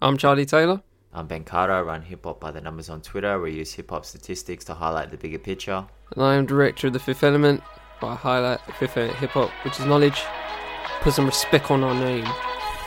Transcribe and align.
I'm 0.00 0.16
Charlie 0.16 0.46
Taylor. 0.46 0.80
I'm 1.12 1.26
Ben 1.26 1.42
Carter. 1.42 1.72
I 1.72 1.80
run 1.80 2.02
Hip 2.02 2.24
Hop 2.24 2.38
by 2.38 2.52
the 2.52 2.60
Numbers 2.60 2.88
on 2.88 3.00
Twitter. 3.02 3.40
We 3.40 3.50
use 3.50 3.72
hip 3.72 3.90
hop 3.90 4.04
statistics 4.04 4.64
to 4.66 4.74
highlight 4.74 5.10
the 5.10 5.16
bigger 5.16 5.40
picture. 5.40 5.84
And 6.14 6.22
I 6.22 6.36
am 6.36 6.46
director 6.46 6.86
of 6.86 6.92
The 6.92 7.00
Fifth 7.00 7.24
Element. 7.24 7.64
I 8.00 8.14
highlight 8.14 8.64
the 8.64 8.74
Fifth 8.74 8.96
Element 8.96 9.18
hip 9.18 9.30
hop, 9.30 9.50
which 9.64 9.80
is 9.80 9.86
knowledge. 9.86 10.22
Put 11.00 11.14
some 11.14 11.26
respect 11.26 11.72
on 11.72 11.82
our 11.82 11.94
name. 11.94 12.28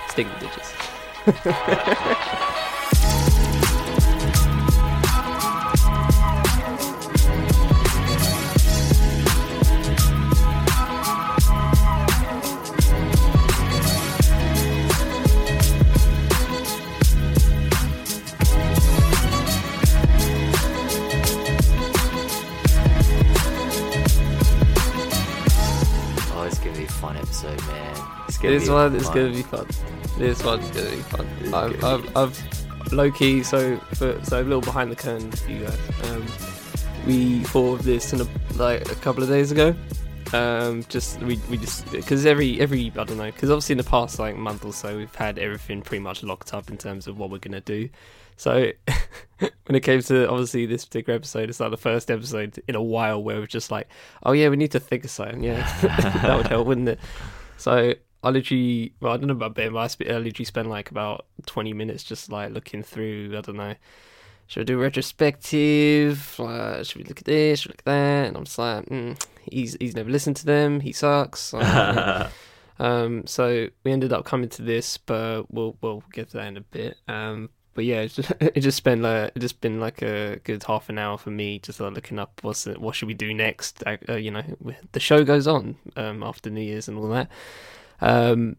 Stick 0.07 0.25
with 0.27 0.39
digits. 0.39 0.73
This 28.51 28.67
one 28.67 28.93
is 28.97 29.07
gonna 29.07 29.29
be 29.29 29.43
fun. 29.43 29.65
This 30.17 30.43
one's 30.43 30.69
gonna 30.71 30.89
be 30.89 30.97
fun. 31.03 31.25
I've, 31.53 31.85
I've, 31.85 32.17
I've 32.17 32.91
low 32.91 33.09
key. 33.09 33.43
So, 33.43 33.77
for, 33.93 34.21
so 34.25 34.41
a 34.41 34.43
little 34.43 34.59
behind 34.59 34.91
the 34.91 34.95
curtain 34.97 35.31
for 35.31 35.49
you 35.49 35.63
guys. 35.63 35.79
Um, 36.09 36.25
we 37.07 37.45
thought 37.45 37.79
of 37.79 37.85
this 37.85 38.11
in 38.11 38.19
a, 38.19 38.27
like 38.55 38.91
a 38.91 38.95
couple 38.95 39.23
of 39.23 39.29
days 39.29 39.53
ago. 39.53 39.73
Um, 40.33 40.83
just 40.89 41.21
we, 41.21 41.39
we 41.49 41.55
just 41.55 41.89
because 41.93 42.25
every 42.25 42.59
every 42.59 42.91
I 42.97 43.05
don't 43.05 43.15
know 43.15 43.31
because 43.31 43.49
obviously 43.49 43.71
in 43.71 43.77
the 43.77 43.85
past 43.85 44.19
like 44.19 44.35
month 44.35 44.65
or 44.65 44.73
so 44.73 44.97
we've 44.97 45.15
had 45.15 45.39
everything 45.39 45.81
pretty 45.81 46.03
much 46.03 46.21
locked 46.21 46.53
up 46.53 46.69
in 46.69 46.77
terms 46.77 47.07
of 47.07 47.17
what 47.17 47.29
we're 47.29 47.37
gonna 47.37 47.61
do. 47.61 47.87
So 48.35 48.73
when 49.39 49.75
it 49.77 49.79
came 49.79 50.01
to 50.01 50.29
obviously 50.29 50.65
this 50.65 50.83
particular 50.83 51.15
episode, 51.15 51.49
it's 51.49 51.61
like 51.61 51.71
the 51.71 51.77
first 51.77 52.11
episode 52.11 52.61
in 52.67 52.75
a 52.75 52.83
while 52.83 53.23
where 53.23 53.39
we're 53.39 53.47
just 53.47 53.71
like, 53.71 53.87
oh 54.23 54.33
yeah, 54.33 54.49
we 54.49 54.57
need 54.57 54.71
to 54.71 54.79
think 54.81 55.05
of 55.05 55.09
something. 55.09 55.41
Yeah, 55.41 55.61
that 56.21 56.35
would 56.35 56.47
help, 56.47 56.67
wouldn't 56.67 56.89
it? 56.89 56.99
So 57.55 57.93
I 58.23 58.29
literally, 58.29 58.93
well, 58.99 59.13
I 59.13 59.17
don't 59.17 59.27
know 59.27 59.33
about 59.33 59.55
Ben, 59.55 59.73
but 59.73 59.79
I, 59.79 59.87
sp- 59.89 60.09
I 60.09 60.17
literally 60.17 60.45
spent 60.45 60.69
like 60.69 60.91
about 60.91 61.25
20 61.45 61.73
minutes 61.73 62.03
just 62.03 62.31
like 62.31 62.51
looking 62.51 62.83
through, 62.83 63.35
I 63.35 63.41
don't 63.41 63.57
know, 63.57 63.75
should 64.51 64.61
I 64.61 64.63
do 64.65 64.77
a 64.77 64.81
retrospective? 64.81 66.39
Uh, 66.39 66.83
should 66.83 66.97
we 66.97 67.03
look 67.05 67.19
at 67.19 67.25
this? 67.25 67.61
Should 67.61 67.69
we 67.69 67.71
look 67.73 67.79
at 67.79 67.85
that? 67.85 68.27
And 68.27 68.37
I'm 68.37 68.43
just 68.43 68.59
like, 68.59 68.85
mm, 68.87 69.19
he's, 69.49 69.77
he's 69.79 69.95
never 69.95 70.09
listened 70.09 70.35
to 70.37 70.45
them. 70.45 70.81
He 70.81 70.91
sucks. 70.91 71.53
um, 72.79 73.25
so 73.25 73.69
we 73.83 73.91
ended 73.91 74.13
up 74.13 74.25
coming 74.25 74.49
to 74.49 74.61
this, 74.61 74.97
but 74.97 75.51
we'll, 75.51 75.77
we'll 75.81 76.03
get 76.11 76.29
to 76.31 76.37
that 76.37 76.47
in 76.47 76.57
a 76.57 76.61
bit. 76.61 76.97
Um, 77.07 77.49
but 77.73 77.85
yeah, 77.85 78.01
it's 78.01 78.15
just, 78.15 78.33
it 78.41 78.59
just 78.59 78.83
been 78.83 79.01
like, 79.01 79.31
it 79.35 79.39
just 79.39 79.61
been 79.61 79.79
like 79.79 80.01
a 80.01 80.39
good 80.43 80.63
half 80.63 80.89
an 80.89 80.97
hour 80.97 81.17
for 81.17 81.31
me 81.31 81.59
just 81.59 81.79
like 81.79 81.93
looking 81.93 82.19
up 82.19 82.39
what's 82.43 82.67
it, 82.67 82.79
what 82.79 82.93
should 82.93 83.07
we 83.07 83.13
do 83.13 83.33
next. 83.33 83.81
Uh, 83.87 84.15
you 84.15 84.31
know, 84.31 84.43
the 84.91 84.99
show 84.99 85.23
goes 85.23 85.47
on 85.47 85.77
um, 85.95 86.23
after 86.23 86.49
New 86.49 86.61
Year's 86.61 86.87
and 86.87 86.97
all 86.97 87.07
that. 87.09 87.29
Um, 88.01 88.57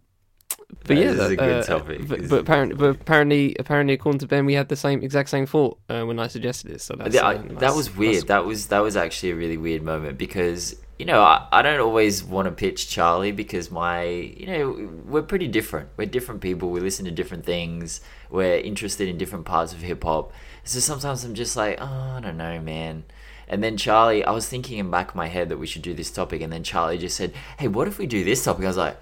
but 0.79 0.87
That 0.89 0.97
yeah, 0.97 1.05
is 1.11 1.21
a 1.21 1.29
that- 1.29 1.37
good 1.37 1.41
uh, 1.61 1.62
topic. 1.65 2.09
But, 2.09 2.29
but 2.29 2.41
apparently, 2.41 2.77
but 2.77 2.91
apparently, 3.01 3.55
apparently, 3.59 3.95
according 3.95 4.19
to 4.21 4.27
Ben, 4.27 4.47
we 4.47 4.55
had 4.55 4.69
the 4.69 4.77
same 4.77 5.03
exact 5.03 5.29
same 5.29 5.47
thought 5.47 5.79
uh, 5.89 6.03
when 6.05 6.19
I 6.19 6.27
suggested 6.29 6.71
it. 6.71 6.81
So 6.81 6.95
that's, 6.97 7.15
Yeah, 7.15 7.27
I- 7.27 7.35
um, 7.37 7.57
that 7.57 7.75
was 7.75 7.95
weird. 7.95 8.27
That 8.29 8.45
was 8.45 8.69
that 8.69 8.81
was 8.81 8.97
actually 8.97 9.31
a 9.33 9.37
really 9.37 9.57
weird 9.57 9.83
moment 9.83 10.19
because 10.19 10.75
you 10.98 11.05
know 11.07 11.20
I, 11.23 11.47
I 11.53 11.63
don't 11.63 11.81
always 11.81 12.25
want 12.25 12.47
to 12.47 12.53
pitch 12.53 12.89
Charlie 12.89 13.33
because 13.33 13.70
my 13.70 14.05
you 14.05 14.47
know 14.47 14.91
we're 15.07 15.23
pretty 15.23 15.47
different. 15.48 15.91
We're 15.97 16.07
different 16.07 16.41
people. 16.41 16.70
We 16.70 16.81
listen 16.81 17.05
to 17.05 17.11
different 17.11 17.45
things. 17.45 18.01
We're 18.31 18.57
interested 18.59 19.09
in 19.09 19.19
different 19.19 19.45
parts 19.45 19.73
of 19.73 19.81
hip 19.83 20.03
hop. 20.03 20.33
So 20.65 20.79
sometimes 20.81 21.23
I'm 21.25 21.35
just 21.35 21.55
like, 21.57 21.79
oh, 21.81 22.15
I 22.17 22.20
don't 22.20 22.37
know, 22.39 22.61
man. 22.61 23.05
And 23.48 23.63
then 23.63 23.77
Charlie, 23.77 24.25
I 24.25 24.31
was 24.31 24.48
thinking 24.48 24.79
in 24.79 24.91
back 24.91 25.11
of 25.11 25.15
my 25.17 25.27
head 25.29 25.51
that 25.51 25.59
we 25.59 25.67
should 25.67 25.83
do 25.83 25.93
this 25.93 26.11
topic, 26.11 26.41
and 26.41 26.51
then 26.52 26.63
Charlie 26.64 26.97
just 26.98 27.17
said, 27.17 27.35
"Hey, 27.58 27.69
what 27.69 27.86
if 27.89 27.98
we 27.98 28.07
do 28.07 28.25
this 28.25 28.42
topic?" 28.42 28.64
I 28.64 28.69
was 28.69 28.77
like, 28.79 28.97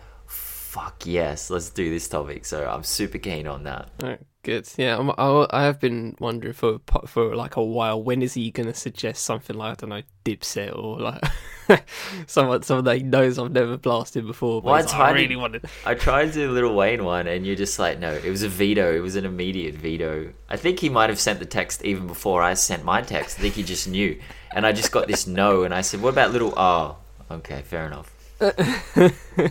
"Fuck 0.70 1.04
yes, 1.06 1.50
let's 1.50 1.70
do 1.70 1.91
this 1.91 2.08
topic." 2.08 2.44
So 2.44 2.64
I'm 2.69 2.84
super 2.84 3.19
keen 3.19 3.47
on 3.47 3.64
that. 3.64 3.88
Alright, 4.03 4.20
good. 4.42 4.69
Yeah, 4.76 4.98
I'm, 4.98 5.10
I, 5.10 5.47
I 5.50 5.62
have 5.64 5.81
been 5.81 6.16
wondering 6.20 6.54
for 6.54 6.78
for 7.06 7.34
like 7.34 7.56
a 7.56 7.64
while. 7.64 8.03
When 8.03 8.22
is 8.22 8.34
he 8.34 8.50
gonna 8.50 8.75
suggest 8.75 9.25
something 9.25 9.56
like 9.56 9.72
I 9.72 9.75
don't 9.75 9.91
know, 9.91 10.03
Dipset 10.25 10.76
or 10.76 11.00
like 11.00 11.22
someone 12.26 12.62
someone 12.62 12.84
that 12.84 12.98
he 12.98 13.03
knows 13.03 13.38
I've 13.38 13.50
never 13.50 13.76
blasted 13.76 14.26
before? 14.26 14.62
But 14.62 14.66
Well, 14.66 14.76
he's 14.76 14.84
it's 14.84 14.92
like, 14.94 15.10
I 15.10 15.12
really 15.12 15.36
wanted. 15.36 15.64
I 15.84 15.94
tried 15.94 16.26
to 16.26 16.32
do 16.32 16.47
the 16.54 16.60
Lil 16.62 16.75
Wayne 16.75 17.04
one, 17.04 17.26
and 17.26 17.44
you're 17.47 17.56
just 17.56 17.78
like, 17.78 17.98
no, 17.98 18.12
it 18.12 18.31
was 18.31 18.42
a 18.42 18.48
veto. 18.48 18.94
It 18.94 19.00
was 19.00 19.16
an 19.16 19.25
immediate 19.25 19.75
veto. 19.75 20.32
I 20.48 20.56
think 20.56 20.78
he 20.78 20.88
might 20.88 21.10
have 21.10 21.19
sent 21.20 21.41
the 21.41 21.47
text 21.47 21.84
even 21.84 22.06
before 22.06 22.42
I 22.42 22.54
sent 22.54 22.84
my 22.84 23.02
text. 23.02 23.38
I 23.38 23.42
think 23.42 23.54
he 23.54 23.62
just 23.64 23.88
knew. 23.88 24.20
And 24.52 24.64
I 24.66 24.72
just 24.72 24.91
got 24.92 25.06
this 25.08 25.26
no, 25.26 25.62
and 25.64 25.75
I 25.75 25.81
said, 25.81 26.00
what 26.02 26.10
about 26.10 26.32
Little 26.32 26.54
Oh? 26.56 26.97
Okay, 27.31 27.62
fair 27.62 27.87
enough. 27.87 28.12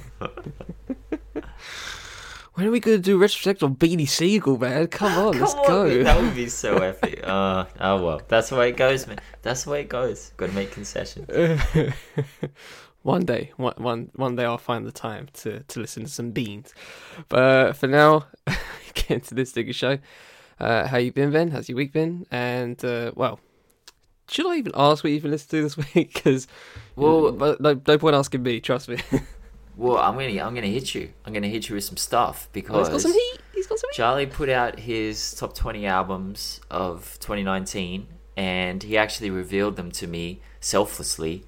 When 2.59 2.67
are 2.67 2.71
we 2.71 2.81
gonna 2.81 2.97
do 2.97 3.15
a 3.15 3.17
retrospective 3.17 3.63
on 3.63 3.77
Beanie 3.77 4.05
Sigel, 4.05 4.57
man? 4.57 4.87
Come 4.91 5.17
on, 5.17 5.39
let's 5.39 5.53
on, 5.53 5.65
go. 5.65 5.87
man, 5.87 6.03
That 6.03 6.21
would 6.21 6.35
be 6.35 6.49
so 6.49 6.75
epic. 6.75 7.21
Uh, 7.23 7.63
oh, 7.79 8.03
well. 8.03 8.21
That's 8.27 8.49
the 8.49 8.57
way 8.57 8.67
it 8.67 8.75
goes, 8.75 9.07
man. 9.07 9.19
That's 9.43 9.63
the 9.63 9.69
way 9.69 9.79
it 9.79 9.87
goes. 9.87 10.33
Got 10.35 10.47
to 10.47 10.55
make 10.55 10.69
concessions. 10.71 11.29
one 13.03 13.23
day, 13.23 13.53
one, 13.55 13.75
one 13.77 14.11
one 14.15 14.35
day, 14.35 14.43
I'll 14.43 14.57
find 14.57 14.85
the 14.85 14.91
time 14.91 15.29
to, 15.35 15.61
to 15.61 15.79
listen 15.79 16.03
to 16.03 16.09
some 16.09 16.31
beans. 16.31 16.73
But 17.29 17.39
uh, 17.39 17.71
for 17.71 17.87
now, 17.87 18.25
get 18.93 19.09
into 19.09 19.35
this 19.35 19.53
digger 19.53 19.71
show. 19.71 19.99
Uh, 20.59 20.85
how 20.85 20.97
you 20.97 21.13
been, 21.13 21.31
Ben? 21.31 21.51
How's 21.51 21.69
your 21.69 21.77
week 21.77 21.93
been? 21.93 22.25
And 22.29 22.83
uh, 22.83 23.13
well, 23.15 23.39
should 24.29 24.45
I 24.47 24.55
even 24.57 24.71
ask 24.75 25.03
what 25.03 25.11
you've 25.11 25.23
been 25.23 25.31
listening 25.31 25.63
to 25.63 25.69
this 25.75 25.93
week? 25.95 26.13
Because 26.23 26.47
Well- 26.95 27.31
no, 27.59 27.81
no 27.87 27.97
point 27.97 28.15
asking 28.15 28.43
me. 28.43 28.59
Trust 28.59 28.89
me. 28.89 28.97
Well, 29.77 29.95
I'm 29.97 30.15
gonna, 30.15 30.43
I'm 30.43 30.53
gonna 30.53 30.67
hit 30.67 30.93
you. 30.93 31.13
I'm 31.23 31.31
gonna 31.31 31.47
hit 31.47 31.69
you 31.69 31.75
with 31.75 31.85
some 31.85 31.95
stuff 31.95 32.49
Oh, 32.49 32.51
he's 32.53 32.63
because 32.63 32.89
got 32.89 32.99
some 32.99 33.13
heat. 33.13 33.37
He's 33.55 33.65
got 33.65 33.79
some 33.79 33.89
heat. 33.89 33.95
Charlie 33.95 34.25
put 34.25 34.49
out 34.49 34.77
his 34.77 35.33
top 35.35 35.55
20 35.55 35.85
albums 35.85 36.59
of 36.69 37.17
2019, 37.21 38.05
and 38.35 38.83
he 38.83 38.97
actually 38.97 39.29
revealed 39.29 39.77
them 39.77 39.89
to 39.91 40.05
me 40.05 40.41
selflessly 40.59 41.45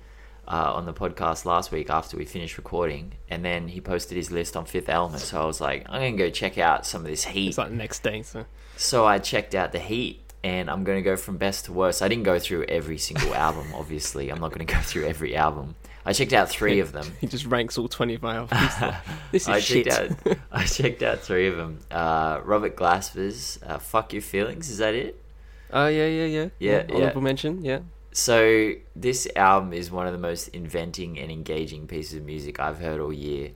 uh, 0.47 0.71
on 0.73 0.85
the 0.85 0.93
podcast 0.93 1.43
last 1.43 1.73
week 1.73 1.89
after 1.89 2.15
we 2.15 2.23
finished 2.23 2.57
recording. 2.57 3.13
And 3.29 3.43
then 3.43 3.67
he 3.67 3.81
posted 3.81 4.15
his 4.15 4.31
list 4.31 4.55
on 4.55 4.65
Fifth 4.65 4.87
Element. 4.87 5.21
So 5.21 5.41
I 5.41 5.45
was 5.45 5.59
like, 5.59 5.85
I'm 5.89 5.99
going 5.99 6.15
to 6.17 6.23
go 6.23 6.29
check 6.29 6.57
out 6.57 6.85
some 6.85 7.01
of 7.01 7.07
this 7.11 7.25
heat. 7.25 7.49
It's 7.49 7.57
like 7.57 7.69
the 7.69 7.75
next 7.75 8.01
day. 8.01 8.21
So 8.23 8.45
So 8.77 9.05
I 9.05 9.19
checked 9.19 9.55
out 9.55 9.73
the 9.73 9.79
heat, 9.79 10.20
and 10.43 10.69
I'm 10.69 10.83
going 10.83 10.97
to 10.97 11.03
go 11.03 11.15
from 11.15 11.37
best 11.37 11.65
to 11.65 11.73
worst. 11.73 12.01
I 12.01 12.07
didn't 12.07 12.23
go 12.23 12.39
through 12.39 12.65
every 12.65 12.97
single 12.97 13.35
album, 13.35 13.67
obviously. 13.75 14.29
I'm 14.29 14.39
not 14.39 14.51
going 14.51 14.65
to 14.65 14.73
go 14.73 14.79
through 14.81 15.05
every 15.05 15.35
album. 15.35 15.75
I 16.05 16.13
checked 16.13 16.33
out 16.33 16.49
three 16.49 16.79
of 16.79 16.91
them. 16.91 17.05
he 17.21 17.27
just 17.27 17.45
ranks 17.45 17.77
all 17.77 17.87
twenty 17.87 18.17
five 18.17 18.51
albums. 18.51 18.95
this 19.31 19.43
is 19.43 19.49
I 19.49 19.59
shit. 19.59 19.85
checked 19.85 20.27
out. 20.27 20.37
I 20.51 20.65
checked 20.65 21.03
out 21.03 21.19
three 21.19 21.47
of 21.47 21.57
them. 21.57 21.79
Uh, 21.91 22.41
Robert 22.43 22.75
Glasper's 22.75 23.59
uh, 23.65 23.77
"Fuck 23.77 24.13
Your 24.13 24.21
Feelings." 24.21 24.69
Is 24.69 24.79
that 24.79 24.95
it? 24.95 25.21
Oh 25.71 25.87
yeah, 25.87 26.07
yeah, 26.07 26.25
yeah. 26.25 26.49
Yeah, 26.59 26.83
yeah. 26.89 26.95
Honorable 26.95 27.21
mention. 27.21 27.63
Yeah. 27.63 27.79
So 28.13 28.73
this 28.95 29.27
album 29.35 29.73
is 29.73 29.89
one 29.89 30.05
of 30.05 30.11
the 30.11 30.19
most 30.19 30.49
inventing 30.49 31.17
and 31.17 31.31
engaging 31.31 31.87
pieces 31.87 32.17
of 32.17 32.25
music 32.25 32.59
I've 32.59 32.79
heard 32.79 32.99
all 32.99 33.13
year. 33.13 33.51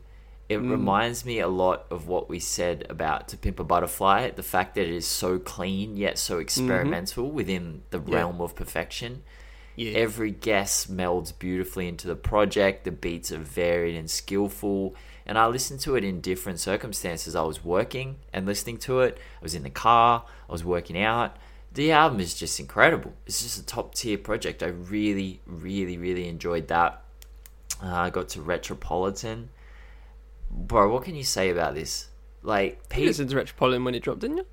It 0.48 0.60
Mm. 0.60 0.70
reminds 0.70 1.26
me 1.26 1.40
a 1.40 1.48
lot 1.48 1.86
of 1.90 2.08
what 2.08 2.30
we 2.30 2.40
said 2.40 2.86
about 2.90 3.28
"To 3.30 3.38
Pimp 3.38 3.60
a 3.60 3.64
Butterfly," 3.64 4.30
the 4.32 4.44
fact 4.44 4.76
that 4.76 4.84
it 4.84 4.94
is 4.94 5.08
so 5.08 5.40
clean 5.40 5.98
yet 5.98 6.18
so 6.20 6.38
experimental 6.40 7.32
within 7.32 7.82
the 7.90 7.98
Mm-hmm. 8.00 8.10
Yeah. 8.12 8.16
realm 8.18 8.42
of 8.42 8.56
perfection. 8.56 9.24
Yeah. 9.76 9.94
Every 9.98 10.32
guess 10.32 10.86
melds 10.86 11.34
beautifully 11.38 11.88
into 11.88 12.08
the 12.08 12.16
project. 12.16 12.84
The 12.86 12.92
beats 12.92 13.32
are 13.32 13.40
varied 13.40 13.96
and 13.96 14.10
skillful. 14.10 14.96
And 15.26 15.38
I 15.40 15.48
listened 15.48 15.80
to 15.82 15.96
it 15.96 16.04
in 16.04 16.22
different 16.22 16.60
circumstances. 16.60 17.36
I 17.36 17.42
was 17.42 17.66
working 17.66 18.18
and 18.32 18.46
listening 18.46 18.78
to 18.80 19.00
it. 19.02 19.18
I 19.18 19.44
was 19.44 19.56
in 19.56 19.64
the 19.64 19.72
car. 19.72 20.24
I 20.48 20.52
was 20.52 20.64
working 20.64 20.98
out. 20.98 21.36
The 21.74 21.92
album 21.92 22.20
is 22.22 22.36
just 22.36 22.60
incredible. 22.60 23.14
It's 23.26 23.42
just 23.42 23.60
a 23.60 23.66
top 23.66 23.96
tier 23.96 24.18
project. 24.20 24.62
I 24.64 24.68
really, 24.68 25.42
really, 25.48 25.98
really 25.98 26.28
enjoyed 26.30 26.68
that. 26.70 27.02
Uh, 27.84 27.88
I 27.92 28.10
got 28.12 28.30
to 28.30 28.42
Retropolitan. 28.42 29.50
Bro, 30.50 30.92
what 30.92 31.04
can 31.04 31.16
you 31.16 31.24
say 31.24 31.50
about 31.50 31.76
this? 31.76 32.10
Like, 32.42 32.74
You 32.74 32.78
people, 32.90 33.06
listened 33.08 33.30
to 33.32 33.80
when 33.84 33.96
it 33.96 34.04
dropped, 34.04 34.20
didn't 34.22 34.38
you? 34.38 34.46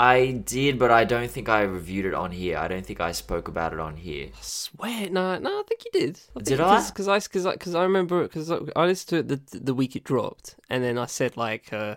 I 0.00 0.30
did, 0.46 0.78
but 0.78 0.90
I 0.90 1.04
don't 1.04 1.30
think 1.30 1.50
I 1.50 1.60
reviewed 1.60 2.06
it 2.06 2.14
on 2.14 2.30
here. 2.30 2.56
I 2.56 2.68
don't 2.68 2.86
think 2.86 3.00
I 3.02 3.12
spoke 3.12 3.48
about 3.48 3.74
it 3.74 3.80
on 3.80 3.96
here. 3.98 4.28
I 4.28 4.38
swear, 4.40 5.10
no, 5.10 5.38
no, 5.38 5.60
I 5.60 5.62
think 5.68 5.84
you 5.84 5.90
did. 5.92 6.18
I 6.30 6.32
think 6.40 6.46
Did 6.46 6.58
you 6.58 6.64
I? 6.64 6.86
Because 6.86 7.06
I, 7.06 7.18
because 7.18 7.44
I, 7.44 7.52
because 7.52 7.74
I 7.74 7.82
remember, 7.82 8.22
because 8.22 8.50
I, 8.50 8.60
I 8.74 8.86
listened 8.86 9.08
to 9.10 9.34
it 9.34 9.50
the 9.52 9.58
the 9.58 9.74
week 9.74 9.96
it 9.96 10.04
dropped, 10.04 10.56
and 10.70 10.82
then 10.82 10.96
I 10.96 11.04
said 11.04 11.36
like, 11.36 11.70
uh, 11.70 11.96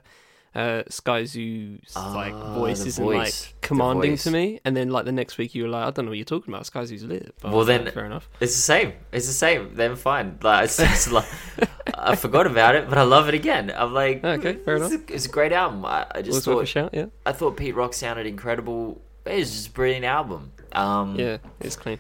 uh, 0.54 0.84
Skyzoo's 0.90 1.96
like 1.96 2.34
Ah, 2.34 2.56
voice 2.56 2.86
isn't 2.86 3.04
voice, 3.06 3.46
like 3.54 3.62
commanding 3.62 4.12
voice. 4.12 4.24
to 4.26 4.32
me, 4.32 4.60
and 4.66 4.76
then 4.76 4.90
like 4.90 5.06
the 5.06 5.14
next 5.14 5.38
week 5.38 5.56
you 5.56 5.64
were 5.64 5.70
like, 5.70 5.86
I 5.88 5.92
don't 5.92 6.04
know 6.04 6.12
what 6.12 6.18
you're 6.18 6.26
talking 6.26 6.54
about. 6.54 6.66
Skyzoo's 6.66 7.06
lit. 7.06 7.34
Well, 7.42 7.54
was 7.54 7.70
like, 7.70 7.86
then- 7.86 7.94
fair 7.94 8.06
enough. 8.06 8.30
It's 8.42 8.54
the 8.56 8.62
same. 8.62 8.94
It's 9.14 9.28
the 9.28 9.32
same. 9.34 9.76
Then 9.76 9.96
fine. 9.96 10.40
Like 10.42 10.66
it's 10.66 10.76
just 10.76 11.10
like 11.10 11.26
I 12.12 12.16
forgot 12.16 12.48
about 12.48 12.76
it, 12.76 12.90
but 12.90 12.98
I 12.98 13.04
love 13.04 13.28
it 13.30 13.34
again. 13.34 13.72
I'm 13.76 13.94
like, 13.94 14.24
Okay, 14.24 14.54
fair 14.56 14.76
it's 14.78 14.92
enough. 14.92 15.10
A, 15.10 15.14
it's 15.14 15.26
a 15.26 15.30
great 15.30 15.52
album. 15.52 15.86
I, 15.86 16.06
I 16.14 16.22
just 16.22 16.36
Was 16.36 16.48
worth 16.48 16.56
a 16.56 16.60
thought 16.60 16.68
shout, 16.68 16.90
yeah. 16.94 17.06
I 17.26 17.32
thought 17.32 17.58
Pete 17.58 17.76
Rock 17.76 17.94
sounded 17.94 18.26
incredible. 18.26 19.02
It 19.26 19.38
was 19.40 19.52
just 19.52 19.68
a 19.70 19.72
brilliant 19.72 20.06
album. 20.06 20.52
Um, 20.74 21.16
Yeah, 21.18 21.38
it's 21.60 21.76
clean. 21.76 22.00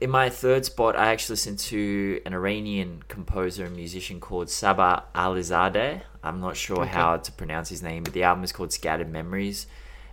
In 0.00 0.10
my 0.10 0.28
third 0.28 0.64
spot, 0.66 0.96
I 0.96 1.06
actually 1.12 1.34
listened 1.34 1.58
to 1.60 2.20
an 2.26 2.34
Iranian 2.34 3.02
composer 3.08 3.64
and 3.64 3.74
musician 3.76 4.20
called 4.20 4.48
Sabah 4.48 5.04
Alizadeh. 5.14 6.02
I'm 6.22 6.40
not 6.40 6.56
sure 6.56 6.80
Okay. 6.82 6.90
how 6.90 7.16
to 7.16 7.32
pronounce 7.32 7.68
his 7.70 7.82
name, 7.82 8.02
but 8.02 8.12
the 8.12 8.24
album 8.24 8.44
is 8.44 8.52
called 8.52 8.72
Scattered 8.72 9.10
Memories. 9.10 9.66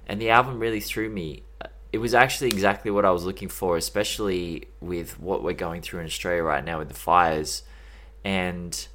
And 0.07 0.21
the 0.21 0.29
album 0.29 0.59
really 0.59 0.79
threw 0.79 1.09
me. 1.09 1.43
It 1.91 1.97
was 1.97 2.13
actually 2.13 2.49
exactly 2.49 2.91
what 2.91 3.03
I 3.03 3.11
was 3.11 3.25
looking 3.25 3.49
for, 3.49 3.75
especially 3.75 4.67
with 4.79 5.19
what 5.19 5.43
we're 5.43 5.53
going 5.53 5.81
through 5.81 5.99
in 6.01 6.05
Australia 6.05 6.43
right 6.43 6.63
now 6.63 6.79
with 6.79 6.87
the 6.87 6.93
fires. 6.93 7.63
And 8.23 8.87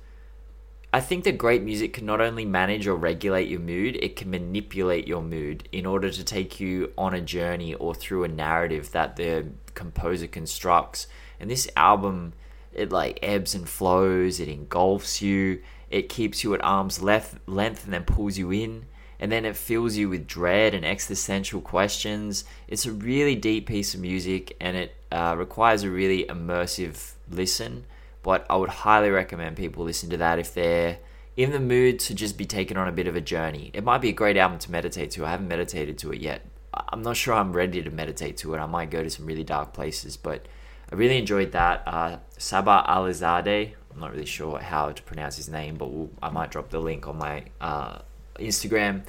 I 0.97 1.01
think 1.01 1.25
that 1.25 1.37
great 1.37 1.63
music 1.63 1.93
can 1.93 2.07
not 2.07 2.23
only 2.23 2.47
manage 2.47 2.87
or 2.87 2.97
regulate 2.97 3.51
your 3.51 3.61
mood, 3.61 3.99
it 4.01 4.17
can 4.17 4.31
manipulate 4.31 5.07
your 5.07 5.21
mood 5.21 5.69
in 5.71 5.85
order 5.85 6.09
to 6.09 6.25
take 6.25 6.59
you 6.59 6.91
on 6.97 7.13
a 7.13 7.21
journey 7.21 7.75
or 7.75 7.95
through 7.95 8.25
a 8.25 8.29
narrative 8.29 8.93
that 8.93 9.17
the 9.17 9.49
composer 9.75 10.27
constructs. 10.27 11.07
And 11.39 11.51
this 11.51 11.69
album, 11.77 12.33
it 12.73 12.93
like 12.93 13.19
ebbs 13.23 13.55
and 13.55 13.69
flows, 13.69 14.41
it 14.41 14.49
engulfs 14.49 15.21
you, 15.21 15.61
it 15.91 16.09
keeps 16.09 16.43
you 16.43 16.55
at 16.55 16.65
arm's 16.65 17.03
length, 17.03 17.41
length 17.47 17.85
and 17.85 17.93
then 17.93 18.05
pulls 18.05 18.39
you 18.39 18.51
in. 18.51 18.87
And 19.21 19.31
then 19.31 19.45
it 19.45 19.55
fills 19.55 19.99
you 19.99 20.09
with 20.09 20.27
dread 20.27 20.73
and 20.73 20.87
existential 20.87 21.61
questions. 21.61 22.47
It's 22.69 22.87
a 22.87 22.93
really 22.93 23.35
deep 23.35 23.67
piece 23.67 23.93
of 23.93 24.01
music 24.01 24.57
and 24.63 24.75
it 24.79 24.95
uh, 25.13 25.35
requires 25.37 25.83
a 25.83 25.91
really 25.91 26.25
immersive 26.25 27.13
listen 27.31 27.85
but 28.27 28.45
I 28.51 28.57
would 28.57 28.71
highly 28.71 29.11
recommend 29.11 29.55
people 29.55 29.85
listen 29.85 30.11
to 30.11 30.17
that 30.17 30.41
if 30.41 30.53
they're 30.53 30.99
in 31.37 31.53
the 31.53 31.61
mood 31.61 32.01
to 32.01 32.13
just 32.13 32.37
be 32.37 32.45
taken 32.45 32.77
on 32.77 32.89
a 32.89 32.93
bit 32.93 33.07
of 33.07 33.15
a 33.15 33.21
journey. 33.21 33.71
It 33.73 33.85
might 33.85 34.01
be 34.01 34.09
a 34.09 34.13
great 34.13 34.37
album 34.37 34.59
to 34.59 34.73
meditate 34.73 35.13
to. 35.13 35.25
I 35.25 35.31
haven't 35.31 35.47
meditated 35.47 35.97
to 35.99 36.13
it 36.13 36.21
yet. 36.21 36.45
I'm 36.75 37.03
not 37.03 37.17
sure 37.17 37.35
I'm 37.35 37.53
ready 37.53 37.81
to 37.85 37.91
meditate 37.91 38.37
to 38.39 38.53
it. 38.55 38.59
I 38.59 38.67
might 38.67 38.91
go 38.91 39.05
to 39.05 39.09
some 39.09 39.27
really 39.27 39.45
dark 39.45 39.73
places, 39.73 40.17
but 40.17 40.45
I 40.91 40.97
really 40.97 41.19
enjoyed 41.19 41.53
that. 41.53 41.85
Uh, 41.87 42.17
Sabah 42.37 42.85
Alizadeh, 42.89 43.75
I'm 43.95 44.01
not 44.01 44.11
really 44.11 44.27
sure 44.27 44.59
how 44.59 44.91
to 44.91 45.03
pronounce 45.05 45.37
his 45.37 45.49
name, 45.49 45.77
but 45.77 45.93
we'll, 45.93 46.11
I 46.21 46.31
might 46.31 46.51
drop 46.51 46.71
the 46.71 46.81
link 46.81 47.07
on 47.07 47.19
my 47.19 47.45
uh, 47.61 47.99
Instagram. 48.41 49.03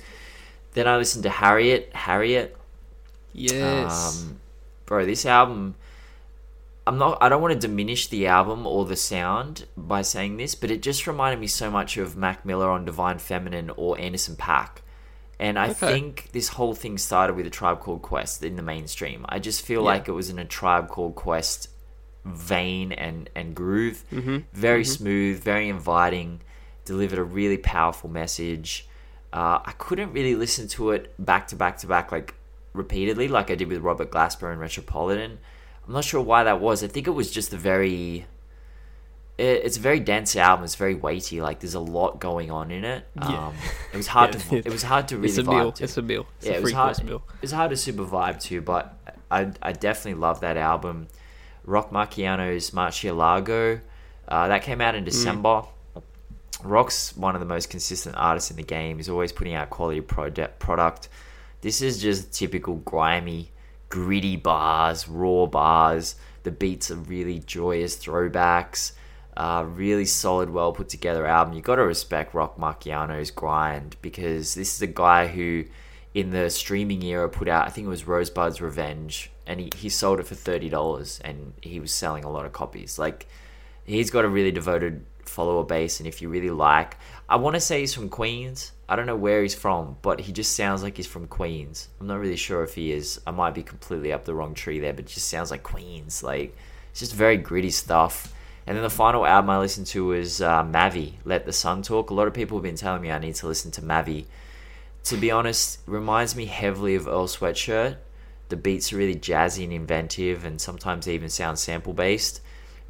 Then 0.74 0.88
I 0.88 0.96
listened 0.96 1.24
to 1.24 1.32
Harriet. 1.32 1.90
Harriet, 1.96 2.56
Yes. 3.34 4.22
um, 4.22 4.40
bro, 4.86 5.08
this 5.08 5.26
album. 5.26 5.74
I'm 6.88 6.98
not. 6.98 7.18
I 7.22 7.30
don't 7.30 7.42
want 7.42 7.54
to 7.54 7.68
diminish 7.68 8.08
the 8.08 8.28
album 8.28 8.66
or 8.66 8.86
the 8.86 8.96
sound 8.96 9.66
by 9.76 10.02
saying 10.02 10.38
this, 10.38 10.56
but 10.56 10.72
it 10.72 10.82
just 10.82 11.06
reminded 11.06 11.40
me 11.40 11.48
so 11.48 11.70
much 11.70 11.98
of 11.98 12.16
Mac 12.16 12.46
Miller 12.46 12.70
on 12.70 12.86
Divine 12.86 13.20
Feminine 13.20 13.70
or 13.76 14.00
Anderson 14.00 14.36
.Paak, 14.36 14.78
and 15.40 15.60
I 15.60 15.70
Okay. 15.72 15.74
think 15.94 16.30
this 16.32 16.48
whole 16.50 16.74
thing 16.74 16.98
started 16.98 17.36
with 17.36 17.46
a 17.46 17.50
Tribe 17.50 17.82
Called 17.82 18.02
Quest 18.02 18.44
in 18.44 18.56
the 18.56 18.62
mainstream. 18.64 19.26
I 19.28 19.40
just 19.40 19.62
feel 19.64 19.82
Yeah. 19.82 19.88
like 19.92 20.08
it 20.08 20.14
was 20.14 20.30
in 20.30 20.40
a 20.40 20.46
Tribe 20.46 20.88
Called 20.88 21.16
Quest 21.16 21.70
vein 22.26 22.92
and 22.92 23.30
and 23.36 23.54
groove. 23.56 24.04
mm-hmm. 24.12 24.38
Very 24.54 24.84
smooth, 24.86 25.44
very 25.44 25.70
inviting. 25.70 26.42
Delivered 26.86 27.20
a 27.20 27.24
really 27.24 27.58
powerful 27.58 28.10
message. 28.10 28.88
Uh, 29.34 29.60
I 29.66 29.74
couldn't 29.78 30.14
really 30.14 30.36
listen 30.36 30.68
to 30.70 30.92
it 30.92 31.14
back 31.20 31.48
to 31.50 31.56
back 31.58 31.78
to 31.80 31.88
back 31.88 32.12
like 32.14 32.34
repeatedly, 32.74 33.28
like 33.28 33.52
I 33.52 33.56
did 33.56 33.68
with 33.68 33.80
Robert 33.82 34.10
Glasper 34.10 34.52
and 34.52 34.60
Retropolitan. 34.62 35.40
I'm 35.88 35.94
not 35.94 36.04
sure 36.04 36.22
why 36.22 36.44
that 36.44 36.60
was. 36.60 36.84
I 36.84 36.88
think 36.88 37.08
it 37.08 37.12
was 37.12 37.32
just 37.32 37.54
a 37.54 37.58
very. 37.58 38.26
it- 39.38 39.62
It's 39.66 39.78
a 39.78 39.80
very 39.80 40.00
dense 40.00 40.36
album. 40.36 40.66
It's 40.66 40.76
very 40.76 40.96
weighty. 40.96 41.40
Like 41.42 41.60
there's 41.62 41.76
a 41.76 41.80
lot 41.80 42.20
going 42.20 42.52
on 42.52 42.72
in 42.72 42.84
it. 42.84 43.08
Yeah. 43.16 43.48
Um, 43.48 43.56
it 43.94 43.98
was 43.98 44.08
hard 44.08 44.36
Yeah, 44.52 44.62
to. 44.62 44.68
It 44.68 44.72
was 44.72 44.84
hard 44.84 45.08
to 45.10 45.16
really 45.18 45.30
it's 45.30 45.38
a 45.38 45.44
vibe 45.44 45.60
meal. 45.60 45.72
to. 45.74 45.84
It's 45.84 45.98
a 45.98 46.02
meal. 46.02 46.26
It's 46.38 46.48
Yeah, 46.48 46.54
a 46.54 46.58
it 46.58 46.64
was 46.64 46.74
hard. 46.74 47.04
meal. 47.06 47.24
It 47.36 47.42
was 47.42 47.52
hard 47.52 47.70
to 47.72 47.78
super 47.78 48.06
vibe 48.06 48.42
to, 48.44 48.62
but 48.62 48.98
I 49.32 49.52
I 49.62 49.72
definitely 49.72 50.20
love 50.20 50.42
that 50.42 50.58
album. 50.58 51.08
Roc 51.64 51.92
Marciano's 51.92 52.72
Marcielago, 52.72 53.82
uh, 54.28 54.48
that 54.48 54.64
came 54.64 54.80
out 54.82 54.96
in 54.96 55.04
December. 55.04 55.64
Roc's 56.64 57.16
one 57.16 57.36
of 57.36 57.40
the 57.42 57.46
most 57.46 57.70
consistent 57.70 58.16
artists 58.18 58.50
in 58.52 58.58
the 58.58 58.64
game. 58.64 58.98
He's 58.98 59.10
always 59.10 59.32
putting 59.32 59.54
out 59.54 59.70
quality. 59.70 60.02
Product. 60.02 61.10
This 61.62 61.82
is 61.82 62.02
just 62.02 62.34
typical 62.34 62.76
grimy, 62.78 63.52
gritty 63.90 64.36
bars, 64.36 65.08
raw 65.08 65.46
bars. 65.46 66.16
The 66.44 66.52
beats 66.52 66.92
are 66.92 66.96
really 66.96 67.40
joyous 67.40 67.98
throwbacks. 67.98 68.94
Uh, 69.36 69.66
really 69.68 70.06
solid, 70.06 70.50
well 70.50 70.74
put 70.74 70.90
together 70.90 71.28
album. 71.28 71.54
You 71.54 71.62
got 71.62 71.76
to 71.76 71.84
respect 71.84 72.34
Roc 72.34 72.58
Marciano's 72.58 73.30
grind 73.30 73.96
because 74.02 74.56
this 74.56 74.76
is 74.76 74.82
a 74.82 74.88
guy 74.88 75.28
who, 75.28 75.66
in 76.16 76.32
the 76.32 76.50
streaming 76.50 77.04
era, 77.04 77.30
put 77.30 77.48
out 77.48 77.68
I 77.68 77.70
think 77.70 77.86
it 77.86 77.90
was 77.90 78.08
Rosebudd's 78.08 78.62
Revenge, 78.62 79.30
and 79.46 79.60
he, 79.60 79.70
he 79.76 79.90
sold 79.90 80.20
it 80.20 80.26
for 80.26 80.34
thirty 80.34 80.70
dollars, 80.70 81.20
and 81.24 81.54
he 81.62 81.80
was 81.80 81.92
selling 81.92 82.24
a 82.24 82.32
lot 82.32 82.48
of 82.48 82.54
copies. 82.54 82.98
Like 82.98 83.28
he's 83.84 84.10
got 84.10 84.26
a 84.26 84.30
really 84.30 84.52
devoted 84.52 85.06
follower 85.28 85.64
base, 85.64 86.00
and 86.00 86.08
if 86.08 86.22
you 86.22 86.30
really 86.30 86.50
like, 86.50 86.98
I 87.30 87.36
want 87.36 87.56
to 87.56 87.60
say 87.60 87.82
he's 87.82 87.94
from 87.94 88.10
Queens. 88.10 88.72
I 88.90 88.96
don't 88.96 89.06
know 89.06 89.16
where 89.16 89.42
he's 89.42 89.56
from, 89.56 89.98
but 90.02 90.22
he 90.22 90.32
just 90.32 90.56
sounds 90.56 90.82
like 90.82 90.96
he's 90.96 91.08
from 91.08 91.28
Queens. 91.28 91.90
I'm 92.00 92.08
not 92.08 92.20
really 92.20 92.38
sure 92.38 92.64
if 92.64 92.76
he 92.76 92.92
is. 92.92 93.20
I 93.28 93.32
might 93.32 93.54
be 93.54 93.64
completely 93.64 94.14
up 94.14 94.26
the 94.26 94.34
wrong 94.34 94.54
tree 94.54 94.80
there, 94.80 94.94
but 94.94 95.06
it 95.06 95.08
just 95.08 95.28
sounds 95.28 95.52
like 95.52 95.64
Queens. 95.64 96.24
Like 96.24 96.56
it's 96.92 97.00
just 97.02 97.14
very 97.14 97.38
gritty 97.38 97.72
stuff. 97.72 98.34
And 98.66 98.76
then 98.76 98.84
the 98.84 98.90
final 98.90 99.26
album 99.26 99.50
I 99.50 99.60
listened 99.60 99.88
to 99.88 100.06
was 100.06 100.42
uh, 100.42 100.64
Mavi, 100.64 101.14
Let 101.24 101.46
the 101.46 101.54
Sun 101.54 101.84
Talk. 101.84 102.10
A 102.10 102.14
lot 102.14 102.28
of 102.28 102.34
people 102.34 102.58
have 102.58 102.64
been 102.64 102.76
telling 102.76 103.02
me 103.02 103.12
I 103.12 103.20
need 103.20 103.36
to 103.36 103.48
listen 103.48 103.72
to 103.72 103.82
Mavi. 103.82 104.26
To 105.06 105.16
be 105.16 105.32
honest, 105.32 105.80
reminds 105.86 106.36
me 106.36 106.46
heavily 106.46 106.96
of 106.96 107.08
Earl 107.08 107.28
Sweatshirt. 107.28 107.96
The 108.50 108.58
beats 108.58 108.92
are 108.92 108.98
really 108.98 109.16
jazzy 109.16 109.64
and 109.64 109.74
inventive, 109.74 110.44
and 110.44 110.60
sometimes 110.60 111.06
they 111.06 111.14
even 111.14 111.30
sound 111.30 111.60
sample 111.60 111.94
based. 111.94 112.42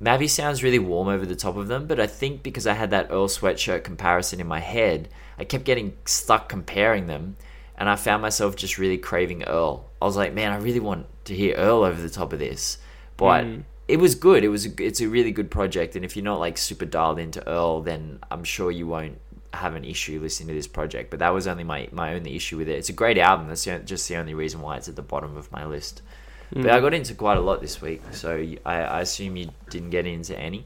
Mavi 0.01 0.29
sounds 0.29 0.63
really 0.63 0.79
warm 0.79 1.07
over 1.07 1.25
the 1.25 1.35
top 1.35 1.57
of 1.57 1.67
them, 1.67 1.87
but 1.87 1.99
I 1.99 2.07
think 2.07 2.43
because 2.43 2.67
I 2.67 2.73
had 2.73 2.91
that 2.91 3.07
Earl 3.09 3.27
Sweatshirt 3.27 3.83
comparison 3.83 4.39
in 4.39 4.47
my 4.47 4.59
head, 4.59 5.09
I 5.39 5.43
kept 5.43 5.65
getting 5.65 5.93
stuck 6.05 6.49
comparing 6.49 7.07
them, 7.07 7.35
and 7.77 7.89
I 7.89 7.95
found 7.95 8.21
myself 8.21 8.55
just 8.55 8.77
really 8.77 8.97
craving 8.97 9.43
Earl. 9.43 9.89
I 10.01 10.05
was 10.05 10.15
like, 10.15 10.33
man, 10.33 10.51
I 10.51 10.57
really 10.57 10.79
want 10.79 11.07
to 11.25 11.35
hear 11.35 11.55
Earl 11.55 11.83
over 11.83 12.01
the 12.01 12.09
top 12.09 12.31
of 12.31 12.39
this, 12.39 12.77
but 13.17 13.43
Mm. 13.45 13.63
it 13.87 13.97
was 13.97 14.13
good. 14.13 14.43
It 14.43 14.49
was 14.49 14.67
a, 14.67 14.83
it's 14.83 15.01
a 15.01 15.09
really 15.09 15.31
good 15.31 15.49
project, 15.49 15.95
and 15.95 16.05
if 16.05 16.15
you're 16.15 16.23
not 16.23 16.39
like 16.39 16.57
super 16.59 16.85
dialed 16.85 17.17
into 17.19 17.47
Earl, 17.47 17.81
then 17.81 18.19
I'm 18.29 18.43
sure 18.43 18.69
you 18.69 18.85
won't 18.85 19.19
have 19.53 19.75
an 19.75 19.85
issue 19.85 20.19
listening 20.19 20.49
to 20.49 20.53
this 20.53 20.67
project. 20.67 21.09
But 21.09 21.19
that 21.19 21.33
was 21.33 21.47
only 21.47 21.63
my 21.63 21.87
my 21.91 22.13
only 22.13 22.35
issue 22.35 22.57
with 22.57 22.67
it. 22.69 22.77
It's 22.77 22.89
a 22.89 22.93
great 22.93 23.17
album. 23.17 23.47
That's 23.47 23.63
the, 23.63 23.79
just 23.79 24.07
the 24.07 24.17
only 24.17 24.35
reason 24.35 24.61
why 24.61 24.77
it's 24.77 24.87
at 24.89 24.95
the 24.95 25.01
bottom 25.01 25.35
of 25.37 25.51
my 25.51 25.65
list. 25.65 26.01
But 26.51 26.63
Mm. 26.63 26.69
I 26.71 26.79
got 26.79 26.93
into 26.93 27.13
quite 27.13 27.37
a 27.37 27.41
lot 27.41 27.61
this 27.61 27.81
week, 27.81 28.01
so 28.11 28.41
I 28.65 29.01
assume 29.01 29.35
you 29.35 29.49
didn't 29.69 29.89
get 29.89 30.07
into 30.07 30.37
any. 30.39 30.65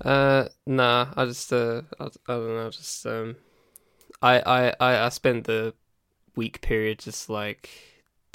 Uh, 0.00 0.48
nah. 0.66 1.08
I 1.16 1.26
just 1.26 1.52
uh, 1.52 1.82
I, 1.98 2.04
I 2.04 2.08
don't 2.26 2.56
know. 2.56 2.70
Just 2.70 3.06
um, 3.06 3.36
I 4.22 4.40
I 4.40 4.74
I 4.80 5.04
I 5.06 5.08
spent 5.10 5.44
the 5.44 5.74
week 6.36 6.60
period 6.62 6.98
just 6.98 7.28
like 7.28 7.70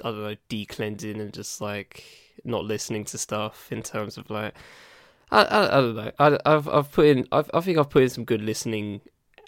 I 0.04 0.12
don't 0.12 0.24
know, 0.24 0.36
decleansing 0.50 1.20
and 1.20 1.34
just 1.34 1.62
like 1.62 2.04
not 2.44 2.64
listening 2.64 3.06
to 3.06 3.18
stuff 3.18 3.72
in 3.72 3.82
terms 3.82 4.18
of 4.18 4.30
like 4.30 4.54
I 5.32 5.44
I, 5.44 5.78
I 5.78 5.82
don't 5.82 5.96
know. 5.96 6.12
I 6.20 6.38
I've 6.46 6.68
I've 6.68 6.92
put 6.92 7.08
in 7.08 7.28
I've, 7.32 7.50
I 7.54 7.62
think 7.62 7.78
I've 7.78 7.90
put 7.90 8.04
in 8.04 8.10
some 8.10 8.26
good 8.26 8.42
listening 8.42 9.02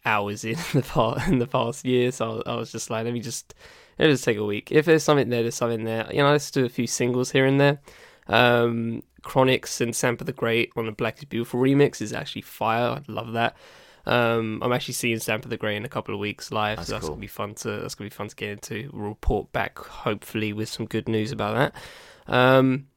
hours 0.06 0.44
in 0.44 0.56
the 0.74 0.82
past 0.82 1.27
in 1.27 1.38
the 1.39 1.48
past 1.48 1.86
year. 1.86 2.12
So 2.12 2.42
I, 2.46 2.54
I 2.54 2.56
was 2.56 2.72
just 2.72 2.89
like, 2.89 3.06
let 3.06 3.13
me 3.13 3.20
just 3.22 3.54
me 4.00 4.13
just 4.13 4.24
take 4.24 4.38
a 4.38 4.46
week. 4.46 4.72
If 4.72 4.86
there's 4.86 5.04
something 5.04 5.30
there, 5.30 5.42
there's 5.42 5.56
something 5.56 5.84
there. 5.84 6.08
You 6.12 6.24
know, 6.24 6.32
let's 6.32 6.51
do 6.51 6.66
a 6.66 6.70
few 6.70 6.88
singles 6.88 7.32
here 7.32 7.46
and 7.46 7.60
there. 7.60 7.80
Um, 8.27 9.04
Chronixx 9.24 9.82
and 9.82 9.94
Sampa 9.94 10.25
the 10.25 10.34
Great 10.34 10.72
on 10.75 10.86
the 10.86 10.92
Black 10.92 11.18
is 11.18 11.25
Beautiful 11.25 11.60
remix 11.60 12.01
is 12.01 12.13
actually 12.13 12.44
fire. 12.44 12.89
I 12.89 13.01
love 13.08 13.34
that. 13.34 13.56
Um, 14.06 14.60
I'm 14.63 14.72
actually 14.72 14.94
seeing 14.94 15.18
Sampa 15.18 15.50
the 15.50 15.58
Great 15.58 15.75
in 15.75 15.84
a 15.86 15.89
couple 15.89 16.13
of 16.13 16.20
weeks 16.22 16.51
live, 16.51 16.77
That's 16.77 16.88
so 16.88 16.94
that's 16.94 17.01
cool. 17.06 17.12
gonna 17.16 17.22
be 17.22 17.27
fun 17.27 17.56
to 17.56 17.72
that's 17.82 17.96
gonna 17.96 18.10
be 18.10 18.16
fun 18.16 18.30
to 18.30 18.36
get 18.36 18.50
into. 18.51 18.89
We'll 18.94 19.10
report 19.10 19.51
back 19.51 19.77
hopefully 19.80 20.54
with 20.54 20.70
some 20.70 20.86
good 20.86 21.10
news 21.10 21.32
about 21.34 21.74
that. 22.27 22.34
Um, 22.34 22.88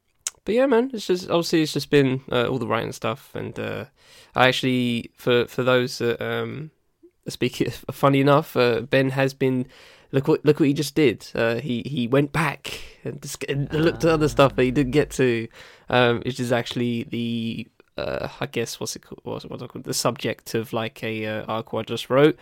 but 0.44 0.54
yeah, 0.54 0.66
man, 0.66 0.90
it's 0.94 1.06
just 1.06 1.28
obviously 1.28 1.62
it's 1.62 1.72
just 1.72 1.90
been 1.90 2.22
uh, 2.30 2.46
all 2.46 2.58
the 2.58 2.66
writing 2.66 2.92
stuff, 2.92 3.34
and 3.34 3.58
uh, 3.58 3.86
I 4.36 4.46
actually 4.48 5.10
for 5.16 5.46
for 5.46 5.64
those 5.64 5.98
that 5.98 6.20
um, 6.24 6.70
speaking 7.26 7.70
funny 7.90 8.20
enough, 8.20 8.56
uh, 8.56 8.82
Ben 8.82 9.10
has 9.10 9.34
been. 9.34 9.66
Look 10.12 10.26
what 10.28 10.44
look 10.44 10.58
what 10.60 10.66
he 10.66 10.74
just 10.74 10.94
did. 10.94 11.26
Uh, 11.34 11.56
he 11.56 11.82
he 11.86 12.08
went 12.08 12.32
back 12.32 12.80
and, 13.04 13.22
just, 13.22 13.44
and 13.44 13.72
looked 13.72 14.04
at 14.04 14.10
other 14.10 14.28
stuff 14.28 14.56
that 14.56 14.62
he 14.64 14.70
didn't 14.72 14.92
get 14.92 15.10
to, 15.12 15.46
um, 15.88 16.20
which 16.24 16.40
is 16.40 16.50
actually 16.52 17.04
the 17.04 17.68
uh, 17.96 18.28
I 18.40 18.46
guess 18.46 18.80
what's 18.80 18.96
it 18.96 19.02
called? 19.02 19.20
What's, 19.24 19.44
what's 19.44 19.62
it 19.62 19.68
called? 19.68 19.84
The 19.84 19.94
subject 19.94 20.54
of 20.54 20.72
like 20.72 21.02
a 21.04 21.26
uh, 21.26 21.44
article 21.46 21.78
I 21.78 21.82
just 21.82 22.10
wrote. 22.10 22.36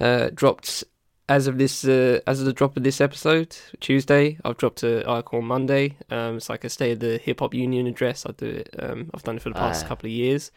Uh, 0.00 0.30
dropped 0.34 0.82
as 1.28 1.46
of 1.46 1.58
this 1.58 1.84
uh, 1.84 2.20
as 2.26 2.40
of 2.40 2.46
the 2.46 2.52
drop 2.52 2.76
of 2.76 2.82
this 2.84 3.00
episode 3.00 3.56
Tuesday. 3.80 4.38
I've 4.44 4.56
dropped 4.56 4.82
an 4.82 5.02
article 5.04 5.40
on 5.40 5.44
Monday. 5.46 5.96
Um, 6.10 6.36
it's 6.38 6.48
like 6.48 6.64
a 6.64 6.70
state 6.70 6.92
of 6.92 7.00
the 7.00 7.18
hip 7.18 7.40
hop 7.40 7.52
union 7.54 7.86
address. 7.86 8.24
I 8.26 8.32
do 8.32 8.46
it. 8.46 8.74
Um, 8.78 9.10
I've 9.14 9.22
done 9.22 9.36
it 9.36 9.42
for 9.42 9.50
the 9.50 9.54
past 9.56 9.84
Ah. 9.84 9.88
couple 9.88 10.06
of 10.06 10.12
years, 10.12 10.50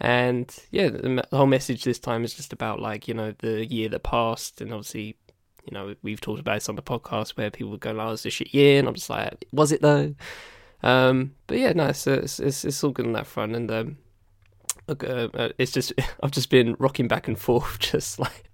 And 0.00 0.54
yeah, 0.70 0.88
the, 0.90 1.24
the 1.30 1.36
whole 1.36 1.46
message 1.46 1.84
this 1.84 1.98
time 1.98 2.24
is 2.24 2.34
just 2.34 2.52
about 2.52 2.80
like 2.80 3.06
you 3.08 3.14
know 3.14 3.34
the 3.38 3.64
year 3.66 3.88
that 3.90 4.02
passed, 4.02 4.60
and 4.60 4.72
obviously, 4.72 5.16
you 5.64 5.72
know, 5.72 5.94
we've 6.02 6.20
talked 6.20 6.40
about 6.40 6.54
this 6.54 6.68
on 6.68 6.76
the 6.76 6.82
podcast 6.82 7.30
where 7.30 7.50
people 7.50 7.70
would 7.70 7.80
go, 7.80 7.98
"Oh, 7.98 8.12
it's 8.12 8.26
a 8.26 8.30
shit 8.30 8.54
year," 8.54 8.78
and 8.78 8.88
I'm 8.88 8.94
just 8.94 9.10
like, 9.10 9.44
"Was 9.52 9.72
it 9.72 9.82
though?" 9.82 10.14
Um, 10.82 11.34
but 11.46 11.58
yeah, 11.58 11.72
no, 11.72 11.86
it's, 11.86 12.06
it's 12.06 12.40
it's 12.40 12.64
it's 12.64 12.82
all 12.82 12.90
good 12.90 13.06
on 13.06 13.12
that 13.12 13.26
front, 13.26 13.54
and 13.54 13.70
um, 13.70 13.96
look, 14.88 15.04
uh, 15.04 15.28
uh, 15.34 15.48
it's 15.58 15.72
just 15.72 15.92
I've 16.22 16.32
just 16.32 16.50
been 16.50 16.76
rocking 16.78 17.08
back 17.08 17.28
and 17.28 17.38
forth, 17.38 17.78
just 17.78 18.18
like 18.18 18.50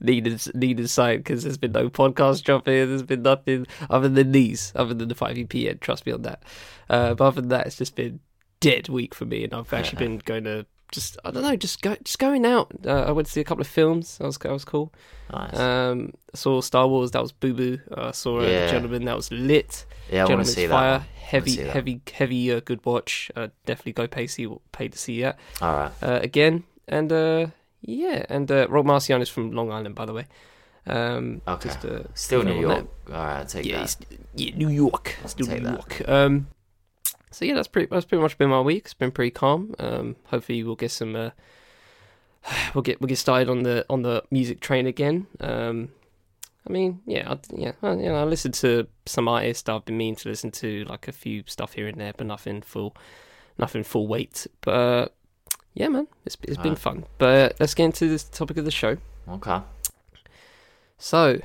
needed 0.00 0.42
needed 0.54 0.88
site 0.88 1.20
because 1.20 1.42
there's 1.42 1.58
been 1.58 1.72
no 1.72 1.88
podcast 1.88 2.44
dropping. 2.44 2.74
There's 2.74 3.02
been 3.02 3.22
nothing 3.22 3.66
other 3.90 4.08
than 4.08 4.32
these, 4.32 4.72
other 4.76 4.94
than 4.94 5.08
the 5.08 5.14
five 5.14 5.36
EPN. 5.36 5.80
Trust 5.80 6.06
me 6.06 6.12
on 6.12 6.22
that. 6.22 6.42
Uh, 6.88 7.14
but 7.14 7.24
other 7.24 7.40
than 7.40 7.50
that, 7.50 7.66
it's 7.66 7.76
just 7.76 7.96
been 7.96 8.20
dead 8.60 8.88
week 8.88 9.14
for 9.14 9.24
me, 9.24 9.44
and 9.44 9.54
I've 9.54 9.72
actually 9.72 9.98
been 9.98 10.18
going 10.18 10.44
to 10.44 10.66
just 10.92 11.18
I 11.24 11.30
don't 11.30 11.42
know, 11.42 11.56
just 11.56 11.82
go 11.82 11.96
just 12.04 12.18
going 12.18 12.44
out. 12.46 12.70
Uh, 12.86 13.02
I 13.08 13.12
went 13.12 13.26
to 13.26 13.32
see 13.32 13.40
a 13.40 13.44
couple 13.44 13.60
of 13.62 13.66
films. 13.68 14.18
That 14.18 14.26
was 14.26 14.38
that 14.38 14.52
was 14.52 14.64
cool. 14.64 14.92
Nice. 15.32 15.58
Um, 15.58 16.12
I 16.32 16.36
saw 16.36 16.60
Star 16.60 16.86
Wars. 16.86 17.10
That 17.10 17.22
was 17.22 17.32
boo 17.32 17.52
boo. 17.54 17.78
I 17.96 18.12
saw 18.12 18.40
uh, 18.40 18.42
Yeah. 18.46 18.70
Gentleman. 18.70 19.04
That 19.06 19.16
was 19.16 19.30
lit. 19.32 19.84
yeah, 20.10 20.24
I 20.24 20.28
want 20.28 20.46
to 20.46 20.50
see 20.52 20.66
Fire. 20.66 20.98
that. 20.98 21.06
Heavy, 21.26 21.50
see 21.50 21.62
that. 21.64 21.72
heavy, 21.72 22.00
heavy. 22.12 22.52
Uh, 22.52 22.60
good 22.60 22.84
watch. 22.86 23.30
Uh, 23.34 23.48
definitely 23.64 23.92
go 23.92 24.06
pay 24.06 24.26
see 24.28 24.46
pay 24.70 24.86
to 24.88 24.96
see 24.98 25.22
that 25.22 25.38
All 25.60 25.74
right. 25.74 25.92
uh, 26.02 26.20
again. 26.22 26.62
And 26.86 27.10
uh, 27.12 27.46
yeah, 27.82 28.24
and 28.28 28.48
uh, 28.50 28.68
Roc 28.68 28.84
Marciano 28.86 29.22
is 29.22 29.28
from 29.28 29.50
Long 29.50 29.72
Island, 29.72 29.94
by 29.96 30.06
the 30.06 30.12
way. 30.12 30.26
Um, 30.86 31.42
Okay. 31.48 31.68
Just, 31.68 31.84
uh, 31.84 32.04
Still 32.14 32.44
New 32.44 32.60
York. 32.60 32.86
All 33.08 33.14
right, 33.14 33.38
I'll 33.40 33.44
take 33.46 33.64
that. 33.64 33.68
Yeah, 33.68 33.82
that. 33.82 33.96
yeah, 34.36 34.54
New 34.54 34.68
York. 34.68 35.16
Still 35.26 35.48
New 35.48 35.58
that. 35.60 35.72
York. 35.72 36.08
Um, 36.08 36.46
so 37.36 37.44
yeah, 37.44 37.52
that's 37.52 37.68
pretty. 37.68 37.86
That's 37.90 38.06
pretty 38.06 38.22
much 38.22 38.38
been 38.38 38.48
my 38.48 38.62
week. 38.62 38.86
It's 38.86 38.94
been 38.94 39.10
pretty 39.10 39.30
calm. 39.30 39.74
Um, 39.78 40.16
hopefully 40.24 40.62
we'll 40.62 40.74
get 40.74 40.90
some. 40.90 41.14
Uh, 41.14 41.30
we'll 42.74 42.80
get 42.80 42.98
we'll 42.98 43.08
get 43.08 43.18
started 43.18 43.50
on 43.50 43.62
the 43.62 43.84
on 43.90 44.00
the 44.00 44.24
music 44.30 44.60
train 44.60 44.86
again. 44.86 45.26
Um, 45.38 45.90
I 46.66 46.72
mean, 46.72 47.02
yeah, 47.04 47.30
I, 47.30 47.38
yeah, 47.54 47.72
I, 47.82 47.90
you 47.90 48.08
know, 48.08 48.14
I 48.16 48.24
listened 48.24 48.54
to 48.54 48.86
some 49.04 49.28
artists 49.28 49.68
I've 49.68 49.84
been 49.84 49.98
meaning 49.98 50.16
to 50.16 50.30
listen 50.30 50.50
to, 50.52 50.84
like 50.84 51.08
a 51.08 51.12
few 51.12 51.44
stuff 51.46 51.74
here 51.74 51.88
and 51.88 52.00
there, 52.00 52.14
but 52.16 52.26
nothing 52.26 52.62
full, 52.62 52.96
nothing 53.58 53.84
full 53.84 54.08
weight. 54.08 54.46
But 54.62 54.70
uh, 54.70 55.08
yeah, 55.74 55.88
man, 55.88 56.08
it's 56.24 56.38
it's 56.42 56.56
been 56.56 56.68
Alright. 56.68 56.78
fun. 56.78 57.04
But 57.18 57.56
let's 57.60 57.74
get 57.74 57.84
into 57.84 58.08
this 58.08 58.24
topic 58.24 58.56
of 58.56 58.64
the 58.64 58.70
show. 58.70 58.96
Okay. 59.28 59.60
So, 60.96 61.42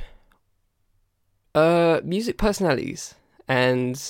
uh, 1.54 2.00
music 2.02 2.38
personalities 2.38 3.16
and 3.50 4.02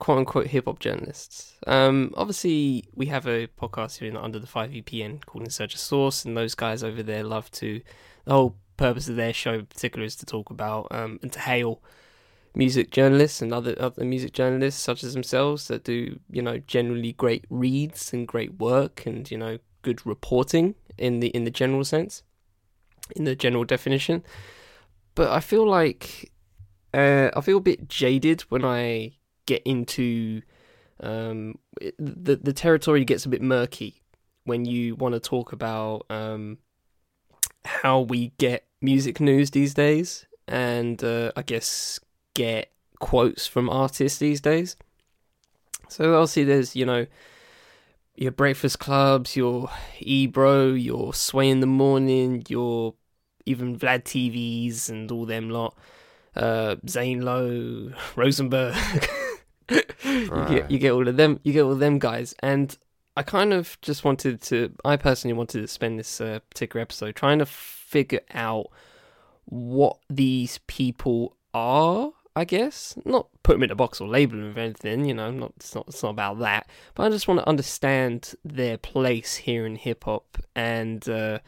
quote 0.00 0.18
unquote 0.18 0.48
hip 0.48 0.64
hop 0.64 0.80
journalists. 0.80 1.56
Um, 1.68 2.12
obviously, 2.16 2.84
we 2.94 3.06
have 3.06 3.26
a 3.28 3.46
podcast 3.46 3.98
here 3.98 4.08
in 4.08 4.16
Under 4.16 4.40
the 4.40 4.46
5 4.46 4.70
VPN 4.70 5.24
called 5.24 5.44
In 5.44 5.50
Search 5.50 5.74
of 5.74 5.80
Source, 5.80 6.24
and 6.24 6.36
those 6.36 6.56
guys 6.56 6.82
over 6.82 7.04
there 7.04 7.22
love 7.22 7.50
to. 7.52 7.80
The 8.24 8.32
whole 8.32 8.56
purpose 8.76 9.08
of 9.08 9.16
their 9.16 9.32
show 9.32 9.52
in 9.52 9.66
particular 9.66 10.04
is 10.04 10.16
to 10.16 10.26
talk 10.26 10.50
about 10.50 10.88
um, 10.90 11.20
and 11.22 11.32
to 11.32 11.38
hail 11.38 11.82
music 12.54 12.90
journalists 12.90 13.40
and 13.40 13.52
other 13.52 13.76
other 13.78 14.04
music 14.04 14.32
journalists 14.32 14.82
such 14.82 15.04
as 15.04 15.14
themselves 15.14 15.68
that 15.68 15.84
do 15.84 16.18
you 16.30 16.42
know 16.42 16.58
generally 16.66 17.12
great 17.12 17.44
reads 17.48 18.12
and 18.12 18.26
great 18.26 18.58
work 18.58 19.06
and 19.06 19.30
you 19.30 19.38
know 19.38 19.58
good 19.82 20.04
reporting 20.04 20.74
in 20.98 21.20
the 21.20 21.28
in 21.28 21.44
the 21.44 21.50
general 21.50 21.84
sense 21.84 22.24
in 23.14 23.24
the 23.24 23.36
general 23.36 23.64
definition 23.64 24.24
but 25.14 25.30
I 25.30 25.40
feel 25.40 25.68
like 25.68 26.32
uh, 26.92 27.30
I 27.36 27.40
feel 27.40 27.58
a 27.58 27.60
bit 27.60 27.88
jaded 27.88 28.42
when 28.42 28.64
I 28.64 29.12
get 29.50 29.62
into 29.64 30.42
um, 31.00 31.58
the 31.98 32.36
the 32.36 32.52
territory 32.52 33.04
gets 33.04 33.26
a 33.26 33.28
bit 33.28 33.42
murky 33.42 34.00
when 34.44 34.64
you 34.64 34.94
want 34.94 35.14
to 35.14 35.20
talk 35.20 35.52
about 35.52 36.06
um, 36.08 36.58
how 37.64 38.00
we 38.00 38.32
get 38.38 38.68
music 38.80 39.18
news 39.18 39.50
these 39.50 39.74
days, 39.74 40.24
and 40.46 41.02
uh, 41.02 41.32
I 41.34 41.42
guess 41.42 41.98
get 42.34 42.70
quotes 43.00 43.48
from 43.48 43.68
artists 43.68 44.20
these 44.20 44.40
days. 44.40 44.76
So 45.88 46.14
obviously, 46.14 46.44
there's 46.44 46.76
you 46.76 46.86
know 46.86 47.06
your 48.14 48.30
breakfast 48.30 48.78
clubs, 48.78 49.34
your 49.34 49.68
Ebro, 49.98 50.68
your 50.68 51.12
Sway 51.12 51.48
in 51.48 51.58
the 51.58 51.66
Morning, 51.66 52.44
your 52.48 52.94
even 53.46 53.76
Vlad 53.76 54.04
TVs 54.04 54.88
and 54.88 55.10
all 55.10 55.26
them 55.26 55.50
lot, 55.50 55.76
uh, 56.36 56.76
Zane 56.88 57.22
Lowe, 57.22 57.92
Rosenberg. 58.16 58.76
you, 60.04 60.46
get, 60.48 60.70
you 60.70 60.78
get 60.78 60.92
all 60.92 61.06
of 61.06 61.16
them. 61.16 61.40
You 61.42 61.52
get 61.52 61.62
all 61.62 61.72
of 61.72 61.78
them 61.78 61.98
guys, 61.98 62.34
and 62.40 62.76
I 63.16 63.22
kind 63.22 63.52
of 63.52 63.78
just 63.82 64.04
wanted 64.04 64.40
to. 64.42 64.72
I 64.84 64.96
personally 64.96 65.34
wanted 65.34 65.60
to 65.60 65.68
spend 65.68 65.98
this 65.98 66.20
uh, 66.20 66.40
particular 66.50 66.82
episode 66.82 67.14
trying 67.16 67.38
to 67.38 67.46
figure 67.46 68.20
out 68.32 68.70
what 69.44 69.98
these 70.08 70.58
people 70.66 71.36
are. 71.54 72.12
I 72.36 72.44
guess 72.44 72.96
not 73.04 73.26
put 73.42 73.54
them 73.54 73.64
in 73.64 73.72
a 73.72 73.74
box 73.74 74.00
or 74.00 74.08
label 74.08 74.36
them 74.36 74.48
with 74.48 74.58
anything. 74.58 75.04
You 75.04 75.14
know, 75.14 75.30
not 75.30 75.52
it's 75.56 75.74
not 75.74 75.88
it's 75.88 76.02
not 76.02 76.10
about 76.10 76.38
that. 76.40 76.68
But 76.94 77.04
I 77.04 77.08
just 77.10 77.28
want 77.28 77.40
to 77.40 77.48
understand 77.48 78.34
their 78.44 78.78
place 78.78 79.36
here 79.36 79.66
in 79.66 79.76
hip 79.76 80.04
hop 80.04 80.38
and. 80.54 81.08
Uh, 81.08 81.38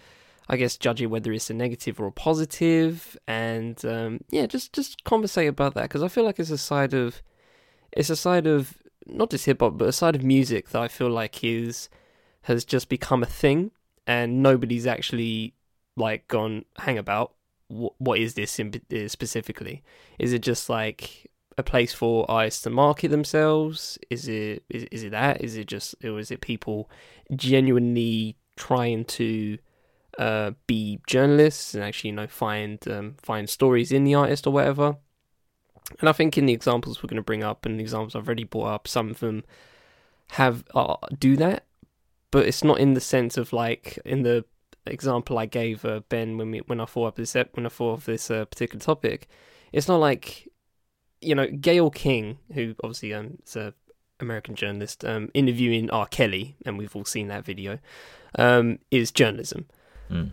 I 0.48 0.56
guess 0.56 0.76
judging 0.76 1.08
whether 1.08 1.32
it's 1.32 1.48
a 1.48 1.54
negative 1.54 1.98
or 1.98 2.08
a 2.08 2.12
positive, 2.12 3.16
and 3.26 3.82
um, 3.86 4.20
yeah, 4.28 4.44
just 4.44 4.74
just 4.74 5.02
conversate 5.04 5.48
about 5.48 5.72
that 5.74 5.84
because 5.84 6.02
I 6.02 6.08
feel 6.08 6.24
like 6.24 6.38
it's 6.38 6.50
a 6.50 6.58
side 6.58 6.92
of 6.92 7.22
it's 7.92 8.10
a 8.10 8.16
side 8.16 8.46
of 8.46 8.78
not 9.06 9.30
just 9.30 9.46
hip 9.46 9.60
hop, 9.60 9.78
but 9.78 9.88
a 9.88 9.92
side 9.92 10.14
of 10.14 10.22
music 10.22 10.70
that 10.70 10.82
I 10.82 10.88
feel 10.88 11.10
like 11.10 11.42
is 11.44 11.88
has 12.42 12.64
just 12.64 12.88
become 12.88 13.22
a 13.22 13.26
thing, 13.26 13.70
and 14.06 14.42
nobody's 14.42 14.86
actually 14.86 15.54
like 15.96 16.28
gone 16.28 16.64
hang 16.78 16.98
about. 16.98 17.34
What, 17.68 18.18
is 18.18 18.34
this 18.34 18.58
in, 18.58 18.82
specifically? 19.08 19.82
Is 20.18 20.34
it 20.34 20.42
just 20.42 20.68
like 20.68 21.30
a 21.56 21.62
place 21.62 21.94
for 21.94 22.30
artists 22.30 22.62
to 22.62 22.70
market 22.70 23.10
themselves? 23.10 23.98
Is 24.10 24.28
it 24.28 24.64
is, 24.68 24.84
is 24.90 25.04
it 25.04 25.10
that? 25.10 25.42
Is 25.42 25.56
it 25.56 25.66
just 25.66 25.94
or 26.04 26.18
is 26.18 26.30
it 26.30 26.40
people 26.40 26.90
genuinely 27.34 28.36
trying 28.56 29.04
to 29.06 29.58
uh, 30.18 30.52
be 30.66 31.00
journalists 31.06 31.74
and 31.74 31.82
actually 31.82 32.10
you 32.10 32.16
know 32.16 32.26
find 32.26 32.86
um, 32.88 33.14
find 33.22 33.48
stories 33.48 33.90
in 33.90 34.04
the 34.04 34.14
artist 34.14 34.46
or 34.46 34.52
whatever? 34.52 34.96
And 36.00 36.08
I 36.08 36.12
think 36.12 36.38
in 36.38 36.46
the 36.46 36.52
examples 36.52 37.02
we're 37.02 37.08
going 37.08 37.16
to 37.16 37.22
bring 37.22 37.42
up 37.42 37.66
and 37.66 37.78
the 37.78 37.82
examples 37.82 38.14
I've 38.14 38.26
already 38.26 38.44
brought 38.44 38.68
up, 38.68 38.88
some 38.88 39.10
of 39.10 39.20
them 39.20 39.44
have 40.32 40.64
uh, 40.74 40.96
do 41.18 41.36
that, 41.36 41.66
but 42.30 42.46
it's 42.46 42.64
not 42.64 42.78
in 42.78 42.94
the 42.94 43.00
sense 43.00 43.36
of 43.36 43.52
like 43.52 43.98
in 44.04 44.22
the 44.22 44.44
example 44.86 45.38
I 45.38 45.46
gave 45.46 45.84
uh, 45.84 46.00
Ben 46.08 46.38
when 46.38 46.50
we 46.50 46.58
when 46.60 46.80
I 46.80 46.86
thought 46.86 47.08
of 47.08 47.14
this 47.16 47.34
when 47.52 47.66
I 47.66 47.68
thought 47.68 47.92
of 47.94 48.04
this 48.04 48.30
uh, 48.30 48.44
particular 48.46 48.82
topic. 48.82 49.28
It's 49.72 49.88
not 49.88 49.98
like 49.98 50.48
you 51.20 51.34
know 51.34 51.46
Gayle 51.46 51.90
King, 51.90 52.38
who 52.54 52.74
obviously 52.82 53.14
um, 53.14 53.38
is 53.44 53.56
a 53.56 53.74
American 54.20 54.54
journalist, 54.54 55.04
um, 55.04 55.30
interviewing 55.34 55.90
R. 55.90 56.06
Kelly, 56.06 56.56
and 56.64 56.78
we've 56.78 56.94
all 56.94 57.04
seen 57.04 57.28
that 57.28 57.44
video, 57.44 57.78
um, 58.38 58.78
is 58.90 59.10
journalism. 59.10 59.66
Mm. 60.10 60.30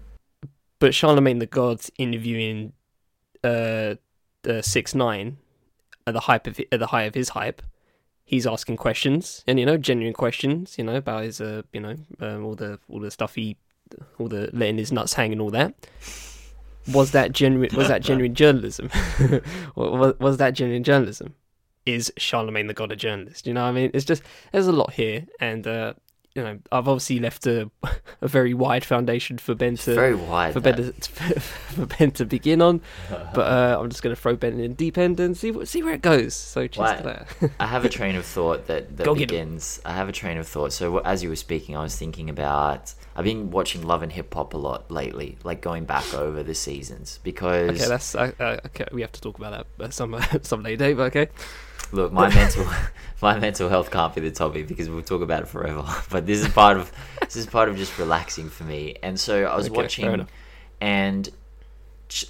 But 0.80 0.96
Charlemagne 0.96 1.40
the 1.40 1.46
God 1.46 1.82
interviewing 1.98 2.74
uh, 3.44 3.96
uh 4.48 4.62
six 4.62 4.96
nine 4.96 5.38
at 6.08 6.14
the 6.14 6.22
hype 6.22 6.48
of 6.48 6.60
at 6.72 6.80
the 6.80 6.88
height 6.88 7.04
of 7.04 7.16
his 7.16 7.30
hype, 7.30 7.62
he's 8.24 8.48
asking 8.48 8.78
questions 8.78 9.44
and 9.48 9.60
you 9.60 9.66
know 9.66 9.78
genuine 9.78 10.14
questions, 10.14 10.78
you 10.78 10.84
know 10.84 10.96
about 10.96 11.24
his 11.24 11.42
uh 11.42 11.64
you 11.74 11.82
know 11.82 11.96
um, 12.20 12.46
all 12.46 12.56
the 12.56 12.80
all 12.90 13.00
the 13.00 13.12
stuff 13.12 13.36
he 13.36 13.58
all 14.18 14.28
the 14.28 14.50
letting 14.54 14.78
his 14.78 14.92
nuts 14.92 15.14
hang 15.14 15.32
and 15.32 15.42
all 15.42 15.50
that. 15.52 15.74
Was 16.92 17.12
that 17.12 17.32
genuine? 17.34 17.70
Was 17.76 17.88
that 17.88 18.02
genuine 18.02 18.34
journalism? 18.34 18.90
was, 19.76 20.16
was 20.20 20.38
that 20.38 20.52
genuine 20.52 20.84
journalism? 20.84 21.36
Is 21.86 22.12
Charlemagne 22.18 22.68
the 22.68 22.74
God 22.74 22.92
a 22.92 22.96
journalist? 22.96 23.48
You 23.48 23.54
know, 23.54 23.64
what 23.64 23.70
I 23.70 23.72
mean, 23.72 23.92
it's 23.94 24.06
just 24.06 24.24
there's 24.52 24.68
a 24.68 24.72
lot 24.72 24.94
here, 24.94 25.26
and 25.40 25.66
uh, 25.68 25.94
you 26.40 26.46
know, 26.46 26.60
I've 26.72 26.88
obviously 26.88 27.20
left 27.20 27.46
a 27.48 27.70
a 28.22 28.28
very 28.28 28.54
wide 28.54 28.86
foundation 28.86 29.38
for 29.38 29.56
Ben 29.56 29.76
to 29.78 29.94
very 29.94 30.16
wide. 30.16 30.54
for 30.54 30.62
Ben 30.62 30.76
to, 30.78 30.94
for 31.40 31.86
Ben 31.86 32.12
to 32.12 32.26
begin 32.26 32.62
on. 32.62 32.82
But 33.10 33.42
uh, 33.42 33.78
I'm 33.80 33.90
just 33.90 34.02
going 34.02 34.16
to 34.16 34.22
throw 34.22 34.36
Ben 34.36 34.60
in 34.60 34.74
deep 34.74 34.98
end 34.98 35.20
and 35.20 35.36
see 35.36 35.54
see 35.66 35.84
where 35.84 35.94
it 35.94 36.02
goes. 36.02 36.36
So 36.36 36.68
cheers 36.68 37.02
that. 37.02 37.28
I 37.60 37.68
have 37.68 37.84
a 37.86 37.90
train 37.90 38.16
of 38.16 38.26
thought 38.26 38.68
that, 38.68 38.96
that 38.98 39.04
Go 39.04 39.16
begins. 39.16 39.82
I 39.86 39.94
have 39.94 40.08
a 40.08 40.14
train 40.14 40.38
of 40.38 40.48
thought. 40.48 40.72
So 40.72 41.00
as 41.00 41.24
you 41.24 41.30
were 41.30 41.36
speaking, 41.36 41.76
I 41.76 41.84
was 41.84 41.96
thinking 41.96 42.30
about. 42.30 42.94
I've 43.20 43.26
been 43.26 43.52
watching 43.52 43.82
Love 43.86 44.02
and 44.02 44.14
Hip 44.14 44.34
Hop 44.34 44.54
a 44.54 44.58
lot 44.58 44.90
lately, 44.90 45.38
like 45.44 45.60
going 45.60 45.84
back 45.84 46.14
over 46.14 46.42
the 46.42 46.56
seasons 46.56 47.20
because 47.22 47.72
okay, 47.72 47.86
that's 47.90 48.16
uh, 48.16 48.32
uh, 48.40 48.58
okay. 48.68 48.86
We 48.94 49.02
have 49.02 49.12
to 49.12 49.20
talk 49.20 49.38
about 49.38 49.68
that 49.78 49.86
uh, 49.88 49.90
some 49.90 50.18
some 50.42 50.64
later 50.64 50.78
day. 50.78 50.94
But 50.94 51.04
okay, 51.08 51.28
look, 51.92 52.14
my 52.14 52.30
mental 52.34 52.66
my 53.22 53.38
mental 53.38 53.68
health 53.68 53.92
can't 53.92 54.16
be 54.16 54.22
the 54.22 54.32
topic 54.32 54.70
because 54.70 54.90
we'll 54.90 55.02
talk 55.04 55.22
about 55.22 55.44
it 55.44 55.48
forever. 55.50 55.84
But 56.10 56.28
this 56.28 56.40
is 56.40 56.48
part 56.48 56.78
of 56.78 56.94
this 57.20 57.36
is 57.36 57.46
part 57.46 57.68
of 57.68 57.76
just 57.76 57.98
relaxing 57.98 58.50
for 58.50 58.64
me. 58.64 58.96
And 59.04 59.20
so 59.20 59.44
I 59.44 59.56
was 59.58 59.68
Okay, 59.68 59.76
watching, 59.82 60.26
and 60.80 61.30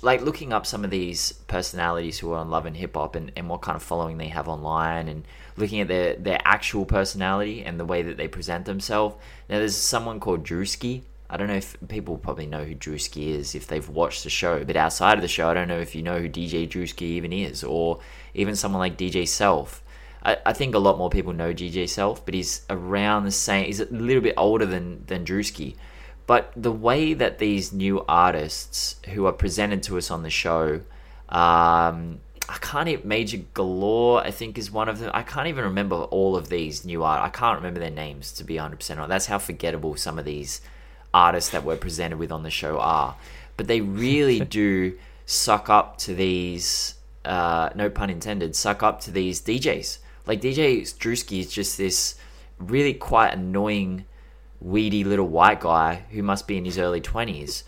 like 0.02 0.22
looking 0.22 0.52
up 0.52 0.66
some 0.66 0.84
of 0.84 0.92
these 0.92 1.32
personalities 1.48 2.20
who 2.20 2.34
are 2.34 2.38
on 2.38 2.50
Love 2.50 2.66
and 2.66 2.76
Hip 2.76 2.96
Hop 2.96 3.16
and, 3.16 3.32
and 3.36 3.48
what 3.50 3.62
kind 3.62 3.76
of 3.76 3.84
following 3.84 4.18
they 4.18 4.28
have 4.28 4.48
online 4.48 5.08
and 5.08 5.26
looking 5.56 5.80
at 5.80 5.88
their, 5.88 6.16
their 6.16 6.40
actual 6.44 6.86
personality 6.86 7.64
and 7.64 7.80
the 7.80 7.86
way 7.86 8.02
that 8.02 8.18
they 8.18 8.28
present 8.28 8.66
themselves. 8.66 9.16
Now, 9.50 9.60
there's 9.60 9.76
someone 9.76 10.20
called 10.20 10.44
Drewski. 10.44 11.04
I 11.30 11.38
don't 11.38 11.48
know 11.48 11.56
if 11.56 11.78
people 11.88 12.18
probably 12.18 12.46
know 12.46 12.66
who 12.66 12.76
Drewski 12.76 13.30
is 13.30 13.56
if 13.56 13.68
they've 13.68 13.88
watched 13.88 14.24
the 14.24 14.30
show, 14.30 14.66
but 14.66 14.76
outside 14.76 15.18
of 15.18 15.22
the 15.22 15.28
show, 15.28 15.48
I 15.48 15.54
don't 15.54 15.68
know 15.68 15.80
if 15.80 15.96
you 15.96 16.02
know 16.02 16.20
who 16.20 16.28
DJ 16.28 16.68
Drewski 16.68 17.04
even 17.04 17.32
is, 17.32 17.64
or 17.64 18.00
even 18.34 18.56
someone 18.56 18.80
like 18.80 18.98
DJ 18.98 19.28
Self. 19.28 19.84
I, 20.24 20.38
I 20.46 20.54
think 20.54 20.76
a 20.76 20.80
lot 20.80 20.98
more 20.98 21.10
people 21.10 21.32
know 21.32 21.54
DJ 21.54 21.88
Self, 21.88 22.26
but 22.26 22.34
he's 22.34 22.66
around 22.70 23.26
the 23.26 23.32
same. 23.32 23.66
He's 23.66 23.80
a 23.80 23.86
little 23.86 24.24
bit 24.24 24.34
older 24.38 24.66
than 24.66 25.06
than 25.06 25.24
Drewski, 25.24 25.76
but 26.30 26.54
the 26.56 26.72
way 26.72 27.16
that 27.16 27.40
these 27.40 27.74
new 27.74 28.06
artists 28.08 28.98
who 29.16 29.26
are 29.26 29.32
presented 29.32 29.82
to 29.82 29.98
us 29.98 30.12
on 30.12 30.22
the 30.22 30.30
show, 30.30 30.80
um, 31.28 32.20
I 32.48 32.58
can't 32.62 32.88
even 32.88 33.08
Major 33.08 33.40
Galore, 33.56 34.22
I 34.22 34.30
think 34.30 34.60
is 34.60 34.70
one 34.70 34.90
of 34.90 35.00
them. 35.00 35.10
I 35.12 35.24
can't 35.24 35.48
even 35.48 35.64
remember 35.64 35.96
all 35.96 36.36
of 36.36 36.50
these 36.50 36.86
new 36.86 37.04
art. 37.04 37.24
I 37.24 37.30
can't 37.30 37.58
remember 37.58 37.80
their 37.80 37.90
names 37.90 38.32
to 38.34 38.44
be 38.44 38.58
100% 38.58 38.62
honest. 38.62 39.10
That's 39.10 39.26
how 39.26 39.40
forgettable 39.40 39.96
some 39.96 40.20
of 40.20 40.26
these 40.26 40.62
artists 41.16 41.50
that 41.50 41.64
we're 41.64 41.78
presented 41.78 42.20
with 42.20 42.32
on 42.32 42.44
the 42.44 42.52
show 42.52 42.78
are. 42.78 43.16
But 43.58 43.66
they 43.66 43.82
really 43.82 44.40
do 44.62 45.00
suck 45.26 45.68
up 45.68 45.98
to 46.02 46.14
these, 46.14 46.94
uh, 47.26 47.72
no 47.74 47.90
pun 47.90 48.12
intended, 48.12 48.56
suck 48.56 48.84
up 48.84 49.02
to 49.02 49.10
these 49.10 49.42
DJs. 49.42 49.98
Like 50.28 50.42
DJ 50.42 50.82
Drewski 50.82 51.40
is 51.40 51.52
just 51.52 51.76
this 51.80 52.20
really 52.60 52.94
quite 52.94 53.34
annoying, 53.34 54.06
weedy 54.62 55.04
little 55.04 55.28
white 55.28 55.62
guy 55.62 56.04
who 56.12 56.24
must 56.24 56.48
be 56.48 56.58
in 56.58 56.66
his 56.66 56.78
early 56.78 57.02
20s. 57.02 57.64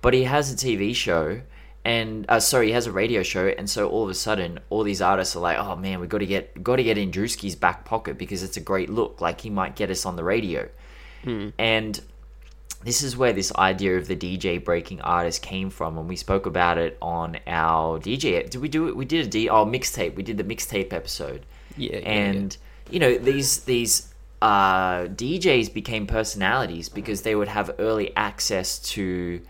But 0.00 0.14
he 0.14 0.24
has 0.24 0.52
a 0.52 0.56
TV 0.56 0.94
show 0.94 1.40
and 1.84 2.26
uh, 2.28 2.40
sorry, 2.40 2.68
he 2.68 2.72
has 2.72 2.86
a 2.86 2.92
radio 2.92 3.22
show, 3.22 3.46
and 3.48 3.68
so 3.68 3.88
all 3.88 4.04
of 4.04 4.10
a 4.10 4.14
sudden, 4.14 4.60
all 4.68 4.82
these 4.82 5.00
artists 5.00 5.34
are 5.34 5.40
like, 5.40 5.58
"Oh 5.58 5.76
man, 5.76 5.98
we 5.98 6.06
got 6.06 6.18
to 6.18 6.26
get 6.26 6.62
got 6.62 6.76
to 6.76 6.82
get 6.82 6.98
in 6.98 7.10
Drewski's 7.10 7.56
back 7.56 7.86
pocket 7.86 8.18
because 8.18 8.42
it's 8.42 8.58
a 8.58 8.60
great 8.60 8.90
look. 8.90 9.20
Like 9.22 9.40
he 9.40 9.48
might 9.48 9.76
get 9.76 9.90
us 9.90 10.04
on 10.04 10.16
the 10.16 10.24
radio." 10.24 10.68
And 11.58 11.98
this 12.84 13.02
is 13.02 13.16
where 13.16 13.32
this 13.32 13.54
idea 13.56 13.96
of 13.96 14.08
the 14.08 14.16
DJ 14.16 14.62
breaking 14.62 15.00
artist 15.00 15.40
came 15.40 15.70
from, 15.70 15.96
and 15.96 16.06
we 16.06 16.16
spoke 16.16 16.44
about 16.44 16.76
it 16.76 16.98
on 17.00 17.38
our 17.46 17.98
DJ. 17.98 18.48
Did 18.48 18.60
we 18.60 18.68
do 18.68 18.88
it? 18.88 18.96
We 18.96 19.06
did 19.06 19.26
a 19.26 19.28
D 19.30 19.48
oh 19.48 19.64
mixtape. 19.64 20.14
We 20.16 20.22
did 20.22 20.36
the 20.36 20.44
mixtape 20.44 20.92
episode, 20.92 21.46
Yeah, 21.78 21.96
yeah, 21.96 21.98
and 22.00 22.56
you 22.90 22.98
know 22.98 23.16
these 23.16 23.60
these 23.60 24.09
uh, 24.42 25.04
DJs 25.06 25.72
became 25.72 26.06
personalities 26.06 26.88
because 26.88 27.22
they 27.22 27.34
would 27.34 27.48
have 27.48 27.74
early 27.78 28.14
access 28.16 28.78
to 28.78 29.40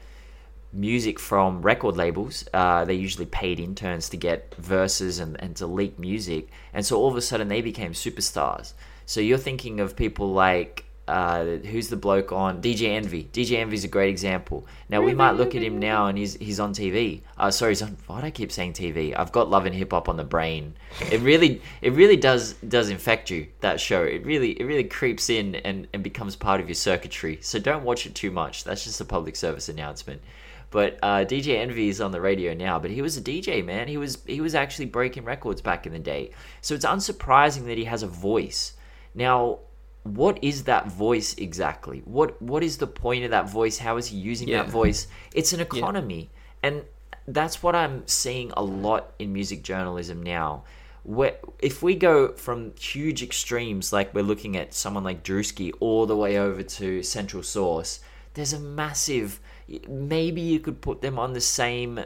music 0.72 1.18
from 1.18 1.62
record 1.62 1.96
labels. 1.96 2.44
Uh, 2.52 2.84
they 2.84 2.94
usually 2.94 3.26
paid 3.26 3.60
interns 3.60 4.08
to 4.08 4.16
get 4.16 4.54
verses 4.56 5.18
and, 5.18 5.40
and 5.40 5.56
to 5.56 5.66
leak 5.66 5.98
music. 5.98 6.48
And 6.72 6.84
so 6.84 6.96
all 6.96 7.08
of 7.08 7.16
a 7.16 7.22
sudden 7.22 7.48
they 7.48 7.60
became 7.60 7.92
superstars. 7.92 8.72
So 9.06 9.20
you're 9.20 9.38
thinking 9.38 9.80
of 9.80 9.96
people 9.96 10.32
like, 10.32 10.84
uh, 11.10 11.56
who's 11.58 11.88
the 11.88 11.96
bloke 11.96 12.30
on 12.30 12.62
DJ 12.62 12.90
Envy? 12.90 13.28
DJ 13.32 13.58
Envy's 13.58 13.82
a 13.82 13.88
great 13.88 14.10
example. 14.10 14.64
Now 14.88 15.02
we 15.02 15.12
might 15.12 15.32
look 15.32 15.56
at 15.56 15.62
him 15.62 15.80
now 15.80 16.06
and 16.06 16.16
he's 16.16 16.34
he's 16.34 16.60
on 16.60 16.72
TV. 16.72 17.22
Uh, 17.36 17.50
sorry, 17.50 17.72
he's 17.72 17.82
on. 17.82 17.96
Why 18.06 18.20
do 18.20 18.26
I 18.28 18.30
keep 18.30 18.52
saying 18.52 18.74
TV? 18.74 19.12
I've 19.18 19.32
got 19.32 19.50
Love 19.50 19.66
and 19.66 19.74
Hip 19.74 19.90
Hop 19.90 20.08
on 20.08 20.16
the 20.16 20.24
brain. 20.24 20.74
It 21.10 21.20
really 21.20 21.60
it 21.82 21.94
really 21.94 22.16
does 22.16 22.52
does 22.54 22.90
infect 22.90 23.28
you 23.28 23.48
that 23.58 23.80
show. 23.80 24.04
It 24.04 24.24
really 24.24 24.52
it 24.52 24.64
really 24.64 24.84
creeps 24.84 25.30
in 25.30 25.56
and 25.56 25.88
and 25.92 26.02
becomes 26.04 26.36
part 26.36 26.60
of 26.60 26.68
your 26.68 26.76
circuitry. 26.76 27.40
So 27.42 27.58
don't 27.58 27.82
watch 27.82 28.06
it 28.06 28.14
too 28.14 28.30
much. 28.30 28.62
That's 28.62 28.84
just 28.84 29.00
a 29.00 29.04
public 29.04 29.34
service 29.34 29.68
announcement. 29.68 30.22
But 30.70 31.00
uh, 31.02 31.24
DJ 31.24 31.58
Envy 31.58 31.88
is 31.88 32.00
on 32.00 32.12
the 32.12 32.20
radio 32.20 32.54
now. 32.54 32.78
But 32.78 32.92
he 32.92 33.02
was 33.02 33.16
a 33.16 33.20
DJ, 33.20 33.64
man. 33.64 33.88
He 33.88 33.96
was 33.96 34.18
he 34.26 34.40
was 34.40 34.54
actually 34.54 34.86
breaking 34.86 35.24
records 35.24 35.60
back 35.60 35.86
in 35.86 35.92
the 35.92 35.98
day. 35.98 36.30
So 36.60 36.76
it's 36.76 36.86
unsurprising 36.86 37.66
that 37.66 37.78
he 37.78 37.84
has 37.84 38.04
a 38.04 38.06
voice. 38.06 38.74
Now, 39.12 39.58
what 40.02 40.38
is 40.42 40.64
that 40.64 40.88
voice 40.88 41.34
exactly? 41.34 42.02
What 42.04 42.40
what 42.40 42.62
is 42.62 42.78
the 42.78 42.86
point 42.86 43.24
of 43.24 43.30
that 43.30 43.50
voice? 43.50 43.78
How 43.78 43.96
is 43.96 44.06
he 44.08 44.16
using 44.16 44.48
Yeah. 44.48 44.62
that 44.62 44.70
voice? 44.70 45.06
It's 45.34 45.52
an 45.52 45.60
economy, 45.60 46.30
and 46.62 46.84
that's 47.28 47.62
what 47.62 47.74
I'm 47.76 48.06
seeing 48.06 48.50
a 48.56 48.62
lot 48.62 49.12
in 49.18 49.32
music 49.32 49.62
journalism 49.62 50.22
now. 50.22 50.64
Where 51.02 51.36
if 51.60 51.82
we 51.82 51.94
go 51.94 52.32
from 52.32 52.74
huge 52.76 53.22
extremes, 53.22 53.92
like 53.92 54.14
we're 54.14 54.22
looking 54.22 54.56
at 54.56 54.74
someone 54.74 55.04
like 55.04 55.22
Drewski, 55.22 55.72
all 55.80 56.06
the 56.06 56.16
way 56.16 56.38
over 56.38 56.62
to 56.62 57.02
Central 57.02 57.42
Source, 57.42 58.00
there's 58.34 58.52
a 58.52 58.60
massive. 58.60 59.40
Maybe 59.88 60.40
you 60.40 60.60
could 60.60 60.80
put 60.80 61.00
them 61.00 61.18
on 61.18 61.32
the 61.32 61.40
same 61.40 62.00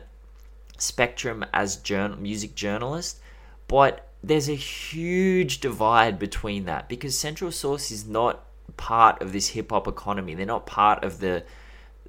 spectrum 0.79 1.45
as 1.53 1.77
journal, 1.77 2.19
music 2.19 2.55
journalist, 2.55 3.21
but 3.69 4.04
there's 4.27 4.49
a 4.49 4.55
huge 4.55 5.61
divide 5.61 6.19
between 6.19 6.65
that 6.65 6.89
because 6.89 7.17
Central 7.17 7.53
Source 7.53 7.91
is 7.91 8.07
not 8.07 8.45
part 8.77 9.21
of 9.21 9.33
this 9.33 9.49
hip 9.49 9.71
hop 9.71 9.87
economy. 9.87 10.35
They're 10.35 10.47
not 10.47 10.67
part 10.67 11.05
of 11.05 11.21
the 11.21 11.45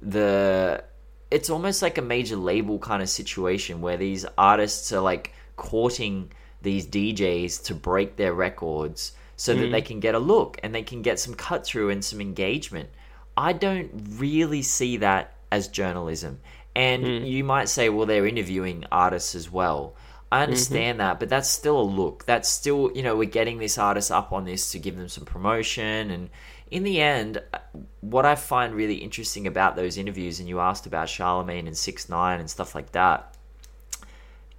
the 0.00 0.82
it's 1.30 1.50
almost 1.50 1.82
like 1.82 1.98
a 1.98 2.02
major 2.02 2.36
label 2.36 2.78
kind 2.78 3.02
of 3.02 3.08
situation 3.10 3.80
where 3.80 3.96
these 3.96 4.24
artists 4.38 4.92
are 4.92 5.00
like 5.00 5.34
courting 5.56 6.32
these 6.62 6.86
DJs 6.86 7.64
to 7.64 7.74
break 7.74 8.16
their 8.16 8.32
records 8.32 9.12
so 9.36 9.54
that 9.54 9.66
mm. 9.66 9.72
they 9.72 9.82
can 9.82 10.00
get 10.00 10.14
a 10.14 10.18
look 10.18 10.58
and 10.62 10.74
they 10.74 10.82
can 10.82 11.02
get 11.02 11.20
some 11.20 11.34
cut 11.34 11.66
through 11.66 11.90
and 11.90 12.02
some 12.02 12.20
engagement. 12.20 12.88
I 13.36 13.52
don't 13.52 13.90
really 14.16 14.62
see 14.62 14.96
that 14.98 15.34
as 15.52 15.68
journalism. 15.68 16.40
And 16.74 17.04
mm. 17.04 17.28
you 17.28 17.44
might 17.44 17.68
say, 17.68 17.88
well, 17.90 18.06
they're 18.06 18.26
interviewing 18.26 18.86
artists 18.90 19.34
as 19.34 19.50
well. 19.50 19.94
I 20.30 20.36
mm-hmm. 20.36 20.42
understand 20.44 21.00
that, 21.00 21.20
but 21.20 21.28
that's 21.28 21.48
still 21.48 21.80
a 21.80 21.82
look. 21.82 22.24
That's 22.24 22.48
still, 22.48 22.90
you 22.94 23.02
know, 23.02 23.16
we're 23.16 23.24
getting 23.24 23.58
this 23.58 23.78
artist 23.78 24.10
up 24.10 24.32
on 24.32 24.44
this 24.44 24.72
to 24.72 24.78
give 24.78 24.96
them 24.96 25.08
some 25.08 25.24
promotion. 25.24 26.10
And 26.10 26.30
in 26.70 26.82
the 26.82 27.00
end, 27.00 27.42
uh, 27.52 27.58
what 28.00 28.26
I 28.26 28.34
find 28.34 28.74
really 28.74 28.96
interesting 28.96 29.46
about 29.46 29.76
those 29.76 29.96
interviews, 29.96 30.40
and 30.40 30.48
you 30.48 30.60
asked 30.60 30.86
about 30.86 31.08
Charlemagne 31.08 31.66
and 31.66 31.76
Six 31.76 32.08
Nine 32.08 32.40
and 32.40 32.50
stuff 32.50 32.74
like 32.74 32.92
that, 32.92 33.36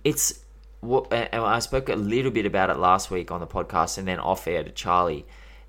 it's 0.04 0.40
what 0.80 1.12
and 1.12 1.44
I 1.44 1.60
spoke 1.60 1.90
a 1.90 1.96
little 1.96 2.32
bit 2.32 2.46
about 2.46 2.70
it 2.70 2.78
last 2.78 3.10
week 3.12 3.32
on 3.32 3.40
the 3.40 3.48
podcast 3.48 3.98
and 3.98 4.08
then 4.08 4.20
off 4.20 4.48
air 4.48 4.64
to 4.64 4.72
Charlie. 4.72 5.26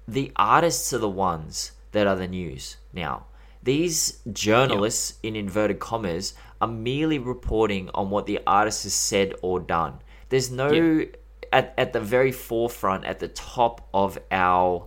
The 0.06 0.32
artists 0.36 0.92
are 0.92 0.98
the 0.98 1.08
ones 1.08 1.72
that 1.92 2.06
are 2.06 2.16
the 2.16 2.28
news 2.28 2.76
now. 2.92 3.26
These 3.62 4.20
journalists, 4.32 5.18
in 5.22 5.34
inverted 5.34 5.80
commas, 5.80 6.34
are 6.60 6.68
merely 6.68 7.18
reporting 7.18 7.90
on 7.94 8.10
what 8.10 8.26
the 8.26 8.40
artist 8.46 8.82
has 8.84 8.94
said 8.94 9.34
or 9.42 9.60
done. 9.60 10.00
There's 10.28 10.50
no 10.50 10.70
Yeah. 10.70 11.04
at 11.52 11.74
at 11.78 11.92
the 11.92 12.00
very 12.00 12.32
forefront, 12.32 13.04
at 13.04 13.18
the 13.20 13.28
top 13.28 13.88
of 13.94 14.18
our 14.30 14.86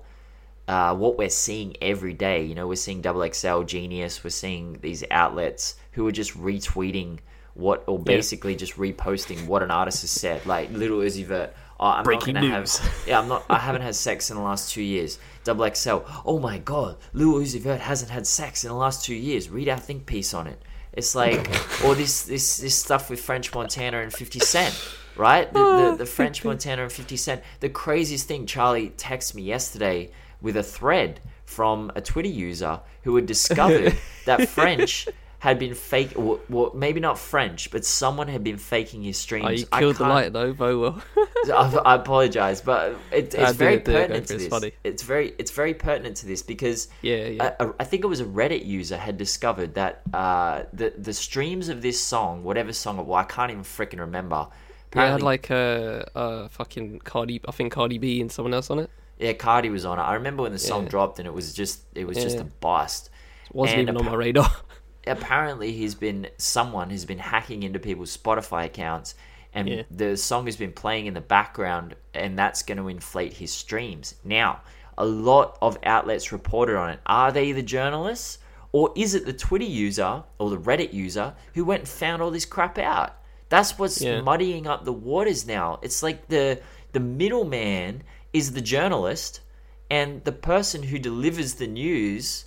uh, 0.68 0.96
what 0.96 1.18
we're 1.18 1.30
seeing 1.30 1.76
every 1.82 2.14
day. 2.14 2.44
You 2.44 2.56
know, 2.56 2.68
we're 2.68 2.76
seeing 2.76 3.02
Double 3.02 3.28
XL 3.30 3.64
Genius. 3.64 4.24
We're 4.24 4.30
seeing 4.30 4.78
these 4.82 5.04
outlets 5.12 5.76
who 5.94 6.08
are 6.08 6.12
just 6.12 6.38
retweeting 6.38 7.20
what, 7.56 7.84
or 7.88 8.00
basically 8.00 8.56
just 8.56 8.78
reposting 8.78 9.46
what 9.48 9.64
an 9.64 9.72
artist 9.72 10.02
has 10.02 10.12
said. 10.12 10.46
Like 10.46 10.72
Lil 10.72 11.00
Uzi 11.00 11.26
Vert. 11.26 11.54
Oh, 11.80 11.88
I'm 11.88 12.04
Breaking 12.04 12.36
not 12.36 12.42
gonna 12.42 12.60
news. 12.60 12.78
have. 12.78 12.94
Yeah, 13.08 13.20
I'm 13.20 13.28
not. 13.28 13.44
I 13.50 13.58
haven't 13.58 13.82
had 13.82 13.96
sex 13.96 14.30
in 14.30 14.38
the 14.38 14.44
last 14.44 14.72
two 14.72 14.84
years. 14.84 15.18
Double 15.44 15.68
XL. 15.74 15.98
Oh 16.26 16.38
my 16.40 16.60
god, 16.60 16.98
Lil 17.12 17.34
Uzi 17.42 17.60
Vert 17.60 17.82
hasn't 17.82 18.12
had 18.12 18.28
sex 18.28 18.64
in 18.64 18.70
the 18.70 18.76
last 18.76 19.04
two 19.04 19.16
years. 19.16 19.50
Read 19.50 19.68
our 19.68 19.80
think 19.80 20.06
piece 20.06 20.34
on 20.34 20.46
it. 20.48 20.62
It's 20.94 21.16
like, 21.16 21.40
or 21.86 21.96
this 21.96 22.24
this 22.24 22.58
this 22.58 22.76
stuff 22.76 23.10
with 23.10 23.22
French 23.22 23.54
Montana 23.54 24.00
and 24.02 24.12
Fifty 24.14 24.40
Cent, 24.40 24.74
right? 25.16 25.52
The, 25.52 25.60
the, 25.60 25.96
the 26.00 26.06
French 26.18 26.44
Montana 26.44 26.84
and 26.84 26.92
Fifty 26.92 27.18
Cent. 27.18 27.42
The 27.60 27.70
craziest 27.70 28.28
thing, 28.28 28.46
Charlie 28.46 28.90
texted 28.92 29.36
me 29.36 29.44
yesterday 29.44 30.12
with 30.42 30.58
a 30.58 30.64
thread 30.64 31.20
from 31.46 31.92
a 31.96 32.02
Twitter 32.02 32.30
user 32.30 32.80
who 33.04 33.16
had 33.16 33.26
discovered 33.26 33.98
that 34.26 34.48
French 34.48 35.08
had 35.42 35.58
been 35.58 35.74
fake, 35.74 36.14
or, 36.20 36.40
maybe 36.76 37.00
not 37.00 37.18
French, 37.18 37.72
but 37.72 37.84
someone 37.84 38.28
had 38.28 38.44
been 38.44 38.60
faking 38.60 39.02
his 39.02 39.18
streams. 39.18 39.48
Oh, 39.48 39.50
you 39.50 39.66
killed 39.66 39.96
the 39.96 40.04
light 40.08 40.32
though, 40.34 40.54
very 40.54 40.78
well. 40.78 41.02
I, 41.18 41.82
I 41.84 41.96
apologize, 41.96 42.62
but 42.62 42.92
it, 43.12 43.34
it's 43.34 43.52
do 43.54 43.54
very 43.58 43.74
it, 43.78 43.86
do 43.86 43.90
it, 43.90 43.94
go 43.96 44.02
pertinent 44.02 44.28
to 44.28 44.34
this. 44.34 44.44
it's 44.44 44.50
funny. 44.52 44.72
It's 44.84 45.02
very 45.02 45.34
it's 45.40 45.50
very 45.50 45.74
pertinent 45.74 46.18
to 46.18 46.28
this 46.28 46.44
because 46.44 46.90
Yeah, 47.02 47.26
yeah. 47.26 47.56
a- 47.60 47.70
a- 47.70 47.74
I 47.80 47.84
think 47.86 48.04
it 48.04 48.08
was 48.08 48.20
a 48.20 48.26
Reddit 48.26 48.64
user 48.68 48.98
had 48.98 49.18
discovered 49.18 49.74
that 49.74 50.04
uh, 50.14 50.66
the 50.74 50.94
the 50.96 51.12
streams 51.14 51.70
of 51.70 51.82
this 51.82 52.00
song, 52.00 52.44
whatever 52.44 52.72
song 52.72 53.00
it 53.00 53.08
was, 53.08 53.26
I 53.26 53.28
can't 53.28 53.50
even 53.50 53.64
freaking 53.64 54.00
remember. 54.00 54.48
Yeah, 54.96 55.08
it 55.08 55.12
had 55.14 55.22
like 55.24 55.50
uh, 55.50 56.04
uh, 56.16 56.48
fucking 56.50 57.00
Cardi. 57.00 57.42
I 57.48 57.52
think 57.52 57.74
Cardi 57.74 57.98
B 57.98 58.22
and 58.22 58.32
someone 58.32 58.54
else 58.54 58.70
on 58.70 58.78
it. 58.78 58.92
yeah, 59.18 59.34
Cardi 59.34 59.72
was 59.72 59.86
on 59.86 59.98
it. 59.98 60.04
I 60.04 60.14
remember 60.14 60.44
when 60.44 60.52
the 60.52 60.60
song 60.60 60.84
Yeah. 60.84 60.90
dropped 60.90 61.18
and 61.18 61.28
it 61.28 61.34
was 61.34 61.52
just 61.52 61.82
it 61.96 62.06
was 62.06 62.18
just 62.18 62.38
a 62.38 62.44
bust. 62.44 63.10
It 63.50 63.56
Wasn't 63.56 63.80
And 63.80 63.90
even 63.90 63.98
on 63.98 64.06
my 64.06 64.14
radar. 64.14 64.52
apparently 65.08 65.72
he's 65.72 65.96
been 65.96 66.28
someone 66.38 66.90
who's 66.90 67.06
been 67.06 67.18
hacking 67.20 67.64
into 67.64 67.80
people's 67.80 68.16
Spotify 68.16 68.66
accounts 68.66 69.16
and 69.54 69.68
Yeah. 69.68 69.84
the 69.92 70.16
song 70.18 70.46
has 70.46 70.56
been 70.56 70.72
playing 70.72 71.08
in 71.08 71.14
the 71.14 71.22
background 71.22 71.96
and 72.14 72.38
that's 72.38 72.64
going 72.64 72.78
to 72.78 72.88
inflate 72.88 73.34
his 73.34 73.52
streams. 73.52 74.16
Now, 74.24 74.62
a 74.98 75.06
lot 75.06 75.58
of 75.62 75.78
outlets 75.84 76.32
reported 76.32 76.78
on 76.78 76.92
it. 76.92 77.00
Are 77.06 77.32
they 77.32 77.52
the 77.52 77.64
journalists 77.64 78.38
Or 78.74 78.94
is 78.96 79.16
it 79.16 79.26
the 79.26 79.34
Twitter 79.34 79.66
user 79.66 80.24
or 80.40 80.50
the 80.50 80.58
Reddit 80.58 80.94
user 80.94 81.34
who 81.56 81.66
went 81.66 81.82
and 81.82 81.90
found 81.90 82.22
all 82.22 82.32
this 82.32 82.46
crap 82.46 82.78
out? 82.78 83.18
That's 83.50 83.78
what's 83.78 84.02
Yeah. 84.02 84.22
muddying 84.22 84.66
up 84.66 84.86
the 84.86 84.94
waters 84.94 85.46
now. 85.46 85.80
It's 85.82 86.02
like 86.02 86.30
the 86.30 86.62
the 86.94 87.02
middleman 87.02 88.04
is 88.32 88.54
the 88.54 88.62
journalist 88.62 89.42
and 89.90 90.24
the 90.24 90.32
person 90.32 90.84
who 90.84 91.00
delivers 91.00 91.56
the 91.56 91.68
news 91.68 92.46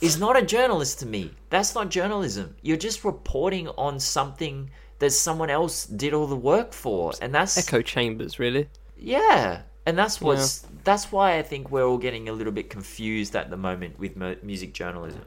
is 0.00 0.18
not 0.18 0.36
a 0.36 0.42
journalist 0.42 1.00
to 1.00 1.06
me. 1.06 1.30
That's 1.50 1.74
not 1.74 1.90
journalism. 1.90 2.56
You're 2.62 2.76
just 2.76 3.04
reporting 3.04 3.68
on 3.68 4.00
something 4.00 4.70
that 4.98 5.10
someone 5.10 5.50
else 5.50 5.86
did 5.86 6.14
all 6.14 6.26
the 6.26 6.36
work 6.36 6.72
for. 6.72 7.12
And 7.20 7.34
that's 7.34 7.56
Echo 7.58 7.82
chambers, 7.82 8.38
really. 8.38 8.68
yeah, 8.96 9.62
and 9.86 9.98
that's 9.98 10.20
what's 10.20 10.66
that's 10.84 11.10
why 11.10 11.38
I 11.38 11.42
think 11.42 11.70
we're 11.70 11.84
all 11.86 11.98
getting 11.98 12.28
a 12.28 12.32
little 12.32 12.52
bit 12.52 12.70
confused 12.70 13.34
at 13.34 13.50
the 13.50 13.56
moment 13.56 13.98
with 13.98 14.16
mu- 14.16 14.36
music 14.42 14.72
journalism. 14.72 15.24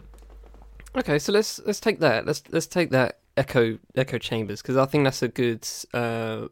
Okay, 0.96 1.18
so 1.20 1.32
let's 1.32 1.60
let's 1.66 1.80
take 1.80 2.00
that. 2.00 2.26
Let's 2.26 2.44
let's 2.52 2.68
take 2.68 2.92
that 2.92 3.20
echo 3.36 3.80
echo 3.96 4.18
chambers 4.20 4.62
because 4.62 4.78
I 4.78 4.86
think 4.86 5.04
that's 5.06 5.24
a 5.24 5.28
good 5.28 5.68
uh, 5.94 6.48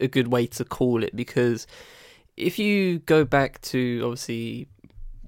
a 0.00 0.08
good 0.08 0.28
way 0.28 0.46
to 0.48 0.64
call 0.64 1.04
it 1.04 1.14
because 1.14 1.66
if 2.36 2.58
you 2.58 2.98
go 2.98 3.24
back 3.24 3.60
to 3.62 4.00
obviously 4.04 4.68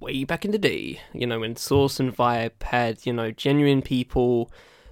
way 0.01 0.25
back 0.25 0.45
in 0.45 0.51
the 0.51 0.59
day, 0.59 1.01
you 1.13 1.27
know, 1.27 1.41
when 1.41 1.57
Source 1.57 2.01
and 2.01 2.15
Vibe 2.15 2.63
had 2.63 3.05
you 3.05 3.13
know 3.13 3.31
genuine 3.31 3.83
people 3.83 4.51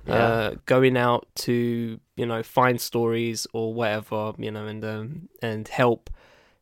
uh, 0.09 0.55
going 0.67 0.97
out 0.97 1.27
to 1.35 1.99
you 2.17 2.27
know 2.27 2.43
find 2.43 2.81
stories 2.81 3.47
or 3.53 3.75
whatever, 3.75 4.33
you 4.39 4.51
know, 4.51 4.67
and 4.67 4.85
um, 4.85 5.29
and 5.43 5.69
help 5.69 6.11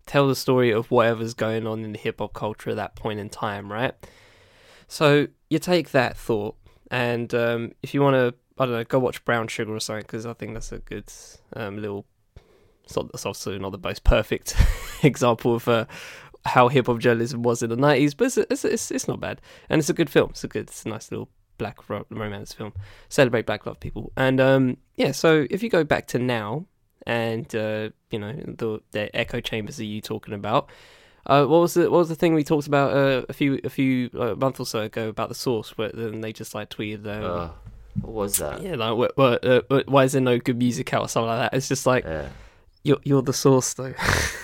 tell 0.07 0.29
the 0.29 0.37
story 0.37 0.71
of 0.71 0.91
whatever's 0.91 1.35
going 1.35 1.67
on 1.67 1.85
in 1.85 1.93
the 1.93 1.99
hip 1.99 2.19
hop 2.19 2.33
culture 2.33 2.71
at 2.71 2.77
that 2.77 2.95
point 2.95 3.21
in 3.21 3.29
time, 3.29 3.73
right? 3.73 3.95
So 4.89 5.29
you 5.51 5.59
take 5.59 5.91
that 5.91 6.17
thought, 6.17 6.57
and 6.91 7.35
um, 7.35 7.73
if 7.83 7.95
you 7.95 8.03
want 8.03 8.15
to, 8.15 8.35
I 8.59 8.67
don't 8.67 8.75
know, 8.75 8.85
go 8.85 8.99
watch 8.99 9.25
Brown 9.25 9.49
Sugar 9.49 9.75
or 9.75 9.81
something, 9.81 10.03
because 10.03 10.27
I 10.27 10.35
think 10.35 10.55
that's 10.55 10.73
a 10.73 10.79
good 10.79 11.11
um, 11.55 11.79
little. 11.81 12.07
It's, 12.85 12.97
not, 12.97 13.07
it's 13.15 13.25
also 13.25 13.57
not 13.57 13.73
the 13.73 13.79
most 13.79 14.05
perfect 14.05 14.55
example 15.03 15.55
of 15.55 15.67
uh, 15.69 15.87
how 16.47 16.69
hip 16.69 16.87
hop 16.87 16.99
journalism 16.99 17.43
was 17.43 17.63
in 17.63 17.71
the 17.71 17.77
nineties, 17.77 18.15
but 18.15 18.27
it's, 18.27 18.37
it's 18.37 18.65
it's 18.65 18.91
it's 18.91 19.09
not 19.09 19.21
bad, 19.21 19.41
and 19.69 19.79
it's 19.79 19.89
a 19.89 19.95
good 19.95 20.11
film. 20.11 20.31
It's 20.31 20.45
a 20.45 20.49
good, 20.49 20.63
it's 20.69 20.85
a 20.85 20.89
nice 20.89 21.11
little 21.11 21.29
black 21.59 21.89
ro- 21.89 22.07
romance 22.11 22.53
film. 22.53 22.73
Celebrate 23.09 23.47
black 23.47 23.65
love, 23.67 23.81
people, 23.81 24.13
and 24.17 24.41
um, 24.41 24.77
yeah. 24.97 25.13
So 25.13 25.47
if 25.51 25.63
you 25.63 25.71
go 25.71 25.85
back 25.85 26.07
to 26.09 26.19
now, 26.19 26.67
and 27.07 27.55
uh, 27.55 27.91
you 28.11 28.19
know 28.19 28.33
the 28.33 28.81
the 28.93 29.15
echo 29.17 29.41
chambers 29.41 29.77
that 29.79 29.85
you 29.87 30.01
talking 30.01 30.35
about. 30.35 30.69
Uh, 31.27 31.47
what 31.47 31.61
was 31.63 31.73
the 31.73 31.91
what 31.91 31.97
was 32.01 32.11
the 32.11 32.15
thing 32.15 32.35
we 32.35 32.45
talked 32.45 32.67
about 32.67 32.93
uh, 32.95 33.25
a 33.31 33.33
few 33.33 33.59
a 33.65 33.71
few 33.71 34.11
uh, 34.19 34.35
month 34.35 34.61
or 34.61 34.67
so 34.67 34.81
ago 34.81 35.09
about 35.09 35.31
the 35.31 35.35
source? 35.35 35.71
Where 35.79 35.89
then 35.89 36.21
they 36.21 36.35
just 36.35 36.55
like 36.55 36.69
tweeted, 36.69 37.07
um, 37.07 37.25
Uh, 37.25 37.49
what 38.03 38.13
was 38.13 38.37
that? 38.37 38.61
yeah, 38.61 38.75
like 38.75 38.95
what, 38.95 39.17
what, 39.17 39.43
uh, 39.43 39.63
what- 39.69 39.89
why 39.89 40.05
is 40.05 40.13
there 40.13 40.21
no 40.21 40.39
good 40.39 40.59
music 40.59 40.93
out 40.93 41.01
or 41.01 41.09
something 41.09 41.29
like 41.29 41.51
that? 41.51 41.57
It's 41.57 41.67
just 41.67 41.87
like 41.87 42.05
Yeah. 42.05 42.29
You're 42.85 42.99
you're 43.03 43.23
the 43.23 43.33
source 43.33 43.75
though. 43.75 43.95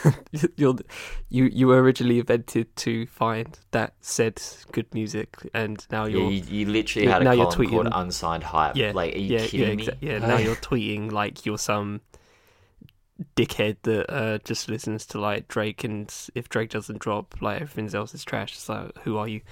you're 0.56 0.72
the- 0.72 0.84
you 1.28 1.44
you 1.44 1.66
were 1.68 1.80
originally 1.82 2.18
invented 2.18 2.74
to 2.76 3.06
find 3.06 3.58
that 3.70 3.92
said 4.00 4.40
good 4.72 4.92
music, 4.94 5.36
and 5.54 5.86
now 5.92 6.06
you're 6.06 6.30
you, 6.30 6.42
you 6.48 6.66
literally 6.66 7.04
you're- 7.04 7.12
had 7.12 7.22
a 7.22 7.24
now 7.24 7.32
you're 7.32 7.50
column 7.52 7.68
called 7.70 7.86
tweeting- 7.86 8.00
unsigned 8.00 8.42
hype. 8.42 8.76
yeah 8.76 8.92
Like, 8.94 9.14
are 9.14 9.18
you 9.18 9.36
yeah 9.38 9.46
kidding 9.46 9.68
yeah, 9.68 9.74
me? 9.74 9.86
exa- 9.86 9.96
yeah. 10.00 10.18
Now 10.18 10.38
you're 10.38 10.56
tweeting 10.56 11.12
like 11.12 11.44
you're 11.46 11.58
some 11.58 12.00
dickhead 13.36 13.76
that 13.82 14.10
uh, 14.12 14.38
just 14.44 14.68
listens 14.68 15.06
to 15.06 15.20
like 15.20 15.48
Drake, 15.48 15.84
and 15.84 16.12
if 16.34 16.48
Drake 16.48 16.70
doesn't 16.70 16.98
drop, 16.98 17.34
like 17.40 17.60
everything 17.60 17.94
else 17.94 18.14
is 18.14 18.24
trash. 18.24 18.58
So 18.58 18.90
who 19.04 19.18
are 19.18 19.28
you? 19.28 19.42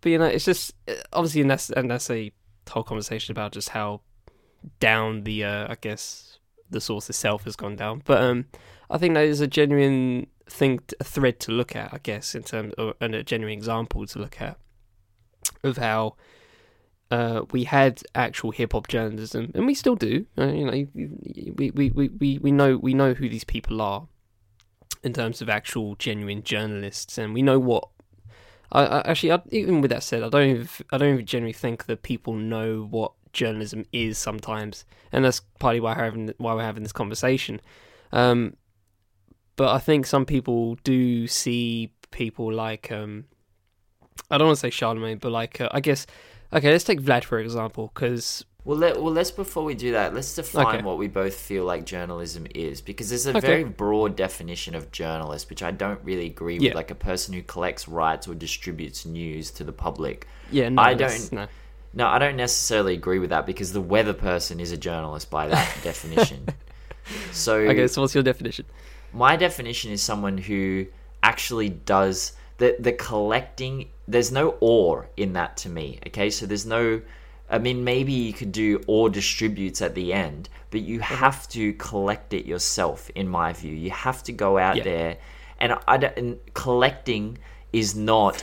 But 0.00 0.10
you 0.10 0.18
know, 0.18 0.26
it's 0.26 0.44
just 0.44 0.74
uh, 0.88 0.94
obviously, 1.12 1.40
and 1.40 1.50
that's 1.50 1.70
and 1.70 1.90
that's 1.90 2.10
a 2.10 2.32
whole 2.70 2.84
conversation 2.84 3.32
about 3.32 3.52
just 3.52 3.70
how 3.70 4.00
down 4.78 5.24
the 5.24 5.44
uh, 5.44 5.66
I 5.72 5.76
guess 5.80 6.31
the 6.72 6.80
source 6.80 7.08
itself 7.08 7.44
has 7.44 7.56
gone 7.56 7.76
down. 7.76 8.02
But 8.04 8.22
um, 8.22 8.46
I 8.90 8.98
think 8.98 9.14
that 9.14 9.24
is 9.24 9.40
a 9.40 9.46
genuine 9.46 10.26
thing, 10.48 10.80
a 11.00 11.04
thread 11.04 11.40
to 11.40 11.52
look 11.52 11.76
at. 11.76 11.92
I 11.92 11.98
guess 12.02 12.34
in 12.34 12.42
terms 12.42 12.74
of, 12.74 12.94
and 13.00 13.14
a 13.14 13.22
genuine 13.22 13.56
example 13.56 14.06
to 14.06 14.18
look 14.18 14.40
at 14.40 14.58
of 15.64 15.76
how 15.76 16.16
uh, 17.10 17.42
we 17.50 17.64
had 17.64 18.02
actual 18.14 18.50
hip 18.50 18.72
hop 18.72 18.88
journalism, 18.88 19.52
and 19.54 19.66
we 19.66 19.74
still 19.74 19.96
do. 19.96 20.26
Uh, 20.38 20.46
you 20.46 20.64
know, 20.64 20.86
we, 20.94 21.70
we, 21.70 21.90
we, 21.90 22.08
we, 22.08 22.38
we 22.38 22.50
know 22.50 22.76
we 22.76 22.94
know 22.94 23.14
who 23.14 23.28
these 23.28 23.44
people 23.44 23.80
are 23.82 24.08
in 25.02 25.12
terms 25.12 25.42
of 25.42 25.48
actual 25.48 25.94
genuine 25.96 26.42
journalists, 26.42 27.18
and 27.18 27.34
we 27.34 27.42
know 27.42 27.58
what. 27.58 27.88
I, 28.74 28.86
I 28.86 29.10
actually, 29.10 29.32
I, 29.32 29.42
even 29.50 29.82
with 29.82 29.90
that 29.90 30.02
said, 30.02 30.22
I 30.22 30.30
don't 30.30 30.48
even, 30.48 30.68
I 30.90 30.96
don't 30.96 31.12
even 31.12 31.26
generally 31.26 31.52
think 31.52 31.84
that 31.84 32.02
people 32.02 32.34
know 32.34 32.86
what 32.88 33.12
journalism 33.32 33.84
is 33.92 34.18
sometimes, 34.18 34.84
and 35.10 35.24
that's 35.24 35.40
partly 35.58 35.80
why 35.80 35.94
we're 35.96 36.04
having 36.04 36.34
why 36.38 36.54
we're 36.54 36.62
having 36.62 36.82
this 36.82 36.92
conversation. 36.92 37.60
Um, 38.12 38.56
but 39.56 39.74
I 39.74 39.78
think 39.78 40.06
some 40.06 40.24
people 40.26 40.76
do 40.84 41.26
see 41.26 41.92
people 42.10 42.52
like 42.52 42.90
um, 42.92 43.24
I 44.30 44.38
don't 44.38 44.48
want 44.48 44.56
to 44.56 44.60
say 44.60 44.70
Charlemagne, 44.70 45.18
but 45.18 45.32
like 45.32 45.60
uh, 45.60 45.68
I 45.72 45.80
guess 45.80 46.06
okay, 46.52 46.70
let's 46.70 46.84
take 46.84 47.00
Vlad 47.00 47.24
for 47.24 47.38
example, 47.38 47.90
because 47.94 48.44
Well, 48.64 48.76
let, 48.78 49.02
well, 49.02 49.12
let's 49.12 49.30
before 49.30 49.64
we 49.64 49.74
do 49.74 49.92
that, 49.92 50.14
let's 50.14 50.34
define 50.34 50.66
Okay. 50.76 50.82
what 50.84 50.98
we 50.98 51.08
both 51.08 51.34
feel 51.34 51.64
like 51.64 51.84
journalism 51.84 52.46
is, 52.54 52.80
because 52.80 53.08
there's 53.08 53.26
a 53.26 53.30
Okay. 53.30 53.40
very 53.40 53.64
broad 53.64 54.14
definition 54.16 54.74
of 54.74 54.92
journalist, 54.92 55.48
which 55.50 55.62
I 55.62 55.70
don't 55.72 56.00
really 56.04 56.26
agree 56.26 56.58
Yeah. 56.58 56.68
with, 56.70 56.74
like 56.76 56.90
a 56.90 56.94
person 56.94 57.34
who 57.34 57.42
collects, 57.42 57.88
writes, 57.88 58.28
or 58.28 58.34
distributes 58.34 59.04
news 59.06 59.50
to 59.52 59.64
the 59.64 59.72
public. 59.72 60.26
yeah, 60.50 60.68
no, 60.68 60.82
I 60.82 60.92
don't- 60.94 61.32
No. 61.32 61.46
No, 61.94 62.06
I 62.06 62.18
don't 62.18 62.36
necessarily 62.36 62.94
agree 62.94 63.18
with 63.18 63.30
that 63.30 63.44
because 63.46 63.72
the 63.72 63.80
weather 63.80 64.14
person 64.14 64.60
is 64.60 64.72
a 64.72 64.76
journalist 64.76 65.30
by 65.30 65.48
that 65.48 65.76
definition. 65.82 66.48
So, 67.32 67.58
Okay, 67.58 67.86
so 67.86 68.00
what's 68.00 68.14
your 68.14 68.22
definition? 68.24 68.64
my 69.12 69.36
definition 69.36 69.92
is 69.92 70.00
someone 70.02 70.38
who 70.38 70.86
actually 71.22 71.68
does 71.68 72.32
the 72.58 72.76
the 72.78 72.92
collecting 72.92 73.88
there's 74.08 74.32
no 74.32 74.56
or 74.60 75.08
in 75.18 75.34
that 75.34 75.56
to 75.58 75.68
me 75.68 75.98
okay 76.06 76.30
so 76.30 76.46
there's 76.46 76.64
no 76.64 77.00
i 77.50 77.58
mean 77.58 77.84
maybe 77.84 78.12
you 78.12 78.32
could 78.32 78.52
do 78.52 78.80
or 78.86 79.10
distributes 79.10 79.82
at 79.82 79.94
the 79.94 80.12
end 80.14 80.48
but 80.70 80.80
you 80.80 80.98
Uh-huh. 81.00 81.14
have 81.16 81.46
to 81.50 81.74
collect 81.74 82.32
it 82.32 82.46
yourself 82.46 83.10
in 83.14 83.28
my 83.28 83.52
view 83.52 83.74
you 83.74 83.90
have 83.90 84.22
to 84.22 84.32
go 84.32 84.56
out 84.56 84.76
Yeah. 84.78 84.84
there 84.84 85.16
and 85.60 85.74
i 85.86 85.96
don't 85.98 86.16
and 86.16 86.38
collecting 86.54 87.36
is 87.72 87.94
not 87.94 88.42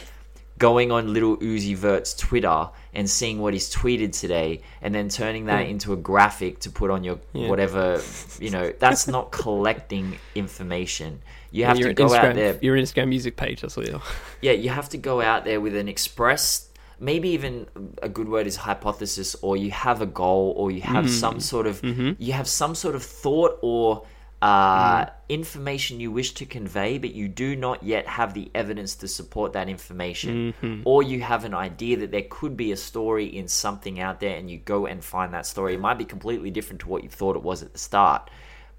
going 0.60 0.92
on 0.92 1.14
Lil 1.14 1.38
Uzi 1.38 1.76
Vert's 1.76 2.14
Twitter 2.14 2.70
and 2.94 3.10
seeing 3.10 3.40
what 3.40 3.54
he's 3.54 3.74
tweeted 3.74 4.18
today 4.18 4.62
and 4.82 4.94
then 4.94 5.10
turning 5.10 5.46
that 5.46 5.62
Yeah. 5.62 5.72
into 5.72 5.94
a 5.94 5.96
graphic 5.96 6.60
to 6.60 6.70
put 6.70 6.92
on 6.92 7.04
your 7.04 7.20
Yeah. 7.34 7.48
whatever 7.48 8.02
you 8.40 8.52
know 8.52 8.72
that's 8.78 9.08
not 9.08 9.32
collecting 9.44 10.20
information 10.36 11.22
you 11.52 11.66
have 11.66 11.80
to 11.80 11.94
go 11.94 12.08
Instagram, 12.08 12.24
out 12.24 12.36
there 12.36 12.58
Your 12.62 12.78
Instagram 12.78 13.08
music 13.08 13.36
page, 13.36 13.62
that's 13.62 13.76
what 13.76 13.88
you 13.88 14.02
yeah 14.42 14.52
you 14.52 14.70
have 14.70 14.90
to 14.90 14.98
go 14.98 15.22
out 15.22 15.46
there 15.46 15.60
with 15.62 15.76
an 15.76 15.88
express 15.88 16.70
maybe 17.00 17.30
even 17.30 17.66
a 18.02 18.10
good 18.10 18.28
word 18.28 18.46
is 18.46 18.58
hypothesis 18.58 19.36
or 19.42 19.56
you 19.56 19.72
have 19.72 20.02
a 20.02 20.06
goal 20.06 20.54
or 20.58 20.70
you 20.72 20.82
have 20.82 21.06
mm-hmm. 21.06 21.14
some 21.14 21.40
sort 21.40 21.66
of 21.68 21.82
mm-hmm. 21.82 22.12
you 22.22 22.34
have 22.34 22.48
some 22.48 22.76
sort 22.76 22.96
of 22.96 23.04
thought 23.04 23.58
or 23.62 24.04
Mm-hmm. 24.42 25.02
uh, 25.02 25.06
information 25.28 26.00
you 26.00 26.12
wish 26.12 26.34
to 26.36 26.46
convey 26.46 26.98
but 26.98 27.14
you 27.14 27.28
do 27.28 27.58
not 27.58 27.84
yet 27.84 28.08
have 28.08 28.34
the 28.34 28.50
evidence 28.56 28.96
to 28.96 29.08
support 29.08 29.52
that 29.52 29.68
information 29.68 30.54
mm-hmm. 30.54 30.82
or 30.86 31.04
you 31.04 31.22
have 31.22 31.44
an 31.44 31.54
idea 31.54 31.98
that 31.98 32.12
there 32.12 32.24
could 32.30 32.56
be 32.56 32.72
a 32.72 32.78
story 32.78 33.26
in 33.26 33.50
something 33.50 34.00
out 34.00 34.22
there 34.22 34.38
and 34.38 34.50
you 34.50 34.58
go 34.58 34.86
and 34.86 35.04
find 35.04 35.34
that 35.34 35.46
story 35.46 35.74
it 35.74 35.80
might 35.82 35.98
be 35.98 36.06
completely 36.06 36.52
different 36.52 36.80
to 36.80 36.88
what 36.88 37.04
you 37.04 37.10
thought 37.10 37.36
it 37.36 37.44
was 37.44 37.62
at 37.62 37.74
the 37.74 37.80
start 37.80 38.30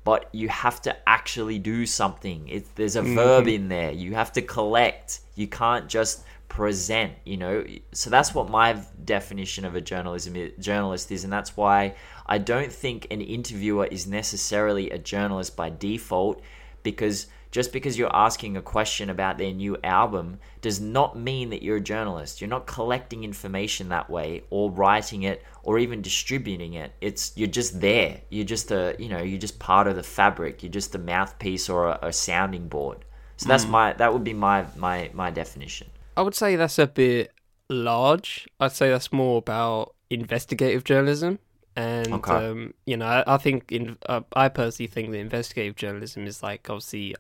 but 0.03 0.31
you 0.33 0.49
have 0.49 0.81
to 0.81 0.97
actually 1.07 1.59
do 1.59 1.85
something. 1.85 2.49
It, 2.49 2.75
there's 2.75 2.97
a 2.97 3.03
verb 3.03 3.45
mm-hmm. 3.45 3.55
in 3.55 3.69
there. 3.69 3.93
You 3.93 4.15
have 4.15 4.33
to 4.33 4.41
collect. 4.43 5.21
You 5.35 5.47
can't 5.47 5.89
just 5.89 6.25
present. 6.51 7.15
You 7.25 7.39
know, 7.39 7.65
so 7.93 8.11
that's 8.11 8.35
what 8.35 8.51
my 8.51 8.79
definition 9.07 9.65
of 9.65 9.75
a 9.75 9.81
journalism 9.81 10.37
is, 10.37 10.53
journalist 10.63 11.11
is, 11.11 11.25
and 11.25 11.33
that's 11.33 11.57
why 11.57 11.95
I 12.27 12.37
don't 12.37 12.71
think 12.71 13.07
an 13.11 13.23
interviewer 13.23 13.87
is 13.87 14.07
necessarily 14.07 14.91
a 14.91 14.99
journalist 14.99 15.57
by 15.57 15.71
default, 15.71 16.43
because 16.83 17.29
just 17.51 17.73
because 17.73 17.99
you're 17.99 18.15
asking 18.15 18.57
a 18.57 18.63
question 18.63 19.11
about 19.11 19.39
their 19.39 19.53
new 19.53 19.77
album 19.83 20.39
does 20.61 20.81
not 20.81 21.19
mean 21.19 21.51
that 21.51 21.63
you're 21.63 21.79
a 21.79 21.81
journalist. 21.81 22.41
You're 22.41 22.51
not 22.51 22.67
collecting 22.67 23.25
information 23.25 23.89
that 23.89 24.09
way 24.09 24.43
or 24.51 24.71
writing 24.71 25.25
it 25.25 25.43
or 25.63 25.79
even 25.79 26.03
distributing 26.03 26.75
it. 26.75 26.93
It's 27.01 27.33
you're 27.35 27.49
just 27.49 27.81
there. 27.81 28.21
You're 28.29 28.45
just 28.45 28.71
a 28.71 28.95
you 28.99 29.09
know, 29.09 29.23
you're 29.23 29.39
just 29.39 29.59
part 29.59 29.89
of 29.89 29.97
the 29.97 30.03
fabric. 30.03 30.63
You're 30.63 30.73
just 30.73 30.95
a 30.95 30.99
mouthpiece 30.99 31.69
or 31.69 31.89
a, 31.89 31.99
a 32.03 32.13
sounding 32.13 32.69
board. 32.69 33.05
So 33.37 33.49
that's 33.49 33.65
mm. 33.65 33.71
my 33.71 33.93
that 33.95 34.13
would 34.13 34.25
be 34.25 34.35
my 34.35 34.67
my 34.77 35.11
my 35.13 35.31
definition. 35.31 35.89
I 36.21 36.23
would 36.23 36.35
say 36.35 36.55
that's 36.55 36.79
a 36.79 36.87
bit 36.87 37.33
large. 37.71 38.47
I'd 38.61 38.73
say 38.73 38.91
that's 38.91 39.11
more 39.11 39.39
about 39.39 39.95
investigative 40.11 40.85
journalism. 40.85 41.39
And 41.77 42.13
Okay. 42.13 42.31
um, 42.31 42.75
you 42.85 42.99
know, 42.99 43.07
I, 43.07 43.25
I 43.27 43.37
think 43.39 43.73
in 43.73 43.97
uh, 44.05 44.21
I 44.35 44.51
personally 44.51 44.89
think 44.89 45.13
that 45.13 45.17
investigative 45.19 45.77
journalism 45.77 46.27
is 46.27 46.43
like 46.43 46.69
obviously. 46.69 47.17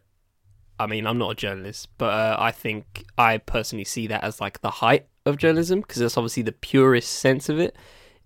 I 0.78 0.86
mean, 0.86 1.06
I'm 1.06 1.16
not 1.16 1.30
a 1.30 1.34
journalist, 1.34 1.88
but 1.96 2.12
uh, 2.12 2.36
I 2.38 2.52
think 2.52 3.04
I 3.16 3.38
personally 3.38 3.84
see 3.84 4.06
that 4.08 4.22
as 4.22 4.38
like 4.38 4.60
the 4.60 4.70
height 4.70 5.06
of 5.24 5.38
journalism 5.38 5.80
because 5.80 6.00
that's 6.00 6.18
obviously 6.18 6.42
the 6.42 6.52
purest 6.52 7.10
sense 7.10 7.48
of 7.48 7.58
it. 7.58 7.74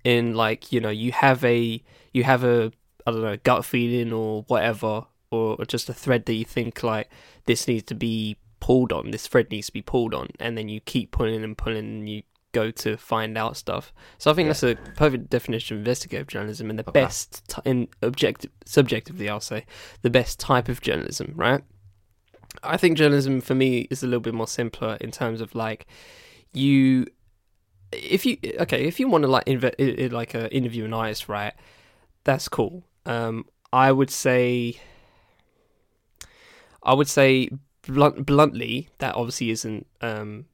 In 0.03 0.35
like 0.35 0.73
you 0.73 0.81
know 0.81 0.91
you 0.91 1.13
have 1.13 1.45
a 1.45 1.81
you 2.13 2.25
have 2.25 2.43
a 2.43 2.73
I 3.07 3.13
don't 3.13 3.23
know 3.23 3.37
gut 3.45 3.65
feeling 3.65 4.13
or 4.13 4.43
whatever 4.49 5.07
or, 5.31 5.57
or 5.57 5.65
just 5.67 5.89
a 5.89 5.95
thread 5.95 6.27
that 6.27 6.35
you 6.35 6.45
think 6.45 6.83
like 6.83 7.11
this 7.47 7.69
needs 7.69 7.85
to 7.85 7.95
be 7.95 8.37
pulled 8.65 8.93
on 8.93 9.11
this 9.11 9.27
thread 9.27 9.51
needs 9.51 9.67
to 9.67 9.73
be 9.73 9.83
pulled 9.83 10.15
on 10.15 10.27
and 10.41 10.57
then 10.57 10.69
you 10.69 10.81
keep 10.81 11.11
pulling 11.11 11.43
and 11.45 11.57
pulling 11.57 11.87
and 11.97 12.09
you 12.09 12.23
go 12.53 12.71
to 12.71 12.97
find 12.97 13.37
out 13.37 13.57
stuff. 13.57 13.93
So 14.19 14.31
I 14.31 14.35
think 14.35 14.47
Yeah. 14.47 14.53
that's 14.53 14.63
a 14.63 14.75
perfect 14.97 15.29
definition 15.29 15.77
of 15.77 15.81
investigative 15.81 16.29
journalism 16.29 16.71
and 16.71 16.79
the 16.79 16.89
Okay. 16.89 17.01
best 17.03 17.43
t- 17.49 17.63
in 17.71 17.89
objective 18.01 18.51
subjectively 18.65 19.29
I'll 19.29 19.41
say 19.55 19.67
the 20.03 20.11
best 20.11 20.41
type 20.41 20.69
of 20.69 20.81
journalism, 20.81 21.33
right? 21.37 21.63
I 22.63 22.77
think 22.77 22.97
journalism 22.97 23.41
for 23.41 23.55
me 23.55 23.71
is 23.91 24.03
a 24.03 24.07
little 24.07 24.21
bit 24.29 24.35
more 24.35 24.47
simpler 24.61 24.97
in 25.01 25.11
terms 25.11 25.41
of 25.41 25.55
like 25.55 25.87
you 26.53 27.07
if 27.93 28.25
you 28.25 28.39
okay 28.61 28.85
if 28.87 28.99
you 29.01 29.09
want 29.09 29.23
to 29.25 29.29
like 29.37 29.45
inve- 29.47 30.13
like 30.13 30.35
uh, 30.35 30.49
interview 30.53 30.85
an 30.85 30.95
artist 30.95 31.29
right 31.29 31.55
that's 32.25 32.49
cool 32.49 32.83
um 33.07 33.45
i 33.73 33.91
would 33.99 34.11
say 34.11 34.77
i 36.83 36.93
would 36.95 37.09
say 37.09 37.49
blunt, 37.87 38.27
bluntly 38.27 38.89
that 38.99 39.15
obviously 39.15 39.51
isn't 39.51 39.87
um 40.01 40.47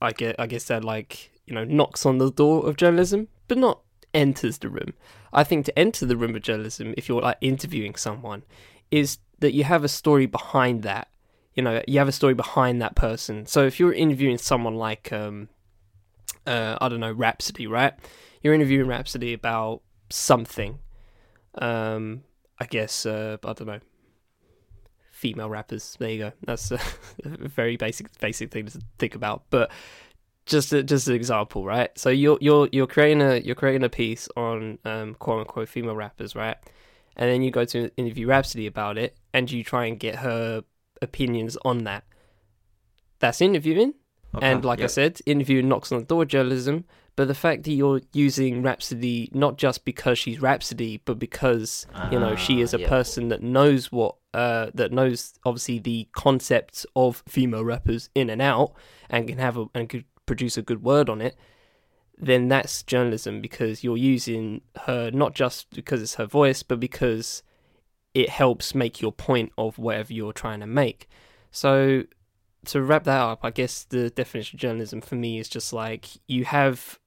i 0.00 0.12
get 0.12 0.34
i 0.38 0.46
guess 0.46 0.64
that 0.64 0.84
like 0.84 1.30
you 1.46 1.54
know 1.54 1.64
knocks 1.64 2.04
on 2.06 2.18
the 2.18 2.30
door 2.30 2.68
of 2.68 2.76
journalism 2.76 3.28
but 3.48 3.58
not 3.58 3.80
enters 4.14 4.58
the 4.58 4.68
room. 4.68 4.92
I 5.32 5.44
think 5.44 5.66
to 5.66 5.78
enter 5.78 6.06
the 6.06 6.16
room 6.16 6.34
of 6.34 6.42
journalism 6.42 6.94
if 6.96 7.08
you're 7.08 7.22
like 7.22 7.38
interviewing 7.40 7.94
someone 7.94 8.42
is 8.90 9.18
that 9.38 9.54
you 9.54 9.64
have 9.64 9.84
a 9.84 9.88
story 9.88 10.26
behind 10.26 10.82
that 10.82 11.08
you 11.54 11.62
know 11.62 11.82
you 11.86 11.98
have 11.98 12.08
a 12.08 12.12
story 12.12 12.34
behind 12.34 12.80
that 12.82 12.94
person. 12.94 13.46
So 13.46 13.64
if 13.64 13.80
you're 13.80 13.92
interviewing 13.92 14.38
someone 14.38 14.76
like 14.76 15.12
um 15.12 15.48
uh 16.46 16.76
i 16.80 16.88
don't 16.88 17.00
know 17.00 17.12
Rapsody 17.12 17.66
right? 17.66 17.94
You're 18.42 18.54
interviewing 18.54 18.88
Rapsody 18.88 19.32
about 19.32 19.82
something. 20.10 20.78
Um 21.56 22.24
i 22.58 22.66
guess 22.66 23.06
uh 23.06 23.38
i 23.44 23.52
don't 23.52 23.66
know 23.66 23.80
female 25.22 25.48
rappers. 25.48 25.96
There 26.00 26.10
you 26.10 26.18
go. 26.18 26.32
That's 26.44 26.70
a, 26.72 26.80
very 27.24 27.76
basic 27.76 28.18
basic 28.18 28.50
thing 28.50 28.66
to 28.66 28.80
think 28.98 29.14
about. 29.14 29.44
But 29.50 29.70
just 30.46 30.72
a, 30.72 30.82
just 30.82 31.06
an 31.06 31.14
example 31.14 31.64
right? 31.64 31.96
So 31.96 32.10
you're 32.10 32.38
you're 32.40 32.68
you're 32.72 32.88
creating 32.88 33.22
a 33.22 33.36
you're 33.36 33.54
creating 33.54 33.84
a 33.84 33.88
piece 33.88 34.28
on 34.36 34.78
um 34.84 35.14
quote 35.14 35.40
unquote 35.40 35.68
female 35.68 35.94
rappers 35.94 36.34
right? 36.34 36.56
And 37.16 37.30
then 37.30 37.42
you 37.42 37.50
go 37.52 37.64
to 37.66 37.90
interview 37.96 38.26
Rapsody 38.26 38.66
about 38.66 38.98
it, 38.98 39.16
and 39.32 39.50
you 39.50 39.62
try 39.62 39.84
and 39.84 40.00
get 40.00 40.16
her 40.16 40.64
opinions 41.02 41.56
on 41.64 41.84
that. 41.84 42.04
That's 43.18 43.40
interviewing, 43.42 43.94
Okay, 44.34 44.50
and 44.50 44.64
like 44.64 44.80
I 44.80 44.86
said, 44.86 45.20
interviewing 45.26 45.68
knocks 45.68 45.92
on 45.92 45.98
the 46.00 46.04
door 46.06 46.24
journalism. 46.24 46.84
But 47.14 47.28
the 47.28 47.34
fact 47.34 47.64
that 47.64 47.72
you're 47.72 48.00
using 48.12 48.62
Rapsody 48.62 49.28
not 49.32 49.58
just 49.58 49.84
because 49.84 50.18
she's 50.18 50.40
Rapsody, 50.40 51.02
but 51.04 51.18
because 51.18 51.86
you 52.10 52.18
know 52.18 52.36
she 52.36 52.60
is 52.60 52.72
a 52.72 52.84
Ah, 52.84 52.88
person 52.88 53.28
that 53.28 53.42
knows 53.42 53.92
what 53.92 54.16
uh, 54.32 54.70
that 54.74 54.92
knows 54.92 55.34
obviously 55.44 55.78
the 55.78 56.08
concepts 56.12 56.86
of 56.96 57.22
female 57.28 57.64
rappers 57.64 58.08
in 58.14 58.30
and 58.30 58.40
out, 58.40 58.72
and 59.10 59.28
can 59.28 59.38
have 59.38 59.58
a, 59.58 59.66
and 59.74 59.88
could 59.88 60.04
produce 60.24 60.56
a 60.56 60.62
good 60.62 60.82
word 60.82 61.10
on 61.10 61.20
it 61.20 61.36
then 62.18 62.46
that's 62.48 62.84
journalism 62.84 63.40
because 63.40 63.82
you're 63.82 63.96
using 63.96 64.60
her 64.86 65.10
not 65.10 65.34
just 65.34 65.68
because 65.70 66.00
it's 66.00 66.14
her 66.14 66.26
voice, 66.26 66.62
but 66.62 66.78
because 66.78 67.42
it 68.14 68.28
helps 68.28 68.74
make 68.74 69.00
your 69.00 69.10
point 69.10 69.50
of 69.58 69.76
whatever 69.76 70.12
you're 70.12 70.32
trying 70.32 70.60
to 70.60 70.66
make. 70.66 71.08
So 71.50 72.04
to 72.66 72.80
wrap 72.82 73.04
that 73.04 73.20
up, 73.20 73.40
I 73.42 73.50
guess 73.50 73.84
the 73.84 74.08
definition 74.10 74.56
of 74.56 74.60
journalism 74.60 75.00
for 75.00 75.16
me 75.16 75.38
is 75.38 75.48
just 75.48 75.72
like 75.72 76.06
you 76.28 76.44
have, 76.44 77.00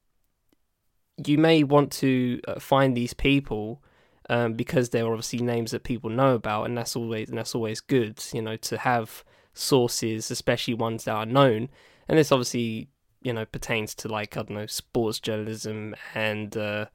you 1.23 1.38
may 1.38 1.63
want 1.63 1.91
to 1.93 2.41
uh, 2.47 2.60
find 2.60 2.95
these 2.95 3.13
people 3.13 3.82
um, 4.30 4.54
because 4.54 4.89
they're 4.89 5.08
obviously 5.08 5.39
names 5.39 5.71
that 5.71 5.84
people 5.84 6.10
know 6.10 6.36
about, 6.36 6.65
and 6.65 6.78
that's 6.78 6.95
always 6.95 7.30
and 7.30 7.38
that's 7.38 7.56
always 7.56 7.80
good, 7.80 8.23
you 8.34 8.41
know, 8.41 8.58
to 8.58 8.78
have 8.78 9.23
sources, 9.54 10.32
especially 10.32 10.73
ones 10.73 11.06
that 11.06 11.13
are 11.13 11.25
known. 11.25 11.69
And 12.08 12.17
this 12.17 12.32
obviously 12.32 12.89
you 13.21 13.34
know 13.34 13.45
pertains 13.45 13.95
to 13.95 14.08
like 14.08 14.38
I 14.38 14.43
don't 14.43 14.51
know 14.51 14.65
sports 14.67 15.19
journalism 15.19 15.95
and 16.13 16.56
uh, 16.56 16.86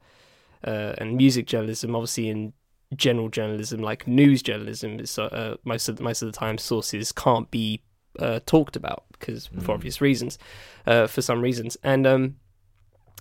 uh, 0.63 0.93
and 0.97 1.17
music 1.17 1.47
journalism. 1.47 1.95
Obviously, 1.95 2.29
in 2.29 2.53
general 2.95 3.29
journalism, 3.29 3.81
like 3.81 4.07
news 4.07 4.41
journalism, 4.41 4.99
is 4.99 5.17
uh, 5.17 5.55
most 5.63 5.89
of 5.89 5.99
most 5.99 6.21
of 6.21 6.31
the 6.31 6.37
time 6.37 6.57
sources 6.57 7.11
can't 7.11 7.49
be 7.49 7.81
uh, 8.19 8.39
talked 8.45 8.75
about 8.75 9.05
because 9.13 9.47
for 9.47 9.71
Mm. 9.71 9.75
obvious 9.75 10.01
reasons, 10.01 10.37
uh, 10.85 11.07
for 11.07 11.21
some 11.21 11.41
reasons. 11.41 11.77
And 11.83 12.05
um, 12.05 12.35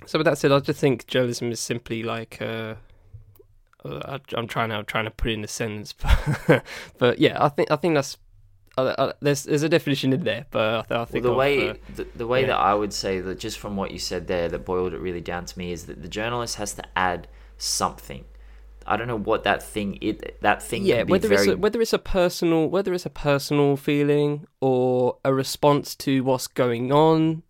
so, 0.06 0.18
with 0.18 0.24
that 0.26 0.38
said, 0.38 0.52
I 0.52 0.60
just 0.60 0.80
think 0.80 1.06
journalism 1.06 1.50
is 1.52 1.60
simply 1.60 2.02
like. 2.02 2.40
Uh, 2.40 2.74
uh, 3.84 4.18
I- 4.18 4.34
I'm 4.36 4.46
trying 4.46 4.68
to 4.70 4.76
I'm 4.76 4.84
trying 4.84 5.04
to 5.06 5.10
put 5.10 5.30
it 5.30 5.34
in 5.34 5.44
a 5.44 5.48
sentence, 5.48 5.94
but, 6.46 6.62
but 6.98 7.18
yeah, 7.18 7.42
I 7.42 7.48
think 7.48 7.70
I 7.70 7.76
think 7.76 7.94
that's 7.94 8.18
uh, 8.76 8.82
uh, 8.82 9.12
there's 9.20 9.44
there's 9.44 9.62
a 9.62 9.68
definition 9.68 10.12
in 10.12 10.22
there, 10.24 10.46
but 10.50 10.60
I, 10.62 10.82
th- 10.82 10.90
I 10.90 10.94
Well, 10.96 11.06
think 11.06 11.22
the 11.24 11.30
of, 11.30 11.36
way 11.36 11.70
uh, 11.70 11.74
the, 11.96 12.06
the 12.16 12.26
way 12.26 12.42
yeah. 12.42 12.48
that 12.48 12.58
I 12.58 12.74
would 12.74 12.92
say 12.92 13.20
that 13.20 13.38
just 13.38 13.58
from 13.58 13.76
what 13.76 13.90
you 13.90 13.98
said 13.98 14.26
there, 14.26 14.48
that 14.48 14.64
boiled 14.64 14.92
it 14.92 14.98
really 15.00 15.20
down 15.22 15.46
to 15.46 15.58
me 15.58 15.72
is 15.72 15.86
that 15.86 16.02
the 16.02 16.08
journalist 16.08 16.56
has 16.56 16.74
to 16.74 16.82
add 16.96 17.26
something. 17.56 18.24
I 18.86 18.96
don't 18.96 19.06
know 19.08 19.18
what 19.18 19.44
that 19.44 19.62
thing 19.62 19.98
it 20.00 20.40
that 20.40 20.62
thing 20.62 20.82
yeah 20.84 21.04
be 21.04 21.12
whether 21.12 21.28
very 21.28 21.42
it's 21.42 21.52
a, 21.52 21.56
whether 21.56 21.80
it's 21.80 21.92
a 21.92 21.98
personal 21.98 22.68
whether 22.68 22.92
it's 22.92 23.06
a 23.06 23.10
personal 23.10 23.76
feeling 23.76 24.46
or 24.60 25.18
a 25.24 25.32
response 25.32 25.94
to 25.96 26.24
what's 26.24 26.46
going 26.48 26.90
on 26.90 27.42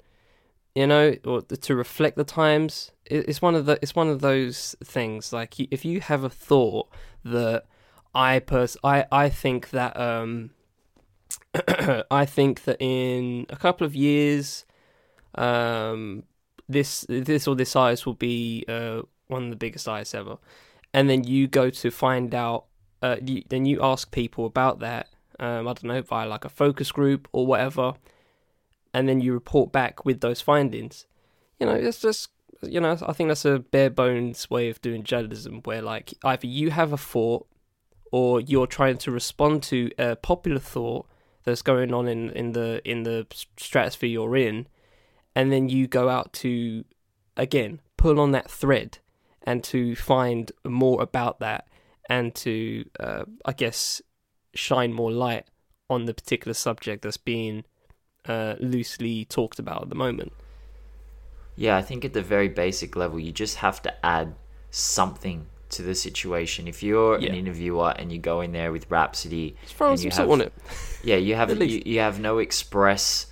you 0.81 0.87
know 0.87 1.15
or 1.25 1.43
to 1.43 1.75
reflect 1.75 2.17
the 2.17 2.25
times 2.25 2.93
it's 3.07 3.43
one 3.43 3.55
of 3.55 3.67
the 3.67 3.79
it's 3.83 3.95
one 3.95 4.09
of 4.09 4.21
those 4.21 4.77
things 4.85 5.33
like 5.33 5.59
if 5.59 5.85
you 5.85 6.01
have 6.01 6.25
a 6.25 6.31
thought 6.31 6.89
that 7.25 7.65
i 8.15 8.39
pers- 8.39 8.77
i 8.85 9.05
i 9.11 9.29
think 9.29 9.71
that 9.71 9.99
um 9.99 10.51
i 12.11 12.25
think 12.25 12.65
that 12.65 12.77
in 12.81 13.47
a 13.51 13.57
couple 13.57 13.87
of 13.87 13.95
years 13.95 14.65
um 15.35 16.23
this 16.69 17.05
this 17.09 17.47
or 17.49 17.55
this 17.55 17.75
ice 17.75 18.07
will 18.07 18.15
be 18.15 18.65
uh 18.69 19.03
one 19.31 19.45
of 19.45 19.51
the 19.51 19.57
biggest 19.57 19.89
ice 19.89 20.15
ever. 20.15 20.37
And 20.93 21.09
then 21.09 21.25
you 21.25 21.47
go 21.47 21.71
to 21.71 21.91
find 21.91 22.35
out 22.35 22.65
uh, 23.03 23.17
you, 23.25 23.43
then 23.49 23.65
you 23.65 23.83
ask 23.83 24.11
people 24.11 24.45
about 24.45 24.81
that 24.81 25.09
um, 25.39 25.67
i 25.67 25.73
don't 25.73 25.85
know 25.85 26.03
via 26.03 26.29
like 26.29 26.45
a 26.45 26.51
focus 26.51 26.93
group 26.93 27.29
or 27.33 27.47
whatever 27.47 27.95
and 28.93 29.09
then 29.09 29.21
you 29.21 29.33
report 29.33 29.73
back 29.73 30.05
with 30.05 30.21
those 30.21 30.41
findings. 30.41 31.07
You 31.59 31.67
know 31.67 31.75
it's 31.75 32.01
just 32.01 32.31
you 32.63 32.81
know 32.81 32.97
i 33.07 33.13
think 33.13 33.29
that's 33.29 33.45
a 33.45 33.59
bare 33.59 33.91
bones 33.91 34.51
way 34.51 34.69
of 34.69 34.81
doing 34.83 35.03
journalism 35.03 35.61
where 35.65 35.83
like 35.83 36.15
either 36.25 36.47
you 36.47 36.71
have 36.71 36.93
a 36.93 36.97
thought 36.97 37.47
or 38.13 38.41
you're 38.41 38.67
trying 38.67 38.99
to 38.99 39.11
respond 39.11 39.63
to 39.63 39.91
a 39.99 40.17
popular 40.17 40.59
thought 40.59 41.07
that's 41.45 41.63
going 41.63 41.95
on 41.95 42.09
in, 42.09 42.31
in 42.31 42.53
the 42.53 42.83
in 42.85 43.05
the 43.05 43.27
stratosphere 43.57 44.11
you're 44.11 44.37
in 44.37 44.67
and 45.35 45.53
then 45.53 45.69
you 45.69 45.87
go 45.87 46.09
out 46.09 46.33
to 46.33 46.85
again 47.37 47.81
pull 47.97 48.21
on 48.21 48.33
that 48.33 48.51
thread 48.51 48.99
and 49.45 49.65
to 49.65 49.95
find 49.97 50.53
more 50.65 51.03
about 51.03 51.41
that 51.41 51.67
and 52.09 52.35
to 52.35 52.85
uh, 52.99 53.25
i 53.45 53.53
guess 53.53 54.03
shine 54.55 54.93
more 54.93 55.13
light 55.13 55.47
on 55.89 56.05
the 56.05 56.15
particular 56.15 56.55
subject 56.55 57.03
that's 57.03 57.17
being 57.17 57.65
uh, 58.31 58.55
loosely 58.75 59.25
talked 59.39 59.59
about 59.59 59.79
at 59.85 59.89
the 59.89 60.01
moment 60.07 60.33
Yeah, 61.57 61.77
I 61.77 61.83
think 61.89 62.05
at 62.05 62.13
the 62.19 62.23
very 62.37 62.49
basic 62.49 62.91
level, 62.97 63.19
you 63.27 63.33
just 63.33 63.57
have 63.67 63.79
to 63.87 63.91
add 64.17 64.29
something 64.71 65.47
to 65.77 65.83
the 65.83 65.95
situation. 65.95 66.67
If 66.67 66.83
you're 66.83 67.19
Yeah. 67.21 67.31
an 67.31 67.35
interviewer 67.43 67.91
and 67.99 68.07
you 68.13 68.19
go 68.19 68.41
in 68.41 68.51
there 68.53 68.73
with 68.73 68.85
Rapsody, 68.91 69.47
just 69.63 69.75
throw 69.77 69.91
and 69.91 70.01
some 70.01 70.11
have- 70.11 70.31
on 70.31 70.41
it 70.47 70.53
yeah, 71.11 71.17
you 71.27 71.35
have 71.41 71.51
you, 71.73 71.83
you 71.93 72.01
have 72.01 72.17
no 72.21 72.39
express 72.39 73.27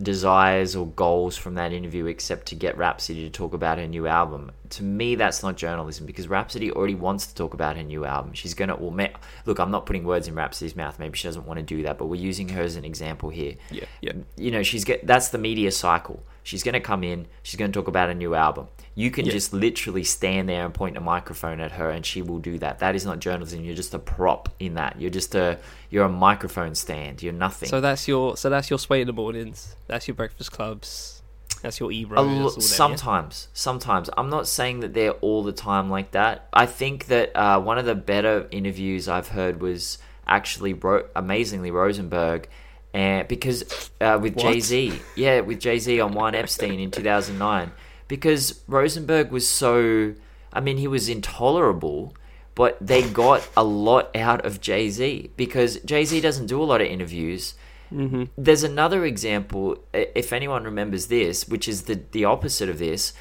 desires 0.00 0.76
or 0.76 0.86
goals 0.88 1.36
from 1.36 1.54
that 1.54 1.72
interview 1.72 2.06
except 2.06 2.46
to 2.46 2.54
get 2.54 2.76
Rapsody 2.76 3.22
to 3.22 3.30
talk 3.30 3.54
about 3.54 3.78
her 3.78 3.86
new 3.86 4.06
album. 4.06 4.52
To 4.70 4.82
me, 4.82 5.16
that's 5.16 5.42
not 5.42 5.56
journalism 5.56 6.06
because 6.06 6.28
Rapsody 6.28 6.70
already 6.70 6.94
wants 6.94 7.26
to 7.26 7.34
talk 7.34 7.54
about 7.54 7.76
her 7.76 7.82
new 7.82 8.04
album. 8.04 8.32
She's 8.34 8.54
gonna 8.54 8.76
well, 8.76 8.90
ma- 8.90 9.08
look. 9.46 9.58
I'm 9.58 9.70
not 9.70 9.86
putting 9.86 10.04
words 10.04 10.28
in 10.28 10.34
Rapsody's 10.34 10.76
mouth. 10.76 10.98
Maybe 10.98 11.16
she 11.16 11.26
doesn't 11.26 11.46
want 11.46 11.58
to 11.58 11.64
do 11.64 11.82
that, 11.82 11.98
but 11.98 12.06
we're 12.06 12.20
using 12.20 12.48
her 12.50 12.62
as 12.62 12.76
an 12.76 12.84
example 12.84 13.30
here 13.30 13.54
yeah 13.70 13.84
yeah 14.00 14.12
you 14.36 14.50
know 14.50 14.62
she's 14.62 14.84
get 14.84 15.06
that's 15.06 15.28
the 15.28 15.38
media 15.38 15.70
cycle 15.70 16.22
she's 16.50 16.62
going 16.64 16.72
to 16.74 16.80
come 16.80 17.02
in 17.04 17.26
she's 17.42 17.56
going 17.60 17.70
to 17.72 17.78
talk 17.80 17.88
about 17.88 18.08
a 18.10 18.14
new 18.14 18.34
album 18.34 18.66
you 18.94 19.10
can 19.10 19.24
Yeah. 19.24 19.32
just 19.32 19.52
literally 19.52 20.04
stand 20.04 20.48
there 20.48 20.64
and 20.64 20.74
point 20.74 20.96
a 20.96 21.00
microphone 21.00 21.60
at 21.60 21.72
her 21.72 21.88
and 21.90 22.04
she 22.04 22.20
will 22.22 22.38
do 22.50 22.58
that 22.58 22.80
that 22.80 22.94
is 22.94 23.04
not 23.06 23.20
journalism 23.20 23.64
you're 23.64 23.76
just 23.84 23.94
a 23.94 23.98
prop 24.00 24.48
in 24.58 24.74
that 24.74 25.00
you're 25.00 25.10
just 25.20 25.34
a 25.34 25.58
you're 25.90 26.04
a 26.06 26.08
microphone 26.28 26.74
stand 26.74 27.22
you're 27.22 27.32
nothing 27.46 27.68
so 27.68 27.80
that's 27.80 28.08
your 28.08 28.36
so 28.36 28.50
that's 28.50 28.68
your 28.70 28.78
sway 28.78 29.00
in 29.00 29.06
the 29.06 29.12
mornings 29.12 29.76
that's 29.86 30.08
your 30.08 30.14
breakfast 30.16 30.50
clubs 30.52 31.22
that's 31.62 31.78
your 31.78 31.92
e 31.92 32.04
A 32.10 32.22
lo- 32.22 32.48
sometimes 32.48 32.62
sometimes, 32.62 33.48
sometimes. 33.52 34.10
I'm 34.16 34.30
not 34.30 34.48
saying 34.48 34.80
that 34.80 34.94
they're 34.94 35.18
all 35.26 35.42
the 35.42 35.52
time 35.52 35.90
like 35.90 36.12
that. 36.12 36.48
I 36.54 36.64
think 36.64 37.06
that 37.08 37.36
uh, 37.36 37.60
one 37.60 37.76
of 37.76 37.84
the 37.84 37.94
better 37.94 38.48
interviews 38.50 39.08
I've 39.08 39.28
heard 39.28 39.60
was 39.60 39.98
actually 40.26 40.72
Ro- 40.72 41.06
amazingly 41.14 41.70
Rosenberg, 41.70 42.48
and 42.92 43.28
because 43.28 43.90
uh, 44.00 44.18
with 44.20 44.36
Jay 44.36 44.60
Z, 44.60 45.06
yeah, 45.14 45.40
with 45.40 45.60
Jay 45.60 45.78
Z 45.78 46.00
on 46.00 46.14
One 46.14 46.34
Epstein 46.34 46.80
in 46.80 46.90
2009, 46.90 47.72
because 48.08 48.62
Rosenberg 48.66 49.30
was 49.30 49.48
so, 49.48 50.14
I 50.52 50.60
mean, 50.60 50.76
he 50.78 50.88
was 50.88 51.08
intolerable, 51.08 52.14
but 52.54 52.76
they 52.80 53.02
got 53.02 53.48
a 53.56 53.64
lot 53.64 54.14
out 54.16 54.44
of 54.44 54.60
Jay 54.60 54.88
Z 54.90 55.32
because 55.36 55.76
Jay 55.80 56.04
Z 56.04 56.20
doesn't 56.20 56.46
do 56.46 56.62
a 56.62 56.64
lot 56.64 56.80
of 56.80 56.88
interviews. 56.88 57.54
hmm 57.90 58.24
There's 58.36 58.62
another 58.64 59.04
example, 59.04 59.78
if 59.92 60.32
anyone 60.32 60.64
remembers 60.64 61.06
this, 61.06 61.48
which 61.48 61.68
is 61.68 61.82
the 61.82 62.00
the 62.12 62.24
opposite 62.24 62.68
of 62.68 62.78
this. 62.78 63.12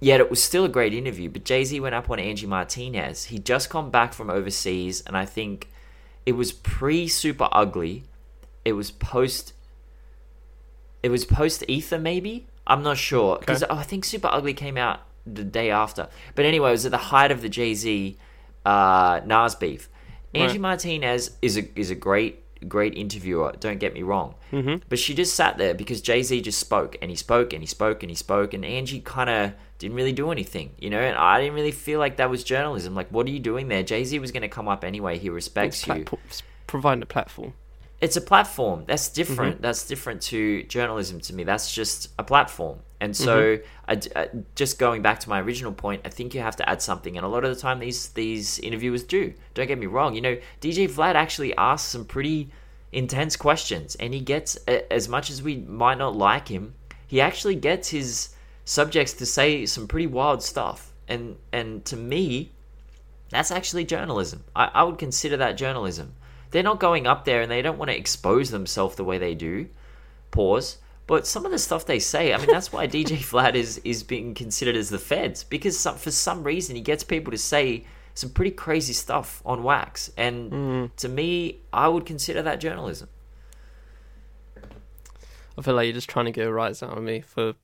Yet 0.00 0.20
it 0.20 0.30
was 0.30 0.42
still 0.42 0.64
a 0.64 0.68
great 0.70 0.94
interview. 0.94 1.28
But 1.28 1.44
Jay 1.44 1.62
Z 1.64 1.78
went 1.80 1.94
up 1.94 2.08
on 2.10 2.18
Angie 2.18 2.46
Martinez. 2.46 3.24
He'd 3.26 3.44
just 3.44 3.68
come 3.68 3.90
back 3.90 4.14
from 4.14 4.30
overseas, 4.30 5.02
and 5.06 5.16
I 5.16 5.26
think 5.26 5.70
it 6.24 6.32
was 6.32 6.52
pre 6.52 7.06
Super 7.08 7.48
Ugly. 7.52 8.04
It 8.64 8.72
was 8.72 8.90
post. 8.90 9.52
It 11.02 11.10
was 11.10 11.24
post 11.24 11.64
Ether, 11.68 11.98
maybe. 11.98 12.46
I'm 12.66 12.82
not 12.82 12.96
sure 12.96 13.38
because 13.38 13.62
I 13.64 13.82
think 13.82 14.04
Super 14.04 14.28
Ugly 14.28 14.54
came 14.54 14.78
out 14.78 15.00
the 15.26 15.44
day 15.44 15.70
after. 15.70 16.08
But 16.34 16.46
anyway, 16.46 16.70
it 16.70 16.72
was 16.72 16.86
at 16.86 16.92
the 16.92 16.96
height 16.98 17.30
of 17.30 17.42
the 17.42 17.48
Jay 17.50 17.74
Z 17.74 18.16
uh, 18.64 19.20
Nas 19.26 19.54
beef. 19.54 19.88
Angie 20.34 20.54
Right. 20.54 20.60
Martinez 20.60 21.32
is 21.42 21.58
a 21.58 21.78
is 21.78 21.90
a 21.90 21.94
great 21.94 22.40
great 22.66 22.94
interviewer. 22.96 23.52
Don't 23.60 23.78
get 23.78 23.92
me 23.92 24.02
wrong. 24.02 24.34
hmm 24.50 24.76
But 24.88 24.98
she 24.98 25.12
just 25.14 25.34
sat 25.34 25.58
there 25.58 25.74
because 25.74 26.00
Jay 26.00 26.22
Z 26.22 26.40
just 26.40 26.58
spoke 26.58 26.96
and 27.02 27.10
he 27.10 27.16
spoke 27.16 27.52
and 27.52 27.62
he 27.62 27.66
spoke 27.66 28.02
and 28.02 28.08
he 28.10 28.16
spoke 28.16 28.54
and 28.54 28.64
Angie 28.64 29.00
kind 29.00 29.28
of 29.28 29.52
didn't 29.78 29.96
really 29.96 30.12
do 30.12 30.30
anything, 30.30 30.70
you 30.78 30.88
know. 30.88 31.00
And 31.00 31.18
I 31.18 31.38
didn't 31.40 31.54
really 31.54 31.72
feel 31.72 31.98
like 31.98 32.16
that 32.16 32.30
was 32.30 32.42
journalism. 32.42 32.94
Like, 32.94 33.08
what 33.10 33.26
are 33.26 33.30
you 33.30 33.40
doing 33.40 33.68
there? 33.68 33.82
Jay 33.82 34.02
Z 34.04 34.18
was 34.18 34.32
going 34.32 34.40
to 34.42 34.48
come 34.48 34.68
up 34.68 34.82
anyway. 34.84 35.18
He 35.18 35.28
respects 35.28 35.86
you. 35.86 36.06
providing 36.66 37.02
a 37.02 37.06
platform. 37.06 37.52
It's 38.04 38.16
a 38.16 38.20
platform. 38.20 38.84
That's 38.86 39.08
different. 39.08 39.54
Mm-hmm. 39.54 39.62
That's 39.62 39.86
different 39.86 40.20
to 40.22 40.62
journalism 40.64 41.20
to 41.20 41.34
me. 41.34 41.42
That's 41.44 41.72
just 41.72 42.10
a 42.18 42.24
platform. 42.24 42.78
And 43.00 43.16
so, 43.16 43.36
Mm-hmm. 43.56 43.64
I 44.16 44.20
I 44.20 44.28
just 44.54 44.78
going 44.78 45.00
back 45.02 45.20
to 45.20 45.28
my 45.28 45.40
original 45.40 45.72
point, 45.72 46.02
I 46.04 46.10
think 46.10 46.34
you 46.34 46.40
have 46.40 46.56
to 46.56 46.68
add 46.68 46.80
something. 46.82 47.16
And 47.16 47.24
a 47.24 47.28
lot 47.28 47.44
of 47.44 47.54
the 47.54 47.60
time, 47.60 47.78
these 47.78 48.08
these 48.10 48.58
interviewers 48.58 49.02
do. 49.04 49.32
Don't 49.54 49.66
get 49.66 49.78
me 49.78 49.86
wrong. 49.86 50.14
You 50.14 50.20
know, 50.20 50.36
DJ 50.60 50.88
Vlad 50.88 51.14
actually 51.14 51.56
asks 51.56 51.88
some 51.90 52.04
pretty 52.04 52.50
intense 52.92 53.36
questions, 53.36 53.94
and 53.96 54.14
he 54.14 54.20
gets 54.20 54.56
as 54.66 55.08
much 55.08 55.30
as 55.30 55.42
we 55.42 55.56
might 55.56 55.98
not 55.98 56.14
like 56.16 56.48
him, 56.48 56.74
he 57.06 57.20
actually 57.20 57.56
gets 57.56 57.88
his 57.88 58.30
subjects 58.64 59.12
to 59.14 59.26
say 59.26 59.66
some 59.66 59.86
pretty 59.88 60.06
wild 60.06 60.42
stuff. 60.42 60.92
And 61.08 61.36
and 61.52 61.84
to 61.86 61.96
me, 61.96 62.52
that's 63.30 63.50
actually 63.50 63.84
journalism. 63.84 64.44
I, 64.54 64.70
I 64.74 64.82
would 64.84 64.98
consider 64.98 65.36
that 65.38 65.56
journalism. 65.56 66.14
They're 66.54 66.62
not 66.62 66.78
going 66.78 67.08
up 67.08 67.24
there 67.24 67.42
and 67.42 67.50
they 67.50 67.62
don't 67.62 67.78
want 67.78 67.90
to 67.90 67.96
expose 67.96 68.52
themselves 68.52 68.94
the 68.94 69.02
way 69.02 69.18
they 69.18 69.34
do. 69.34 69.66
Pause. 70.30 70.78
But 71.08 71.26
some 71.26 71.44
of 71.44 71.50
the 71.50 71.58
stuff 71.58 71.84
they 71.84 71.98
say, 71.98 72.32
I 72.32 72.36
mean, 72.36 72.46
that's 72.46 72.72
why 72.72 72.86
DJ 72.86 73.16
Vlad 73.18 73.54
is 73.64 73.78
is 73.78 74.04
being 74.04 74.34
considered 74.34 74.76
as 74.76 74.88
the 74.88 75.00
feds 75.00 75.42
because 75.42 75.76
some, 75.76 75.96
for 75.96 76.12
some 76.12 76.44
reason 76.44 76.76
he 76.76 76.80
gets 76.80 77.02
people 77.02 77.32
to 77.32 77.38
say 77.38 77.86
some 78.14 78.30
pretty 78.30 78.52
crazy 78.52 78.92
stuff 78.92 79.42
on 79.44 79.64
wax, 79.64 80.12
and 80.16 80.52
mm. 80.52 80.96
to 80.98 81.08
me, 81.08 81.58
I 81.72 81.88
would 81.88 82.06
consider 82.06 82.40
that 82.42 82.60
journalism. 82.60 83.08
I 85.58 85.62
feel 85.62 85.74
like 85.74 85.86
you're 85.86 85.94
just 85.94 86.08
trying 86.08 86.26
to 86.26 86.30
get 86.30 86.46
a 86.46 86.52
rise 86.52 86.84
out 86.84 86.96
of 86.96 87.02
me 87.02 87.20
for 87.20 87.54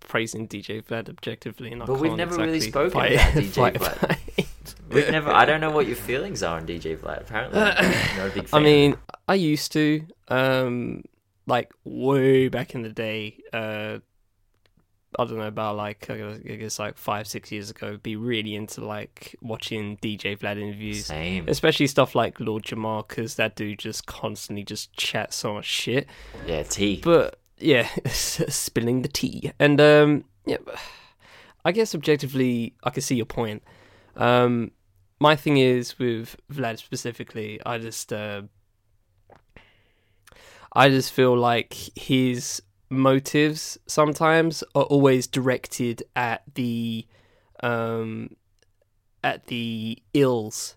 praising 0.00 0.48
DJ 0.48 0.82
Vlad 0.84 1.08
objectively, 1.08 1.70
and 1.72 1.82
I 1.82 1.86
But 1.86 2.00
we've 2.00 2.12
never 2.16 2.36
really 2.36 2.56
exactly 2.56 2.70
spoken 2.70 2.90
fight- 2.90 3.12
about 3.14 3.34
DJ 3.34 3.72
Vlad. 3.78 4.74
We've 4.90 5.10
never. 5.10 5.30
I 5.30 5.44
don't 5.44 5.60
know 5.60 5.70
what 5.70 5.86
your 5.86 5.96
feelings 5.96 6.42
are 6.42 6.56
on 6.58 6.66
DJ 6.66 6.96
Vlad. 6.98 7.20
Apparently, 7.22 7.60
a 7.60 8.30
big 8.34 8.48
fan. 8.48 8.60
I 8.60 8.64
mean, 8.64 8.96
I 9.28 9.34
used 9.34 9.72
to, 9.72 10.04
um, 10.28 11.02
like 11.46 11.70
way 11.84 12.48
back 12.48 12.74
in 12.74 12.82
the 12.82 12.88
day. 12.88 13.38
Uh, 13.52 13.98
I 15.18 15.24
don't 15.24 15.38
know 15.38 15.46
about 15.48 15.76
like 15.76 16.08
I 16.08 16.38
guess- 16.38 16.78
like 16.78 16.96
five 16.96 17.26
six 17.26 17.50
years 17.50 17.68
ago. 17.70 17.98
Be 18.00 18.14
really 18.16 18.54
into 18.54 18.84
like 18.84 19.34
watching 19.42 19.96
DJ 19.98 20.38
Vlad 20.38 20.60
interviews. 20.60 21.06
same. 21.06 21.48
Especially 21.48 21.88
stuff 21.88 22.14
like 22.14 22.38
Lord 22.38 22.62
Jamar, 22.64 23.06
because 23.08 23.34
that 23.34 23.56
dude 23.56 23.80
just 23.80 24.06
constantly 24.06 24.62
just 24.64 24.92
chats 24.92 25.34
so 25.36 25.54
much 25.54 25.64
shit. 25.66 26.06
Yeah, 26.46 26.62
T. 26.62 27.00
But 27.02 27.39
yeah, 27.60 27.88
spilling 28.06 29.02
the 29.02 29.08
tea, 29.08 29.52
and 29.58 29.80
um, 29.80 30.24
yeah, 30.46 30.58
I 31.64 31.72
guess 31.72 31.94
objectively, 31.94 32.74
I 32.82 32.90
can 32.90 33.02
see 33.02 33.16
your 33.16 33.26
point. 33.26 33.62
Um, 34.16 34.72
my 35.18 35.36
thing 35.36 35.58
is 35.58 35.98
with 35.98 36.36
Vlad 36.52 36.78
specifically, 36.78 37.60
I 37.64 37.78
just, 37.78 38.12
uh, 38.12 38.42
I 40.72 40.88
just 40.88 41.12
feel 41.12 41.36
like 41.36 41.74
his 41.94 42.62
motives 42.88 43.78
sometimes 43.86 44.64
are 44.74 44.84
always 44.84 45.26
directed 45.26 46.02
at 46.16 46.42
the, 46.54 47.06
um, 47.62 48.36
at 49.22 49.46
the 49.46 49.98
ills 50.14 50.76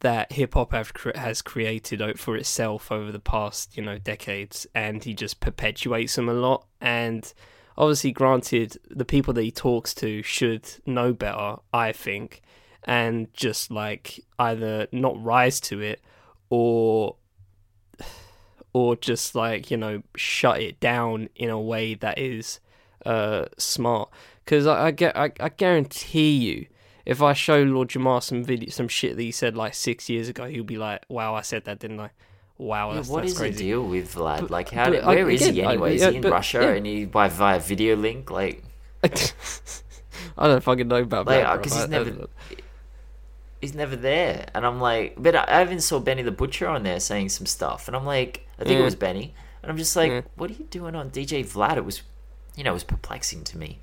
that 0.00 0.32
hip 0.32 0.54
hop 0.54 0.72
cre- 0.94 1.16
has 1.16 1.42
created 1.42 2.18
for 2.18 2.36
itself 2.36 2.92
over 2.92 3.10
the 3.10 3.18
past 3.18 3.76
you 3.76 3.82
know 3.82 3.98
decades, 3.98 4.66
and 4.74 5.02
he 5.04 5.14
just 5.14 5.40
perpetuates 5.40 6.16
them 6.16 6.28
a 6.28 6.34
lot. 6.34 6.66
And 6.80 7.32
obviously, 7.76 8.12
granted, 8.12 8.78
the 8.90 9.04
people 9.04 9.34
that 9.34 9.42
he 9.42 9.50
talks 9.50 9.94
to 9.94 10.22
should 10.22 10.68
know 10.86 11.12
better, 11.12 11.56
I 11.72 11.92
think, 11.92 12.42
and 12.84 13.32
just 13.34 13.70
like 13.70 14.24
either 14.38 14.88
not 14.92 15.22
rise 15.22 15.60
to 15.60 15.80
it 15.80 16.00
or 16.50 17.16
or 18.72 18.96
just 18.96 19.34
like 19.34 19.70
you 19.70 19.76
know 19.76 20.02
shut 20.16 20.60
it 20.60 20.78
down 20.80 21.28
in 21.34 21.50
a 21.50 21.60
way 21.60 21.94
that 21.94 22.18
is 22.18 22.60
uh 23.06 23.46
smart 23.56 24.10
because 24.44 24.66
I, 24.66 24.88
I, 24.88 25.30
I 25.40 25.48
guarantee 25.50 26.36
you 26.36 26.66
if 27.08 27.22
I 27.22 27.32
show 27.32 27.62
Lord 27.62 27.88
Jamar 27.88 28.22
some 28.22 28.44
video, 28.44 28.68
some 28.70 28.86
shit 28.86 29.16
that 29.16 29.22
he 29.22 29.30
said 29.32 29.56
like 29.56 29.74
six 29.74 30.08
years 30.08 30.28
ago, 30.28 30.44
he'll 30.46 30.62
be 30.62 30.76
like, 30.78 31.04
"Wow, 31.08 31.34
I 31.34 31.40
said 31.40 31.64
that, 31.64 31.78
didn't 31.80 31.98
I? 32.00 32.10
Wow, 32.58 32.90
Yeah, 32.90 32.96
that's, 32.96 33.08
what 33.08 33.20
that's 33.22 33.32
is 33.32 33.38
crazy." 33.38 33.52
the 33.56 33.64
deal 33.70 33.82
with 33.84 34.14
Vlad? 34.14 34.40
But- 34.42 34.50
like, 34.50 34.68
how? 34.70 34.84
but 34.84 34.90
Did, 34.90 35.02
I- 35.04 35.14
where 35.14 35.30
is 35.30 35.42
he 35.44 35.48
again, 35.50 35.66
I- 35.66 35.72
anyway? 35.72 35.94
Is 35.96 36.02
yeah, 36.02 36.10
he 36.10 36.16
in 36.16 36.22
but- 36.22 36.32
Russia 36.32 36.58
yeah. 36.62 36.68
and 36.76 36.86
he 36.86 37.04
by 37.06 37.28
via 37.28 37.58
video 37.60 37.96
link? 37.96 38.30
Like, 38.30 38.62
I 40.36 40.46
don't 40.48 40.62
fucking 40.62 40.86
know 40.88 40.96
about 41.02 41.26
Like, 41.26 41.42
that 41.42 41.46
uh, 41.50 41.54
bro. 41.54 41.62
'cause 41.64 41.74
he's 41.76 41.88
never- 41.88 42.26
he's 43.60 43.74
never 43.74 43.96
there. 43.96 44.46
And 44.54 44.66
I'm 44.66 44.80
like, 44.80 45.14
but 45.18 45.34
I, 45.34 45.62
even 45.62 45.80
saw 45.80 45.98
Benny 46.00 46.22
the 46.22 46.30
Butcher 46.30 46.68
on 46.68 46.82
there 46.82 47.00
saying 47.00 47.30
some 47.30 47.46
stuff, 47.46 47.88
and 47.88 47.96
I'm 47.96 48.04
like, 48.04 48.46
I 48.58 48.64
think 48.64 48.74
Yeah. 48.76 48.82
it 48.82 48.84
was 48.84 48.94
Benny, 48.96 49.34
and 49.62 49.70
I'm 49.70 49.78
just 49.78 49.96
like, 49.96 50.10
Yeah. 50.10 50.20
what 50.36 50.50
are 50.50 50.54
you 50.54 50.66
doing 50.70 50.94
on 50.94 51.10
DJ 51.10 51.42
Vlad? 51.44 51.76
It 51.76 51.84
was, 51.84 52.02
you 52.56 52.64
know, 52.64 52.70
it 52.70 52.74
was 52.74 52.84
perplexing 52.84 53.44
to 53.44 53.58
me. 53.58 53.78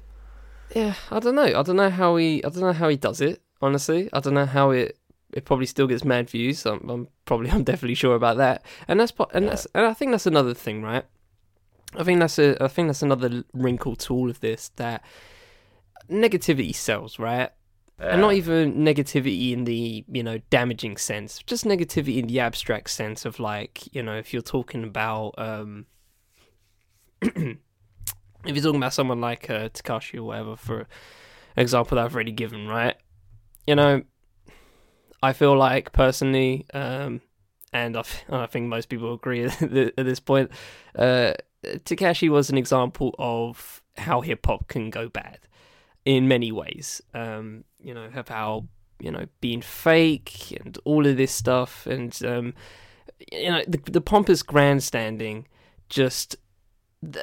Yeah, 0.73 0.95
I 1.12 1.19
don't 1.19 1.36
know. 1.36 1.43
I 1.43 1.63
don't 1.63 1.75
know 1.75 1.89
how 1.89 2.15
he. 2.15 2.43
I 2.43 2.49
don't 2.49 2.62
know 2.62 2.73
how 2.73 2.89
he 2.89 2.97
does 2.97 3.21
it. 3.21 3.41
Honestly, 3.62 4.10
I 4.13 4.19
don't 4.19 4.34
know 4.34 4.45
how 4.45 4.71
it. 4.71 4.97
It 5.34 5.43
probably 5.45 5.65
still 5.65 5.88
gets 5.88 6.06
mad 6.06 6.30
views. 6.30 6.65
I'm, 6.65 6.89
I'm 6.89 7.08
probably. 7.25 7.49
I'm 7.51 7.63
definitely 7.63 7.95
sure 7.95 8.15
about 8.15 8.38
that. 8.38 8.63
And 8.88 8.99
that's. 8.99 9.13
And 9.34 9.45
Yeah. 9.45 9.49
that's. 9.51 9.67
And 9.73 9.86
I 9.86 9.93
think 9.93 10.12
that's 10.12 10.25
another 10.25 10.54
thing, 10.54 10.82
right? 10.82 11.06
I 11.97 12.04
think 12.04 12.19
that's 12.19 12.39
a. 12.39 12.62
I 12.63 12.67
think 12.67 12.88
that's 12.89 13.01
another 13.01 13.43
wrinkle 13.54 13.95
to 13.97 14.13
all 14.13 14.30
of 14.30 14.39
this 14.39 14.69
that 14.78 15.04
negativity 16.10 16.73
sells, 16.73 17.19
right? 17.19 17.51
and 17.97 18.19
not 18.19 18.34
even 18.34 18.73
negativity 18.73 19.54
in 19.54 19.63
the 19.63 20.04
you 20.12 20.21
know 20.21 20.38
damaging 20.49 20.97
sense 20.97 21.41
just 21.47 21.63
negativity 21.63 22.17
in 22.17 22.28
the 22.28 22.41
abstract 22.41 22.89
sense 22.89 23.23
of 23.23 23.39
like 23.39 23.88
you 23.95 24.04
know 24.04 24.17
if 24.17 24.34
you're 24.34 24.41
talking 24.41 24.84
about 24.84 25.34
um 25.38 25.86
if 28.47 28.55
you're 28.55 28.63
talking 28.63 28.79
about 28.79 28.93
someone 28.93 29.21
like 29.21 29.49
uh, 29.49 29.69
Tekashi 29.69 30.19
or 30.19 30.23
whatever 30.23 30.55
for 30.55 30.88
example 31.58 31.95
that 31.95 32.05
I've 32.05 32.13
already 32.13 32.31
given 32.31 32.67
right 32.67 32.95
you 33.67 33.75
know 33.75 34.03
I 35.23 35.34
feel 35.34 35.58
like 35.58 35.91
personally 35.91 36.65
um 36.73 37.21
and 37.73 37.97
I, 37.97 38.45
think 38.45 38.67
most 38.67 38.88
people 38.88 39.13
agree 39.13 39.43
at 39.45 39.60
this 39.95 40.19
point 40.19 40.51
uh 40.97 41.34
Tekashi 41.63 42.29
was 42.29 42.49
an 42.49 42.58
example 42.58 43.15
of 43.17 43.81
how 43.97 44.21
hip 44.21 44.45
hop 44.45 44.67
can 44.67 44.89
go 44.89 45.10
bad 45.10 45.39
in 46.05 46.27
many 46.27 46.51
ways. 46.51 47.01
Um, 47.13 47.63
you 47.84 47.93
know, 47.93 48.10
of 48.15 48.27
how 48.27 48.67
you 48.99 49.12
know 49.12 49.25
being 49.41 49.62
fake 49.62 50.58
and 50.60 50.77
all 50.86 51.05
of 51.05 51.17
this 51.17 51.31
stuff, 51.31 51.86
and 51.88 52.17
um, 52.23 52.53
you 53.31 53.49
know 53.49 53.63
the 53.67 53.79
the 53.91 54.01
pompous 54.01 54.43
grandstanding, 54.43 55.47
just 55.89 56.36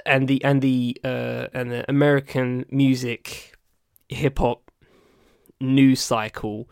and 0.07 0.29
the 0.29 0.43
and 0.45 0.63
the 0.63 0.97
uh, 1.05 1.49
and 1.53 1.71
the 1.71 1.85
American 1.89 2.65
music, 2.71 3.57
hip 4.09 4.39
hop 4.39 4.71
news 5.61 6.01
cycle, 6.01 6.69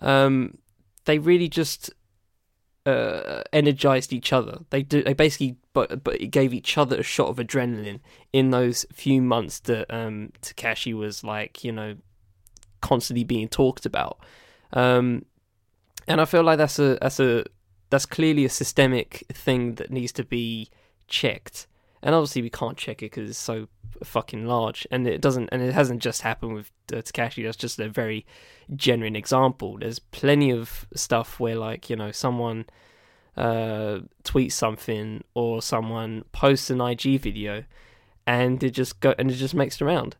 um, 0.00 0.58
they 1.04 1.18
really 1.18 1.48
just 1.48 1.90
uh, 2.86 3.42
energized 3.52 4.12
each 4.12 4.32
other. 4.32 4.60
They 4.70 4.82
do. 4.82 5.02
They 5.02 5.14
basically, 5.14 5.56
but 5.72 6.02
but 6.02 6.20
it 6.20 6.28
gave 6.28 6.52
each 6.52 6.76
other 6.76 6.98
a 6.98 7.02
shot 7.02 7.28
of 7.28 7.36
adrenaline 7.36 8.00
in 8.32 8.50
those 8.50 8.84
few 8.92 9.22
months 9.22 9.60
that 9.60 9.92
um, 9.94 10.32
Tekashi 10.42 10.94
was 10.94 11.22
like, 11.22 11.64
you 11.64 11.72
know, 11.72 11.96
constantly 12.80 13.24
being 13.24 13.48
talked 13.48 13.86
about. 13.86 14.18
Um, 14.72 15.26
and 16.08 16.20
I 16.20 16.24
feel 16.24 16.42
like 16.42 16.58
that's 16.58 16.78
a 16.78 16.98
that's 17.00 17.20
a 17.20 17.44
that's 17.90 18.06
clearly 18.06 18.44
a 18.44 18.48
systemic 18.48 19.24
thing 19.32 19.74
that 19.76 19.90
needs 19.90 20.12
to 20.12 20.24
be 20.24 20.70
checked, 21.08 21.66
and 22.02 22.14
obviously 22.14 22.42
we 22.42 22.50
can't 22.50 22.76
check 22.76 23.02
it 23.02 23.12
because 23.12 23.30
it's 23.30 23.38
so 23.38 23.68
fucking 24.02 24.46
large, 24.46 24.86
and 24.90 25.06
it 25.06 25.20
doesn't, 25.20 25.48
and 25.52 25.62
it 25.62 25.72
hasn't 25.72 26.02
just 26.02 26.22
happened 26.22 26.54
with 26.54 26.70
uh, 26.92 26.96
Tekashi. 26.96 27.44
That's 27.44 27.56
just 27.56 27.78
a 27.78 27.88
very 27.88 28.26
genuine 28.74 29.16
example. 29.16 29.78
There's 29.78 29.98
plenty 29.98 30.50
of 30.50 30.86
stuff 30.94 31.38
where, 31.38 31.56
like, 31.56 31.88
you 31.88 31.96
know, 31.96 32.10
someone 32.10 32.66
uh, 33.36 34.00
tweets 34.24 34.52
something 34.52 35.24
or 35.34 35.62
someone 35.62 36.24
posts 36.32 36.70
an 36.70 36.80
IG 36.80 37.20
video, 37.20 37.64
and 38.26 38.62
it 38.62 38.70
just 38.70 39.00
go 39.00 39.14
and 39.18 39.30
it 39.30 39.34
just 39.34 39.54
makes 39.54 39.76
it 39.76 39.82
around. 39.84 40.16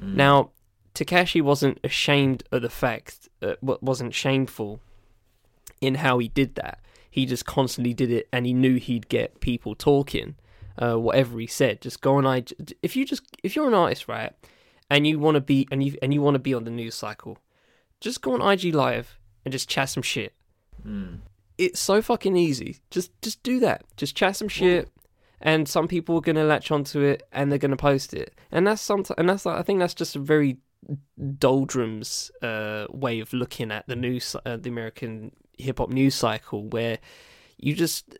Mm. 0.00 0.14
Now, 0.14 0.50
Tekashi 0.94 1.42
wasn't 1.42 1.78
ashamed 1.82 2.42
of 2.52 2.62
the 2.62 2.70
fact, 2.70 3.28
uh, 3.40 3.54
wasn't 3.62 4.14
shameful 4.14 4.80
in 5.80 5.96
how 5.96 6.18
he 6.18 6.28
did 6.28 6.54
that. 6.56 6.80
He 7.10 7.26
just 7.26 7.44
constantly 7.44 7.92
did 7.92 8.10
it, 8.10 8.28
and 8.32 8.46
he 8.46 8.54
knew 8.54 8.76
he'd 8.76 9.08
get 9.08 9.40
people 9.40 9.74
talking. 9.74 10.36
Uh, 10.80 10.96
whatever 10.96 11.38
he 11.38 11.46
said, 11.46 11.80
just 11.80 12.00
go 12.00 12.16
on. 12.16 12.26
I 12.26 12.44
if 12.82 12.96
you 12.96 13.04
just 13.04 13.22
if 13.42 13.54
you're 13.54 13.68
an 13.68 13.74
artist, 13.74 14.08
right, 14.08 14.32
and 14.90 15.06
you 15.06 15.18
want 15.18 15.34
to 15.34 15.40
be 15.40 15.68
and 15.70 15.82
you 15.82 15.96
and 16.02 16.14
you 16.14 16.22
want 16.22 16.34
to 16.34 16.38
be 16.38 16.54
on 16.54 16.64
the 16.64 16.70
news 16.70 16.94
cycle, 16.94 17.38
just 18.00 18.22
go 18.22 18.32
on 18.32 18.52
IG 18.52 18.74
Live 18.74 19.18
and 19.44 19.52
just 19.52 19.68
chat 19.68 19.90
some 19.90 20.02
shit. 20.02 20.34
Mm. 20.86 21.18
It's 21.58 21.80
so 21.80 22.00
fucking 22.00 22.36
easy. 22.36 22.78
Just 22.90 23.10
just 23.20 23.42
do 23.42 23.60
that. 23.60 23.84
Just 23.96 24.16
chat 24.16 24.36
some 24.36 24.48
shit. 24.48 24.88
And 25.44 25.68
some 25.68 25.88
people 25.88 26.16
are 26.16 26.20
gonna 26.20 26.44
latch 26.44 26.70
onto 26.70 27.00
it, 27.00 27.24
and 27.32 27.50
they're 27.50 27.58
gonna 27.58 27.76
post 27.76 28.14
it, 28.14 28.32
and 28.52 28.66
that's 28.66 28.80
sometimes, 28.80 29.18
and 29.18 29.28
that's 29.28 29.44
like, 29.44 29.58
I 29.58 29.62
think 29.62 29.80
that's 29.80 29.94
just 29.94 30.14
a 30.14 30.20
very 30.20 30.58
doldrums 31.38 32.30
uh, 32.42 32.86
way 32.90 33.20
of 33.20 33.32
looking 33.32 33.70
at 33.72 33.86
the 33.88 33.96
news, 33.96 34.36
uh, 34.46 34.56
the 34.56 34.70
American 34.70 35.32
hip 35.58 35.78
hop 35.78 35.90
news 35.90 36.14
cycle, 36.14 36.68
where 36.68 36.98
you 37.62 37.74
just 37.74 38.14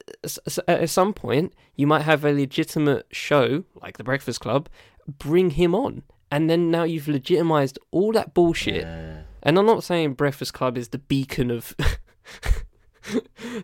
at 0.68 0.88
some 0.88 1.12
point 1.12 1.52
you 1.74 1.86
might 1.86 2.02
have 2.02 2.24
a 2.24 2.32
legitimate 2.32 3.06
show 3.10 3.64
like 3.82 3.98
the 3.98 4.04
Breakfast 4.04 4.40
Club, 4.40 4.68
bring 5.06 5.50
him 5.50 5.74
on, 5.74 6.04
and 6.30 6.48
then 6.48 6.70
now 6.70 6.84
you've 6.84 7.08
legitimized 7.08 7.78
all 7.90 8.12
that 8.12 8.32
bullshit. 8.32 8.82
Yeah. 8.82 9.22
And 9.42 9.58
I'm 9.58 9.66
not 9.66 9.82
saying 9.82 10.14
Breakfast 10.14 10.54
Club 10.54 10.78
is 10.78 10.88
the 10.88 10.98
beacon 10.98 11.50
of. 11.50 11.74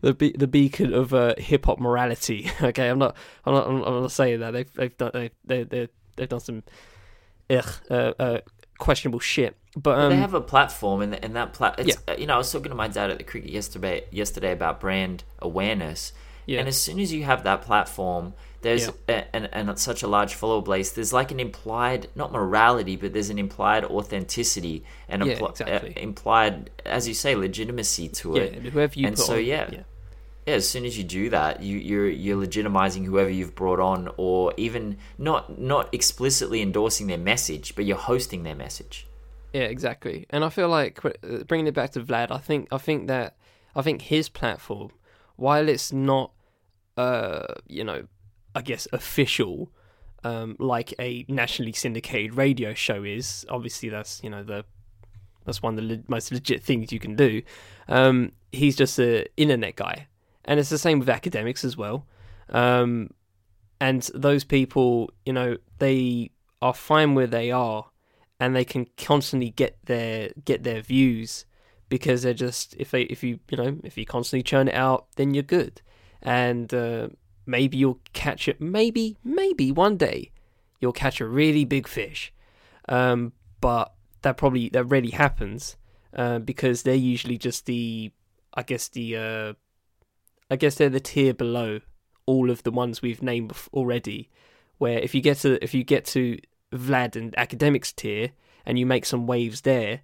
the 0.03 0.14
be- 0.14 0.35
the 0.37 0.49
beacon 0.49 0.93
of 0.93 1.14
uh, 1.14 1.35
hip 1.39 1.66
hop 1.66 1.79
morality. 1.79 2.51
Okay, 2.61 2.89
I'm 2.89 2.99
not 2.99 3.16
I'm 3.45 3.55
not 3.55 3.66
I'm 3.68 4.03
not 4.03 4.11
saying 4.11 4.41
that 4.41 4.51
they've 4.51 4.72
they've 4.74 4.97
done 4.97 5.12
they 5.14 5.31
they 5.45 5.62
they 5.62 5.89
they've 6.16 6.29
done 6.29 6.41
some 6.41 6.64
ugh, 7.49 7.70
uh, 7.89 8.12
uh, 8.18 8.41
questionable 8.79 9.20
shit. 9.20 9.57
But 9.83 9.99
um, 9.99 10.11
they 10.11 10.16
have 10.16 10.35
a 10.35 10.41
platform, 10.41 11.03
and 11.03 11.14
and 11.24 11.37
that 11.37 11.53
plat. 11.53 11.79
Yeah. 11.85 11.95
uh, 12.09 12.14
You 12.18 12.26
know, 12.26 12.35
I 12.35 12.39
was 12.39 12.51
talking 12.53 12.70
to 12.70 12.74
my 12.85 12.89
dad 12.89 13.11
at 13.11 13.18
the 13.18 13.24
cricket 13.24 13.51
yesterday 13.51 14.05
yesterday 14.11 14.53
about 14.53 14.81
brand 14.81 15.24
awareness. 15.41 16.12
yeah, 16.47 16.59
And 16.61 16.68
as 16.68 16.81
soon 16.81 16.99
as 16.99 17.12
you 17.12 17.22
have 17.24 17.45
that 17.45 17.62
platform, 17.62 18.33
there's 18.62 18.89
a, 19.09 19.37
and 19.37 19.49
and 19.53 19.70
it's 19.70 19.83
such 19.83 20.03
a 20.03 20.09
large 20.09 20.35
follower 20.35 20.62
base. 20.62 20.93
There's 20.93 21.12
like 21.12 21.31
an 21.31 21.41
implied, 21.41 22.09
not 22.14 22.33
morality, 22.33 22.97
but 22.97 23.12
there's 23.12 23.31
an 23.31 23.39
implied 23.39 23.85
authenticity 23.85 24.85
and 25.09 25.24
Yeah, 25.24 25.35
impl- 25.39 25.51
exactly. 25.51 25.97
uh, 25.97 26.01
implied, 26.01 26.70
as 26.85 27.07
you 27.07 27.14
say, 27.14 27.35
legitimacy 27.37 28.09
to 28.20 28.35
yeah, 28.37 28.43
it. 28.43 28.62
whoever 28.72 28.95
you 28.99 29.07
and 29.07 29.18
so, 29.18 29.35
on, 29.35 29.45
yeah. 29.45 29.68
yeah, 29.72 29.83
Yeah, 30.47 30.55
as 30.55 30.68
soon 30.68 30.85
as 30.87 30.97
you 30.99 31.05
do 31.05 31.31
that, 31.31 31.62
you, 31.62 31.76
you're 31.79 32.09
you're 32.09 32.41
legitimizing 32.47 33.05
whoever 33.05 33.31
you've 33.31 33.55
brought 33.55 33.81
on, 33.81 34.11
or 34.16 34.53
even 34.57 34.97
not 35.18 35.59
not 35.61 35.93
explicitly 35.93 36.62
endorsing 36.62 37.07
their 37.07 37.18
message, 37.33 37.74
but 37.76 37.85
you're 37.85 38.05
hosting 38.12 38.43
their 38.43 38.57
message. 38.57 39.07
Yeah, 39.53 39.62
exactly. 39.62 40.26
And 40.30 40.44
I 40.44 40.51
feel 40.51 40.68
like 40.68 41.05
uh, 41.05 41.11
bringing 41.46 41.66
it 41.66 41.74
back 41.74 41.90
to 41.92 42.01
Vlad, 42.01 42.30
I 42.30 42.38
think 42.38 42.68
I 42.70 42.78
think 42.78 43.09
that 43.09 43.36
I 43.74 43.82
think 43.82 44.03
his 44.03 44.28
platform, 44.28 44.90
while 45.36 45.68
it's 45.68 45.92
not, 45.92 46.32
uh, 46.96 47.55
you 47.66 47.84
know, 47.84 48.07
I 48.55 48.62
guess 48.62 48.86
official, 48.92 49.70
um, 50.24 50.57
like 50.59 50.92
a 50.99 51.24
nationally 51.28 51.72
syndicated 51.72 52.34
radio 52.34 52.74
show 52.74 53.05
is. 53.05 53.46
Obviously, 53.49 53.88
that's 53.88 54.22
you 54.22 54.30
know 54.30 54.42
the 54.42 54.64
that's 55.44 55.62
one 55.62 55.78
of 55.78 55.88
the 55.88 55.96
le- 55.96 56.03
most 56.09 56.30
legit 56.30 56.62
things 56.62 56.92
you 56.92 56.99
can 56.99 57.16
do. 57.16 57.42
Um, 57.88 58.32
he's 58.53 58.76
just 58.76 58.99
a 58.99 59.26
internet 59.36 59.76
guy, 59.76 60.09
and 60.44 60.61
it's 60.61 60.70
the 60.70 60.78
same 60.78 60.99
with 60.99 61.09
Akademiks 61.09 61.64
as 61.64 61.76
well. 61.76 62.07
Um, 62.51 63.11
and 63.80 64.03
those 64.14 64.44
people, 64.44 65.11
you 65.24 65.32
know, 65.32 65.57
they 65.78 66.32
are 66.61 66.74
fine 66.74 67.14
where 67.14 67.26
they 67.26 67.51
are 67.51 67.86
and 68.41 68.55
they 68.55 68.64
can 68.64 68.86
constantly 68.97 69.51
get 69.51 69.78
their 69.84 70.30
get 70.45 70.62
their 70.62 70.80
views 70.80 71.45
because 71.89 72.22
they're 72.22 72.34
just 72.34 72.74
if 72.78 72.91
they 72.91 73.03
if 73.03 73.22
you 73.22 73.41
you 73.51 73.57
know 73.57 73.78
if 73.84 73.97
you 73.97 74.05
constantly 74.05 74.43
churn 74.43 74.68
it 74.68 74.74
out 74.74 75.07
then 75.16 75.34
you're 75.34 75.43
good. 75.43 75.82
And 76.20 76.72
uh, 76.74 77.09
maybe 77.47 77.76
you'll 77.76 78.01
catch 78.12 78.49
it 78.49 78.61
maybe 78.61 79.16
maybe 79.22 79.70
one 79.70 79.97
day 79.97 80.32
you'll 80.80 80.93
catch 80.93 81.20
a 81.20 81.26
really 81.26 81.64
big 81.64 81.89
fish. 81.89 82.32
Um, 82.89 83.32
but 83.61 83.93
that 84.22 84.36
probably 84.36 84.68
that 84.70 84.84
rarely 84.84 85.11
happens 85.11 85.76
uh, 86.14 86.39
because 86.39 86.82
they're 86.82 86.95
usually 86.95 87.39
just 87.39 87.66
the 87.66 88.12
I 88.55 88.62
guess 88.62 88.89
the 88.89 89.16
uh, 89.16 89.53
I 90.51 90.57
guess 90.57 90.76
they're 90.76 90.89
the 90.89 91.01
tier 91.01 91.34
below 91.34 91.80
all 92.26 92.51
of 92.51 92.62
the 92.62 92.70
ones 92.70 93.01
we've 93.01 93.22
named 93.22 93.53
already 93.72 94.30
where 94.78 94.99
if 94.99 95.14
you 95.14 95.20
get 95.20 95.39
to 95.39 95.62
if 95.62 95.74
you 95.74 95.82
get 95.82 96.05
to 96.05 96.39
Vlad 96.73 97.16
and 97.16 97.33
Akademiks 97.37 97.95
tier 97.95 98.33
and 98.66 98.79
you 98.79 98.87
make 98.87 99.07
some 99.07 99.27
waves 99.27 99.62
there, 99.62 100.01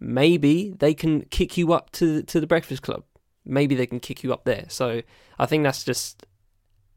maybe 0.00 0.74
they 0.78 0.94
can 0.94 1.22
kick 1.22 1.56
you 1.56 1.72
up 1.72 1.90
to 1.92 2.22
to 2.22 2.40
the 2.40 2.46
Breakfast 2.46 2.82
Club. 2.82 3.04
Maybe 3.44 3.74
they 3.74 3.86
can 3.86 4.00
kick 4.00 4.22
you 4.22 4.32
up 4.32 4.44
there. 4.44 4.66
So 4.68 5.02
I 5.38 5.46
think 5.46 5.64
that's 5.64 5.84
just 5.84 6.26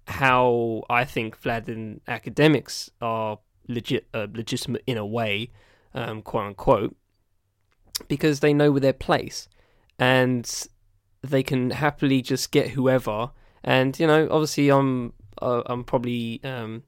how 0.07 0.83
I 0.89 1.05
think 1.05 1.41
Vlad 1.41 1.67
and 1.67 2.03
Akademiks 2.05 2.89
are 3.01 3.39
legit 3.67 4.07
uh, 4.13 4.27
legitimate 4.33 4.83
in 4.85 4.97
a 4.97 5.05
way, 5.05 5.51
um, 5.93 6.21
quote 6.21 6.47
unquote, 6.47 6.95
because 8.07 8.39
they 8.39 8.53
know 8.53 8.71
where 8.71 8.81
their 8.81 8.93
place 8.93 9.47
and 9.97 10.67
they 11.21 11.43
can 11.43 11.69
happily 11.71 12.21
just 12.21 12.51
get 12.51 12.69
whoever. 12.69 13.31
And 13.63 13.97
you 13.99 14.07
know, 14.07 14.27
obviously, 14.29 14.69
I'm 14.69 15.13
uh, 15.41 15.61
I'm 15.65 15.83
probably 15.83 16.41
um, 16.43 16.83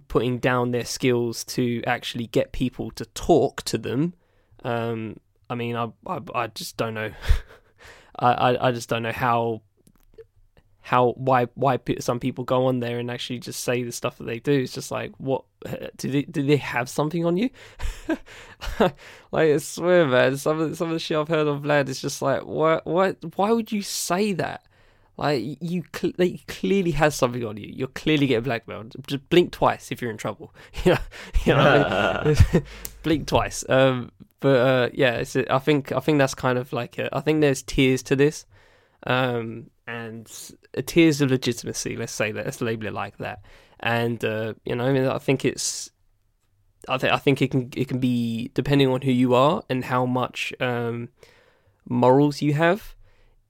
putting 0.00 0.38
down 0.38 0.70
their 0.70 0.84
skills 0.84 1.44
to 1.44 1.82
actually 1.86 2.26
get 2.26 2.52
people 2.52 2.90
to 2.92 3.04
talk 3.06 3.62
to 3.64 3.78
them. 3.78 4.14
Um, 4.64 5.18
I 5.50 5.54
mean, 5.54 5.76
I, 5.76 5.88
I, 6.06 6.20
I 6.34 6.46
just 6.48 6.76
don't 6.76 6.94
know. 6.94 7.10
I, 8.18 8.68
I, 8.68 8.72
just 8.72 8.88
don't 8.88 9.04
know 9.04 9.12
how, 9.12 9.62
how, 10.80 11.12
why, 11.12 11.46
why 11.54 11.78
some 12.00 12.18
people 12.18 12.42
go 12.42 12.66
on 12.66 12.80
there 12.80 12.98
and 12.98 13.12
actually 13.12 13.38
just 13.38 13.62
say 13.62 13.84
the 13.84 13.92
stuff 13.92 14.18
that 14.18 14.24
they 14.24 14.40
do. 14.40 14.52
It's 14.52 14.72
just 14.72 14.90
like, 14.90 15.12
what, 15.18 15.44
do 15.96 16.10
they, 16.10 16.22
do 16.22 16.42
they 16.42 16.56
have 16.56 16.88
something 16.88 17.24
on 17.24 17.36
you? 17.36 17.50
like, 18.80 18.92
I 19.32 19.56
swear, 19.58 20.08
man, 20.08 20.36
some 20.36 20.60
of, 20.60 20.76
some 20.76 20.88
of 20.88 20.94
the 20.94 20.98
shit 20.98 21.16
I've 21.16 21.28
heard 21.28 21.46
on 21.46 21.62
Vlad 21.62 21.88
is 21.88 22.00
just 22.00 22.20
like, 22.20 22.44
what, 22.44 22.84
what, 22.86 23.18
why 23.36 23.52
would 23.52 23.70
you 23.70 23.82
say 23.82 24.32
that? 24.32 24.64
Like 25.18 25.58
you, 25.60 25.82
cl- 25.92 26.12
like, 26.16 26.46
clearly 26.46 26.92
has 26.92 27.16
something 27.16 27.44
on 27.44 27.56
you. 27.56 27.68
You're 27.74 27.88
clearly 27.88 28.28
getting 28.28 28.44
blackmailed. 28.44 28.94
Just 29.04 29.28
blink 29.28 29.50
twice 29.50 29.90
if 29.90 30.00
you're 30.00 30.12
in 30.12 30.16
trouble. 30.16 30.54
you 30.84 30.92
know, 30.92 30.98
you 31.44 31.54
know 31.54 31.60
I 31.60 32.36
mean? 32.52 32.64
blink 33.02 33.26
twice. 33.26 33.64
Um, 33.68 34.12
but 34.38 34.56
uh, 34.56 34.88
yeah, 34.94 35.14
it's, 35.14 35.34
I 35.34 35.58
think 35.58 35.90
I 35.90 35.98
think 35.98 36.18
that's 36.18 36.36
kind 36.36 36.56
of 36.56 36.72
like 36.72 36.98
a, 36.98 37.14
I 37.14 37.20
think 37.20 37.40
there's 37.40 37.62
tiers 37.62 38.04
to 38.04 38.14
this, 38.16 38.46
um, 39.08 39.70
and 39.88 40.30
tiers 40.86 41.20
of 41.20 41.32
legitimacy. 41.32 41.96
Let's 41.96 42.12
say 42.12 42.30
that. 42.30 42.44
Let's 42.44 42.60
label 42.60 42.86
it 42.86 42.94
like 42.94 43.18
that. 43.18 43.42
And 43.80 44.24
uh, 44.24 44.54
you 44.64 44.76
know, 44.76 44.86
I 44.86 44.92
mean, 44.92 45.06
I 45.06 45.18
think 45.18 45.44
it's. 45.44 45.90
I 46.88 46.96
think 46.96 47.12
I 47.12 47.16
think 47.16 47.42
it 47.42 47.50
can 47.50 47.70
it 47.76 47.88
can 47.88 47.98
be 47.98 48.52
depending 48.54 48.88
on 48.88 49.00
who 49.00 49.10
you 49.10 49.34
are 49.34 49.62
and 49.68 49.84
how 49.84 50.06
much 50.06 50.54
um, 50.60 51.08
morals 51.88 52.40
you 52.40 52.54
have 52.54 52.94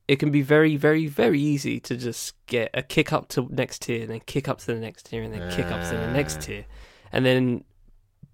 it 0.09 0.17
can 0.17 0.31
be 0.31 0.43
very, 0.43 0.77
very, 0.77 1.07
very 1.07 1.41
easy 1.41 1.79
to 1.81 1.97
just 1.97 2.35
get 2.47 2.71
a 2.75 2.83
kick 2.83 3.13
up 3.13 3.29
to 3.29 3.47
next 3.51 3.83
tier, 3.83 4.01
and 4.03 4.11
then 4.11 4.21
kick 4.27 4.49
up 4.49 4.59
to 4.61 4.67
the 4.67 4.75
next 4.75 5.07
tier, 5.07 5.23
and 5.23 5.33
then 5.35 5.43
kick 5.51 5.71
up 5.71 5.83
to 5.85 5.97
the 5.97 6.07
next 6.09 6.37
Ah. 6.37 6.45
tier, 6.47 6.65
and 7.13 7.25
then, 7.27 7.65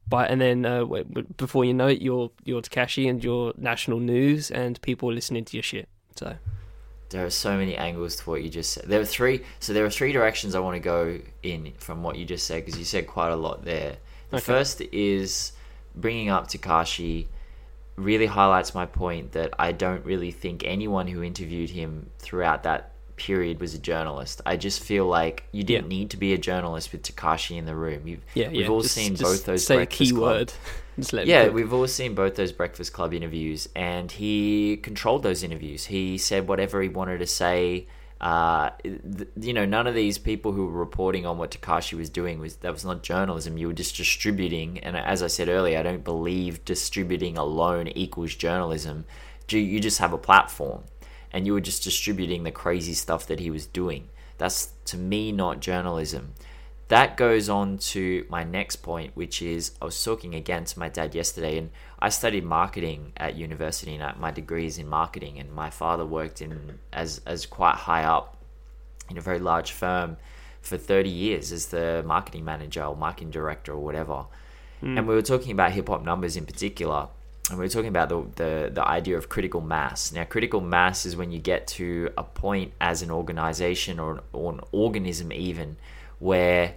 by 0.09 0.27
and 0.27 0.41
then 0.41 0.65
uh, 0.65 0.85
before 1.37 1.65
you 1.65 1.75
know 1.75 1.89
it, 1.89 2.01
you're 2.01 2.31
you're 2.45 2.63
Tekashi 2.63 3.09
and 3.11 3.23
you're 3.25 3.53
national 3.57 3.99
news, 4.01 4.51
and 4.51 4.81
people 4.83 5.11
are 5.11 5.15
listening 5.15 5.45
to 5.47 5.57
your 5.57 5.63
shit. 5.65 5.89
So 6.17 6.37
There 7.11 7.25
are 7.27 7.31
so 7.31 7.57
many 7.57 7.77
angles 7.77 8.17
to 8.17 8.31
what 8.31 8.43
you 8.43 8.49
just 8.49 8.71
said. 8.73 8.85
There 8.87 9.01
are 9.01 9.05
three. 9.05 9.43
So 9.61 9.73
there 9.73 9.85
are 9.85 9.91
three 9.91 10.13
directions 10.13 10.55
I 10.55 10.61
want 10.61 10.77
to 10.77 10.81
go 10.81 11.19
in 11.43 11.73
from 11.79 12.03
what 12.03 12.17
you 12.17 12.25
just 12.25 12.47
said 12.47 12.65
because 12.65 12.79
you 12.79 12.85
said 12.85 13.07
quite 13.07 13.31
a 13.31 13.37
lot 13.37 13.65
there. 13.65 13.97
The 14.31 14.37
Okay. 14.37 14.45
first 14.45 14.81
is 14.81 15.53
bringing 15.95 16.29
up 16.29 16.49
Tekashi 16.49 17.27
really 17.97 18.27
highlights 18.27 18.75
my 18.75 18.87
point 18.87 19.33
that 19.33 19.55
I 19.59 19.73
don't 19.73 20.05
really 20.05 20.31
think 20.31 20.65
anyone 20.65 21.07
who 21.07 21.23
interviewed 21.23 21.71
him 21.71 22.11
throughout 22.19 22.65
that 22.65 22.95
period 23.17 23.61
was 23.61 23.75
a 23.75 23.79
journalist. 23.79 24.41
I 24.45 24.57
just 24.57 24.83
feel 24.83 25.07
like 25.07 25.45
you 25.53 25.63
didn't 25.63 25.89
need 25.89 26.11
to 26.11 26.17
be 26.17 26.33
a 26.33 26.39
journalist 26.39 26.93
with 26.93 27.03
Tekashi 27.03 27.57
in 27.57 27.65
the 27.67 27.75
room. 27.75 28.07
You've, 28.07 28.25
yeah, 28.35 28.49
we've 28.49 28.63
yeah. 28.63 28.69
all 28.69 28.83
just, 28.83 28.95
seen 28.95 29.15
just 29.15 29.23
both 29.23 29.45
those 29.45 29.67
Say 29.67 29.75
a 29.75 29.79
Breakfast 29.79 30.15
Club- 30.15 30.33
keyword. 30.33 30.53
just 30.99 31.13
let 31.13 31.27
yeah, 31.27 31.49
we've 31.49 31.73
all 31.73 31.87
seen 31.87 32.15
both 32.15 32.35
those 32.37 32.53
Breakfast 32.53 32.93
Club 32.93 33.15
interviews, 33.15 33.69
and 33.75 34.11
he 34.11 34.79
controlled 34.83 35.23
those 35.23 35.43
interviews. 35.43 35.87
He 35.87 36.19
said 36.19 36.49
whatever 36.49 36.83
he 36.83 36.89
wanted 36.89 37.19
to 37.19 37.27
say. 37.27 37.87
Uh, 38.25 38.71
th- 38.83 39.29
you 39.39 39.53
know, 39.53 39.67
none 39.67 39.87
of 39.87 39.95
these 39.95 40.17
people 40.17 40.53
who 40.53 40.65
were 40.65 40.73
reporting 40.73 41.27
on 41.27 41.37
what 41.37 41.51
Tekashi 41.51 41.93
was 41.93 42.09
doing 42.09 42.41
was 42.41 42.57
that 42.57 42.73
was 42.73 42.83
not 42.83 43.03
journalism. 43.03 43.59
You 43.59 43.67
were 43.67 43.75
just 43.75 43.99
distributing, 43.99 44.79
and 44.79 44.97
as 44.97 45.23
I 45.23 45.27
said 45.27 45.51
earlier, 45.51 45.79
I 45.79 45.83
don't 45.83 46.03
believe 46.03 46.65
distributing 46.65 47.37
alone 47.37 47.87
equals 47.89 48.35
journalism. 48.35 49.05
You 49.51 49.59
you 49.59 49.79
just 49.79 49.99
have 49.99 50.15
a 50.15 50.19
platform, 50.19 50.85
and 51.35 51.47
you 51.47 51.53
were 51.53 51.61
just 51.61 51.85
distributing 51.85 52.45
the 52.45 52.51
crazy 52.51 52.95
stuff 52.95 53.27
that 53.27 53.41
he 53.41 53.51
was 53.51 53.67
doing. 53.67 54.09
That's 54.39 54.73
to 54.87 54.97
me 54.97 55.31
not 55.31 55.61
journalism. 55.61 56.33
That 56.89 57.19
goes 57.19 57.51
on 57.51 57.77
to 57.93 58.25
my 58.31 58.43
next 58.43 58.77
point, 58.77 59.15
which 59.15 59.43
is 59.43 59.73
I 59.83 59.85
was 59.85 60.03
talking 60.03 60.35
again 60.35 60.65
to 60.65 60.79
my 60.79 60.89
dad 60.89 61.15
yesterday, 61.15 61.59
and 61.59 61.71
I 62.05 62.11
studied 62.11 62.45
marketing 62.45 63.15
at 63.17 63.35
university, 63.35 63.95
and 63.95 64.21
my 64.21 64.31
degree 64.31 64.67
is 64.67 64.77
in 64.77 64.87
marketing, 64.87 65.39
and 65.39 65.51
my 65.51 65.71
father 65.71 66.05
worked 66.05 66.43
in 66.43 66.79
as 66.93 67.23
as 67.25 67.47
quite 67.47 67.77
high 67.77 68.05
up 68.05 68.37
in 69.09 69.17
a 69.17 69.23
very 69.23 69.39
large 69.39 69.73
firm 69.73 70.19
for 70.61 70.77
30 70.77 71.09
years 71.09 71.51
as 71.51 71.69
the 71.69 72.03
marketing 72.05 72.45
manager 72.45 72.85
or 72.85 72.95
marketing 72.95 73.31
director 73.31 73.73
or 73.73 73.83
whatever. 73.83 74.27
Hmm. 74.81 74.99
And 74.99 75.09
we 75.09 75.15
were 75.15 75.23
talking 75.23 75.53
about 75.53 75.73
hip 75.73 75.89
hop 75.89 76.05
numbers 76.05 76.37
in 76.37 76.45
particular, 76.45 77.09
and 77.49 77.59
we 77.59 77.65
were 77.65 77.71
talking 77.71 77.95
about 77.97 78.11
the, 78.11 78.21
the 78.37 78.71
the 78.75 78.87
idea 78.87 79.17
of 79.17 79.31
critical 79.31 79.63
mass. 79.63 80.13
Now, 80.13 80.25
critical 80.25 80.61
mass 80.61 81.07
is 81.07 81.17
when 81.17 81.31
you 81.33 81.39
get 81.39 81.67
to 81.79 82.11
a 82.19 82.23
point 82.23 82.75
as 82.83 83.01
an 83.01 83.11
organization 83.11 83.99
or, 83.99 84.21
or 84.35 84.53
an 84.53 84.61
organism, 84.73 85.33
even 85.33 85.79
where 86.19 86.75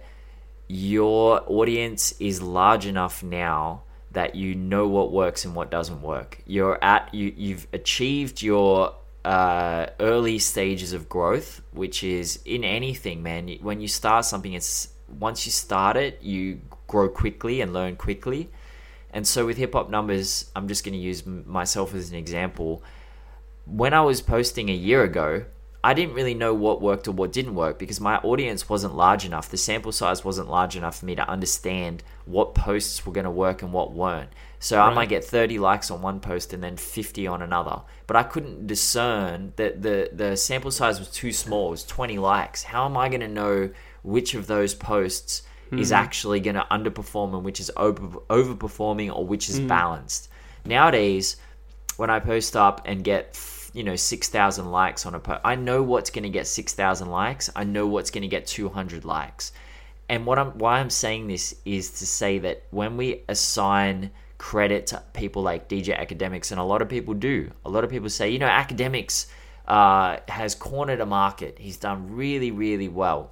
your 0.68 1.42
audience 1.46 2.14
is 2.18 2.40
large 2.40 2.86
enough 2.86 3.22
now 3.22 3.82
that 4.18 4.34
you 4.34 4.52
know 4.52 4.88
what 4.88 5.12
works 5.12 5.44
and 5.44 5.54
what 5.54 5.70
doesn't 5.70 6.02
work. 6.02 6.42
You're 6.44 6.82
at 6.82 7.14
you 7.14 7.32
you've 7.36 7.68
achieved 7.72 8.42
your 8.42 8.96
uh, 9.24 9.86
early 10.00 10.40
stages 10.40 10.92
of 10.92 11.08
growth, 11.08 11.62
which 11.70 12.02
is 12.02 12.40
in 12.44 12.64
anything, 12.64 13.22
man. 13.22 13.48
When 13.62 13.80
you 13.80 13.86
start 13.86 14.24
something, 14.24 14.54
it's 14.54 14.88
once 15.20 15.46
you 15.46 15.52
start 15.52 15.96
it, 15.96 16.20
you 16.20 16.60
grow 16.88 17.08
quickly 17.08 17.60
and 17.60 17.72
learn 17.72 17.94
quickly. 17.94 18.50
And 19.12 19.24
so 19.24 19.46
with 19.46 19.56
hip 19.56 19.74
hop 19.74 19.88
numbers, 19.88 20.50
I'm 20.56 20.66
just 20.66 20.82
going 20.84 20.94
to 20.94 20.98
use 20.98 21.24
myself 21.24 21.94
as 21.94 22.10
an 22.10 22.16
example. 22.16 22.82
When 23.66 23.94
I 23.94 24.00
was 24.00 24.20
posting 24.20 24.68
a 24.68 24.74
year 24.88 25.04
ago, 25.04 25.44
I 25.88 25.94
didn't 25.94 26.16
really 26.16 26.34
know 26.34 26.52
what 26.52 26.82
worked 26.82 27.08
or 27.08 27.12
what 27.12 27.32
didn't 27.32 27.54
work 27.54 27.78
because 27.78 27.98
my 27.98 28.18
audience 28.18 28.68
wasn't 28.68 28.94
large 28.94 29.24
enough. 29.24 29.48
The 29.48 29.56
sample 29.56 29.90
size 29.90 30.22
wasn't 30.22 30.50
large 30.50 30.76
enough 30.76 30.98
for 30.98 31.06
me 31.06 31.14
to 31.14 31.26
understand 31.26 32.02
what 32.26 32.54
posts 32.54 33.06
were 33.06 33.12
going 33.14 33.24
to 33.24 33.30
work 33.30 33.62
and 33.62 33.72
what 33.72 33.94
weren't. 33.94 34.28
So 34.58 34.78
I 34.78 34.92
might 34.92 35.08
get 35.08 35.24
30 35.24 35.58
likes 35.58 35.90
on 35.90 36.02
one 36.02 36.20
post 36.20 36.52
and 36.52 36.62
then 36.62 36.76
50 36.76 37.26
on 37.26 37.40
another. 37.40 37.80
But 38.06 38.16
I 38.16 38.22
couldn't 38.24 38.66
discern 38.66 39.54
that 39.56 39.80
the, 39.80 40.10
the 40.12 40.36
sample 40.36 40.70
size 40.70 40.98
was 40.98 41.08
too 41.08 41.32
small. 41.32 41.68
It 41.68 41.70
was 41.70 41.84
20 41.84 42.18
likes. 42.18 42.64
How 42.64 42.84
am 42.84 42.98
I 42.98 43.08
going 43.08 43.22
to 43.22 43.28
know 43.28 43.70
which 44.02 44.34
of 44.34 44.46
those 44.46 44.74
posts 44.74 45.40
is 45.72 45.88
hmm. 45.88 45.94
actually 45.94 46.40
going 46.40 46.56
to 46.56 46.66
underperform 46.70 47.34
and 47.34 47.44
which 47.44 47.60
is 47.60 47.70
over, 47.78 48.18
overperforming 48.28 49.10
or 49.10 49.24
which 49.24 49.48
is 49.48 49.58
hmm. 49.58 49.68
balanced? 49.68 50.28
Nowadays, 50.66 51.36
when 51.96 52.10
I 52.10 52.20
post 52.20 52.56
up 52.56 52.82
and 52.84 53.02
get 53.02 53.34
you 53.78 53.84
know 53.84 53.94
6,000 53.94 54.72
likes 54.72 55.06
on 55.06 55.14
a 55.14 55.20
post, 55.20 55.40
I 55.44 55.54
know 55.54 55.84
what's 55.84 56.10
going 56.10 56.24
to 56.24 56.28
get 56.28 56.48
6,000 56.48 57.08
likes. 57.08 57.48
I 57.54 57.62
know 57.62 57.86
what's 57.86 58.10
going 58.10 58.22
to 58.22 58.28
get 58.28 58.44
200 58.44 59.04
likes. 59.04 59.52
And 60.08 60.26
what 60.26 60.38
I'm 60.38 60.50
why 60.58 60.80
I'm 60.80 60.90
saying 60.90 61.28
this 61.28 61.54
is 61.64 61.90
to 62.00 62.06
say 62.06 62.38
that 62.40 62.64
when 62.70 62.96
we 62.96 63.22
assign 63.28 64.10
credit 64.36 64.88
to 64.88 65.02
people 65.12 65.42
like 65.42 65.68
DJ 65.68 65.96
Akademiks, 65.96 66.50
and 66.50 66.58
a 66.58 66.64
lot 66.64 66.82
of 66.82 66.88
people 66.88 67.14
do, 67.14 67.52
a 67.64 67.70
lot 67.70 67.84
of 67.84 67.90
people 67.90 68.08
say, 68.08 68.28
you 68.30 68.40
know, 68.40 68.48
Akademiks 68.48 69.26
uh, 69.68 70.16
has 70.26 70.56
cornered 70.56 71.00
a 71.00 71.06
market. 71.06 71.58
He's 71.60 71.76
done 71.76 72.16
really, 72.16 72.50
really 72.50 72.88
well. 72.88 73.30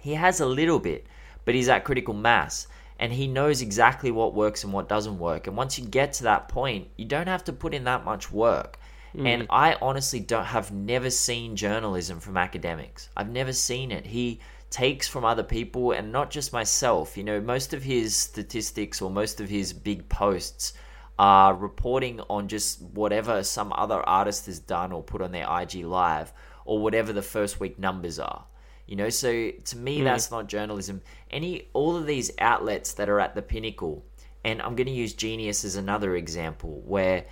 He 0.00 0.14
has 0.14 0.40
a 0.40 0.46
little 0.46 0.78
bit, 0.78 1.06
but 1.44 1.54
he's 1.54 1.68
at 1.68 1.84
critical 1.84 2.14
mass 2.14 2.68
and 2.98 3.12
he 3.12 3.26
knows 3.26 3.60
exactly 3.60 4.10
what 4.10 4.34
works 4.34 4.64
and 4.64 4.72
what 4.72 4.88
doesn't 4.88 5.18
work. 5.18 5.46
And 5.46 5.56
once 5.56 5.78
you 5.78 5.84
get 5.84 6.14
to 6.14 6.24
that 6.24 6.48
point, 6.48 6.88
you 6.96 7.04
don't 7.04 7.28
have 7.28 7.44
to 7.44 7.52
put 7.52 7.74
in 7.74 7.84
that 7.84 8.04
much 8.04 8.32
work. 8.32 8.78
And 9.14 9.42
mm. 9.42 9.46
I 9.50 9.76
honestly 9.80 10.20
don't 10.20 10.44
have 10.44 10.72
never 10.72 11.10
seen 11.10 11.56
journalism 11.56 12.20
from 12.20 12.34
Akademiks. 12.34 13.08
I've 13.16 13.30
never 13.30 13.52
seen 13.52 13.90
it. 13.90 14.06
He 14.06 14.40
takes 14.70 15.08
from 15.08 15.24
other 15.24 15.42
people 15.42 15.92
and 15.92 16.12
not 16.12 16.30
just 16.30 16.52
myself. 16.52 17.16
You 17.16 17.24
know, 17.24 17.40
most 17.40 17.72
of 17.72 17.82
his 17.82 18.14
statistics 18.14 19.00
or 19.00 19.10
most 19.10 19.40
of 19.40 19.48
his 19.48 19.72
big 19.72 20.08
posts 20.08 20.74
are 21.18 21.54
reporting 21.54 22.20
on 22.30 22.48
just 22.48 22.80
whatever 22.80 23.42
some 23.42 23.72
other 23.74 24.00
artist 24.00 24.46
has 24.46 24.58
done 24.58 24.92
or 24.92 25.02
put 25.02 25.22
on 25.22 25.32
their 25.32 25.46
IG 25.60 25.84
live 25.84 26.32
or 26.64 26.78
whatever 26.78 27.12
the 27.12 27.22
first 27.22 27.58
week 27.58 27.78
numbers 27.78 28.18
are. 28.18 28.44
You 28.86 28.96
know, 28.96 29.10
so 29.10 29.50
to 29.50 29.76
me, 29.76 30.00
mm. 30.00 30.04
that's 30.04 30.30
not 30.30 30.48
journalism. 30.48 31.02
Any 31.30 31.68
all 31.72 31.96
of 31.96 32.06
these 32.06 32.30
outlets 32.38 32.94
that 32.94 33.08
are 33.08 33.20
at 33.20 33.34
the 33.34 33.42
pinnacle, 33.42 34.04
and 34.44 34.62
I'm 34.62 34.76
going 34.76 34.86
to 34.86 34.92
use 34.92 35.12
Genius 35.12 35.64
as 35.64 35.76
another 35.76 36.16
example, 36.16 36.82
where 36.86 37.24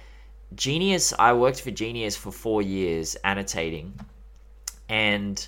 Genius, 0.54 1.12
I 1.18 1.32
worked 1.32 1.60
for 1.60 1.70
Genius 1.70 2.16
for 2.16 2.30
four 2.30 2.62
years 2.62 3.16
annotating, 3.24 3.98
and 4.88 5.46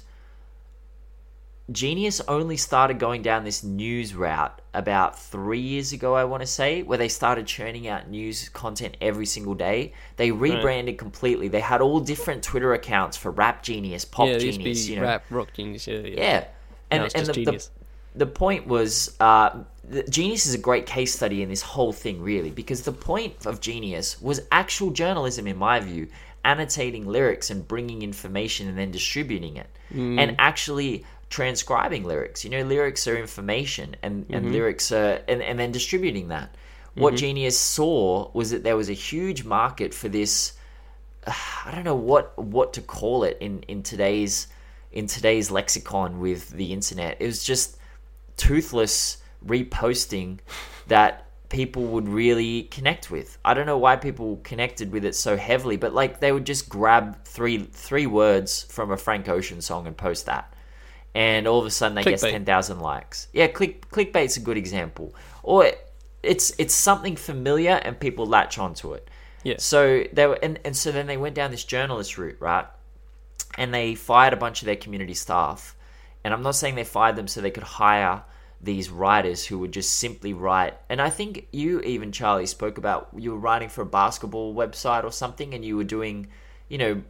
Genius 1.70 2.22
only 2.28 2.56
started 2.56 2.98
going 2.98 3.20
down 3.20 3.44
this 3.44 3.62
news 3.62 4.14
route 4.14 4.60
about 4.72 5.18
three 5.18 5.60
years 5.60 5.92
ago, 5.92 6.14
I 6.14 6.24
want 6.24 6.40
to 6.40 6.46
say, 6.46 6.82
where 6.82 6.96
they 6.96 7.08
started 7.08 7.46
churning 7.46 7.86
out 7.88 8.08
news 8.08 8.48
content 8.48 8.96
every 9.02 9.26
single 9.26 9.54
day. 9.54 9.92
They 10.16 10.30
rebranded 10.30 10.96
completely. 10.96 11.48
They 11.48 11.60
had 11.60 11.82
all 11.82 12.00
different 12.00 12.42
Twitter 12.42 12.72
accounts 12.72 13.18
for 13.18 13.30
Rap 13.30 13.62
Genius, 13.62 14.06
Pop 14.06 14.28
yeah, 14.28 14.34
it 14.34 14.42
used 14.42 14.58
to 14.60 14.64
Genius, 14.64 14.88
you 14.88 14.96
know. 14.96 15.02
rap, 15.02 15.24
rock 15.28 15.52
genius. 15.52 15.86
Yeah, 15.86 15.98
yeah. 15.98 16.14
Yeah, 16.16 16.44
and 16.90 17.14
and 17.14 17.26
the, 17.26 17.44
the 17.44 17.68
the 18.14 18.26
point 18.26 18.66
was, 18.66 19.14
uh, 19.20 19.58
Genius 20.08 20.46
is 20.46 20.54
a 20.54 20.58
great 20.58 20.86
case 20.86 21.14
study 21.14 21.42
in 21.42 21.48
this 21.48 21.62
whole 21.62 21.92
thing, 21.92 22.20
really, 22.22 22.50
because 22.50 22.82
the 22.82 22.92
point 22.92 23.46
of 23.46 23.60
Genius 23.60 24.20
was 24.20 24.40
actual 24.52 24.90
journalism, 24.90 25.46
in 25.46 25.56
my 25.56 25.80
view, 25.80 26.08
annotating 26.44 27.06
lyrics 27.06 27.50
and 27.50 27.66
bringing 27.66 28.02
information 28.02 28.68
and 28.68 28.76
then 28.78 28.90
distributing 28.90 29.56
it, 29.56 29.68
Mm. 29.94 30.18
and 30.20 30.36
actually 30.38 31.04
transcribing 31.30 32.04
lyrics. 32.04 32.44
You 32.44 32.50
know, 32.50 32.62
lyrics 32.62 33.06
are 33.08 33.16
information, 33.16 33.96
and 34.02 34.24
Mm-hmm. 34.24 34.34
and 34.34 34.52
lyrics 34.52 34.92
are, 34.92 35.20
and 35.28 35.42
and 35.42 35.58
then 35.58 35.72
distributing 35.72 36.28
that. 36.28 36.54
What 36.94 37.14
Genius 37.14 37.56
saw 37.58 38.28
was 38.34 38.50
that 38.50 38.64
there 38.64 38.76
was 38.76 38.88
a 38.90 38.94
huge 38.94 39.44
market 39.44 39.94
for 39.94 40.08
this. 40.08 40.54
I 41.26 41.70
don't 41.72 41.84
know 41.84 41.94
what 41.94 42.36
what 42.36 42.72
to 42.74 42.80
call 42.82 43.22
it 43.24 43.36
in 43.40 43.62
in 43.68 43.82
today's 43.82 44.48
in 44.92 45.06
today's 45.06 45.50
lexicon 45.50 46.18
with 46.18 46.50
the 46.50 46.72
internet. 46.72 47.16
It 47.20 47.26
was 47.26 47.44
just 47.44 47.76
toothless 48.36 49.18
reposting 49.44 50.38
that 50.88 51.28
people 51.48 51.84
would 51.84 52.08
really 52.08 52.64
connect 52.64 53.10
with. 53.10 53.38
I 53.44 53.54
don't 53.54 53.66
know 53.66 53.78
why 53.78 53.96
people 53.96 54.40
connected 54.42 54.92
with 54.92 55.04
it 55.04 55.14
so 55.14 55.36
heavily, 55.36 55.76
but 55.76 55.94
like 55.94 56.20
they 56.20 56.32
would 56.32 56.44
just 56.44 56.68
grab 56.68 57.24
three 57.24 57.58
three 57.58 58.06
words 58.06 58.64
from 58.64 58.90
a 58.90 58.96
Frank 58.96 59.28
Ocean 59.28 59.60
song 59.60 59.86
and 59.86 59.96
post 59.96 60.26
that. 60.26 60.52
And 61.14 61.48
all 61.48 61.58
of 61.58 61.66
a 61.66 61.70
sudden 61.70 61.94
they 61.94 62.04
get 62.04 62.20
10,000 62.20 62.80
likes. 62.80 63.28
Yeah, 63.32 63.48
click 63.48 63.88
clickbait's 63.90 64.36
a 64.36 64.40
good 64.40 64.56
example. 64.56 65.14
Or 65.42 65.72
it's 66.22 66.52
it's 66.58 66.74
something 66.74 67.16
familiar 67.16 67.72
and 67.72 67.98
people 67.98 68.26
latch 68.26 68.58
onto 68.58 68.92
it. 68.92 69.08
Yeah. 69.42 69.56
So 69.58 70.04
they 70.12 70.26
were, 70.26 70.38
and, 70.42 70.58
and 70.64 70.76
so 70.76 70.92
then 70.92 71.06
they 71.06 71.16
went 71.16 71.34
down 71.34 71.50
this 71.50 71.64
journalist 71.64 72.18
route, 72.18 72.36
right? 72.40 72.66
And 73.56 73.72
they 73.72 73.94
fired 73.94 74.32
a 74.32 74.36
bunch 74.36 74.62
of 74.62 74.66
their 74.66 74.76
community 74.76 75.14
staff. 75.14 75.74
And 76.24 76.34
I'm 76.34 76.42
not 76.42 76.56
saying 76.56 76.74
they 76.74 76.84
fired 76.84 77.16
them 77.16 77.28
so 77.28 77.40
they 77.40 77.50
could 77.50 77.62
hire 77.62 78.22
these 78.60 78.90
writers 78.90 79.44
who 79.44 79.58
would 79.60 79.72
just 79.72 79.98
simply 79.98 80.32
write. 80.32 80.74
And 80.88 81.00
I 81.00 81.10
think 81.10 81.46
you 81.52 81.80
even 81.80 82.10
Charlie 82.10 82.46
spoke 82.46 82.78
about 82.78 83.08
you 83.16 83.32
were 83.32 83.38
writing 83.38 83.68
for 83.68 83.82
a 83.82 83.86
basketball 83.86 84.54
website 84.54 85.04
or 85.04 85.12
something, 85.12 85.54
and 85.54 85.64
you 85.64 85.76
were 85.76 85.84
doing, 85.84 86.28
you 86.68 86.78
know, 86.78 87.02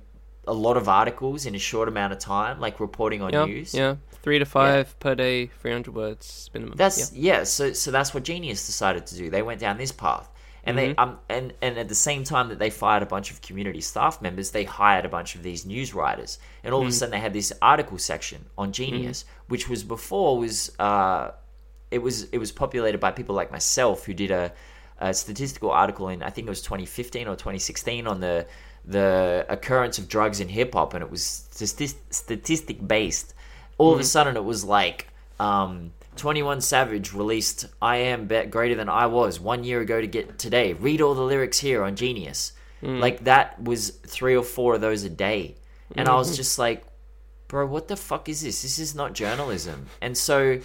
a 0.46 0.52
lot 0.52 0.76
of 0.76 0.88
articles 0.88 1.46
in 1.46 1.54
a 1.54 1.58
short 1.58 1.88
amount 1.88 2.12
of 2.12 2.18
time, 2.18 2.60
like 2.60 2.80
reporting 2.80 3.22
on 3.22 3.32
yeah, 3.32 3.44
news. 3.44 3.74
yeah. 3.74 3.96
Three 4.22 4.38
to 4.38 4.44
five 4.44 4.98
per 4.98 5.14
day, 5.14 5.46
three 5.46 5.72
hundred 5.72 5.94
words 5.94 6.50
minimum. 6.52 6.76
That's 6.76 7.12
yeah. 7.12 7.38
yeah. 7.38 7.44
so 7.44 7.72
so 7.72 7.90
that's 7.90 8.12
what 8.12 8.24
Genius 8.24 8.66
decided 8.66 9.06
to 9.06 9.14
do. 9.16 9.30
They 9.30 9.42
went 9.42 9.60
down 9.60 9.78
this 9.78 9.92
path, 9.92 10.28
and 10.68 10.78
they 10.78 10.88
Mm-hmm. 10.90 11.00
um 11.00 11.18
and 11.28 11.52
and 11.62 11.78
at 11.78 11.88
the 11.88 11.94
same 11.94 12.24
time 12.24 12.48
that 12.50 12.58
they 12.58 12.70
fired 12.70 13.02
a 13.02 13.06
bunch 13.06 13.30
of 13.30 13.40
community 13.42 13.80
staff 13.80 14.22
members, 14.22 14.50
they 14.50 14.64
hired 14.64 15.04
a 15.04 15.08
bunch 15.08 15.34
of 15.34 15.42
these 15.42 15.66
news 15.66 15.94
writers, 15.94 16.38
and 16.62 16.72
all 16.74 16.82
of 16.82 16.88
a 16.88 16.92
sudden 16.92 17.12
they 17.12 17.20
had 17.20 17.32
this 17.32 17.52
article 17.60 17.98
section 17.98 18.44
on 18.56 18.72
Genius, 18.72 19.24
which 19.48 19.68
was 19.68 19.82
before 19.84 20.38
was 20.38 20.72
uh 20.78 21.30
it 21.90 21.98
was 21.98 22.24
it 22.30 22.38
was 22.38 22.52
populated 22.52 22.98
by 23.00 23.10
people 23.10 23.34
like 23.34 23.50
myself 23.50 24.04
who 24.06 24.14
did 24.14 24.30
a, 24.30 24.52
a 25.00 25.14
statistical 25.14 25.70
article 25.70 26.08
in 26.08 26.22
I 26.22 26.30
think 26.30 26.46
it 26.46 26.50
was 26.50 26.62
2015 26.62 27.28
or 27.28 27.34
2016 27.34 28.06
on 28.06 28.20
the 28.20 28.46
the 28.84 29.46
occurrence 29.48 29.98
of 29.98 30.08
drugs 30.08 30.40
in 30.40 30.48
hip 30.48 30.72
hop, 30.74 30.94
and 30.94 31.02
it 31.02 31.10
was 31.10 31.22
statistic 32.10 32.86
based. 32.86 33.34
All 33.76 33.92
of 33.92 34.00
a 34.00 34.04
sudden, 34.04 34.36
it 34.36 34.44
was 34.44 34.64
like 34.64 35.08
um, 35.38 35.92
21 36.18 36.60
Savage 36.60 37.12
released 37.12 37.66
"I 37.80 37.96
Am 37.96 38.26
Bet 38.26 38.50
Greater 38.50 38.74
Than 38.74 38.88
I 38.88 39.06
Was" 39.06 39.40
one 39.40 39.64
year 39.64 39.80
ago 39.80 40.00
to 40.00 40.06
get 40.06 40.38
today. 40.38 40.74
Read 40.74 41.00
all 41.00 41.14
the 41.14 41.22
lyrics 41.22 41.58
here 41.58 41.82
on 41.82 41.96
Genius. 41.96 42.52
Hmm. 42.80 43.00
Like 43.00 43.24
that 43.24 43.62
was 43.62 43.90
three 43.90 44.36
or 44.36 44.44
four 44.44 44.74
of 44.74 44.80
those 44.80 45.04
a 45.04 45.10
day, 45.10 45.56
and 45.94 46.08
I 46.08 46.14
was 46.16 46.36
just 46.42 46.58
like, 46.58 46.84
bro, 47.48 47.66
what 47.66 47.88
the 47.88 47.96
fuck 47.96 48.28
is 48.28 48.42
this? 48.42 48.62
This 48.62 48.78
is 48.78 48.94
not 48.94 49.14
journalism. 49.14 49.86
And 50.00 50.16
so 50.16 50.60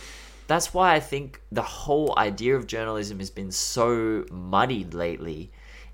that's 0.48 0.74
why 0.74 0.94
I 0.94 1.00
think 1.00 1.42
the 1.52 1.62
whole 1.62 2.14
idea 2.18 2.56
of 2.56 2.68
journalism 2.68 3.20
has 3.20 3.30
been 3.30 3.52
so 3.52 4.26
muddied 4.30 4.94
lately. 4.94 5.52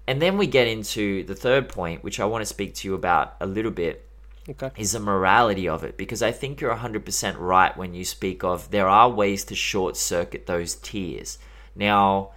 And 0.08 0.20
then 0.20 0.38
we 0.38 0.48
get 0.48 0.68
into 0.68 1.24
the 1.26 1.36
third 1.36 1.70
point, 1.70 2.04
which 2.04 2.20
I 2.20 2.26
want 2.26 2.42
to 2.42 2.48
speak 2.48 2.74
to 2.76 2.88
you 2.88 2.96
about 2.96 3.36
a 3.40 3.46
little 3.46 3.72
bit, 3.72 4.09
Okay. 4.50 4.72
is 4.78 4.94
the 4.94 5.00
morality 5.00 5.68
of 5.70 5.84
it. 5.84 5.98
Because 5.98 6.24
I 6.24 6.32
think 6.32 6.60
you're 6.60 6.76
100% 6.76 7.36
right 7.38 7.76
when 7.78 7.94
you 7.94 8.04
speak 8.04 8.44
of 8.44 8.72
there 8.72 8.88
are 8.88 9.10
ways 9.10 9.46
to 9.46 9.56
short 9.56 9.96
circuit 9.96 10.46
those 10.46 10.76
tears. 10.76 11.38
Now, 11.76 12.32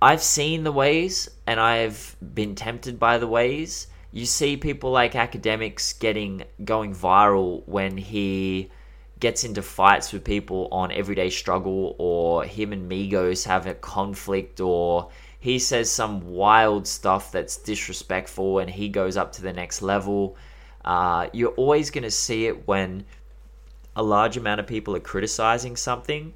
I've 0.00 0.22
seen 0.22 0.64
the 0.64 0.72
ways 0.72 1.28
and 1.46 1.58
I've 1.58 2.16
been 2.34 2.54
tempted 2.54 2.98
by 2.98 3.18
the 3.18 3.26
ways. 3.26 3.88
You 4.12 4.26
see 4.26 4.56
people 4.56 4.90
like 4.90 5.12
Akademiks 5.12 5.98
getting 5.98 6.44
going 6.64 6.94
viral 6.94 7.62
when 7.66 7.96
he 7.96 8.70
gets 9.20 9.44
into 9.44 9.62
fights 9.62 10.12
with 10.12 10.24
people 10.24 10.68
on 10.70 10.92
everyday 10.92 11.28
struggle 11.30 11.96
or 11.98 12.44
him 12.44 12.72
and 12.72 12.90
Migos 12.90 13.44
have 13.46 13.66
a 13.66 13.74
conflict 13.74 14.60
or 14.60 15.10
he 15.40 15.58
says 15.58 15.90
some 15.90 16.28
wild 16.28 16.86
stuff 16.86 17.32
that's 17.32 17.56
disrespectful 17.56 18.60
and 18.60 18.70
he 18.70 18.88
goes 18.88 19.16
up 19.16 19.32
to 19.32 19.42
the 19.42 19.52
next 19.52 19.82
level. 19.82 20.36
Uh, 20.84 21.28
you're 21.32 21.52
always 21.52 21.90
going 21.90 22.04
to 22.04 22.10
see 22.10 22.46
it 22.46 22.66
when 22.66 23.04
a 23.96 24.02
large 24.02 24.36
amount 24.36 24.60
of 24.60 24.66
people 24.66 24.94
are 24.94 25.00
criticizing 25.00 25.76
something 25.76 26.32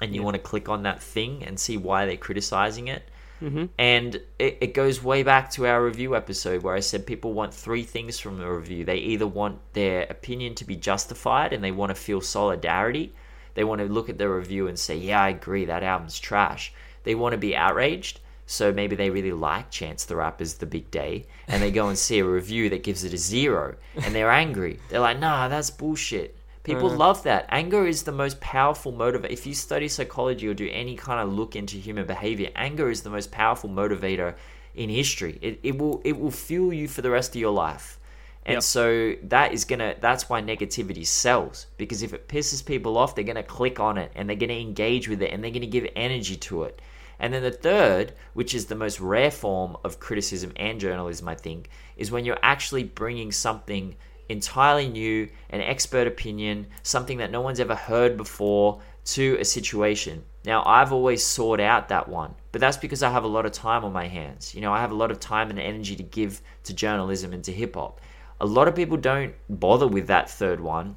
and 0.00 0.14
you 0.14 0.22
want 0.22 0.34
to 0.34 0.42
click 0.42 0.68
on 0.68 0.82
that 0.82 1.02
thing 1.02 1.44
and 1.44 1.58
see 1.58 1.76
why 1.76 2.06
they're 2.06 2.16
criticizing 2.16 2.88
it. 2.88 3.02
Mm-hmm. 3.42 3.66
And 3.78 4.16
it, 4.38 4.58
it 4.60 4.74
goes 4.74 5.02
way 5.02 5.22
back 5.22 5.50
to 5.52 5.66
our 5.66 5.84
review 5.84 6.16
episode 6.16 6.62
where 6.62 6.74
I 6.74 6.80
said 6.80 7.06
people 7.06 7.32
want 7.32 7.54
three 7.54 7.84
things 7.84 8.18
from 8.18 8.40
a 8.40 8.52
review. 8.52 8.84
They 8.84 8.96
either 8.96 9.26
want 9.26 9.60
their 9.74 10.02
opinion 10.10 10.54
to 10.56 10.64
be 10.64 10.76
justified 10.76 11.52
and 11.52 11.62
they 11.62 11.70
want 11.70 11.90
to 11.90 11.94
feel 11.94 12.20
solidarity. 12.20 13.14
They 13.54 13.64
want 13.64 13.80
to 13.80 13.86
look 13.86 14.08
at 14.08 14.18
the 14.18 14.28
review 14.28 14.66
and 14.66 14.78
say, 14.78 14.96
yeah, 14.96 15.22
I 15.22 15.30
agree, 15.30 15.64
that 15.66 15.82
album's 15.82 16.18
trash. 16.18 16.72
They 17.04 17.14
want 17.14 17.32
to 17.32 17.38
be 17.38 17.56
outraged. 17.56 18.20
So 18.50 18.72
maybe 18.72 18.96
they 18.96 19.10
really 19.10 19.32
like 19.32 19.70
Chance 19.70 20.06
the 20.06 20.16
Rapper's 20.16 20.54
The 20.54 20.64
Big 20.64 20.90
Day 20.90 21.26
and 21.48 21.62
they 21.62 21.70
go 21.70 21.88
and 21.88 21.98
see 21.98 22.18
a 22.18 22.24
review 22.24 22.70
that 22.70 22.82
gives 22.82 23.04
it 23.04 23.12
a 23.12 23.18
zero 23.18 23.76
and 23.94 24.14
they're 24.14 24.30
angry. 24.30 24.80
They're 24.88 25.00
like, 25.00 25.18
nah, 25.20 25.48
that's 25.48 25.68
bullshit. 25.68 26.34
People 26.62 26.90
Uh. 26.90 26.96
love 26.96 27.22
that. 27.24 27.44
Anger 27.50 27.86
is 27.86 28.04
the 28.04 28.12
most 28.12 28.40
powerful 28.40 28.90
motivator. 28.90 29.30
If 29.30 29.46
you 29.46 29.52
study 29.52 29.86
psychology 29.86 30.48
or 30.48 30.54
do 30.54 30.66
any 30.72 30.96
kind 30.96 31.20
of 31.20 31.30
look 31.30 31.56
into 31.56 31.76
human 31.76 32.06
behavior, 32.06 32.48
anger 32.56 32.88
is 32.90 33.02
the 33.02 33.10
most 33.10 33.30
powerful 33.30 33.68
motivator 33.68 34.34
in 34.74 34.88
history. 34.88 35.38
It, 35.42 35.60
it 35.62 35.76
will 35.78 36.00
it 36.04 36.18
will 36.18 36.30
fuel 36.30 36.72
you 36.72 36.88
for 36.88 37.02
the 37.02 37.10
rest 37.10 37.34
of 37.34 37.40
your 37.40 37.52
life. 37.52 37.98
And 38.46 38.54
Yep. 38.54 38.62
so 38.62 39.14
that 39.24 39.52
is 39.52 39.66
gonna 39.66 39.94
that's 40.00 40.30
why 40.30 40.40
negativity 40.40 41.06
sells. 41.06 41.66
Because 41.76 42.02
if 42.02 42.14
it 42.14 42.28
pisses 42.28 42.64
people 42.64 42.96
off, 42.96 43.14
they're 43.14 43.24
gonna 43.32 43.42
click 43.42 43.78
on 43.78 43.98
it 43.98 44.10
and 44.14 44.26
they're 44.26 44.36
gonna 44.44 44.54
engage 44.54 45.06
with 45.06 45.20
it 45.20 45.32
and 45.34 45.44
they're 45.44 45.50
gonna 45.50 45.66
give 45.66 45.86
energy 45.94 46.36
to 46.48 46.62
it. 46.64 46.80
And 47.18 47.34
then 47.34 47.42
the 47.42 47.50
third, 47.50 48.12
which 48.34 48.54
is 48.54 48.66
the 48.66 48.74
most 48.74 49.00
rare 49.00 49.30
form 49.30 49.76
of 49.84 50.00
criticism 50.00 50.52
and 50.56 50.80
journalism, 50.80 51.28
I 51.28 51.34
think, 51.34 51.68
is 51.96 52.10
when 52.10 52.24
you're 52.24 52.38
actually 52.42 52.84
bringing 52.84 53.32
something 53.32 53.96
entirely 54.28 54.88
new, 54.88 55.28
an 55.50 55.60
expert 55.60 56.06
opinion, 56.06 56.66
something 56.82 57.18
that 57.18 57.30
no 57.30 57.40
one's 57.40 57.60
ever 57.60 57.74
heard 57.74 58.16
before 58.16 58.80
to 59.06 59.36
a 59.40 59.44
situation. 59.44 60.22
Now, 60.44 60.62
I've 60.66 60.92
always 60.92 61.24
sought 61.24 61.60
out 61.60 61.88
that 61.88 62.08
one, 62.08 62.34
but 62.52 62.60
that's 62.60 62.76
because 62.76 63.02
I 63.02 63.10
have 63.10 63.24
a 63.24 63.28
lot 63.28 63.46
of 63.46 63.52
time 63.52 63.84
on 63.84 63.92
my 63.92 64.06
hands. 64.06 64.54
You 64.54 64.60
know, 64.60 64.72
I 64.72 64.80
have 64.80 64.92
a 64.92 64.96
lot 64.96 65.10
of 65.10 65.18
time 65.18 65.50
and 65.50 65.58
energy 65.58 65.96
to 65.96 66.02
give 66.02 66.42
to 66.64 66.74
journalism 66.74 67.32
and 67.32 67.42
to 67.44 67.52
hip 67.52 67.74
hop. 67.74 68.00
A 68.40 68.46
lot 68.46 68.68
of 68.68 68.76
people 68.76 68.96
don't 68.96 69.34
bother 69.48 69.88
with 69.88 70.06
that 70.06 70.30
third 70.30 70.60
one, 70.60 70.96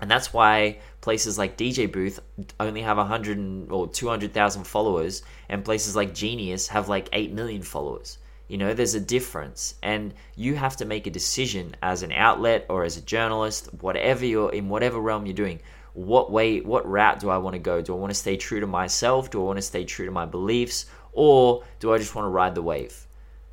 and 0.00 0.10
that's 0.10 0.32
why 0.32 0.78
places 1.00 1.38
like 1.38 1.56
DJ 1.56 1.90
Booth 1.90 2.20
only 2.60 2.82
have 2.82 2.96
100 2.96 3.70
or 3.70 3.88
200,000 3.88 4.64
followers, 4.64 5.22
and 5.48 5.64
places 5.64 5.96
like 5.96 6.14
Genius 6.14 6.68
have 6.68 6.88
like 6.88 7.08
8 7.12 7.32
million 7.32 7.62
followers. 7.62 8.18
You 8.48 8.58
know, 8.58 8.74
there's 8.74 8.94
a 8.94 9.00
difference, 9.00 9.74
and 9.82 10.14
you 10.36 10.54
have 10.54 10.76
to 10.76 10.84
make 10.84 11.06
a 11.06 11.10
decision 11.10 11.74
as 11.82 12.02
an 12.02 12.12
outlet 12.12 12.66
or 12.68 12.84
as 12.84 12.96
a 12.96 13.02
journalist, 13.02 13.72
whatever 13.80 14.24
you're 14.24 14.52
in, 14.52 14.68
whatever 14.68 15.00
realm 15.00 15.26
you're 15.26 15.34
doing. 15.34 15.60
What 15.94 16.30
way, 16.30 16.60
what 16.60 16.86
route 16.88 17.20
do 17.20 17.30
I 17.30 17.38
want 17.38 17.54
to 17.54 17.58
go? 17.58 17.80
Do 17.80 17.94
I 17.94 17.98
want 17.98 18.10
to 18.10 18.18
stay 18.18 18.36
true 18.36 18.60
to 18.60 18.66
myself? 18.66 19.30
Do 19.30 19.40
I 19.40 19.44
want 19.44 19.56
to 19.56 19.62
stay 19.62 19.84
true 19.84 20.04
to 20.04 20.12
my 20.12 20.26
beliefs? 20.26 20.86
Or 21.12 21.64
do 21.80 21.92
I 21.92 21.98
just 21.98 22.14
want 22.14 22.26
to 22.26 22.30
ride 22.30 22.54
the 22.54 22.62
wave? 22.62 23.06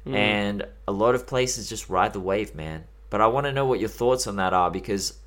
Hmm. 0.03 0.15
And 0.15 0.67
a 0.87 0.91
lot 0.91 1.15
of 1.15 1.25
places 1.25 1.69
just 1.69 1.89
ride 1.89 2.11
the 2.11 2.19
wave, 2.19 2.53
man. 2.53 2.83
But 3.09 3.21
I 3.21 3.27
want 3.27 3.45
to 3.45 3.53
know 3.53 3.65
what 3.65 3.79
your 3.79 3.89
thoughts 3.89 4.27
on 4.27 4.35
that 4.35 4.53
are 4.53 4.69
because 4.69 5.17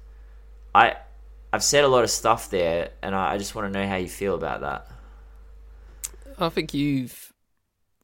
I 0.74 0.96
I've 1.56 1.64
said 1.64 1.84
a 1.84 1.88
lot 1.88 2.04
of 2.04 2.10
stuff 2.10 2.50
there, 2.50 2.90
and 3.02 3.14
I, 3.14 3.32
I 3.32 3.38
just 3.38 3.54
want 3.54 3.72
to 3.72 3.80
know 3.80 3.88
how 3.88 3.96
you 3.96 4.08
feel 4.08 4.34
about 4.34 4.60
that. 4.60 4.86
I 6.38 6.50
think 6.50 6.74
you've 6.74 7.32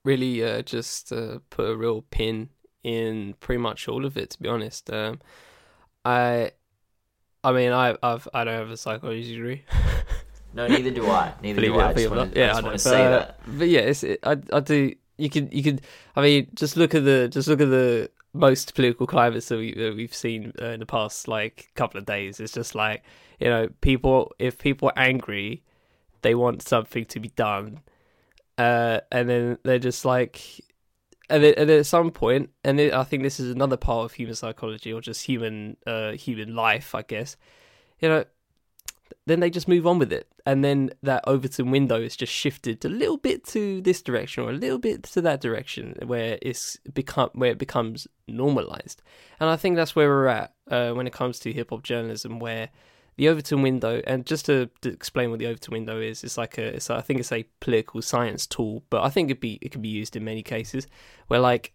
really 0.04 0.42
uh, 0.42 0.62
just 0.62 1.12
uh, 1.12 1.40
put 1.50 1.68
a 1.68 1.76
real 1.76 2.00
pin 2.00 2.48
in 2.82 3.34
pretty 3.40 3.58
much 3.58 3.88
all 3.88 4.06
of 4.06 4.16
it. 4.16 4.30
To 4.30 4.42
be 4.42 4.48
honest, 4.48 4.90
um, 4.90 5.20
I, 6.02 6.52
I 7.44 7.52
mean, 7.52 7.72
I, 7.72 7.94
I've, 8.02 8.26
I 8.32 8.44
don't 8.44 8.54
have 8.54 8.70
a 8.70 8.76
psychology 8.78 9.34
degree. 9.34 9.64
No, 10.54 10.66
neither 10.66 10.90
do 10.90 11.08
I. 11.08 11.32
Neither 11.42 11.62
do 11.62 11.78
I. 11.78 11.88
I 11.88 11.94
just 11.94 12.10
want 12.10 12.34
to, 12.34 12.38
yeah, 12.38 12.54
I 12.54 12.58
I 12.58 12.60
want 12.60 12.74
to 12.74 12.78
say 12.78 12.98
that. 12.98 13.38
but 13.46 13.68
yeah, 13.68 13.80
it's, 13.80 14.02
it, 14.02 14.20
I, 14.22 14.36
I 14.52 14.60
do. 14.60 14.94
You 15.16 15.30
could, 15.30 15.50
you 15.50 15.62
could. 15.62 15.80
I 16.14 16.20
mean, 16.20 16.48
just 16.52 16.76
look 16.76 16.94
at 16.94 17.04
the, 17.04 17.30
just 17.30 17.48
look 17.48 17.62
at 17.62 17.70
the 17.70 18.10
most 18.34 18.74
political 18.74 19.06
climates 19.06 19.48
that, 19.48 19.58
we, 19.58 19.74
that 19.74 19.94
we've 19.94 20.14
seen 20.14 20.52
uh, 20.60 20.66
in 20.66 20.80
the 20.80 20.86
past 20.86 21.28
like 21.28 21.70
couple 21.74 21.98
of 21.98 22.06
days. 22.06 22.40
It's 22.40 22.52
just 22.52 22.74
like 22.74 23.02
you 23.42 23.48
know, 23.48 23.68
people. 23.80 24.32
If 24.38 24.58
people 24.58 24.88
are 24.88 24.98
angry, 24.98 25.64
they 26.22 26.34
want 26.34 26.62
something 26.62 27.04
to 27.06 27.18
be 27.18 27.28
done, 27.30 27.80
uh, 28.56 29.00
and 29.10 29.28
then 29.28 29.58
they're 29.64 29.80
just 29.80 30.04
like, 30.04 30.60
and, 31.28 31.42
then, 31.42 31.54
and 31.56 31.68
then 31.68 31.80
at 31.80 31.86
some 31.86 32.12
point, 32.12 32.50
and 32.62 32.78
it, 32.78 32.94
I 32.94 33.02
think 33.02 33.24
this 33.24 33.40
is 33.40 33.50
another 33.50 33.76
part 33.76 34.04
of 34.04 34.12
human 34.12 34.36
psychology 34.36 34.92
or 34.92 35.00
just 35.00 35.26
human, 35.26 35.76
uh, 35.88 36.12
human 36.12 36.54
life, 36.54 36.94
I 36.94 37.02
guess. 37.02 37.36
You 37.98 38.08
know, 38.08 38.24
then 39.26 39.40
they 39.40 39.50
just 39.50 39.68
move 39.68 39.86
on 39.86 39.98
with 39.98 40.12
it, 40.12 40.28
and 40.46 40.64
then 40.64 40.90
that 41.02 41.24
Overton 41.26 41.70
window 41.70 42.00
is 42.00 42.16
just 42.16 42.32
shifted 42.32 42.84
a 42.84 42.88
little 42.88 43.16
bit 43.16 43.44
to 43.48 43.80
this 43.82 44.02
direction 44.02 44.44
or 44.44 44.50
a 44.50 44.54
little 44.54 44.78
bit 44.78 45.02
to 45.04 45.20
that 45.22 45.40
direction, 45.40 45.94
where 46.06 46.38
it's 46.42 46.76
become 46.92 47.30
where 47.34 47.50
it 47.50 47.58
becomes 47.58 48.06
normalized, 48.28 49.02
and 49.40 49.50
I 49.50 49.56
think 49.56 49.76
that's 49.76 49.94
where 49.96 50.08
we're 50.08 50.26
at 50.26 50.54
uh, 50.70 50.92
when 50.92 51.06
it 51.06 51.12
comes 51.12 51.38
to 51.40 51.52
hip 51.52 51.70
hop 51.70 51.82
journalism, 51.82 52.38
where 52.38 52.70
the 53.16 53.28
Overton 53.28 53.62
window, 53.62 54.00
and 54.06 54.24
just 54.24 54.46
to, 54.46 54.70
to 54.80 54.90
explain 54.90 55.30
what 55.30 55.38
the 55.38 55.46
Overton 55.46 55.72
window 55.72 56.00
is, 56.00 56.24
it's 56.24 56.38
like 56.38 56.56
a, 56.58 56.76
it's 56.76 56.88
I 56.90 57.02
think 57.02 57.20
it's 57.20 57.32
a 57.32 57.44
political 57.60 58.00
science 58.00 58.46
tool, 58.46 58.82
but 58.88 59.02
I 59.02 59.10
think 59.10 59.30
it 59.30 59.40
be 59.40 59.58
it 59.60 59.70
can 59.70 59.82
be 59.82 59.88
used 59.88 60.16
in 60.16 60.24
many 60.24 60.42
cases, 60.42 60.86
where 61.28 61.40
like 61.40 61.72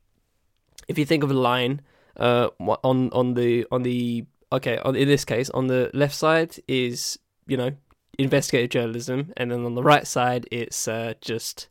if 0.87 0.97
you 0.97 1.05
think 1.05 1.23
of 1.23 1.31
a 1.31 1.35
line 1.35 1.81
uh 2.17 2.49
on 2.59 3.09
on 3.11 3.35
the 3.35 3.65
on 3.71 3.83
the 3.83 4.25
okay 4.51 4.77
on 4.79 4.95
in 4.95 5.07
this 5.07 5.25
case 5.25 5.49
on 5.51 5.67
the 5.67 5.91
left 5.93 6.15
side 6.15 6.55
is 6.67 7.19
you 7.47 7.57
know 7.57 7.71
investigative 8.17 8.69
journalism 8.69 9.31
and 9.37 9.51
then 9.51 9.63
on 9.63 9.75
the 9.75 9.83
right 9.83 10.07
side 10.07 10.47
it's 10.51 10.87
uh 10.87 11.13
just 11.21 11.67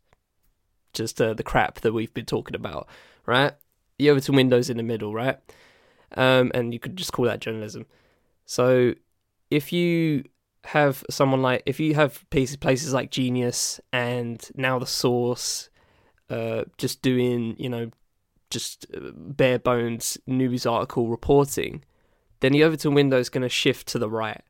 just 0.93 1.21
uh, 1.21 1.35
the 1.35 1.43
crap 1.43 1.81
that 1.81 1.93
we've 1.93 2.15
been 2.15 2.25
talking 2.25 2.55
about 2.55 2.89
right? 3.27 3.53
The 3.99 4.11
overton 4.11 4.37
windows 4.37 4.71
in 4.71 4.77
the 4.77 4.83
middle 4.83 5.13
right? 5.13 5.39
Um 6.17 6.53
and 6.55 6.73
you 6.73 6.79
could 6.79 6.97
just 6.97 7.13
call 7.13 7.25
that 7.25 7.41
journalism. 7.41 7.87
So 8.45 8.95
if 9.51 9.73
you 9.73 10.25
have 10.65 11.05
someone 11.11 11.43
like 11.43 11.63
if 11.67 11.81
you 11.81 11.95
have 11.95 12.25
places 12.31 12.57
places 12.57 12.93
like 12.93 13.11
genius 13.11 13.81
and 13.93 14.49
now 14.55 14.79
the 14.79 14.87
source 14.87 15.69
uh 16.29 16.65
just 16.77 17.03
doing 17.03 17.55
you 17.59 17.69
know 17.69 17.91
just 18.51 18.87
uh, 18.95 19.11
bare 19.15 19.59
bones 19.59 20.19
news 20.27 20.67
article 20.67 21.09
reporting, 21.09 21.85
then 22.41 22.53
the 22.53 22.65
Overton 22.65 22.95
window 22.95 23.19
is 23.19 23.29
going 23.29 23.43
to 23.43 23.49
shift 23.49 23.87
to 23.89 23.99
the 23.99 24.11
right. 24.11 24.43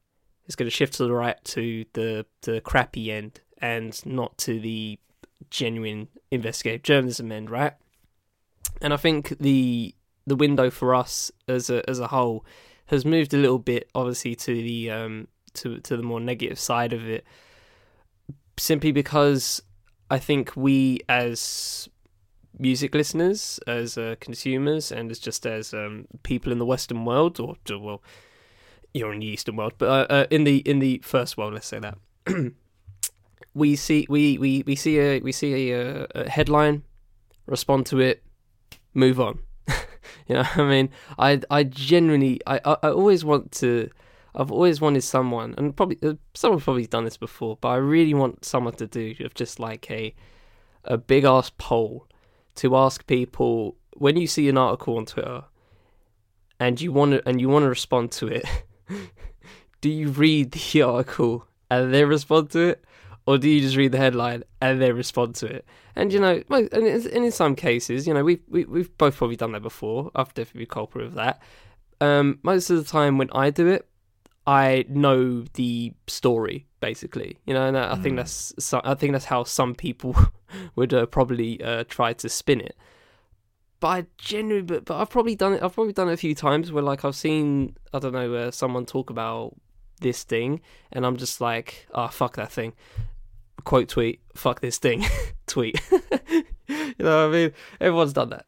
It's 0.46 0.56
going 0.56 0.66
to 0.66 0.74
shift 0.74 0.94
to 0.94 1.04
the 1.04 1.12
right 1.12 1.36
to 1.44 1.84
the 1.92 2.26
the 2.42 2.60
crappy 2.60 3.10
end 3.10 3.40
and 3.58 4.04
not 4.06 4.38
to 4.38 4.60
the 4.60 4.98
genuine 5.50 6.08
investigative 6.30 6.82
journalism 6.82 7.32
end, 7.32 7.50
right? 7.50 7.74
And 8.80 8.92
I 8.92 8.96
think 8.96 9.36
the 9.38 9.94
the 10.26 10.36
window 10.36 10.70
for 10.70 10.94
us 10.94 11.30
as 11.48 11.70
a 11.70 11.88
as 11.88 12.00
a 12.00 12.08
whole 12.08 12.44
has 12.86 13.04
moved 13.04 13.34
a 13.34 13.38
little 13.38 13.58
bit, 13.58 13.88
obviously, 13.94 14.34
to 14.36 14.54
the 14.54 14.90
um 14.90 15.28
to 15.54 15.80
to 15.80 15.96
the 15.96 16.02
more 16.02 16.20
negative 16.20 16.58
side 16.58 16.92
of 16.92 17.08
it, 17.08 17.24
simply 18.56 18.92
because 18.92 19.62
I 20.10 20.18
think 20.18 20.56
we 20.56 21.00
as 21.08 21.88
music 22.58 22.94
listeners, 22.94 23.60
as 23.66 23.98
uh, 23.98 24.16
consumers, 24.20 24.92
and 24.92 25.10
as 25.10 25.18
just 25.18 25.46
as 25.46 25.74
um, 25.74 26.06
people 26.22 26.52
in 26.52 26.58
the 26.58 26.66
Western 26.66 27.04
world, 27.04 27.40
or 27.40 27.56
well, 27.70 28.02
you're 28.94 29.12
in 29.12 29.20
the 29.20 29.26
Eastern 29.26 29.56
world, 29.56 29.74
but 29.78 29.88
uh, 29.88 30.12
uh, 30.12 30.26
in 30.30 30.44
the 30.44 30.58
in 30.58 30.78
the 30.78 31.00
first 31.04 31.36
world, 31.36 31.54
let's 31.54 31.66
say 31.66 31.78
that 31.78 31.98
we 33.54 33.76
see 33.76 34.06
we, 34.08 34.38
we, 34.38 34.62
we 34.66 34.76
see 34.76 34.98
a 34.98 35.20
we 35.20 35.32
see 35.32 35.72
a, 35.72 36.02
uh, 36.02 36.06
a 36.14 36.28
headline, 36.28 36.82
respond 37.46 37.86
to 37.86 38.00
it, 38.00 38.22
move 38.94 39.20
on. 39.20 39.40
You 40.28 40.36
know, 40.36 40.44
I 40.56 40.62
mean, 40.62 40.88
I 41.18 41.40
I 41.50 41.62
genuinely, 41.62 42.40
I, 42.46 42.60
I, 42.64 42.76
I 42.82 42.88
always 42.90 43.24
want 43.24 43.52
to. 43.52 43.90
I've 44.34 44.50
always 44.50 44.80
wanted 44.80 45.02
someone, 45.02 45.54
and 45.56 45.74
probably 45.76 45.98
uh, 46.02 46.14
someone's 46.34 46.64
probably 46.64 46.86
done 46.86 47.04
this 47.04 47.16
before, 47.16 47.56
but 47.60 47.68
I 47.68 47.76
really 47.76 48.12
want 48.12 48.44
someone 48.44 48.74
to 48.74 48.86
do 48.86 49.14
just 49.34 49.60
like 49.60 49.90
a 49.90 50.14
a 50.84 50.98
big 50.98 51.24
ass 51.24 51.50
poll 51.58 52.06
to 52.56 52.76
ask 52.76 53.06
people 53.06 53.76
when 53.94 54.16
you 54.16 54.26
see 54.26 54.48
an 54.48 54.58
article 54.58 54.96
on 54.96 55.06
Twitter 55.06 55.44
and 56.58 56.80
you 56.80 56.92
want 56.92 57.12
to 57.12 57.28
and 57.28 57.40
you 57.40 57.48
want 57.48 57.64
to 57.64 57.68
respond 57.68 58.12
to 58.12 58.28
it. 58.28 58.44
do 59.80 59.88
you 59.88 60.08
read 60.08 60.52
the 60.52 60.82
article 60.82 61.46
and 61.70 61.92
then 61.92 62.08
respond 62.08 62.50
to 62.50 62.60
it, 62.60 62.84
or 63.26 63.38
do 63.38 63.48
you 63.48 63.60
just 63.60 63.76
read 63.76 63.92
the 63.92 63.98
headline 63.98 64.44
and 64.60 64.80
then 64.80 64.94
respond 64.96 65.34
to 65.36 65.46
it? 65.46 65.64
And 65.94 66.12
you 66.12 66.20
know, 66.20 66.42
and 66.50 66.72
in 66.72 67.32
some 67.32 67.56
cases, 67.56 68.06
you 68.06 68.14
know, 68.14 68.22
we've 68.22 68.42
we, 68.48 68.60
have 68.60 68.68
we 68.68 68.80
have 68.80 68.98
both 68.98 69.16
probably 69.16 69.36
done 69.36 69.52
that 69.52 69.62
before. 69.62 70.10
I've 70.14 70.34
definitely 70.34 70.60
been 70.60 70.68
culprit 70.68 71.06
of 71.06 71.14
that. 71.14 71.40
Um, 72.00 72.38
most 72.42 72.68
of 72.70 72.76
the 72.76 72.84
time 72.84 73.16
when 73.16 73.30
I 73.32 73.50
do 73.50 73.66
it, 73.68 73.88
I 74.46 74.84
know 74.88 75.44
the 75.54 75.94
story 76.06 76.66
basically. 76.80 77.38
You 77.46 77.54
know, 77.54 77.66
and 77.66 77.76
I, 77.76 77.94
mm. 77.94 78.02
think 78.02 78.16
that's 78.16 78.72
I 78.72 78.94
think 78.94 79.12
that's 79.12 79.24
how 79.24 79.44
some 79.44 79.74
people 79.74 80.14
would 80.76 80.94
uh, 80.94 81.06
probably 81.06 81.62
uh, 81.62 81.84
try 81.88 82.12
to 82.12 82.28
spin 82.28 82.60
it. 82.60 82.76
But 83.78 83.88
I 83.88 84.06
genuinely, 84.16 84.62
but, 84.62 84.84
but 84.86 84.96
I've 84.96 85.10
probably 85.10 85.34
done 85.34 85.52
it. 85.54 85.62
I've 85.62 85.74
probably 85.74 85.92
done 85.92 86.08
it 86.08 86.14
a 86.14 86.16
few 86.16 86.34
times 86.34 86.72
where 86.72 86.82
like 86.82 87.04
I've 87.04 87.16
seen 87.16 87.76
I 87.92 87.98
don't 87.98 88.12
know 88.12 88.34
uh, 88.34 88.50
someone 88.50 88.86
talk 88.86 89.10
about 89.10 89.54
this 90.00 90.24
thing, 90.24 90.60
and 90.92 91.04
I'm 91.04 91.16
just 91.16 91.40
like, 91.40 91.86
oh 91.94 92.08
fuck 92.08 92.36
that 92.36 92.50
thing. 92.50 92.72
Quote 93.64 93.88
tweet, 93.88 94.20
fuck 94.34 94.60
this 94.60 94.78
thing, 94.78 95.04
tweet. 95.46 95.80
you 95.90 96.44
know 96.98 97.28
what 97.28 97.34
I 97.34 97.38
mean? 97.38 97.52
Everyone's 97.80 98.12
done 98.12 98.30
that, 98.30 98.46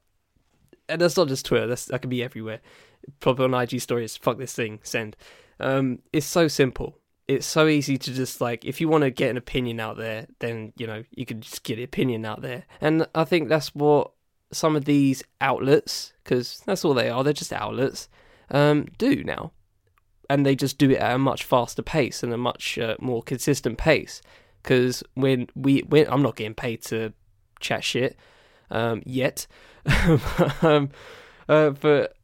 and 0.88 1.00
that's 1.00 1.16
not 1.16 1.28
just 1.28 1.44
Twitter. 1.44 1.66
That's 1.66 1.86
that 1.86 2.00
can 2.00 2.10
be 2.10 2.22
everywhere. 2.22 2.60
Probably 3.20 3.44
on 3.44 3.54
IG 3.54 3.80
stories, 3.80 4.16
fuck 4.16 4.38
this 4.38 4.54
thing, 4.54 4.80
send. 4.82 5.16
Um, 5.60 6.00
it's 6.12 6.26
so 6.26 6.48
simple. 6.48 6.98
It's 7.26 7.46
so 7.46 7.66
easy 7.66 7.98
to 7.98 8.12
just 8.14 8.40
like 8.40 8.64
if 8.64 8.80
you 8.80 8.88
want 8.88 9.04
to 9.04 9.10
get 9.10 9.30
an 9.30 9.36
opinion 9.36 9.80
out 9.80 9.98
there, 9.98 10.26
then 10.38 10.72
you 10.76 10.86
know 10.86 11.04
you 11.10 11.26
can 11.26 11.42
just 11.42 11.62
get 11.62 11.78
an 11.78 11.84
opinion 11.84 12.24
out 12.24 12.40
there, 12.40 12.64
and 12.80 13.06
I 13.14 13.24
think 13.24 13.48
that's 13.48 13.74
what 13.74 14.12
some 14.52 14.76
of 14.76 14.84
these 14.84 15.22
outlets, 15.40 16.12
because 16.24 16.62
that's 16.66 16.84
all 16.84 16.94
they 16.94 17.10
are. 17.10 17.22
They're 17.22 17.32
just 17.32 17.52
outlets. 17.52 18.08
Um, 18.50 18.86
do 18.96 19.22
now 19.24 19.52
and 20.28 20.44
they 20.44 20.54
just 20.54 20.78
do 20.78 20.90
it 20.90 20.98
at 20.98 21.14
a 21.14 21.18
much 21.18 21.44
faster 21.44 21.82
pace 21.82 22.22
and 22.22 22.32
a 22.32 22.36
much 22.36 22.78
uh, 22.78 22.96
more 23.00 23.22
consistent 23.22 23.78
pace. 23.78 24.20
Because 24.62 25.02
when 25.14 25.48
we, 25.54 25.80
when 25.80 26.06
I'm 26.10 26.22
not 26.22 26.36
getting 26.36 26.54
paid 26.54 26.82
to 26.84 27.12
chat 27.60 27.84
shit 27.84 28.16
um, 28.70 29.02
yet, 29.06 29.46
um, 30.62 30.90
uh, 31.48 31.70
but 31.70 32.14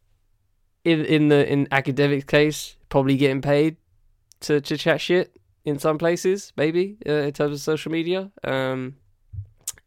in 0.84 1.04
in 1.04 1.28
the 1.28 1.50
in 1.50 1.66
academic 1.70 2.26
case, 2.26 2.76
probably 2.90 3.16
getting 3.16 3.40
paid 3.40 3.76
to 4.40 4.60
to 4.60 4.76
chat 4.76 5.00
shit 5.00 5.36
in 5.64 5.78
some 5.78 5.96
places, 5.96 6.52
maybe 6.56 6.98
uh, 7.08 7.12
in 7.12 7.32
terms 7.32 7.54
of 7.54 7.60
social 7.60 7.90
media. 7.90 8.30
Um, 8.42 8.96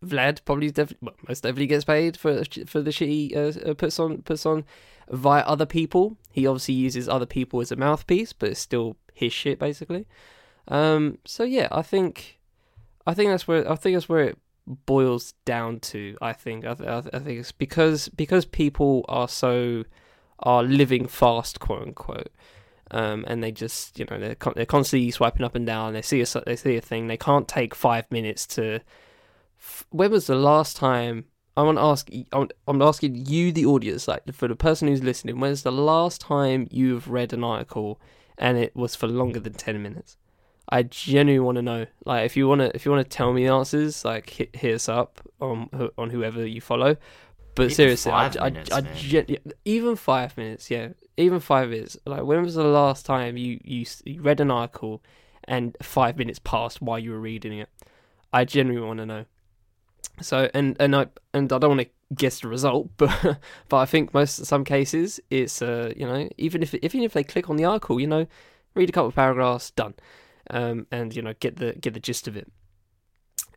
Vlad 0.05 0.45
probably 0.45 0.71
well, 1.01 1.15
most 1.27 1.41
definitely 1.41 1.67
gets 1.67 1.85
paid 1.85 2.17
for 2.17 2.43
for 2.65 2.81
the 2.81 2.91
shit 2.91 3.09
he 3.09 3.35
uh, 3.35 3.51
uh 3.65 3.73
puts 3.73 3.99
on 3.99 4.21
puts 4.21 4.45
on 4.45 4.63
via 5.09 5.41
other 5.41 5.65
people. 5.65 6.17
He 6.31 6.45
obviously 6.45 6.75
uses 6.75 7.09
other 7.09 7.25
people 7.25 7.61
as 7.61 7.71
a 7.71 7.75
mouthpiece, 7.75 8.33
but 8.33 8.49
it's 8.49 8.59
still 8.59 8.95
his 9.13 9.33
shit 9.33 9.59
basically. 9.59 10.07
Um, 10.67 11.17
so 11.25 11.43
yeah, 11.43 11.67
I 11.71 11.81
think 11.81 12.39
I 13.05 13.13
think 13.13 13.31
that's 13.31 13.47
where 13.47 13.69
I 13.69 13.75
think 13.75 13.95
that's 13.95 14.09
where 14.09 14.23
it 14.23 14.37
boils 14.67 15.33
down 15.45 15.79
to. 15.79 16.17
I 16.21 16.33
think 16.33 16.65
I, 16.65 16.73
th- 16.73 16.89
I 16.89 17.19
think 17.19 17.39
it's 17.39 17.51
because 17.51 18.09
because 18.09 18.45
people 18.45 19.05
are 19.07 19.27
so 19.27 19.83
are 20.39 20.63
living 20.63 21.07
fast, 21.07 21.59
quote 21.59 21.83
unquote. 21.83 22.29
Um, 22.89 23.25
and 23.27 23.43
they 23.43 23.51
just, 23.51 23.99
you 23.99 24.05
know, 24.09 24.17
they're, 24.17 24.35
con- 24.35 24.53
they're 24.55 24.65
constantly 24.65 25.11
swiping 25.11 25.45
up 25.45 25.55
and 25.55 25.65
down. 25.65 25.91
They 25.91 26.01
see 26.01 26.21
a 26.21 26.25
they 26.45 26.55
see 26.55 26.77
a 26.77 26.81
thing. 26.81 27.07
They 27.07 27.17
can't 27.17 27.47
take 27.47 27.73
five 27.75 28.09
minutes 28.11 28.45
to. 28.47 28.79
F- 29.59 29.85
when 29.89 30.11
was 30.11 30.27
the 30.27 30.35
last 30.35 30.77
time 30.77 31.25
I 31.57 31.63
want 31.63 31.79
to 31.79 31.81
ask. 31.81 32.09
I'm 32.31 32.49
I'm 32.67 32.81
asking 32.83 33.25
you, 33.25 33.51
the 33.51 33.65
audience, 33.65 34.07
like 34.07 34.31
for 34.31 34.47
the 34.47 34.55
person 34.55 34.87
who's 34.87 35.03
listening. 35.03 35.39
When's 35.39 35.63
the 35.63 35.71
last 35.71 36.21
time 36.21 36.67
you've 36.69 37.09
read 37.09 37.33
an 37.33 37.43
article 37.43 37.99
and 38.37 38.59
it 38.59 38.75
was 38.75 38.95
for 38.95 39.07
longer 39.07 39.39
than 39.39 39.53
ten 39.53 39.81
minutes? 39.81 40.17
I 40.69 40.83
genuinely 40.83 41.39
want 41.39 41.55
to 41.55 41.61
know. 41.63 41.85
Like, 42.05 42.25
if 42.25 42.37
you 42.37 42.47
want 42.47 42.59
to, 42.59 42.75
if 42.75 42.85
you 42.85 42.91
want 42.91 43.09
to 43.09 43.17
tell 43.17 43.33
me 43.33 43.45
the 43.45 43.51
answers, 43.51 44.05
like 44.05 44.29
hit, 44.29 44.55
hit 44.55 44.75
us 44.75 44.87
up 44.87 45.19
on 45.41 45.89
on 45.97 46.11
whoever 46.11 46.45
you 46.45 46.61
follow. 46.61 46.95
But 47.55 47.63
even 47.63 47.75
seriously, 47.75 48.11
I, 48.11 48.29
minutes, 48.29 48.71
I, 48.71 48.77
I, 48.77 48.81
gen- 48.81 49.37
even 49.65 49.95
five 49.95 50.37
minutes, 50.37 50.69
yeah, 50.69 50.89
even 51.17 51.39
five 51.39 51.69
minutes. 51.69 51.97
Like, 52.05 52.21
when 52.21 52.43
was 52.43 52.53
the 52.53 52.63
last 52.63 53.03
time 53.03 53.35
you, 53.35 53.59
you 53.63 53.83
you 54.05 54.21
read 54.21 54.39
an 54.41 54.51
article 54.51 55.01
and 55.45 55.75
five 55.81 56.19
minutes 56.19 56.37
passed 56.37 56.83
while 56.83 56.99
you 56.99 57.11
were 57.11 57.19
reading 57.19 57.57
it? 57.57 57.69
I 58.31 58.45
genuinely 58.45 58.85
want 58.85 58.99
to 58.99 59.07
know. 59.07 59.25
So 60.21 60.49
and 60.53 60.75
and 60.79 60.95
I 60.95 61.07
and 61.33 61.51
I 61.51 61.57
don't 61.57 61.77
want 61.77 61.81
to 61.81 62.15
guess 62.15 62.39
the 62.39 62.47
result, 62.47 62.89
but 62.97 63.39
but 63.69 63.77
I 63.77 63.85
think 63.85 64.13
most 64.13 64.45
some 64.45 64.63
cases 64.63 65.19
it's 65.29 65.61
uh 65.61 65.93
you 65.95 66.05
know 66.05 66.29
even 66.37 66.63
if 66.63 66.73
even 66.73 67.01
if 67.01 67.13
they 67.13 67.23
click 67.23 67.49
on 67.49 67.57
the 67.57 67.65
article, 67.65 67.99
you 67.99 68.07
know, 68.07 68.27
read 68.75 68.89
a 68.89 68.91
couple 68.91 69.09
of 69.09 69.15
paragraphs, 69.15 69.71
done, 69.71 69.95
um 70.49 70.87
and 70.91 71.15
you 71.15 71.21
know 71.21 71.33
get 71.39 71.57
the 71.57 71.73
get 71.73 71.93
the 71.93 71.99
gist 71.99 72.27
of 72.27 72.35
it. 72.37 72.51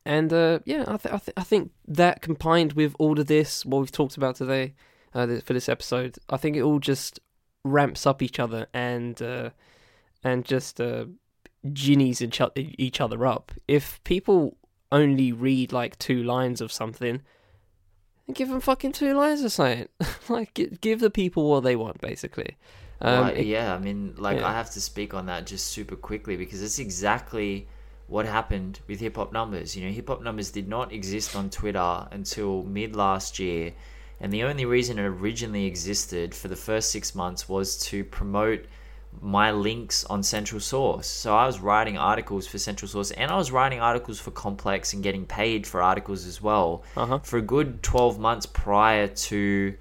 And 0.06 0.32
uh, 0.32 0.61
yeah, 0.64 0.84
I, 0.88 0.96
th- 0.96 1.14
I, 1.14 1.18
th- 1.18 1.34
I 1.36 1.42
think 1.42 1.72
that 1.86 2.22
combined 2.22 2.72
with 2.72 2.94
all 2.98 3.20
of 3.20 3.26
this, 3.26 3.66
what 3.66 3.80
we've 3.80 3.92
talked 3.92 4.16
about 4.16 4.36
today 4.36 4.74
uh, 5.14 5.26
for 5.44 5.52
this 5.52 5.68
episode, 5.68 6.16
I 6.30 6.38
think 6.38 6.56
it 6.56 6.62
all 6.62 6.78
just 6.78 7.20
ramps 7.64 8.06
up 8.06 8.22
each 8.22 8.40
other 8.40 8.66
and 8.72 9.20
uh, 9.20 9.50
and 10.24 10.44
just 10.44 10.80
uh, 10.80 11.04
ginnies 11.66 12.22
each 12.56 13.00
other 13.00 13.26
up. 13.26 13.52
If 13.68 14.02
people 14.04 14.56
only 14.93 15.32
read 15.32 15.72
like 15.72 15.99
two 15.99 16.22
lines 16.22 16.61
of 16.61 16.72
something, 16.72 17.22
give 18.32 18.49
them 18.49 18.61
fucking 18.61 18.93
two 18.93 19.14
lines 19.14 19.43
of 19.43 19.53
something. 19.53 19.88
like, 20.28 20.78
give 20.80 21.01
the 21.01 21.11
people 21.11 21.49
what 21.49 21.62
they 21.62 21.76
want, 21.76 22.01
basically. 22.01 22.57
Um, 23.01 23.28
it, 23.28 23.47
yeah, 23.47 23.74
I 23.74 23.78
mean, 23.78 24.14
like, 24.18 24.38
yeah. 24.38 24.49
I 24.49 24.53
have 24.53 24.70
to 24.72 24.80
speak 24.80 25.14
on 25.14 25.26
that 25.26 25.47
just 25.47 25.68
super 25.68 25.97
quickly 25.97 26.36
because 26.36 26.62
it's 26.62 26.78
exactly 26.78 27.66
what 28.09 28.26
happened 28.26 28.80
with 28.88 29.01
hip 29.01 29.16
hop 29.16 29.32
numbers. 29.32 29.76
You 29.76 29.86
know, 29.86 29.93
hip 29.93 30.09
hop 30.09 30.22
numbers 30.22 30.51
did 30.51 30.68
not 30.68 30.93
exist 30.93 31.34
on 31.34 31.49
Twitter 31.49 32.09
until 32.11 32.62
mid 32.64 32.95
last 32.97 33.38
year. 33.38 33.72
And 34.20 34.30
the 34.30 34.43
only 34.43 34.66
reason 34.66 34.99
it 34.99 35.05
originally 35.05 35.64
existed 35.64 36.34
for 36.34 36.49
the 36.49 36.57
first 36.57 36.91
six 36.91 37.14
months 37.14 37.49
was 37.49 37.78
to 37.84 38.05
promote 38.05 38.66
my 39.20 39.50
links 39.50 40.04
on 40.04 40.22
Central 40.22 40.61
Source. 40.61 41.06
So 41.06 41.34
I 41.34 41.46
was 41.46 41.61
writing 41.61 41.98
articles 41.98 42.46
for 42.46 42.58
Central 42.58 42.88
Source 42.88 43.11
and 43.11 43.30
I 43.30 43.36
was 43.36 43.50
writing 43.50 43.80
articles 43.80 44.18
for 44.18 44.30
Complex 44.30 44.92
and 44.92 45.02
getting 45.02 45.26
paid 45.26 45.66
for 45.66 45.82
articles 45.82 46.26
as 46.26 46.40
well 46.40 46.84
uh-huh. 46.96 47.18
for 47.18 47.38
a 47.38 47.42
good 47.42 47.82
12 47.82 48.18
months 48.18 48.46
prior 48.46 49.08
to, 49.08 49.74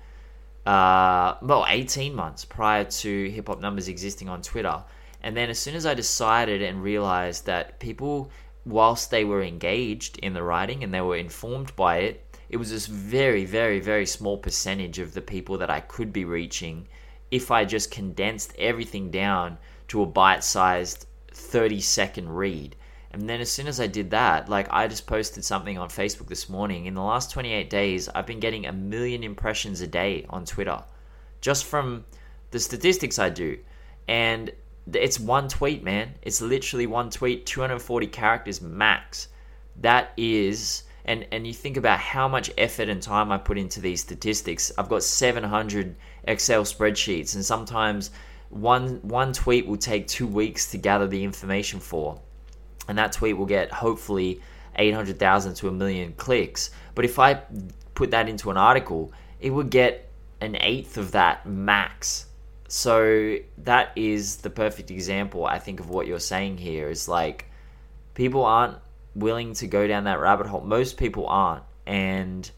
uh, 0.66 1.36
well, 1.42 1.66
18 1.68 2.14
months 2.14 2.44
prior 2.44 2.84
to 2.84 3.30
Hip 3.30 3.48
Hop 3.48 3.62
Numbers 3.62 3.88
existing 3.88 4.30
on 4.30 4.42
Twitter. 4.42 4.84
And 5.22 5.36
then 5.36 5.50
as 5.50 5.60
soon 5.60 5.76
as 5.76 5.86
I 5.86 5.94
decided 5.94 6.62
and 6.62 6.82
realized 6.82 7.46
that 7.46 7.80
people, 7.80 8.32
whilst 8.66 9.12
they 9.12 9.26
were 9.26 9.44
engaged 9.44 10.18
in 10.18 10.34
the 10.34 10.44
writing 10.44 10.84
and 10.84 10.94
they 10.94 11.02
were 11.02 11.18
informed 11.18 11.76
by 11.76 11.98
it, 11.98 12.26
it 12.50 12.58
was 12.58 12.72
this 12.72 12.88
very, 12.88 13.46
very, 13.46 13.80
very 13.80 14.06
small 14.06 14.38
percentage 14.38 14.98
of 14.98 15.14
the 15.14 15.22
people 15.22 15.58
that 15.60 15.70
I 15.70 15.82
could 15.82 16.12
be 16.12 16.26
reaching 16.26 16.88
if 17.32 17.52
I 17.52 17.66
just 17.66 17.92
condensed 17.92 18.54
everything 18.58 19.12
down 19.12 19.58
to 19.90 20.02
a 20.02 20.06
bite 20.06 20.44
sized 20.44 21.06
30 21.32 21.82
second 21.82 22.30
read. 22.30 22.76
And 23.12 23.28
then 23.28 23.42
as 23.42 23.52
soon 23.52 23.68
as 23.68 23.80
I 23.80 23.88
did 23.88 24.12
that, 24.12 24.50
like 24.50 24.68
I 24.72 24.88
just 24.88 25.08
posted 25.08 25.44
something 25.44 25.78
on 25.78 25.90
Facebook 25.90 26.28
this 26.28 26.50
morning. 26.50 26.86
In 26.86 26.94
the 26.94 27.02
last 27.02 27.32
28 27.32 27.70
days, 27.70 28.08
I've 28.10 28.28
been 28.28 28.40
getting 28.40 28.66
a 28.66 28.72
million 28.72 29.24
impressions 29.24 29.82
a 29.82 29.88
day 29.88 30.26
on 30.30 30.46
Twitter 30.46 30.84
just 31.42 31.66
from 31.66 32.06
the 32.52 32.60
statistics 32.60 33.18
I 33.18 33.30
do. 33.30 33.58
And 34.08 34.52
it's 34.94 35.20
one 35.20 35.48
tweet, 35.48 35.84
man. 35.84 36.16
It's 36.22 36.42
literally 36.42 36.88
one 36.88 37.10
tweet, 37.10 37.46
240 37.46 38.08
characters 38.08 38.62
max. 38.62 39.30
That 39.82 40.14
is 40.18 40.84
and 41.10 41.26
and 41.32 41.48
you 41.48 41.54
think 41.54 41.76
about 41.76 42.00
how 42.00 42.28
much 42.28 42.52
effort 42.58 42.88
and 42.88 43.02
time 43.02 43.32
I 43.32 43.40
put 43.40 43.58
into 43.58 43.82
these 43.82 44.00
statistics. 44.00 44.72
I've 44.78 44.88
got 44.88 45.04
700 45.04 45.96
Excel 46.26 46.64
spreadsheets, 46.64 47.34
and 47.34 47.44
sometimes 47.44 48.12
one 48.50 49.00
one 49.02 49.34
tweet 49.34 49.66
will 49.66 49.78
take 49.78 50.08
two 50.08 50.28
weeks 50.28 50.70
to 50.72 50.78
gather 50.78 51.08
the 51.08 51.24
information 51.24 51.80
for, 51.80 52.22
and 52.88 52.98
that 53.00 53.12
tweet 53.12 53.36
will 53.36 53.48
get 53.48 53.72
hopefully 53.72 54.40
800,000 54.76 55.56
to 55.56 55.68
a 55.68 55.72
million 55.72 56.14
clicks. 56.14 56.70
But 56.94 57.06
if 57.06 57.18
I 57.18 57.42
put 57.96 58.12
that 58.12 58.30
into 58.30 58.52
an 58.52 58.58
article, 58.58 59.12
it 59.42 59.50
would 59.50 59.72
get 59.72 60.10
an 60.42 60.58
eighth 60.62 60.98
of 60.98 61.12
that 61.14 61.46
max. 61.46 62.28
So 62.68 63.38
that 63.58 63.92
is 63.96 64.38
the 64.38 64.52
perfect 64.52 64.92
example, 64.92 65.44
I 65.44 65.58
think, 65.58 65.80
of 65.80 65.90
what 65.90 66.06
you're 66.06 66.20
saying 66.20 66.60
here. 66.60 66.88
Is 66.88 67.08
like 67.08 67.46
people 68.14 68.46
aren't 68.46 68.78
willing 69.16 69.54
to 69.56 69.68
go 69.68 69.88
down 69.88 70.06
that 70.06 70.20
rabbit 70.20 70.48
hole. 70.48 70.62
Most 70.62 70.98
people 70.98 71.28
aren't, 71.28 71.64
and 71.86 72.50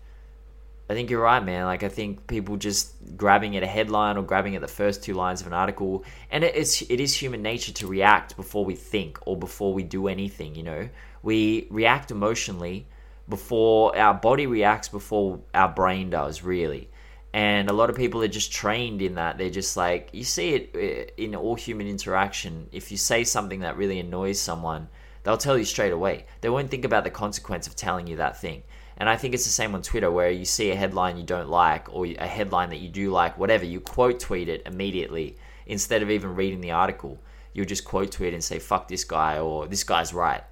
I 0.91 0.93
think 0.93 1.10
you're 1.10 1.22
right, 1.22 1.43
man. 1.43 1.66
Like 1.66 1.84
I 1.84 1.89
think 1.89 2.28
people 2.28 2.58
just 2.58 2.93
grabbing 3.16 3.56
at 3.56 3.64
a 3.64 3.68
headline 3.68 4.18
or 4.18 4.24
grabbing 4.24 4.56
at 4.56 4.62
the 4.62 4.68
first 4.68 5.04
two 5.04 5.14
lines 5.14 5.39
of 5.39 5.47
an 5.47 5.54
article, 5.54 6.04
and 6.30 6.43
it 6.43 6.54
is 6.56 6.86
it 6.89 6.99
is 6.99 7.16
human 7.16 7.41
nature 7.41 7.72
to 7.72 7.88
react 7.88 8.36
before 8.36 8.66
we 8.66 8.76
think 8.76 9.18
or 9.26 9.38
before 9.38 9.74
we 9.74 9.84
do 9.84 10.10
anything. 10.10 10.54
You 10.54 10.64
know, 10.64 10.89
we 11.24 11.68
react 11.70 12.12
emotionally 12.12 12.88
before 13.30 13.97
our 13.97 14.14
body 14.14 14.47
reacts 14.47 14.89
before 14.89 15.39
our 15.54 15.70
brain 15.70 16.10
does, 16.10 16.43
really. 16.43 16.89
And 17.34 17.70
a 17.70 17.74
lot 17.74 17.89
of 17.89 17.95
people 17.95 18.22
are 18.22 18.28
just 18.28 18.52
trained 18.52 19.02
in 19.02 19.16
that. 19.16 19.38
They're 19.38 19.49
just 19.49 19.78
like 19.78 20.10
you 20.12 20.26
see 20.26 20.56
it 20.56 20.72
uh, 20.76 21.12
in 21.16 21.36
all 21.36 21.56
human 21.56 21.88
interaction. 21.88 22.68
If 22.74 22.91
you 22.91 22.97
say 22.97 23.24
something 23.24 23.62
that 23.62 23.78
really 23.78 23.99
annoys 24.02 24.41
someone, 24.41 24.89
they'll 25.24 25.38
tell 25.38 25.57
you 25.57 25.65
straight 25.65 25.93
away. 25.93 26.26
They 26.41 26.49
won't 26.49 26.72
think 26.72 26.86
about 26.86 27.03
the 27.03 27.09
consequence 27.09 27.67
of 27.67 27.76
telling 27.76 28.07
you 28.07 28.17
that 28.17 28.39
thing. 28.39 28.63
And 28.97 29.09
I 29.09 29.17
think 29.17 29.34
it's 29.34 29.45
the 29.45 29.49
same 29.49 29.74
on 29.74 29.82
Twitter 29.82 30.11
where 30.11 30.30
you 30.30 30.45
see 30.45 30.69
a 30.69 30.76
headline 30.76 31.17
you 31.17 31.24
don't 31.24 31.49
like 31.49 31.93
or 31.93 32.05
a 32.05 32.28
headline 32.28 32.69
that 32.69 32.80
you 32.80 32.89
do 32.89 33.09
like, 33.09 33.38
whatever, 33.38 33.65
you 33.65 33.80
quote 33.80 34.19
tweet 34.19 34.47
it 34.47 34.61
immediately 34.65 35.38
instead 35.65 36.03
of 36.03 36.11
even 36.11 36.36
reading 36.36 36.61
the 36.61 36.72
article. 36.72 37.19
You'll 37.53 37.65
just 37.65 37.84
quote 37.84 38.11
tweet 38.11 38.34
and 38.34 38.43
say, 38.43 38.59
fuck 38.59 38.88
this 38.88 39.03
guy 39.03 39.39
or 39.39 39.67
this 39.67 39.84
guy's 39.84 40.13
right. 40.13 40.43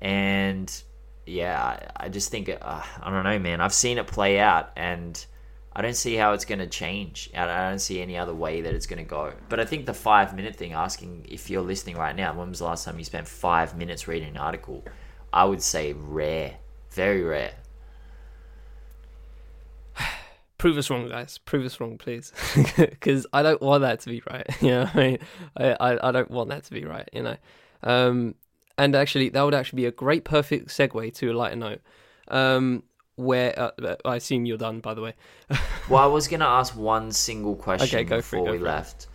And 0.00 0.82
yeah, 1.26 1.90
I 1.96 2.08
just 2.08 2.30
think, 2.30 2.48
uh, 2.48 2.82
I 3.02 3.10
don't 3.10 3.24
know, 3.24 3.38
man. 3.38 3.60
I've 3.60 3.74
seen 3.74 3.98
it 3.98 4.06
play 4.06 4.40
out 4.40 4.70
and 4.76 5.24
I 5.72 5.82
don't 5.82 5.94
see 5.94 6.16
how 6.16 6.32
it's 6.32 6.44
going 6.44 6.58
to 6.58 6.66
change. 6.66 7.30
I 7.34 7.68
don't 7.68 7.78
see 7.78 8.02
any 8.02 8.18
other 8.18 8.34
way 8.34 8.60
that 8.60 8.74
it's 8.74 8.86
going 8.86 8.98
to 8.98 9.08
go. 9.08 9.32
But 9.48 9.60
I 9.60 9.64
think 9.64 9.86
the 9.86 9.94
five 9.94 10.34
minute 10.34 10.56
thing, 10.56 10.72
asking 10.72 11.26
if 11.28 11.48
you're 11.48 11.62
listening 11.62 11.96
right 11.96 12.14
now, 12.14 12.34
when 12.34 12.48
was 12.48 12.58
the 12.58 12.64
last 12.64 12.84
time 12.84 12.98
you 12.98 13.04
spent 13.04 13.28
five 13.28 13.76
minutes 13.76 14.08
reading 14.08 14.30
an 14.30 14.36
article? 14.36 14.84
I 15.32 15.44
would 15.44 15.62
say 15.62 15.92
rare, 15.92 16.56
very 16.90 17.22
rare. 17.22 17.52
prove 20.58 20.76
us 20.76 20.90
wrong, 20.90 21.08
guys. 21.08 21.38
Prove 21.38 21.64
us 21.64 21.78
wrong, 21.78 21.98
please, 21.98 22.32
because 22.76 23.28
I 23.32 23.44
don't 23.44 23.62
want 23.62 23.82
that 23.82 24.00
to 24.00 24.10
be 24.10 24.22
right. 24.28 24.46
You 24.60 24.70
know, 24.70 24.90
I 24.92 24.98
mean, 24.98 25.18
I, 25.56 25.76
I, 25.78 26.08
I 26.08 26.12
don't 26.12 26.30
want 26.32 26.48
that 26.50 26.64
to 26.64 26.72
be 26.72 26.84
right. 26.84 27.08
You 27.12 27.22
know, 27.22 27.36
um, 27.84 28.34
and 28.76 28.96
actually, 28.96 29.28
that 29.28 29.42
would 29.42 29.54
actually 29.54 29.76
be 29.76 29.86
a 29.86 29.92
great, 29.92 30.24
perfect 30.24 30.68
segue 30.68 31.14
to 31.14 31.30
a 31.30 31.32
lighter 31.32 31.56
note. 31.56 31.80
Um, 32.26 32.82
where 33.20 33.58
uh, 33.58 33.96
I 34.04 34.16
assume 34.16 34.46
you're 34.46 34.58
done, 34.58 34.80
by 34.80 34.94
the 34.94 35.02
way. 35.02 35.14
well, 35.88 36.02
I 36.02 36.06
was 36.06 36.28
gonna 36.28 36.46
ask 36.46 36.76
one 36.76 37.12
single 37.12 37.54
question 37.54 38.00
okay, 38.00 38.16
before 38.16 38.48
it, 38.48 38.52
we 38.52 38.58
left. 38.58 39.02
It. 39.02 39.06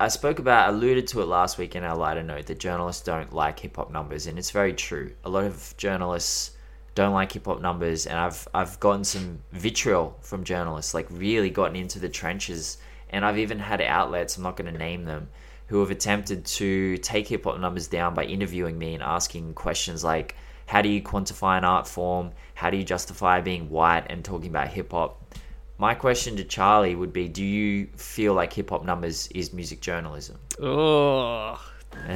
I 0.00 0.08
spoke 0.08 0.38
about, 0.38 0.70
alluded 0.70 1.06
to 1.08 1.20
it 1.20 1.26
last 1.26 1.58
week 1.58 1.76
in 1.76 1.84
our 1.84 1.94
lighter 1.94 2.22
note 2.22 2.46
that 2.46 2.58
journalists 2.58 3.02
don't 3.02 3.34
like 3.34 3.60
hip 3.60 3.76
hop 3.76 3.90
numbers, 3.90 4.26
and 4.26 4.38
it's 4.38 4.50
very 4.50 4.72
true. 4.72 5.12
A 5.24 5.28
lot 5.28 5.44
of 5.44 5.74
journalists 5.76 6.52
don't 6.94 7.12
like 7.12 7.32
hip 7.32 7.44
hop 7.44 7.60
numbers, 7.60 8.06
and 8.06 8.18
I've 8.18 8.48
I've 8.54 8.80
gotten 8.80 9.04
some 9.04 9.40
vitriol 9.52 10.16
from 10.22 10.44
journalists, 10.44 10.94
like 10.94 11.06
really 11.10 11.50
gotten 11.50 11.76
into 11.76 11.98
the 11.98 12.08
trenches, 12.08 12.78
and 13.10 13.24
I've 13.24 13.38
even 13.38 13.58
had 13.58 13.82
outlets. 13.82 14.36
I'm 14.36 14.42
not 14.42 14.56
going 14.56 14.72
to 14.72 14.78
name 14.78 15.04
them, 15.04 15.28
who 15.66 15.80
have 15.80 15.90
attempted 15.90 16.44
to 16.44 16.96
take 16.98 17.28
hip 17.28 17.44
hop 17.44 17.60
numbers 17.60 17.86
down 17.86 18.14
by 18.14 18.24
interviewing 18.24 18.78
me 18.78 18.94
and 18.94 19.02
asking 19.02 19.54
questions 19.54 20.02
like, 20.02 20.34
"How 20.70 20.82
do 20.82 20.88
you 20.88 21.02
quantify 21.02 21.58
an 21.58 21.64
art 21.64 21.86
form? 21.86 22.32
How 22.54 22.70
do 22.70 22.76
you 22.76 22.84
justify 22.84 23.40
being 23.40 23.70
white 23.70 24.06
and 24.08 24.24
talking 24.24 24.50
about 24.50 24.68
hip 24.68 24.92
hop?" 24.92 25.34
My 25.78 25.94
question 25.94 26.36
to 26.36 26.44
Charlie 26.44 26.94
would 26.94 27.12
be: 27.12 27.28
Do 27.28 27.44
you 27.44 27.86
feel 27.96 28.34
like 28.34 28.52
hip 28.52 28.70
hop 28.70 28.84
numbers 28.84 29.28
is 29.34 29.52
music 29.52 29.80
journalism? 29.80 30.38
Oh, 30.60 31.60
Be 32.06 32.12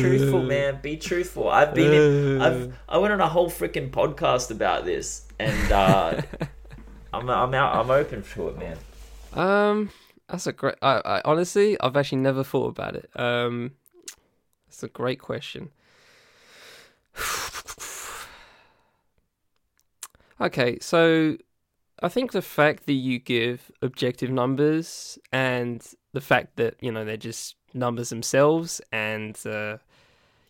truthful, 0.00 0.42
man. 0.42 0.80
Be 0.82 0.96
truthful. 0.96 1.48
I've 1.48 1.74
been 1.74 1.92
in, 1.92 2.42
I've 2.42 2.76
I 2.88 2.98
went 2.98 3.14
on 3.14 3.20
a 3.20 3.28
whole 3.28 3.48
freaking 3.48 3.90
podcast 3.90 4.50
about 4.50 4.84
this, 4.84 5.26
and 5.38 5.72
uh, 5.72 6.20
I'm 7.14 7.30
I'm 7.30 7.54
out. 7.54 7.76
I'm 7.76 7.90
open 7.90 8.22
to 8.22 8.48
it, 8.48 8.58
man. 8.58 8.76
Um, 9.32 9.90
that's 10.28 10.46
a 10.46 10.52
great. 10.52 10.74
I, 10.82 11.00
I 11.04 11.22
honestly, 11.24 11.80
I've 11.80 11.96
actually 11.96 12.18
never 12.18 12.44
thought 12.44 12.68
about 12.68 12.94
it. 12.94 13.08
Um, 13.14 13.72
that's 14.68 14.82
a 14.82 14.88
great 14.88 15.20
question. 15.20 15.70
okay, 20.40 20.78
so 20.80 21.36
I 22.02 22.08
think 22.08 22.32
the 22.32 22.42
fact 22.42 22.86
that 22.86 22.94
you 22.94 23.18
give 23.18 23.70
objective 23.80 24.30
numbers 24.30 25.18
and 25.32 25.86
the 26.12 26.20
fact 26.20 26.56
that 26.56 26.74
you 26.80 26.90
know 26.90 27.04
they're 27.04 27.16
just 27.16 27.56
numbers 27.74 28.10
themselves, 28.10 28.80
and 28.90 29.38
uh, 29.46 29.78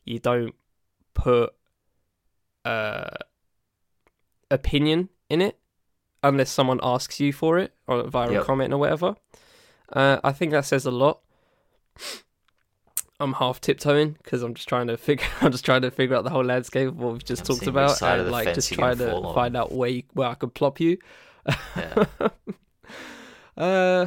you 0.04 0.18
don't 0.18 0.54
put 1.14 1.54
uh, 2.64 3.10
opinion 4.50 5.08
in 5.28 5.40
it 5.40 5.58
unless 6.22 6.50
someone 6.50 6.80
asks 6.82 7.20
you 7.20 7.32
for 7.32 7.58
it 7.58 7.74
or 7.86 8.04
via 8.04 8.32
yep. 8.32 8.42
a 8.42 8.44
comment 8.44 8.72
or 8.72 8.78
whatever. 8.78 9.16
Uh, 9.92 10.18
I 10.22 10.32
think 10.32 10.52
that 10.52 10.64
says 10.64 10.86
a 10.86 10.90
lot. 10.90 11.20
I'm 13.22 13.34
half 13.34 13.60
tiptoeing 13.60 14.16
because 14.22 14.42
I'm 14.42 14.54
just 14.54 14.68
trying 14.68 14.88
to 14.88 14.96
figure. 14.96 15.26
I'm 15.40 15.52
just 15.52 15.64
trying 15.64 15.82
to 15.82 15.90
figure 15.90 16.16
out 16.16 16.24
the 16.24 16.30
whole 16.30 16.44
landscape 16.44 16.88
of 16.88 16.98
what 16.98 17.12
we've 17.12 17.24
just 17.24 17.44
talked 17.44 17.66
about, 17.66 18.02
and 18.02 18.30
like 18.30 18.52
just 18.54 18.72
trying 18.72 18.98
to 18.98 19.32
find 19.34 19.56
out 19.56 19.72
where 19.72 19.90
you, 19.90 20.02
where 20.12 20.28
I 20.28 20.34
could 20.34 20.54
plop 20.54 20.80
you. 20.80 20.98
Yeah. 21.76 22.04
uh, 23.56 24.06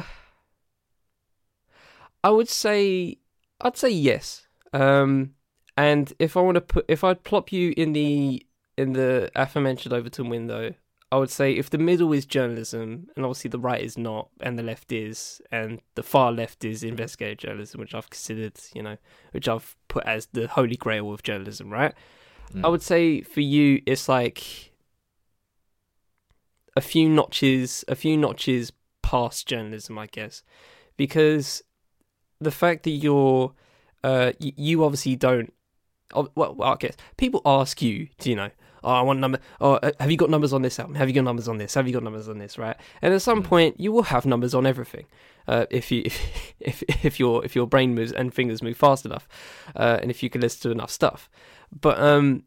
I 2.22 2.30
would 2.30 2.48
say 2.48 3.18
I'd 3.60 3.76
say 3.76 3.90
yes. 3.90 4.46
Um, 4.72 5.34
and 5.76 6.12
if 6.18 6.36
I 6.36 6.40
want 6.40 6.56
to 6.56 6.60
put, 6.60 6.84
if 6.88 7.02
I'd 7.02 7.24
plop 7.24 7.52
you 7.52 7.72
in 7.76 7.92
the 7.92 8.44
in 8.76 8.92
the 8.92 9.30
aforementioned 9.34 9.94
Overton 9.94 10.28
window, 10.28 10.74
I 11.12 11.18
would 11.18 11.30
say 11.30 11.52
if 11.52 11.70
the 11.70 11.78
middle 11.78 12.12
is 12.12 12.26
journalism, 12.26 13.08
and 13.14 13.24
obviously 13.24 13.48
the 13.48 13.60
right 13.60 13.80
is 13.80 13.96
not, 13.96 14.28
and 14.40 14.58
the 14.58 14.62
left 14.62 14.90
is, 14.90 15.40
and 15.52 15.80
the 15.94 16.02
far 16.02 16.32
left 16.32 16.64
is 16.64 16.82
investigative 16.82 17.38
journalism, 17.38 17.80
which 17.80 17.94
I've 17.94 18.10
considered, 18.10 18.58
you 18.74 18.82
know, 18.82 18.96
which 19.30 19.46
I've 19.48 19.76
put 19.88 20.04
as 20.04 20.26
the 20.26 20.48
holy 20.48 20.76
grail 20.76 21.12
of 21.12 21.22
journalism, 21.22 21.70
right? 21.70 21.94
Mm. 22.52 22.64
I 22.64 22.68
would 22.68 22.82
say 22.82 23.22
for 23.22 23.40
you, 23.40 23.82
it's 23.86 24.08
like 24.08 24.72
a 26.74 26.80
few 26.80 27.08
notches, 27.08 27.84
a 27.86 27.94
few 27.94 28.16
notches 28.16 28.72
past 29.02 29.46
journalism, 29.46 29.98
I 29.98 30.06
guess, 30.06 30.42
because 30.96 31.62
the 32.40 32.50
fact 32.50 32.82
that 32.82 32.90
you're 32.90 33.52
uh 34.04 34.32
you, 34.38 34.52
you 34.56 34.84
obviously 34.84 35.16
don't 35.16 35.52
oh, 36.14 36.28
well 36.34 36.56
I 36.62 36.76
guess 36.76 36.94
people 37.16 37.40
ask 37.46 37.80
you 37.80 38.08
do 38.18 38.30
you 38.30 38.36
know 38.36 38.50
oh 38.86 38.92
I 38.92 39.02
want 39.02 39.20
number 39.20 39.38
oh 39.60 39.74
uh, 39.74 39.90
have 40.00 40.10
you 40.10 40.16
got 40.16 40.30
numbers 40.30 40.52
on 40.52 40.62
this 40.62 40.78
album 40.78 40.94
have 40.94 41.08
you 41.08 41.14
got 41.14 41.24
numbers 41.24 41.48
on 41.48 41.58
this 41.58 41.74
have 41.74 41.86
you 41.86 41.92
got 41.92 42.02
numbers 42.02 42.28
on 42.28 42.38
this 42.38 42.56
right 42.56 42.76
and 43.02 43.12
at 43.12 43.20
some 43.22 43.42
mm. 43.42 43.46
point 43.46 43.78
you 43.78 43.92
will 43.92 44.04
have 44.04 44.24
numbers 44.24 44.54
on 44.54 44.66
everything 44.66 45.06
uh, 45.48 45.66
if 45.70 45.90
you 45.90 46.02
if, 46.06 46.52
if 46.60 47.04
if 47.04 47.20
your 47.20 47.44
if 47.44 47.54
your 47.54 47.66
brain 47.66 47.94
moves 47.94 48.12
and 48.12 48.32
fingers 48.32 48.62
move 48.62 48.76
fast 48.76 49.04
enough 49.04 49.28
uh, 49.74 49.98
and 50.00 50.10
if 50.10 50.22
you 50.22 50.30
can 50.30 50.40
listen 50.40 50.62
to 50.62 50.70
enough 50.70 50.90
stuff 50.90 51.28
but 51.78 51.98
um 52.00 52.44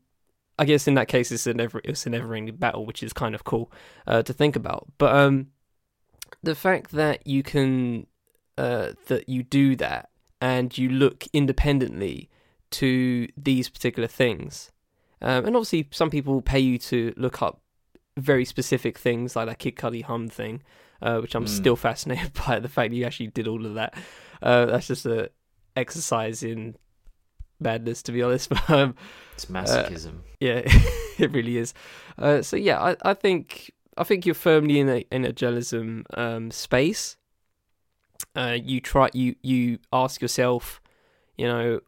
I 0.57 0.65
guess 0.65 0.87
in 0.87 0.95
that 0.95 1.07
case 1.07 1.31
it's 1.31 1.47
a 1.47 1.53
never 1.53 1.81
it's 1.83 2.05
a 2.05 2.09
never 2.09 2.33
ending 2.33 2.55
battle 2.55 2.85
which 2.85 3.03
is 3.03 3.13
kind 3.13 3.35
of 3.35 3.43
cool 3.43 3.71
uh, 4.07 4.23
to 4.23 4.33
think 4.33 4.55
about 4.55 4.87
but 4.97 5.15
um 5.15 5.47
the 6.41 6.55
fact 6.55 6.91
that 6.91 7.25
you 7.27 7.43
can 7.43 8.07
uh, 8.57 8.93
that 9.07 9.29
you 9.29 9.43
do 9.43 9.75
that 9.77 10.09
and 10.41 10.77
you 10.77 10.89
look 10.89 11.25
independently 11.33 12.29
to 12.71 13.27
these 13.37 13.69
particular 13.69 14.07
things. 14.07 14.71
Um, 15.21 15.45
and 15.45 15.55
obviously, 15.55 15.87
some 15.91 16.09
people 16.09 16.41
pay 16.41 16.59
you 16.59 16.77
to 16.79 17.13
look 17.17 17.41
up 17.41 17.61
very 18.17 18.45
specific 18.45 18.97
things 18.97 19.35
like 19.35 19.47
that 19.47 19.59
Kid 19.59 19.75
Cudi 19.75 20.03
hum 20.03 20.29
thing, 20.29 20.61
uh, 21.01 21.19
which 21.19 21.35
I'm 21.35 21.45
mm. 21.45 21.49
still 21.49 21.75
fascinated 21.75 22.33
by 22.47 22.59
the 22.59 22.69
fact 22.69 22.91
that 22.91 22.95
you 22.95 23.05
actually 23.05 23.27
did 23.27 23.47
all 23.47 23.65
of 23.65 23.75
that. 23.75 23.95
Uh, 24.41 24.65
that's 24.65 24.87
just 24.87 25.05
a 25.05 25.29
exercise 25.75 26.43
in 26.43 26.75
madness, 27.59 28.01
to 28.03 28.11
be 28.11 28.21
honest. 28.21 28.49
But, 28.67 28.69
um, 28.69 28.95
it's 29.33 29.45
masochism. 29.45 30.19
Uh, 30.19 30.35
yeah, 30.39 30.61
it 31.17 31.31
really 31.31 31.57
is. 31.57 31.73
Uh, 32.17 32.41
so 32.41 32.55
yeah, 32.55 32.79
I, 32.79 32.95
I 33.03 33.13
think 33.13 33.71
I 33.97 34.03
think 34.03 34.25
you're 34.25 34.35
firmly 34.35 34.79
in 34.79 34.89
a 34.89 35.05
in 35.11 35.25
a 35.25 35.33
journalism 35.33 36.05
um, 36.13 36.51
space 36.51 37.17
uh, 38.35 38.57
you 38.61 38.79
try 38.79 39.09
you 39.13 39.35
you 39.41 39.79
ask 39.91 40.21
yourself, 40.21 40.81
you 41.37 41.47
know, 41.47 41.79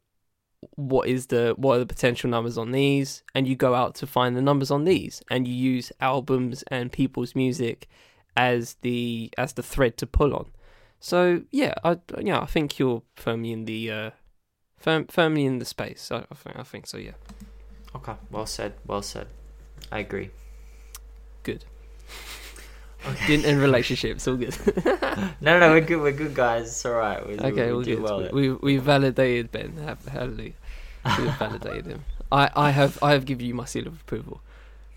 what 0.75 1.07
is 1.07 1.27
the 1.27 1.53
what 1.57 1.75
are 1.75 1.79
the 1.79 1.85
potential 1.85 2.29
numbers 2.29 2.57
on 2.57 2.71
these, 2.71 3.23
and 3.33 3.47
you 3.47 3.55
go 3.55 3.73
out 3.73 3.95
to 3.95 4.07
find 4.07 4.35
the 4.35 4.41
numbers 4.41 4.71
on 4.71 4.83
these, 4.83 5.23
and 5.29 5.47
you 5.47 5.53
use 5.53 5.91
albums 5.99 6.63
and 6.67 6.91
people's 6.91 7.35
music 7.35 7.87
as 8.37 8.75
the 8.81 9.31
as 9.37 9.53
the 9.53 9.63
thread 9.63 9.97
to 9.97 10.07
pull 10.07 10.33
on. 10.35 10.51
So 10.99 11.43
yeah, 11.51 11.73
I 11.83 11.97
yeah 12.19 12.39
I 12.39 12.45
think 12.45 12.77
you're 12.77 13.01
firmly 13.15 13.51
in 13.51 13.65
the 13.65 13.91
uh, 13.91 14.11
firm, 14.77 15.07
firmly 15.07 15.45
in 15.45 15.59
the 15.59 15.65
space. 15.65 16.11
I, 16.11 16.25
I 16.31 16.35
think 16.35 16.55
I 16.57 16.63
think 16.63 16.87
so. 16.87 16.97
Yeah. 16.97 17.13
Okay. 17.95 18.13
Well 18.29 18.45
said. 18.45 18.73
Well 18.85 19.01
said. 19.01 19.27
I 19.91 19.99
agree. 19.99 20.29
Good. 21.43 21.65
Okay. 23.07 23.33
In, 23.33 23.45
in 23.45 23.59
relationships, 23.59 24.27
all 24.27 24.35
good. 24.35 24.55
no, 25.41 25.59
no, 25.59 25.71
we're 25.71 25.81
good. 25.81 26.01
We're 26.01 26.11
good 26.11 26.35
guys. 26.35 26.67
It's 26.67 26.85
all 26.85 26.93
right. 26.93 27.25
We, 27.27 27.33
okay, 27.39 27.71
we, 27.71 27.77
we 27.77 27.83
good. 27.85 28.01
Well 28.01 28.29
we 28.31 28.51
we 28.51 28.77
validated 28.77 29.51
Ben. 29.51 29.73
Hallelujah. 30.11 30.53
We 31.17 31.27
validated 31.29 31.85
him. 31.87 32.05
I, 32.31 32.49
I 32.55 32.69
have 32.71 32.99
I 33.01 33.11
have 33.13 33.25
given 33.25 33.45
you 33.47 33.55
my 33.55 33.65
seal 33.65 33.87
of 33.87 33.99
approval. 34.01 34.41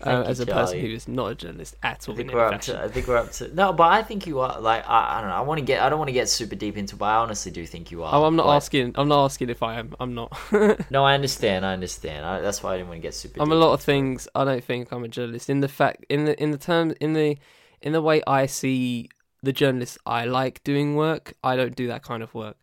uh, 0.01 0.23
Thank 0.23 0.27
as 0.27 0.39
you, 0.39 0.43
a 0.43 0.47
person 0.47 0.79
who 0.81 0.87
is 0.87 1.07
not 1.07 1.27
a 1.31 1.35
journalist 1.35 1.75
at 1.81 2.05
I 2.07 2.11
all. 2.11 2.15
think 2.15 2.29
in 2.29 2.35
we're 2.37 2.45
up 2.45 2.61
to. 2.61 2.83
I 2.83 2.87
think 2.89 3.07
we're 3.07 3.17
up 3.17 3.31
to. 3.33 3.53
No, 3.55 3.73
but 3.73 3.91
I 3.91 4.03
think 4.03 4.27
you 4.27 4.39
are. 4.39 4.59
Like 4.61 4.87
I, 4.87 5.17
I 5.17 5.21
don't 5.21 5.29
know. 5.31 5.35
I 5.37 5.41
want 5.41 5.57
to 5.59 5.65
get. 5.65 5.81
I 5.81 5.89
don't 5.89 5.97
want 5.97 6.09
to 6.09 6.13
get 6.13 6.29
super 6.29 6.55
deep 6.55 6.77
into. 6.77 6.95
But 6.95 7.05
I 7.05 7.15
honestly 7.15 7.51
do 7.51 7.65
think 7.65 7.89
you 7.91 8.03
are. 8.03 8.13
Oh, 8.13 8.25
I'm 8.25 8.35
not 8.35 8.47
asking. 8.55 8.93
I'm 8.95 9.07
not 9.07 9.25
asking 9.25 9.49
if 9.49 9.63
I 9.63 9.79
am. 9.79 9.95
I'm 9.99 10.13
not. 10.13 10.31
No, 10.91 11.03
I 11.03 11.15
understand. 11.15 11.65
I 11.65 11.73
understand. 11.73 12.23
I, 12.25 12.39
that's 12.39 12.61
why 12.61 12.73
I 12.73 12.77
didn't 12.77 12.89
want 12.89 12.99
to 12.99 13.01
get 13.01 13.15
super. 13.15 13.41
I'm 13.41 13.51
a 13.51 13.55
lot 13.55 13.73
of 13.73 13.79
it. 13.79 13.83
things. 13.83 14.27
I 14.35 14.43
don't 14.45 14.63
think 14.63 14.91
I'm 14.91 15.03
a 15.03 15.07
journalist. 15.07 15.49
In 15.49 15.61
the 15.61 15.67
fact, 15.67 16.05
in 16.09 16.25
the 16.25 16.41
in 16.41 16.51
the 16.51 16.57
term, 16.59 16.93
in 17.01 17.13
the 17.13 17.37
in 17.81 17.93
the 17.93 18.01
way 18.01 18.21
I 18.25 18.45
see 18.45 19.09
the 19.43 19.53
journalists 19.53 19.97
I 20.05 20.25
like 20.25 20.63
doing 20.63 20.95
work, 20.95 21.33
I 21.43 21.55
don't 21.55 21.75
do 21.75 21.87
that 21.87 22.03
kind 22.03 22.23
of 22.23 22.33
work. 22.33 22.57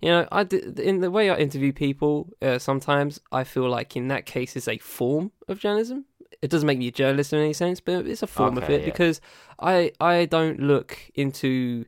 You 0.00 0.10
know, 0.10 0.28
I 0.30 0.44
do, 0.44 0.74
in 0.80 1.00
the 1.00 1.10
way 1.10 1.28
I 1.28 1.36
interview 1.36 1.72
people. 1.72 2.30
Uh, 2.40 2.58
sometimes 2.58 3.20
I 3.32 3.44
feel 3.44 3.68
like 3.68 3.96
in 3.96 4.08
that 4.08 4.26
case 4.26 4.54
it's 4.54 4.68
a 4.68 4.78
form 4.78 5.32
of 5.48 5.58
journalism. 5.58 6.04
It 6.40 6.50
doesn't 6.50 6.66
make 6.66 6.78
me 6.78 6.86
a 6.86 6.92
journalist 6.92 7.32
in 7.32 7.40
any 7.40 7.52
sense, 7.52 7.80
but 7.80 8.06
it's 8.06 8.22
a 8.22 8.28
form 8.28 8.56
of 8.56 8.70
it 8.70 8.80
yeah. 8.80 8.86
because 8.86 9.20
I 9.58 9.92
I 10.00 10.26
don't 10.26 10.60
look 10.60 11.10
into. 11.14 11.84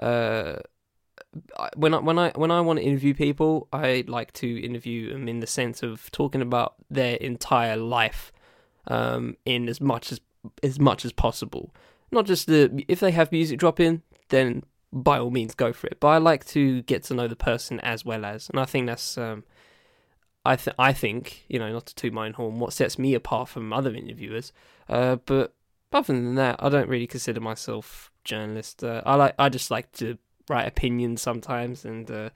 Uh, 0.00 0.56
when 1.76 1.94
I 1.94 1.98
when 1.98 2.18
I 2.18 2.30
when 2.34 2.50
I 2.50 2.60
want 2.60 2.78
to 2.78 2.84
interview 2.84 3.14
people, 3.14 3.68
I 3.72 4.04
like 4.06 4.34
to 4.34 4.62
interview 4.62 5.12
them 5.12 5.28
in 5.28 5.40
the 5.40 5.46
sense 5.46 5.82
of 5.82 6.10
talking 6.10 6.42
about 6.42 6.74
their 6.90 7.16
entire 7.16 7.76
life, 7.76 8.32
um, 8.86 9.36
in 9.46 9.66
as 9.68 9.80
much 9.80 10.12
as 10.12 10.20
as 10.62 10.78
much 10.78 11.06
as 11.06 11.12
possible. 11.12 11.74
Not 12.10 12.26
just 12.26 12.46
the 12.46 12.84
if 12.88 13.00
they 13.00 13.10
have 13.10 13.32
music 13.32 13.58
drop 13.58 13.80
in, 13.80 14.02
then 14.28 14.62
by 14.92 15.18
all 15.18 15.30
means 15.30 15.54
go 15.54 15.72
for 15.72 15.86
it. 15.88 15.98
But 16.00 16.08
I 16.08 16.18
like 16.18 16.46
to 16.46 16.82
get 16.82 17.02
to 17.04 17.14
know 17.14 17.28
the 17.28 17.36
person 17.36 17.80
as 17.80 18.04
well 18.04 18.24
as, 18.24 18.48
and 18.48 18.60
I 18.60 18.64
think 18.64 18.86
that's 18.86 19.18
um, 19.18 19.44
I 20.44 20.56
th- 20.56 20.76
I 20.78 20.92
think 20.92 21.44
you 21.48 21.58
know 21.58 21.72
not 21.72 21.86
to 21.86 21.94
toot 21.94 22.12
my 22.12 22.26
own 22.26 22.34
horn, 22.34 22.58
what 22.58 22.72
sets 22.72 22.98
me 22.98 23.14
apart 23.14 23.48
from 23.48 23.72
other 23.72 23.94
interviewers. 23.94 24.52
Uh, 24.88 25.16
but 25.16 25.54
other 25.92 26.14
than 26.14 26.34
that, 26.36 26.56
I 26.60 26.68
don't 26.68 26.88
really 26.88 27.06
consider 27.06 27.40
myself 27.40 28.10
journalist. 28.24 28.84
Uh, 28.84 29.02
I 29.04 29.14
like 29.16 29.34
I 29.38 29.48
just 29.48 29.70
like 29.70 29.92
to 29.92 30.18
write 30.48 30.68
opinions 30.68 31.22
sometimes 31.22 31.84
and 31.84 32.10
uh, 32.10 32.30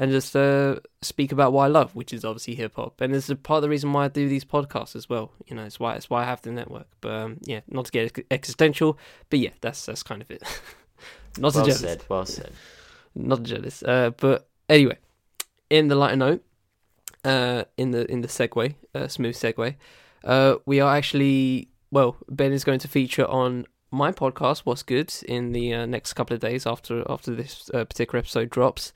and 0.00 0.10
just 0.10 0.34
uh, 0.34 0.76
speak 1.02 1.30
about 1.30 1.52
what 1.52 1.64
I 1.64 1.66
love, 1.66 1.94
which 1.94 2.14
is 2.14 2.24
obviously 2.24 2.54
hip 2.54 2.72
hop. 2.76 3.02
And 3.02 3.14
it's 3.14 3.28
a 3.28 3.36
part 3.36 3.58
of 3.58 3.62
the 3.64 3.68
reason 3.68 3.92
why 3.92 4.06
I 4.06 4.08
do 4.08 4.30
these 4.30 4.46
podcasts 4.46 4.96
as 4.96 5.10
well. 5.10 5.32
You 5.46 5.54
know, 5.54 5.64
it's 5.64 5.78
why 5.78 5.94
it's 5.94 6.08
why 6.08 6.22
I 6.22 6.24
have 6.24 6.40
the 6.40 6.50
network. 6.50 6.86
But 7.02 7.12
um, 7.12 7.36
yeah, 7.42 7.60
not 7.68 7.84
to 7.84 7.92
get 7.92 8.26
existential, 8.30 8.98
but 9.28 9.40
yeah, 9.40 9.50
that's 9.60 9.84
that's 9.84 10.02
kind 10.02 10.22
of 10.22 10.30
it. 10.30 10.42
not 11.38 11.54
Well 11.54 11.66
journalist, 11.66 11.80
said. 11.82 12.04
Well 12.08 12.24
said. 12.24 12.52
not 13.14 13.40
a 13.40 13.42
journalist. 13.42 13.84
Uh, 13.84 14.12
but 14.16 14.48
anyway, 14.70 14.96
in 15.68 15.88
the 15.88 15.96
lighter 15.96 16.16
note, 16.16 16.44
uh, 17.22 17.64
in 17.76 17.90
the 17.90 18.10
in 18.10 18.22
the 18.22 18.28
segue, 18.28 18.74
uh, 18.94 19.06
smooth 19.06 19.34
segue, 19.34 19.74
uh, 20.24 20.54
we 20.64 20.80
are 20.80 20.96
actually 20.96 21.68
well, 21.90 22.16
Ben 22.26 22.52
is 22.52 22.64
going 22.64 22.78
to 22.78 22.88
feature 22.88 23.26
on 23.26 23.66
my 23.90 24.12
podcast, 24.12 24.60
What's 24.60 24.82
Good, 24.82 25.12
in 25.28 25.52
the 25.52 25.74
uh, 25.74 25.84
next 25.84 26.14
couple 26.14 26.32
of 26.32 26.40
days 26.40 26.66
after 26.66 27.04
after 27.06 27.34
this 27.34 27.70
uh, 27.74 27.84
particular 27.84 28.20
episode 28.20 28.48
drops. 28.48 28.94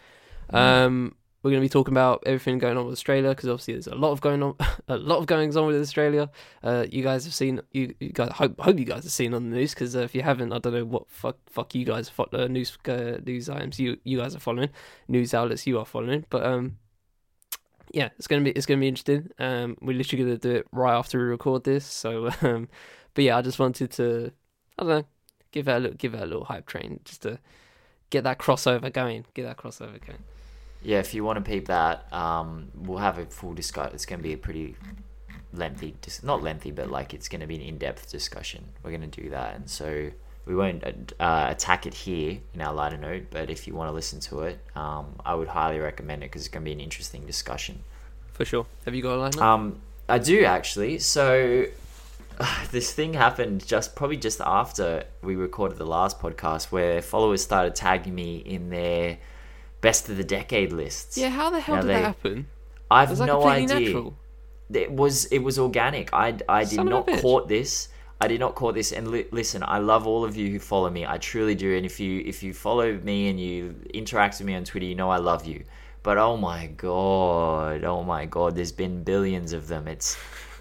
Um, 0.50 1.14
we're 1.44 1.50
going 1.50 1.60
to 1.60 1.64
be 1.66 1.68
talking 1.68 1.92
about 1.92 2.22
everything 2.24 2.56
going 2.56 2.78
on 2.78 2.86
with 2.86 2.94
Australia 2.94 3.28
because 3.28 3.50
obviously 3.50 3.74
there's 3.74 3.86
a 3.86 3.94
lot 3.94 4.12
of 4.12 4.22
going 4.22 4.42
on, 4.42 4.56
a 4.88 4.96
lot 4.96 5.18
of 5.18 5.26
goings 5.26 5.58
on 5.58 5.66
with 5.66 5.78
Australia. 5.78 6.30
Uh, 6.62 6.86
you 6.90 7.02
guys 7.02 7.24
have 7.24 7.34
seen, 7.34 7.60
you, 7.70 7.94
you 8.00 8.08
guys 8.08 8.30
hope 8.32 8.58
hope 8.58 8.78
you 8.78 8.86
guys 8.86 9.02
have 9.02 9.12
seen 9.12 9.34
on 9.34 9.50
the 9.50 9.56
news 9.56 9.74
because 9.74 9.94
uh, 9.94 10.00
if 10.00 10.14
you 10.14 10.22
haven't, 10.22 10.54
I 10.54 10.58
don't 10.58 10.72
know 10.72 10.86
what 10.86 11.10
fuck 11.10 11.36
fuck 11.50 11.74
you 11.74 11.84
guys 11.84 12.08
fo- 12.08 12.30
uh, 12.32 12.46
news 12.46 12.78
uh, 12.88 13.18
news 13.26 13.50
items 13.50 13.78
you 13.78 13.98
you 14.04 14.18
guys 14.18 14.34
are 14.34 14.40
following, 14.40 14.70
news 15.06 15.34
outlets 15.34 15.66
you 15.66 15.78
are 15.78 15.86
following, 15.86 16.24
but 16.30 16.44
um. 16.44 16.78
Yeah, 17.92 18.08
it's 18.18 18.26
gonna 18.26 18.42
be 18.42 18.50
it's 18.50 18.66
gonna 18.66 18.80
be 18.80 18.88
interesting. 18.88 19.30
Um, 19.38 19.76
we're 19.80 19.96
literally 19.96 20.24
gonna 20.24 20.38
do 20.38 20.50
it 20.50 20.66
right 20.72 20.96
after 20.96 21.16
we 21.16 21.24
record 21.26 21.62
this. 21.62 21.84
So, 21.84 22.28
um, 22.42 22.68
but 23.12 23.22
yeah, 23.22 23.36
I 23.36 23.42
just 23.42 23.60
wanted 23.60 23.92
to, 23.92 24.32
I 24.76 24.82
don't 24.82 24.88
know, 24.88 25.04
give 25.52 25.68
it 25.68 25.72
a 25.72 25.78
little, 25.78 25.96
give 25.96 26.14
it 26.14 26.20
a 26.20 26.26
little 26.26 26.44
hype 26.44 26.66
train, 26.66 26.98
just 27.04 27.22
to 27.22 27.38
get 28.10 28.24
that 28.24 28.38
crossover 28.38 28.92
going, 28.92 29.26
get 29.34 29.44
that 29.44 29.58
crossover 29.58 30.04
going. 30.04 30.24
Yeah, 30.84 30.98
if 30.98 31.14
you 31.14 31.24
want 31.24 31.42
to 31.42 31.50
peep 31.50 31.66
that, 31.66 32.12
um, 32.12 32.68
we'll 32.74 32.98
have 32.98 33.18
a 33.18 33.26
full 33.26 33.54
discussion. 33.54 33.94
It's 33.94 34.06
going 34.06 34.20
to 34.20 34.22
be 34.22 34.34
a 34.34 34.38
pretty 34.38 34.76
lengthy, 35.52 35.96
dis- 36.02 36.22
not 36.22 36.42
lengthy, 36.42 36.70
but 36.70 36.90
like 36.90 37.14
it's 37.14 37.28
going 37.28 37.40
to 37.40 37.46
be 37.46 37.56
an 37.56 37.62
in-depth 37.62 38.10
discussion. 38.10 38.64
We're 38.82 38.90
going 38.90 39.10
to 39.10 39.22
do 39.22 39.30
that, 39.30 39.56
and 39.56 39.68
so 39.68 40.10
we 40.46 40.54
won't 40.54 40.84
uh, 41.18 41.46
attack 41.48 41.86
it 41.86 41.94
here 41.94 42.38
in 42.52 42.60
our 42.60 42.74
lighter 42.74 42.98
note. 42.98 43.24
But 43.30 43.50
if 43.50 43.66
you 43.66 43.74
want 43.74 43.88
to 43.88 43.92
listen 43.92 44.20
to 44.20 44.42
it, 44.42 44.58
um, 44.76 45.14
I 45.24 45.34
would 45.34 45.48
highly 45.48 45.78
recommend 45.78 46.22
it 46.22 46.26
because 46.26 46.42
it's 46.42 46.48
going 46.48 46.62
to 46.62 46.68
be 46.68 46.72
an 46.72 46.80
interesting 46.80 47.24
discussion. 47.24 47.82
For 48.32 48.44
sure. 48.44 48.66
Have 48.84 48.94
you 48.94 49.02
got 49.02 49.16
a 49.16 49.20
line? 49.20 49.34
up? 49.36 49.42
Um, 49.42 49.80
I 50.08 50.18
do 50.18 50.44
actually. 50.44 50.98
So 50.98 51.64
this 52.70 52.92
thing 52.92 53.14
happened 53.14 53.66
just 53.66 53.96
probably 53.96 54.16
just 54.16 54.40
after 54.40 55.04
we 55.22 55.36
recorded 55.36 55.78
the 55.78 55.86
last 55.86 56.20
podcast, 56.20 56.64
where 56.64 57.00
followers 57.00 57.42
started 57.42 57.74
tagging 57.74 58.14
me 58.14 58.36
in 58.36 58.70
their 58.70 59.18
best 59.88 60.02
of 60.10 60.16
the 60.20 60.28
decade 60.38 60.70
lists. 60.82 61.12
yeah, 61.22 61.28
how 61.38 61.48
the 61.54 61.60
hell 61.66 61.76
now 61.76 61.82
did 61.82 61.90
they- 61.90 61.94
that 62.02 62.04
happen? 62.14 62.36
I've 62.90 63.10
Was 63.10 63.20
no 63.20 63.38
idea. 63.46 63.80
natural? 63.80 64.10
It 64.84 64.90
was 65.02 65.14
it 65.36 65.40
was 65.48 65.56
organic. 65.66 66.06
I 66.12 66.28
I 66.58 66.60
did 66.64 66.76
Son 66.80 66.88
not 66.96 67.06
court 67.24 67.44
this. 67.56 67.88
I 68.24 68.26
did 68.32 68.40
not 68.44 68.52
court 68.60 68.74
this. 68.80 68.92
And 68.96 69.04
li- 69.14 69.28
listen, 69.40 69.60
I 69.76 69.78
love 69.92 70.02
all 70.12 70.22
of 70.28 70.34
you 70.40 70.46
who 70.52 70.58
follow 70.72 70.90
me. 70.96 71.02
I 71.14 71.16
truly 71.30 71.54
do. 71.64 71.68
And 71.76 71.84
if 71.90 71.96
you 72.04 72.12
if 72.32 72.42
you 72.44 72.52
follow 72.66 72.88
me 73.10 73.18
and 73.30 73.36
you 73.46 73.56
interact 74.02 74.34
with 74.38 74.46
me 74.50 74.54
on 74.58 74.64
Twitter, 74.70 74.86
you 74.90 74.94
know 75.00 75.10
I 75.18 75.20
love 75.32 75.42
you. 75.52 75.58
But 76.02 76.16
oh 76.18 76.36
my 76.50 76.62
god, 76.68 77.78
oh 77.92 78.02
my 78.14 78.24
god, 78.36 78.50
there's 78.56 78.76
been 78.84 79.02
billions 79.12 79.52
of 79.58 79.62
them. 79.72 79.84
It's 79.94 80.16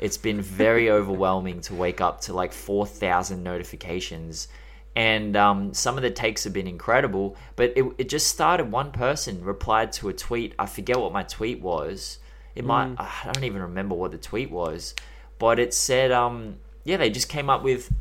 it's 0.05 0.17
been 0.28 0.41
very 0.41 0.86
overwhelming 0.97 1.57
to 1.67 1.74
wake 1.86 2.01
up 2.07 2.15
to 2.26 2.34
like 2.41 2.51
four 2.67 2.86
thousand 3.03 3.39
notifications. 3.43 4.47
And 4.95 5.35
um, 5.35 5.73
some 5.73 5.97
of 5.97 6.03
the 6.03 6.11
takes 6.11 6.43
have 6.43 6.53
been 6.53 6.67
incredible, 6.67 7.35
but 7.55 7.73
it, 7.75 7.83
it 7.97 8.09
just 8.09 8.27
started. 8.27 8.71
One 8.71 8.91
person 8.91 9.43
replied 9.43 9.91
to 9.93 10.09
a 10.09 10.13
tweet. 10.13 10.53
I 10.59 10.67
forget 10.67 10.99
what 10.99 11.11
my 11.11 11.23
tweet 11.23 11.61
was. 11.61 12.19
It 12.55 12.63
might. 12.63 12.95
I 12.99 13.31
don't 13.31 13.43
even 13.43 13.63
remember 13.63 13.95
what 13.95 14.11
the 14.11 14.19
tweet 14.19 14.51
was, 14.51 14.93
but 15.39 15.57
it 15.57 15.73
said, 15.73 16.11
um, 16.11 16.57
yeah, 16.83 16.97
they 16.97 17.09
just 17.09 17.27
came 17.27 17.49
up 17.49 17.63
with 17.63 17.91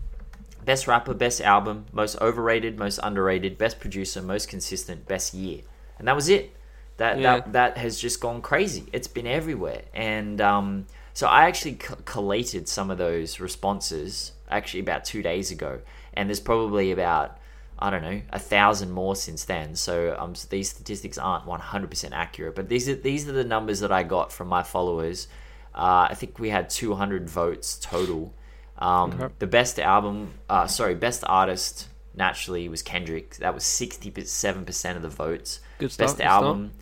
best 0.67 0.87
rapper, 0.87 1.15
best 1.15 1.41
album, 1.41 1.87
most 1.93 2.21
overrated, 2.21 2.79
most 2.79 3.01
underrated, 3.03 3.57
best 3.57 3.81
producer, 3.81 4.21
most 4.21 4.49
consistent, 4.49 5.09
best 5.09 5.33
year, 5.33 5.63
and 5.99 6.07
that 6.07 6.15
was 6.15 6.29
it. 6.29 6.55
That 6.99 7.19
Yeah. 7.19 7.37
that 7.37 7.53
that 7.55 7.79
has 7.79 7.99
just 7.99 8.21
gone 8.21 8.43
crazy. 8.43 8.85
It's 8.93 9.09
been 9.09 9.27
everywhere, 9.27 9.83
and 9.95 10.41
um, 10.43 10.87
so 11.15 11.27
I 11.27 11.47
actually 11.47 11.79
collated 12.05 12.69
some 12.69 12.91
of 12.91 12.99
those 12.99 13.41
responses 13.41 14.33
actually 14.51 14.81
about 14.81 15.07
two 15.07 15.23
days 15.23 15.51
ago, 15.51 15.81
and 16.15 16.29
there's 16.29 16.41
probably 16.41 16.93
about 16.93 17.39
I 17.79 17.91
don't 17.91 18.03
know 18.03 18.23
a 18.31 18.39
thousand 18.39 18.93
more 18.93 19.17
since 19.17 19.45
then. 19.45 19.75
So 19.75 20.17
um, 20.19 20.35
these 20.51 20.71
statistics 20.71 21.19
aren't 21.19 21.47
100% 21.47 22.11
accurate, 22.13 22.55
but 22.55 22.69
these 22.69 22.89
are 22.89 22.95
these 22.95 23.29
are 23.29 23.33
the 23.33 23.45
numbers 23.45 23.81
that 23.81 23.91
I 23.91 24.03
got 24.05 24.33
from 24.33 24.49
my 24.49 24.63
followers. 24.63 25.29
Uh, 25.75 26.07
I 26.11 26.15
think 26.15 26.39
we 26.39 26.51
had 26.51 26.69
200 26.71 27.29
votes 27.29 27.79
total. 27.81 28.35
Um, 28.79 29.13
Okay. 29.13 29.33
The 29.39 29.47
best 29.47 29.79
album, 29.81 30.35
uh, 30.49 30.67
sorry, 30.67 30.95
best 30.95 31.25
artist 31.27 31.89
naturally 32.15 32.69
was 32.69 32.83
Kendrick. 32.83 33.37
That 33.37 33.55
was 33.55 33.65
67% 33.65 34.97
of 34.97 35.03
the 35.03 35.09
votes. 35.09 35.61
Good 35.79 35.91
start. 35.93 36.07
Best 36.09 36.17
good 36.19 36.25
start. 36.25 36.45
album, 36.45 36.73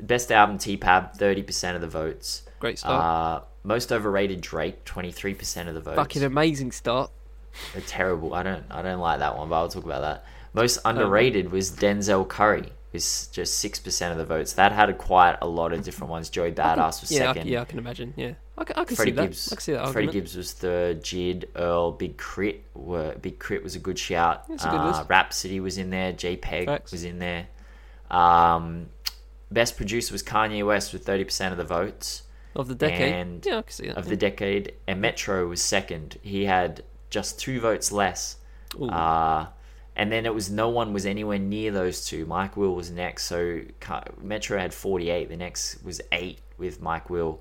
best 0.00 0.30
album 0.32 0.58
T-Pab, 0.58 1.18
30% 1.18 1.74
of 1.74 1.80
the 1.80 1.88
votes. 1.88 2.44
Great 2.60 2.78
start. 2.78 3.42
Uh, 3.42 3.44
most 3.62 3.92
overrated 3.92 4.40
Drake, 4.40 4.84
23% 4.84 5.68
of 5.68 5.74
the 5.74 5.80
votes. 5.80 5.96
Fucking 5.96 6.22
amazing 6.22 6.72
start. 6.72 7.10
They're 7.72 7.82
terrible. 7.82 8.34
I 8.34 8.42
don't 8.42 8.64
I 8.70 8.82
don't 8.82 9.00
like 9.00 9.18
that 9.20 9.36
one, 9.36 9.48
but 9.48 9.56
I'll 9.56 9.68
talk 9.68 9.84
about 9.84 10.00
that. 10.02 10.24
Most 10.52 10.78
Oh, 10.84 10.90
underrated 10.90 11.52
was 11.52 11.70
Denzel 11.70 12.26
Curry, 12.28 12.72
who's 12.92 13.26
just 13.28 13.58
six 13.58 13.78
percent 13.78 14.12
of 14.12 14.18
the 14.18 14.24
votes. 14.24 14.54
That 14.54 14.72
had 14.72 14.88
a 14.90 14.94
quite 14.94 15.36
a 15.42 15.46
lot 15.46 15.72
of 15.72 15.82
different 15.84 16.10
ones. 16.10 16.28
Joey 16.30 16.52
Badass 16.52 17.00
was 17.00 17.12
Yeah, 17.12 17.30
I, 17.30 17.34
second. 17.34 17.48
yeah, 17.48 17.60
I 17.62 17.64
can 17.64 17.78
imagine. 17.78 18.14
Yeah, 18.16 18.32
I 18.58 18.64
can, 18.64 18.76
I 18.76 18.84
can 18.84 18.96
Freddie 18.96 19.10
see 19.12 19.14
that. 19.16 19.22
Gibbs. 19.22 19.52
I 19.52 19.54
can 19.56 19.60
see 19.62 19.72
that. 19.74 19.88
Freddie. 19.92 20.12
Gibbs 20.12 20.36
was 20.36 20.52
third. 20.52 21.02
Jid, 21.02 21.44
Earl, 21.54 21.92
Big 21.92 22.18
K.R.I.T. 22.18 22.60
were 22.74 23.14
Big 23.20 23.38
K.R.I.T. 23.38 23.62
was 23.62 23.76
a 23.76 23.78
good 23.78 23.98
shout. 23.98 24.48
That's 24.48 24.64
a 24.64 24.68
good 24.70 24.80
uh, 24.80 24.86
list. 24.88 25.02
Rapsody 25.08 25.60
was 25.60 25.78
in 25.78 25.90
there. 25.90 26.12
JPEG 26.12 26.64
Facts. 26.66 26.90
was 26.92 27.04
in 27.04 27.18
there. 27.20 27.46
Um, 28.10 28.86
best 29.50 29.76
producer 29.76 30.12
was 30.12 30.22
Kanye 30.22 30.66
West 30.66 30.92
with 30.92 31.04
thirty 31.04 31.24
percent 31.24 31.52
of 31.52 31.58
the 31.58 31.64
votes 31.64 32.22
of 32.56 32.66
the 32.66 32.74
decade. 32.74 33.12
and 33.12 33.46
yeah, 33.46 33.58
I 33.58 33.62
can 33.62 33.70
see 33.70 33.86
that. 33.86 33.96
of 33.98 34.06
the 34.06 34.16
decade, 34.16 34.72
and 34.88 35.00
Metro 35.00 35.46
was 35.46 35.62
second. 35.62 36.18
He 36.22 36.46
had 36.46 36.82
just 37.10 37.38
two 37.38 37.60
votes 37.60 37.92
less. 37.92 38.36
Uh, 38.80 39.46
and 39.96 40.10
then 40.10 40.24
it 40.24 40.34
was 40.34 40.50
no 40.50 40.68
one 40.68 40.92
was 40.92 41.04
anywhere 41.04 41.38
near 41.38 41.72
those 41.72 42.06
two. 42.06 42.24
Mike 42.24 42.56
Will 42.56 42.74
was 42.74 42.90
next, 42.90 43.24
so 43.24 43.60
Metro 44.22 44.58
had 44.58 44.72
48. 44.72 45.28
The 45.28 45.36
next 45.36 45.84
was 45.84 46.00
8 46.12 46.38
with 46.56 46.80
Mike 46.80 47.10
Will. 47.10 47.40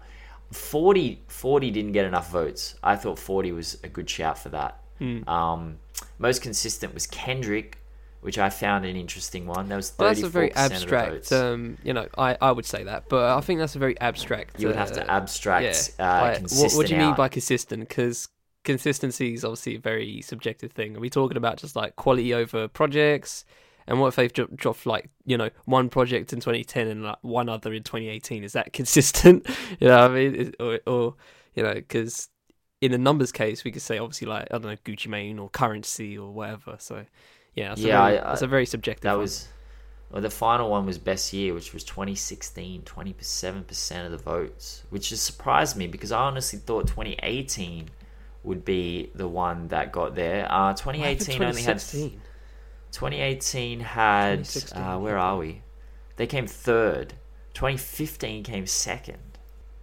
40, 0.52 1.22
40 1.28 1.72
didn't 1.72 1.92
get 1.92 2.06
enough 2.06 2.32
votes. 2.32 2.76
I 2.84 2.96
thought 2.96 3.20
40 3.20 3.52
was 3.52 3.78
a 3.84 3.88
good 3.88 4.10
shout 4.10 4.38
for 4.38 4.50
that. 4.50 4.82
Hmm. 4.98 5.28
Um, 5.30 5.78
most 6.18 6.42
consistent 6.42 6.94
was 6.94 7.06
Kendrick, 7.06 7.78
which 8.22 8.38
I 8.38 8.50
found 8.50 8.86
an 8.86 8.96
interesting 8.96 9.46
one. 9.46 9.70
That 9.70 9.76
was 9.76 9.92
34% 9.92 9.98
Well, 10.00 10.08
that's 10.10 10.24
a 10.24 10.30
very 10.30 10.54
abstract. 10.56 11.32
Um, 11.32 11.78
you 11.84 11.94
know, 11.94 12.08
I, 12.18 12.36
I 12.42 12.52
would 12.52 12.66
say 12.66 12.84
that, 12.84 13.08
but 13.10 13.38
I 13.38 13.40
think 13.42 13.60
that's 13.60 13.76
a 13.76 13.80
very 13.80 14.00
abstract. 14.02 14.60
you 14.60 14.68
would 14.68 14.76
have 14.76 14.92
to 14.94 15.04
uh, 15.04 15.18
abstract 15.18 15.94
yeah. 16.00 16.18
uh, 16.18 16.22
like, 16.22 16.32
what, 16.32 16.38
consistent 16.40 16.78
what 16.78 16.88
do 16.88 16.94
you 16.94 17.00
mean 17.00 17.10
out. 17.12 17.18
by 17.18 17.30
consistent? 17.30 17.88
Because 17.88 18.28
consistency 18.74 19.34
is 19.34 19.44
obviously 19.44 19.76
a 19.76 19.80
very 19.80 20.22
subjective 20.22 20.72
thing. 20.72 20.96
Are 20.96 21.00
we 21.00 21.10
talking 21.10 21.38
about 21.38 21.58
just 21.58 21.76
like 21.76 21.96
quality 21.96 22.34
over 22.34 22.68
projects? 22.68 23.46
And 23.88 24.00
what 24.00 24.08
if 24.10 24.16
they've 24.18 24.32
dro- 24.32 24.48
dropped 24.56 24.86
like 24.86 25.10
you 25.26 25.36
know 25.38 25.50
one 25.66 25.90
project 25.90 26.32
in 26.34 26.40
2010 26.40 26.88
and 26.88 27.04
like 27.04 27.18
one 27.22 27.50
other 27.50 27.74
in 27.74 27.84
2018? 27.84 28.44
Is 28.44 28.54
that 28.54 28.72
consistent? 28.80 29.48
you 29.80 29.88
know, 29.88 30.02
what 30.02 30.12
I 30.12 30.14
mean, 30.14 30.36
Is- 30.36 30.52
or, 30.60 30.80
or 30.86 31.16
you 31.56 31.64
know, 31.64 31.74
because 31.74 32.30
in 32.82 32.94
a 32.94 32.98
numbers 32.98 33.32
case, 33.32 33.64
we 33.64 33.72
could 33.72 33.82
say 33.82 33.98
obviously 33.98 34.28
like 34.28 34.48
I 34.52 34.58
don't 34.60 34.66
know 34.66 34.76
Gucci 34.86 35.08
Mane 35.08 35.40
or 35.40 35.50
Curren$y 35.50 36.18
or 36.18 36.32
whatever. 36.32 36.76
So 36.80 37.06
yeah, 37.56 37.70
that's 37.70 37.82
Yeah, 37.82 38.00
a 38.00 38.04
very, 38.06 38.18
I- 38.20 38.22
I- 38.22 38.30
that's 38.30 38.42
a 38.44 38.48
very 38.48 38.66
subjective. 38.68 39.04
That 39.04 39.14
one. 39.14 39.22
was 39.22 39.48
well, 40.12 40.22
the 40.24 40.30
final 40.30 40.70
one 40.72 40.86
was 40.88 40.98
best 40.98 41.34
year, 41.34 41.54
which 41.54 41.72
was 41.74 41.84
2016, 41.84 42.82
27% 42.82 44.06
of 44.06 44.12
the 44.12 44.18
votes, 44.18 44.84
which 44.90 45.10
has 45.10 45.22
surprised 45.22 45.76
me 45.78 45.86
because 45.86 46.12
I 46.12 46.22
honestly 46.22 46.58
thought 46.60 46.88
2018 46.88 47.90
would 48.50 48.66
be 48.66 49.12
the 49.14 49.28
one 49.28 49.70
that 49.70 49.94
got 49.94 50.16
there. 50.16 50.52
Uh, 50.52 50.74
2018 50.74 51.44
only 51.44 51.62
had 51.62 51.80
2018 51.80 53.80
had 53.80 54.50
uh, 54.74 54.98
where 54.98 55.18
are 55.18 55.38
we? 55.38 55.62
They 56.18 56.28
came 56.28 56.48
third. 56.48 57.14
2015 57.54 58.44
came 58.44 58.66
second. 58.66 59.20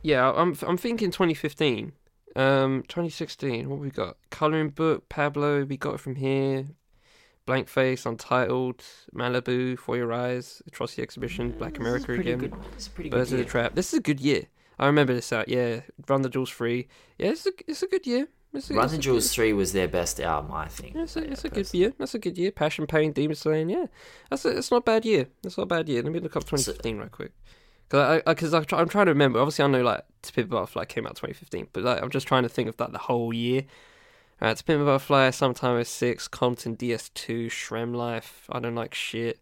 Yeah, 0.02 0.30
I'm 0.30 0.56
I'm 0.66 0.76
thinking 0.76 1.10
2015. 1.10 1.92
Um, 2.34 2.82
2016. 2.88 3.70
What 3.70 3.78
we 3.78 3.90
got? 3.90 4.16
Coloring 4.30 4.70
book, 4.70 5.08
Pablo. 5.08 5.64
We 5.64 5.76
got 5.76 5.94
it 5.94 6.00
from 6.00 6.16
here. 6.16 6.66
Blank 7.46 7.68
Face, 7.68 8.04
Untitled, 8.04 8.82
Malibu, 9.14 9.78
For 9.78 9.96
Your 9.96 10.12
Eyes, 10.12 10.60
Atrocity 10.66 11.00
Exhibition, 11.00 11.52
Black 11.52 11.74
This 11.74 11.80
is 11.80 11.86
America 11.86 12.06
pretty 12.06 12.32
again, 12.32 12.38
Good. 12.38 12.54
This 12.74 12.82
is 12.82 12.86
a 12.88 12.90
pretty 12.90 13.10
good. 13.10 13.16
Birds 13.16 13.32
of 13.32 13.38
the. 13.38 13.44
Trap. 13.44 13.76
This 13.76 13.92
is 13.92 14.00
a 14.00 14.02
good 14.02 14.20
year. 14.20 14.42
I 14.80 14.86
remember 14.86 15.14
this 15.14 15.32
out. 15.32 15.48
Yeah, 15.48 15.82
Run 16.08 16.22
the 16.22 16.28
Jewels 16.28 16.50
free. 16.50 16.88
Yeah, 17.18 17.30
it's 17.30 17.46
a 17.46 17.52
it's 17.66 17.84
a 17.84 17.86
good 17.86 18.06
year. 18.06 18.26
It's 18.56 18.70
a, 18.70 18.74
Run 18.74 18.88
the 18.88 18.98
Jewels 18.98 19.32
3 19.32 19.52
was 19.52 19.72
their 19.72 19.88
best 19.88 20.20
album, 20.20 20.52
I 20.52 20.68
think. 20.68 20.94
Yeah, 20.94 21.02
it's 21.02 21.16
a, 21.16 21.30
it's 21.30 21.44
a 21.44 21.48
good 21.48 21.72
year. 21.74 21.92
That's 21.98 22.14
a 22.14 22.18
good 22.18 22.38
year. 22.38 22.50
Passion, 22.50 22.86
Pain, 22.86 23.12
Demon 23.12 23.36
Slaying. 23.36 23.68
Yeah, 23.68 23.86
that's 24.30 24.44
a, 24.44 24.56
it's 24.56 24.70
not 24.70 24.78
a 24.78 24.82
bad 24.82 25.04
year. 25.04 25.26
It's 25.44 25.56
not 25.56 25.64
a 25.64 25.66
bad 25.66 25.88
year. 25.88 26.02
Let 26.02 26.12
me 26.12 26.20
look 26.20 26.36
up 26.36 26.44
2015 26.44 26.98
right 26.98 27.10
quick. 27.10 27.32
Cause 27.88 28.22
I, 28.26 28.30
because 28.30 28.52
I, 28.52 28.64
try, 28.64 28.80
I'm 28.80 28.88
trying 28.88 29.06
to 29.06 29.12
remember. 29.12 29.38
Obviously, 29.38 29.64
I 29.64 29.68
know 29.68 29.82
like 29.82 30.02
To 30.22 30.32
Pimp 30.32 30.50
Butterfly 30.50 30.86
came 30.86 31.06
out 31.06 31.14
2015, 31.14 31.68
but 31.72 31.84
like 31.84 32.02
I'm 32.02 32.10
just 32.10 32.26
trying 32.26 32.42
to 32.42 32.48
think 32.48 32.68
of 32.68 32.76
that 32.78 32.92
the 32.92 32.98
whole 32.98 33.32
year. 33.32 33.64
Uh, 34.40 34.54
to 34.54 34.64
Pimp 34.64 34.82
a 34.82 34.84
Butterfly, 34.84 35.30
Sometime 35.30 35.82
06, 35.82 36.28
Compton 36.28 36.76
DS2, 36.76 37.46
SremmLife, 37.46 38.42
I 38.50 38.60
Don't 38.60 38.74
Like 38.74 38.92
Shit, 38.92 39.40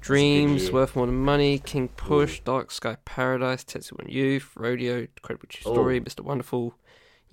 Dreams. 0.00 0.70
Worth 0.70 0.96
More 0.96 1.06
Than 1.06 1.16
Money, 1.16 1.58
King 1.58 1.88
Push, 1.88 2.40
Dark 2.40 2.70
Sky 2.70 2.96
Paradise, 3.04 3.64
Tetsuo 3.64 4.00
and 4.00 4.10
Youth, 4.10 4.50
Rodeo, 4.56 4.98
Incredible 4.98 5.46
True 5.48 5.72
Story, 5.72 6.00
Mr. 6.00 6.20
Wonderful, 6.20 6.74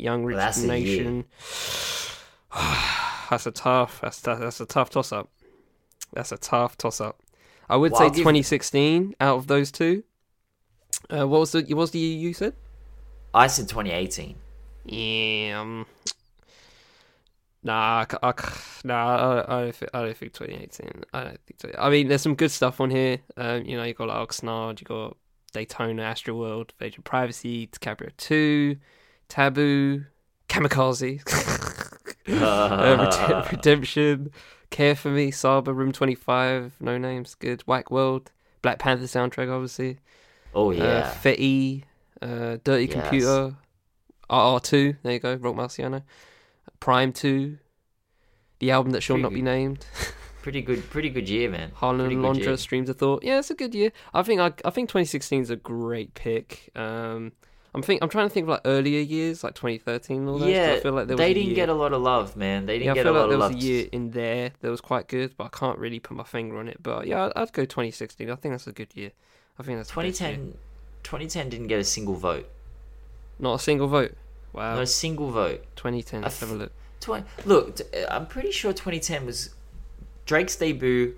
Young 0.02 0.24
Rich 0.26 0.36
Well, 0.38 0.45
that's 0.45 0.64
a. 0.64 0.68
Nation. 0.68 1.26
that's 3.30 3.45
a 3.45 3.52
tough. 3.52 4.02
That's 4.02 4.20
that's 4.22 4.60
a 4.60 4.66
tough 4.66 4.89
toss 4.89 5.12
up. 5.12 5.30
That's 6.14 6.32
a 6.32 6.38
tough 6.38 6.78
toss 6.78 6.99
up. 6.99 7.22
I 7.70 7.78
would 7.78 7.91
Well, 7.91 7.99
say 7.99 8.06
I'll 8.06 8.10
give- 8.12 8.20
2016 8.24 9.16
out 9.20 9.38
of 9.38 9.47
those 9.47 9.72
two. 9.72 10.04
Uh, 11.10 11.28
what 11.28 11.39
was 11.39 11.52
the 11.54 11.62
what 11.62 11.76
was 11.78 11.91
the 11.91 11.99
year 11.99 12.18
you 12.18 12.34
said? 12.34 12.54
I 13.34 13.47
said 13.47 13.70
2018. 13.70 14.36
Yeah. 14.86 15.60
Um, 15.62 15.86
nah, 17.64 18.06
I, 18.22 18.30
I, 18.30 18.34
nah. 18.84 19.43
I, 19.47 19.58
I 19.58 19.62
don't 19.62 19.76
think. 19.76 19.91
I 19.93 20.02
don't 20.02 20.18
think 20.18 20.34
2018. 20.34 21.04
I 21.14 21.24
don't 21.24 21.39
think. 21.45 21.62
So. 21.62 21.72
I 21.80 21.89
mean, 21.89 22.08
there's 22.08 22.22
some 22.22 22.36
good 22.36 22.52
stuff 22.52 22.82
on 22.82 22.89
here. 22.89 23.20
Um, 23.38 23.64
you 23.66 23.78
know, 23.78 23.84
you 23.84 23.93
got 23.93 24.10
like 24.10 24.28
Oxnard, 24.30 24.82
you 24.82 24.86
got 24.86 25.16
Daytona, 25.54 26.02
Astro 26.04 26.36
World, 26.36 26.74
Invasion 26.80 27.04
Privacy, 27.04 27.68
DiCaprio 27.68 28.12
2, 28.18 28.76
Taboo, 29.32 30.04
Kamikaze, 30.50 31.22
uh, 32.28 32.98
Red- 33.40 33.52
Redemption, 33.54 34.30
Care 34.72 34.94
for 34.94 35.10
Me, 35.10 35.32
Saba, 35.32 35.74
Room 35.74 35.94
25, 35.94 36.74
No 36.82 36.98
Names, 36.98 37.36
good, 37.36 37.62
Whack 37.66 37.90
World, 37.90 38.30
Black 38.62 38.78
Panther 38.80 39.06
soundtrack, 39.06 39.50
obviously. 39.50 40.00
Oh, 40.54 40.72
Uh, 40.72 40.76
yeah. 40.76 41.14
Fetty, 41.24 41.84
uh, 42.22 42.58
Dirty 42.66 42.88
Yes. 42.88 42.94
Computer, 42.94 43.56
RR2, 44.30 44.98
there 45.02 45.14
you 45.14 45.20
go, 45.20 45.36
Roc 45.36 45.56
Marciano, 45.56 46.04
Prime 46.82 47.14
2, 47.14 47.58
the 48.60 48.72
album 48.72 48.92
that 48.92 49.00
shall 49.02 49.16
Pretty 49.16 49.24
not 49.24 49.34
be 49.34 49.42
named, 49.42 49.86
Pretty 50.42 50.62
good, 50.62 50.90
pretty 50.90 51.10
good 51.10 51.30
year, 51.30 51.50
man. 51.50 51.72
Harlan 51.76 52.02
and 52.02 52.10
good 52.10 52.16
year. 52.16 52.24
Londra, 52.24 52.58
Streams 52.58 52.90
of 52.90 52.98
Thought. 52.98 53.24
Yeah, 53.24 53.38
it's 53.40 53.52
a 53.52 53.56
good 53.56 53.74
year. 53.76 53.92
I 54.14 54.24
think 54.24 54.42
I, 54.42 54.48
I 54.66 54.72
think 54.72 54.90
2016 54.90 55.40
is 55.44 55.50
a 55.52 55.56
great 55.56 56.16
pick. 56.16 56.70
Um, 56.76 57.34
I'm 57.74 57.82
think 57.82 58.03
I'm 58.03 58.09
trying 58.09 58.28
to 58.28 58.34
think 58.34 58.43
of 58.45 58.49
like 58.49 58.61
earlier 58.65 58.99
years, 58.99 59.43
like 59.45 59.53
2013 59.55 60.28
all 60.28 60.39
that. 60.39 60.45
'cause 60.45 60.51
Yeah, 60.53 60.74
I 60.74 60.80
feel 60.82 60.91
like 60.91 61.07
there 61.07 61.15
they 61.15 61.32
a 61.32 61.34
didn't 61.34 61.53
get 61.53 61.69
a 61.69 61.74
lot 61.74 61.93
of 61.93 62.01
love, 62.01 62.36
man. 62.36 62.65
They 62.65 62.80
didn't 62.80 62.88
Yeah, 62.88 62.91
I 62.91 62.95
get 62.95 63.03
feel 63.05 63.11
a 63.11 63.13
like 63.13 63.22
lot 63.22 63.28
there 63.30 63.47
of 63.47 63.53
was 63.55 63.63
a 63.63 63.65
year 63.65 63.88
in 63.93 64.11
there 64.11 64.51
that 64.59 64.69
was 64.69 64.82
quite 64.82 65.07
good, 65.07 65.34
but 65.38 65.45
I 65.45 65.49
can't 65.57 65.80
really 65.80 65.99
put 65.99 66.17
my 66.17 66.24
finger 66.26 66.57
on 66.57 66.67
it. 66.67 66.84
But 66.84 67.07
yeah, 67.07 67.26
I'd, 67.28 67.32
I'd 67.36 67.53
go 67.53 67.63
2016. 67.63 68.30
I 68.30 68.36
think 68.36 68.53
that's 68.53 68.67
a 68.67 68.74
good 68.74 68.93
year. 68.95 69.11
I 69.57 69.63
think 69.63 69.78
that's 69.80 69.89
the 69.91 70.01
best 70.01 70.19
year. 70.22 70.32
2010, 70.32 70.57
2010 71.03 71.49
didn't 71.49 71.67
get 71.67 71.80
a 71.80 71.84
single 71.86 72.15
vote. 72.15 72.49
Not 73.39 73.55
a 73.55 73.59
single 73.59 73.88
vote. 73.88 74.15
Wow. 74.53 74.76
Not 74.76 74.84
a 74.84 74.88
single 74.88 75.32
vote. 75.32 75.63
2010. 75.78 76.24
Let's 76.24 76.39
have 76.41 76.51
a 76.51 76.55
look. 76.55 76.72
Twen- 76.99 77.26
Look, 77.45 77.78
t- 77.78 77.84
I'm 78.09 78.28
pretty 78.28 78.51
sure 78.51 78.74
2010 78.74 79.26
was 79.26 79.51
Drake's 80.26 80.55
debut. 80.57 81.15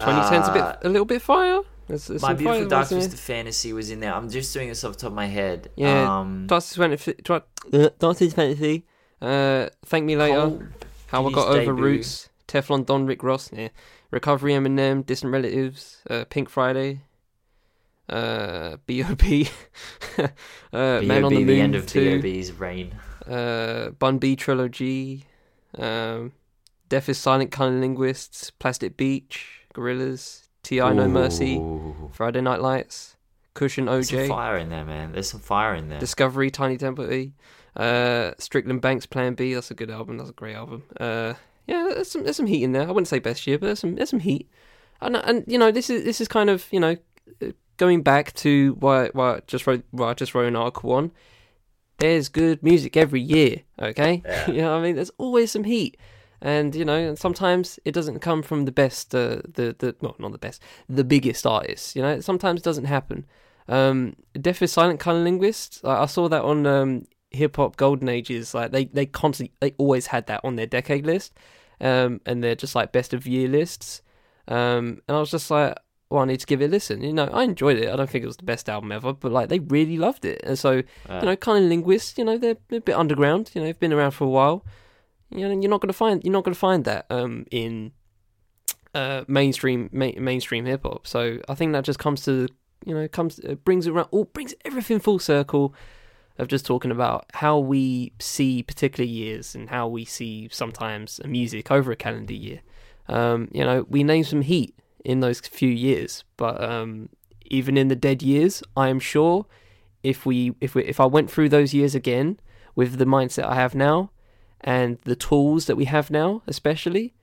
2010's 0.00 0.48
a 0.48 0.50
uh, 0.50 0.72
bit, 0.72 0.86
a 0.86 0.88
little 0.90 1.06
bit 1.06 1.22
fire. 1.22 1.60
There's, 1.86 2.06
there's 2.06 2.22
My 2.22 2.32
Beautiful 2.34 2.60
fire 2.60 2.68
Dark 2.68 2.88
Twisted 2.88 3.12
there. 3.12 3.18
Fantasy 3.18 3.72
was 3.72 3.90
in 3.90 4.00
there. 4.00 4.14
I'm 4.14 4.30
just 4.30 4.52
doing 4.54 4.68
this 4.68 4.84
off 4.84 4.92
the 4.94 4.98
top 5.00 5.08
of 5.08 5.14
my 5.14 5.26
head. 5.26 5.70
Yeah, 5.76 6.18
Um, 6.20 6.46
Darkest 6.46 6.76
Fantasy. 6.76 7.14
Uh, 7.28 7.40
Darkest 7.98 8.34
Fantasy. 8.36 8.84
Uh, 9.20 9.68
Thank 9.84 10.04
Me 10.06 10.16
Later. 10.16 10.34
Cole 10.34 10.62
How 11.08 11.26
I 11.26 11.32
Got 11.32 11.48
Over 11.48 11.60
debut. 11.60 11.74
Roots. 11.84 12.28
Teflon 12.48 12.86
Don 12.86 13.06
Rick 13.06 13.22
Ross. 13.22 13.50
Yeah. 13.52 13.68
Recovery 14.10 14.52
Eminem. 14.52 15.04
Distant 15.04 15.32
Relatives. 15.32 16.02
Uh, 16.08 16.24
Pink 16.28 16.48
Friday. 16.48 17.00
Uh, 18.08 18.76
B.O.B. 18.86 19.48
uh, 20.18 20.28
Man 20.72 21.24
on 21.24 21.32
the 21.34 21.38
B.O.B., 21.38 21.44
Moon 21.44 21.60
end 21.60 21.74
of 21.74 21.86
2. 21.86 22.00
B.O.B.'s 22.20 22.52
reign. 22.52 22.94
uh, 23.26 23.90
Bun 23.98 24.18
B 24.18 24.36
trilogy, 24.36 25.24
um, 25.78 26.32
Deaf 26.90 27.08
is 27.08 27.16
Silent 27.16 27.50
Kind 27.50 27.80
Linguists, 27.80 28.50
Plastic 28.58 28.98
Beach, 28.98 29.62
Gorillaz, 29.74 30.43
T.I. 30.64 30.92
No 30.92 31.06
Mercy, 31.06 31.62
Friday 32.12 32.40
Night 32.40 32.60
Lights, 32.60 33.16
Cushion 33.54 33.86
There's 33.86 34.08
some 34.08 34.18
OJ, 34.18 34.28
fire 34.28 34.56
in 34.56 34.70
there, 34.70 34.84
man. 34.84 35.12
There's 35.12 35.30
some 35.30 35.40
fire 35.40 35.74
in 35.74 35.88
there. 35.88 36.00
Discovery, 36.00 36.50
Tiny 36.50 36.76
Temple 36.76 37.12
E, 37.12 37.32
uh, 37.76 38.32
Strickland 38.38 38.80
Banks 38.80 39.06
Plan 39.06 39.34
B. 39.34 39.54
That's 39.54 39.70
a 39.70 39.74
good 39.74 39.90
album. 39.90 40.18
That's 40.18 40.30
a 40.30 40.34
great 40.34 40.56
album. 40.56 40.82
Uh, 40.98 41.34
yeah, 41.66 41.90
there's 41.94 42.10
some 42.10 42.24
there's 42.24 42.36
some 42.36 42.46
heat 42.46 42.62
in 42.62 42.72
there. 42.72 42.82
I 42.82 42.90
wouldn't 42.90 43.08
say 43.08 43.18
best 43.18 43.46
year, 43.46 43.58
but 43.58 43.66
there's 43.66 43.78
some 43.78 43.94
there's 43.94 44.10
some 44.10 44.20
heat. 44.20 44.50
And 45.00 45.16
and 45.16 45.44
you 45.46 45.58
know 45.58 45.70
this 45.70 45.90
is 45.90 46.04
this 46.04 46.20
is 46.20 46.28
kind 46.28 46.50
of 46.50 46.66
you 46.70 46.80
know 46.80 46.96
going 47.76 48.02
back 48.02 48.32
to 48.34 48.76
why 48.80 49.08
why 49.12 49.36
I 49.36 49.40
just 49.46 49.66
wrote 49.66 49.84
why 49.90 50.10
I 50.10 50.14
just 50.14 50.34
wrote 50.34 50.48
an 50.48 50.56
article 50.56 50.92
on. 50.92 51.12
There's 51.98 52.28
good 52.28 52.62
music 52.62 52.96
every 52.96 53.20
year. 53.20 53.60
Okay, 53.80 54.22
Yeah. 54.24 54.46
you 54.50 54.62
know 54.62 54.72
what 54.72 54.78
I 54.78 54.82
mean. 54.82 54.96
There's 54.96 55.12
always 55.18 55.52
some 55.52 55.64
heat. 55.64 55.96
And 56.44 56.74
you 56.74 56.84
know, 56.84 56.96
and 57.08 57.18
sometimes 57.18 57.80
it 57.86 57.92
doesn't 57.92 58.20
come 58.20 58.42
from 58.42 58.66
the 58.66 58.72
best, 58.72 59.14
uh, 59.14 59.40
the 59.54 59.74
the 59.78 59.96
well, 60.00 60.14
not 60.18 60.32
the 60.32 60.38
best, 60.38 60.62
the 60.90 61.02
biggest 61.02 61.46
artists. 61.46 61.96
You 61.96 62.02
know, 62.02 62.10
it 62.10 62.22
sometimes 62.22 62.60
doesn't 62.60 62.84
happen. 62.84 63.24
Um, 63.66 64.14
Deaf 64.38 64.60
is 64.60 64.70
Silent 64.70 65.00
Kind 65.00 65.16
of 65.16 65.24
Linguist. 65.24 65.80
I, 65.84 66.02
I 66.02 66.06
saw 66.06 66.28
that 66.28 66.42
on 66.42 66.66
um, 66.66 67.06
Hip 67.30 67.56
Hop 67.56 67.76
Golden 67.76 68.10
Ages. 68.10 68.52
Like 68.54 68.72
they 68.72 68.84
they 68.84 69.06
constantly 69.06 69.54
they 69.60 69.72
always 69.78 70.08
had 70.08 70.26
that 70.26 70.42
on 70.44 70.56
their 70.56 70.66
decade 70.66 71.06
list, 71.06 71.32
um, 71.80 72.20
and 72.26 72.44
they're 72.44 72.54
just 72.54 72.74
like 72.74 72.92
best 72.92 73.14
of 73.14 73.26
year 73.26 73.48
lists. 73.48 74.02
Um, 74.46 75.00
and 75.08 75.16
I 75.16 75.20
was 75.20 75.30
just 75.30 75.50
like, 75.50 75.74
well, 76.10 76.22
I 76.22 76.26
need 76.26 76.40
to 76.40 76.46
give 76.46 76.60
it 76.60 76.66
a 76.66 76.68
listen. 76.68 77.00
You 77.02 77.14
know, 77.14 77.30
I 77.32 77.44
enjoyed 77.44 77.78
it. 77.78 77.88
I 77.88 77.96
don't 77.96 78.10
think 78.10 78.22
it 78.22 78.26
was 78.26 78.36
the 78.36 78.44
best 78.44 78.68
album 78.68 78.92
ever, 78.92 79.14
but 79.14 79.32
like 79.32 79.48
they 79.48 79.60
really 79.60 79.96
loved 79.96 80.26
it. 80.26 80.42
And 80.44 80.58
so 80.58 80.82
Uh, 81.08 81.20
you 81.20 81.26
know, 81.26 81.36
kind 81.36 81.64
of 81.64 81.70
linguists. 81.70 82.18
You 82.18 82.26
know, 82.26 82.36
they're, 82.36 82.58
they're 82.68 82.80
a 82.80 82.82
bit 82.82 82.96
underground. 82.96 83.50
You 83.54 83.62
know, 83.62 83.66
they've 83.66 83.80
been 83.80 83.94
around 83.94 84.10
for 84.10 84.24
a 84.24 84.28
while. 84.28 84.62
You 85.34 85.48
know, 85.48 85.60
you're 85.60 85.70
not 85.70 85.80
gonna 85.80 85.92
find 85.92 86.22
you're 86.24 86.32
not 86.32 86.44
gonna 86.44 86.54
find 86.54 86.84
that 86.84 87.06
um 87.10 87.46
in 87.50 87.92
uh 88.94 89.24
mainstream 89.26 89.90
ma- 89.92 90.12
mainstream 90.16 90.64
hip 90.64 90.82
hop. 90.84 91.06
So 91.06 91.38
I 91.48 91.54
think 91.54 91.72
that 91.72 91.84
just 91.84 91.98
comes 91.98 92.24
to 92.24 92.48
you 92.84 92.94
know 92.94 93.08
comes 93.08 93.40
brings 93.64 93.86
it 93.86 93.90
around. 93.90 94.08
Oh, 94.12 94.24
brings 94.24 94.54
everything 94.64 95.00
full 95.00 95.18
circle 95.18 95.74
of 96.38 96.48
just 96.48 96.66
talking 96.66 96.90
about 96.90 97.26
how 97.34 97.58
we 97.58 98.12
see 98.18 98.62
particular 98.62 99.08
years 99.08 99.54
and 99.54 99.70
how 99.70 99.86
we 99.86 100.04
see 100.04 100.48
sometimes 100.50 101.20
a 101.22 101.28
music 101.28 101.70
over 101.70 101.92
a 101.92 101.96
calendar 101.96 102.34
year. 102.34 102.60
Um, 103.08 103.48
you 103.52 103.64
know, 103.64 103.86
we 103.88 104.02
name 104.02 104.24
some 104.24 104.42
heat 104.42 104.74
in 105.04 105.20
those 105.20 105.40
few 105.40 105.68
years, 105.68 106.24
but 106.36 106.62
um, 106.62 107.08
even 107.46 107.76
in 107.76 107.88
the 107.88 107.96
dead 107.96 108.22
years, 108.22 108.62
I 108.76 108.88
am 108.88 108.98
sure 108.98 109.46
if 110.02 110.26
we 110.26 110.54
if 110.60 110.74
we 110.74 110.84
if 110.84 111.00
I 111.00 111.06
went 111.06 111.30
through 111.30 111.48
those 111.50 111.72
years 111.72 111.94
again 111.94 112.40
with 112.74 112.98
the 112.98 113.04
mindset 113.04 113.44
I 113.44 113.54
have 113.54 113.74
now 113.74 114.10
and 114.64 114.98
the 115.04 115.14
tools 115.16 115.66
that 115.66 115.76
we 115.76 115.84
have 115.84 116.10
now, 116.10 116.42
especially, 116.48 117.14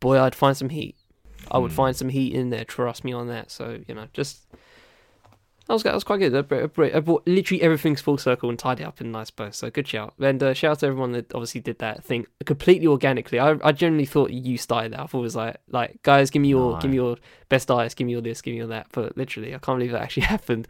boy, 0.00 0.20
I'd 0.20 0.34
find 0.34 0.56
some 0.56 0.68
heat. 0.68 0.94
I 1.50 1.58
would 1.58 1.72
Hmm. 1.72 1.76
find 1.76 1.96
some 1.96 2.10
heat 2.10 2.32
in 2.34 2.50
there. 2.50 2.64
Trust 2.64 3.04
me 3.04 3.12
on 3.12 3.26
that. 3.28 3.50
So 3.50 3.80
you 3.88 3.94
know, 3.94 4.06
just 4.12 4.46
That 5.66 5.72
was 5.72 5.82
that 5.84 5.94
was 5.94 6.04
quite 6.04 6.18
good. 6.18 6.34
I 6.36 6.42
brought, 6.42 6.94
I 6.94 7.00
brought 7.00 7.26
literally 7.26 7.62
everything's 7.62 8.02
full 8.02 8.18
circle 8.18 8.50
and 8.50 8.58
tied 8.58 8.80
it 8.80 8.84
up 8.84 9.00
in 9.00 9.06
a 9.06 9.10
nice 9.10 9.30
bow. 9.30 9.50
So 9.50 9.70
good 9.70 9.88
shout. 9.88 10.12
And 10.20 10.42
uh, 10.42 10.52
shout 10.52 10.72
out 10.72 10.78
to 10.80 10.86
everyone 10.88 11.12
that 11.12 11.32
obviously 11.34 11.62
did 11.62 11.78
that 11.78 12.04
thing 12.04 12.26
completely 12.44 12.86
organically. 12.86 13.38
I 13.38 13.56
I 13.64 13.72
generally 13.72 14.04
thought 14.04 14.30
you 14.30 14.58
started 14.58 14.92
that. 14.92 15.00
I 15.00 15.06
thought 15.06 15.20
it 15.20 15.22
was 15.22 15.36
like 15.36 15.56
like 15.70 16.02
guys, 16.02 16.28
give 16.30 16.42
me 16.42 16.48
your 16.48 16.72
No. 16.72 16.78
give 16.80 16.90
me 16.90 16.96
your 16.96 17.16
best 17.48 17.68
dice, 17.68 17.94
give 17.94 18.04
me 18.06 18.12
your 18.12 18.20
this, 18.20 18.42
give 18.42 18.52
me 18.52 18.58
your 18.58 18.66
that. 18.68 18.88
But 18.92 19.16
literally, 19.16 19.54
I 19.54 19.58
can't 19.58 19.78
believe 19.78 19.92
that 19.92 20.02
actually 20.02 20.26
happened. 20.36 20.68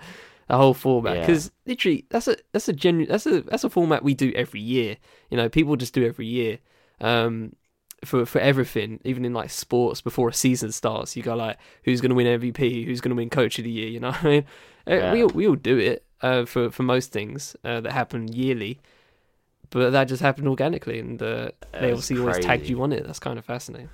The 0.49 0.57
whole 0.57 0.75
format 0.75 1.15
Yeah. 1.17 1.21
because 1.23 1.51
literally 1.67 2.05
that's 2.11 2.29
a 2.29 2.37
that's 2.53 2.69
a 2.69 2.73
genuine 2.73 3.11
that's 3.11 3.27
a 3.27 3.41
that's 3.43 3.65
a 3.65 3.71
format 3.71 4.03
we 4.05 4.15
do 4.15 4.33
every 4.35 4.61
year. 4.61 4.97
You 5.31 5.37
know, 5.37 5.49
people 5.49 5.77
just 5.77 5.95
do 5.95 6.05
every 6.07 6.27
year. 6.27 6.59
Um, 7.01 7.57
for 8.05 8.27
for 8.27 8.39
everything, 8.41 9.01
even 9.05 9.25
in 9.25 9.33
like 9.33 9.49
sports, 9.51 10.01
before 10.03 10.29
a 10.29 10.35
season 10.35 10.71
starts, 10.73 11.17
you 11.17 11.23
go 11.23 11.35
like, 11.35 11.57
who's 11.85 12.03
going 12.03 12.11
to 12.11 12.15
win 12.15 12.27
MVP? 12.41 12.85
Who's 12.85 13.01
going 13.01 13.11
to 13.11 13.17
win 13.17 13.31
Coach 13.31 13.59
of 13.59 13.65
the 13.65 13.71
Year? 13.71 13.89
You 13.89 14.01
know, 14.01 14.11
what 14.11 14.25
I 14.25 14.29
mean, 14.29 14.45
Uh, 14.87 14.95
Yeah. 14.97 15.13
we 15.15 15.23
all, 15.23 15.31
we 15.31 15.49
all 15.49 15.55
do 15.57 15.79
it 15.79 16.05
uh, 16.21 16.45
for 16.45 16.71
for 16.71 16.83
most 16.83 17.11
things 17.13 17.57
uh, 17.65 17.81
that 17.81 17.93
happen 17.93 18.29
yearly, 18.29 18.79
but 19.71 19.91
that 19.91 20.05
just 20.09 20.21
happened 20.21 20.49
organically, 20.49 20.99
and 21.01 21.23
uh, 21.23 21.49
they 21.73 21.91
obviously 21.91 22.19
always 22.19 22.37
tagged 22.45 22.69
you 22.69 22.83
on 22.83 22.93
it. 22.93 23.07
That's 23.07 23.19
kind 23.19 23.39
of 23.39 23.47
fascinating. 23.47 23.89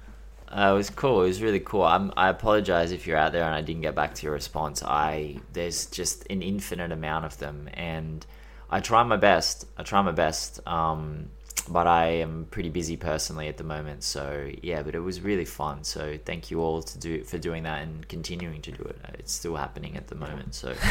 Uh, 0.50 0.72
it 0.72 0.76
was 0.76 0.90
cool. 0.90 1.22
It 1.22 1.28
was 1.28 1.42
really 1.42 1.60
cool. 1.60 1.84
I'm, 1.84 2.12
I 2.16 2.28
apologize 2.28 2.90
if 2.90 3.06
you're 3.06 3.16
out 3.16 3.32
there 3.32 3.44
and 3.44 3.54
I 3.54 3.62
didn't 3.62 3.82
get 3.82 3.94
back 3.94 4.14
to 4.14 4.22
your 4.24 4.32
response. 4.32 4.82
I 4.82 5.36
there's 5.52 5.86
just 5.86 6.26
an 6.28 6.42
infinite 6.42 6.90
amount 6.90 7.24
of 7.24 7.38
them, 7.38 7.68
and 7.74 8.26
I 8.68 8.80
try 8.80 9.02
my 9.04 9.16
best. 9.16 9.66
I 9.76 9.84
try 9.84 10.02
my 10.02 10.10
best, 10.10 10.58
um, 10.66 11.30
but 11.68 11.86
I 11.86 12.06
am 12.06 12.48
pretty 12.50 12.68
busy 12.68 12.96
personally 12.96 13.46
at 13.46 13.58
the 13.58 13.64
moment. 13.64 14.02
So 14.02 14.50
yeah, 14.60 14.82
but 14.82 14.96
it 14.96 15.00
was 15.00 15.20
really 15.20 15.44
fun. 15.44 15.84
So 15.84 16.18
thank 16.24 16.50
you 16.50 16.60
all 16.60 16.82
to 16.82 16.98
do 16.98 17.22
for 17.22 17.38
doing 17.38 17.62
that 17.62 17.82
and 17.82 18.08
continuing 18.08 18.60
to 18.62 18.72
do 18.72 18.82
it. 18.82 18.98
It's 19.20 19.32
still 19.32 19.54
happening 19.54 19.96
at 19.96 20.08
the 20.08 20.16
moment. 20.16 20.54
So. 20.54 20.74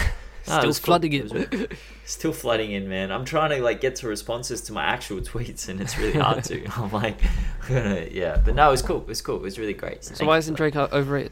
No, 0.50 0.58
Still 0.58 0.68
was 0.68 0.80
cool. 0.80 0.86
flooding 0.86 1.14
it. 1.14 1.24
was 1.24 1.34
really- 1.34 1.68
still 2.06 2.34
flooding 2.34 2.72
in, 2.72 2.90
man. 2.90 3.12
I'm 3.12 3.24
trying 3.26 3.52
to 3.52 3.62
like 3.64 3.82
get 3.82 3.96
to 3.98 4.08
responses 4.08 4.62
to 4.62 4.74
my 4.74 4.84
actual 4.84 5.20
tweets, 5.32 5.70
and 5.70 5.80
it's 5.80 5.98
really 5.98 6.20
hard 6.20 6.44
to. 6.46 6.66
I'm 6.76 6.92
like, 6.92 7.20
yeah, 7.70 8.42
but 8.44 8.56
no, 8.56 8.68
it 8.68 8.72
was 8.72 8.82
cool. 8.82 8.98
It 9.02 9.08
was 9.08 9.22
cool. 9.22 9.36
It 9.38 9.42
was 9.44 9.60
really 9.60 9.74
great. 9.74 10.04
So 10.04 10.16
Thank 10.16 10.28
why 10.28 10.36
you 10.36 10.40
isn't. 10.40 10.56
Drake 10.56 10.76
o- 10.76 10.90
overrated? 10.92 11.32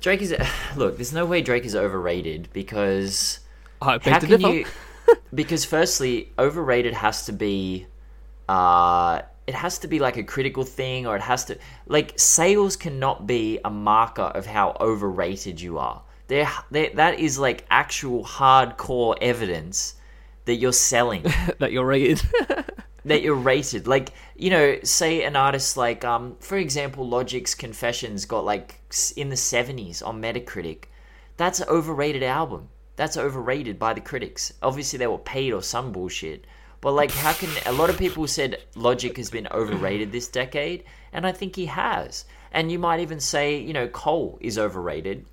Drake 0.00 0.20
is 0.22 0.34
look. 0.76 0.96
There's 0.96 1.12
no 1.12 1.24
way 1.26 1.42
Drake 1.42 1.64
is 1.64 1.76
overrated 1.76 2.48
because 2.52 3.40
I 3.80 3.92
how 3.92 4.18
can 4.18 4.28
differ. 4.28 4.48
you? 4.52 4.66
Because 5.34 5.64
firstly, 5.64 6.30
overrated 6.38 6.94
has 6.94 7.26
to 7.26 7.32
be, 7.32 7.86
uh, 8.48 9.22
it 9.46 9.54
has 9.54 9.78
to 9.80 9.88
be 9.88 9.98
like 9.98 10.16
a 10.16 10.22
critical 10.22 10.64
thing, 10.64 11.06
or 11.06 11.16
it 11.16 11.22
has 11.22 11.44
to 11.46 11.58
like 11.86 12.18
sales 12.18 12.76
cannot 12.76 13.26
be 13.26 13.58
a 13.64 13.70
marker 13.70 14.22
of 14.22 14.46
how 14.46 14.76
overrated 14.80 15.60
you 15.60 15.78
are. 15.78 16.02
There, 16.32 16.48
there 16.70 16.90
that 16.94 17.18
is 17.18 17.38
like 17.38 17.66
actual 17.68 18.24
hardcore 18.24 19.18
evidence 19.20 19.96
that 20.46 20.54
you're 20.54 20.72
selling 20.72 21.24
that 21.58 21.72
you're 21.72 21.84
rated. 21.84 22.22
that 23.04 23.20
you're 23.20 23.34
rated. 23.34 23.86
Like, 23.86 24.14
you 24.34 24.48
know, 24.48 24.78
say 24.82 25.24
an 25.24 25.36
artist 25.36 25.76
like, 25.76 26.06
um, 26.06 26.36
for 26.40 26.56
example, 26.56 27.06
Logic's 27.06 27.54
Confessions 27.54 28.24
got 28.24 28.46
like 28.46 28.80
in 29.14 29.28
the 29.28 29.36
70s 29.36 30.02
on 30.02 30.22
Metacritic. 30.22 30.84
That's 31.36 31.60
an 31.60 31.68
overrated 31.68 32.22
album. 32.22 32.70
That's 32.96 33.18
overrated 33.18 33.78
by 33.78 33.92
the 33.92 34.00
critics. 34.00 34.54
Obviously, 34.62 34.98
they 34.98 35.06
were 35.08 35.18
paid 35.18 35.52
or 35.52 35.62
some 35.62 35.92
bullshit. 35.92 36.46
But 36.80 36.92
like, 36.92 37.10
how 37.10 37.34
can 37.34 37.50
a 37.66 37.72
lot 37.72 37.90
of 37.90 37.98
people 37.98 38.26
said 38.26 38.62
Logic 38.74 39.14
has 39.18 39.28
been 39.28 39.48
overrated 39.48 40.12
this 40.12 40.28
decade, 40.28 40.84
and 41.12 41.26
I 41.26 41.32
think 41.32 41.56
he 41.56 41.66
has. 41.66 42.24
And 42.52 42.72
you 42.72 42.78
might 42.78 43.00
even 43.00 43.20
say, 43.20 43.58
you 43.58 43.74
know, 43.74 43.86
Cole 43.86 44.38
is 44.40 44.58
overrated. 44.58 45.26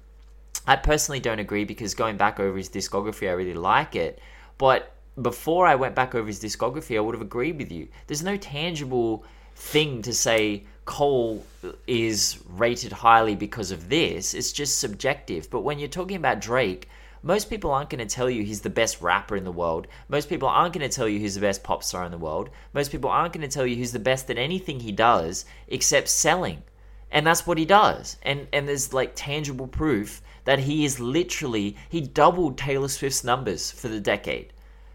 I 0.68 0.76
personally 0.76 1.20
don't 1.20 1.40
agree 1.40 1.64
because 1.66 1.94
going 1.94 2.18
back 2.18 2.40
over 2.40 2.58
his 2.58 2.70
discography, 2.70 3.28
I 3.28 3.34
really 3.34 3.54
like 3.54 3.96
it. 3.96 4.20
But 4.58 4.94
before 5.22 5.66
I 5.66 5.76
went 5.76 5.96
back 5.96 6.16
over 6.16 6.28
his 6.28 6.42
discography, 6.42 6.98
I 6.98 7.00
would 7.00 7.16
have 7.16 7.22
agreed 7.22 7.58
with 7.58 7.72
you. 7.72 7.88
There's 8.08 8.24
no 8.24 8.38
tangible 8.38 9.24
thing 9.56 10.02
to 10.04 10.14
say 10.14 10.64
Cole 10.86 11.46
is 11.88 12.40
rated 12.48 12.92
highly 12.92 13.36
because 13.36 13.72
of 13.72 13.90
this. 13.90 14.34
It's 14.34 14.52
just 14.52 14.80
subjective. 14.80 15.50
But 15.50 15.62
when 15.62 15.80
you're 15.80 15.88
talking 15.88 16.18
about 16.18 16.40
Drake, 16.40 16.88
most 17.22 17.50
people 17.50 17.72
aren't 17.72 17.90
going 17.90 18.06
to 18.06 18.16
tell 18.16 18.30
you 18.30 18.44
he's 18.44 18.62
the 18.62 18.70
best 18.70 19.02
rapper 19.02 19.36
in 19.36 19.44
the 19.44 19.52
world. 19.52 19.88
Most 20.08 20.30
people 20.30 20.48
aren't 20.48 20.74
going 20.74 20.88
to 20.88 20.96
tell 20.96 21.08
you 21.08 21.20
he's 21.20 21.36
the 21.36 21.42
best 21.42 21.64
pop 21.64 21.84
star 21.84 22.06
in 22.06 22.12
the 22.12 22.18
world. 22.18 22.50
Most 22.74 22.92
people 22.92 23.10
aren't 23.10 23.34
going 23.34 23.48
to 23.48 23.54
tell 23.54 23.66
you 23.66 23.76
he's 23.76 23.92
the 23.92 24.00
best 24.00 24.30
at 24.30 24.38
anything 24.38 24.80
he 24.80 24.92
does 24.92 25.46
except 25.68 26.08
selling 26.08 26.64
and 27.12 27.26
that's 27.26 27.48
what 27.48 27.58
he 27.58 27.66
does 27.66 28.18
and 28.24 28.48
and 28.54 28.68
there's 28.68 28.94
like 28.94 29.12
tangible 29.16 29.68
proof 29.68 30.22
that 30.50 30.58
he 30.58 30.84
is 30.84 31.00
literally 31.00 31.78
he 31.90 32.02
doubled 32.02 32.58
taylor 32.58 32.88
swift's 32.88 33.24
numbers 33.24 33.70
for 33.70 33.88
the 33.88 34.00
decade 34.00 34.52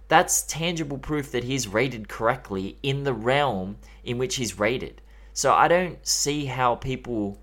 that's 0.09 0.43
tangible 0.43 0.99
proof 0.99 1.31
that 1.31 1.45
he's 1.45 1.69
rated 1.69 2.09
correctly 2.09 2.77
in 2.83 3.05
the 3.05 3.15
realm 3.15 3.77
in 4.03 4.19
which 4.19 4.35
he's 4.35 4.59
rated 4.59 5.01
so 5.33 5.53
i 5.53 5.69
don't 5.69 6.05
see 6.05 6.47
how 6.47 6.75
people 6.75 7.41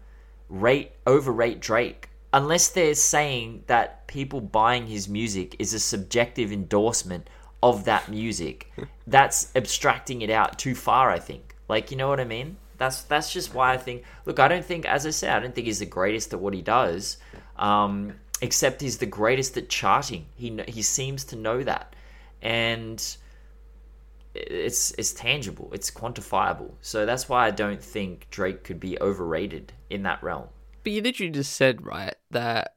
rate 0.50 0.92
overrate 1.08 1.62
drake 1.62 2.10
unless 2.34 2.68
they're 2.68 2.96
saying 2.96 3.64
that 3.68 4.06
people 4.08 4.42
buying 4.42 4.88
his 4.88 5.08
music 5.08 5.56
is 5.58 5.74
a 5.74 5.80
subjective 5.80 6.52
endorsement 6.52 7.30
of 7.64 7.86
that 7.86 8.10
music 8.10 8.70
that's 9.08 9.56
abstracting 9.56 10.22
it 10.22 10.30
out 10.30 10.60
too 10.60 10.76
far 10.76 11.10
i 11.10 11.18
think 11.18 11.56
like 11.70 11.90
you 11.90 11.96
know 11.96 12.10
what 12.10 12.20
i 12.20 12.26
mean 12.26 12.58
that's 12.82 13.04
that's 13.04 13.32
just 13.32 13.54
why 13.54 13.74
I 13.74 13.78
think. 13.78 14.04
Look, 14.26 14.40
I 14.40 14.48
don't 14.48 14.66
think, 14.66 14.88
as 14.88 15.06
I 15.06 15.12
said, 15.12 15.30
I 15.30 15.40
don't 15.40 15.54
think 15.54 15.68
he's 15.68 15.78
the 15.78 15.86
greatest 15.86 16.34
at 16.34 16.40
what 16.40 16.56
he 16.56 16.64
does. 16.64 17.18
Um, 17.62 18.16
except 18.42 18.82
he's 18.82 18.98
the 18.98 19.06
greatest 19.06 19.56
at 19.56 19.70
charting. 19.70 20.26
He 20.36 20.62
he 20.68 20.82
seems 20.82 21.24
to 21.26 21.36
know 21.36 21.64
that, 21.64 21.96
and 22.42 23.00
it's 24.34 24.92
it's 24.92 25.14
tangible. 25.14 25.70
It's 25.74 25.92
quantifiable. 25.92 26.72
So 26.82 27.06
that's 27.06 27.30
why 27.30 27.48
I 27.48 27.52
don't 27.52 27.82
think 27.82 28.28
Drake 28.32 28.64
could 28.64 28.80
be 28.80 29.00
overrated 29.00 29.74
in 29.90 30.04
that 30.04 30.22
realm. 30.24 30.48
But 30.84 30.94
you 30.94 31.02
literally 31.02 31.32
just 31.32 31.54
said 31.54 31.86
right 31.86 32.16
that 32.32 32.76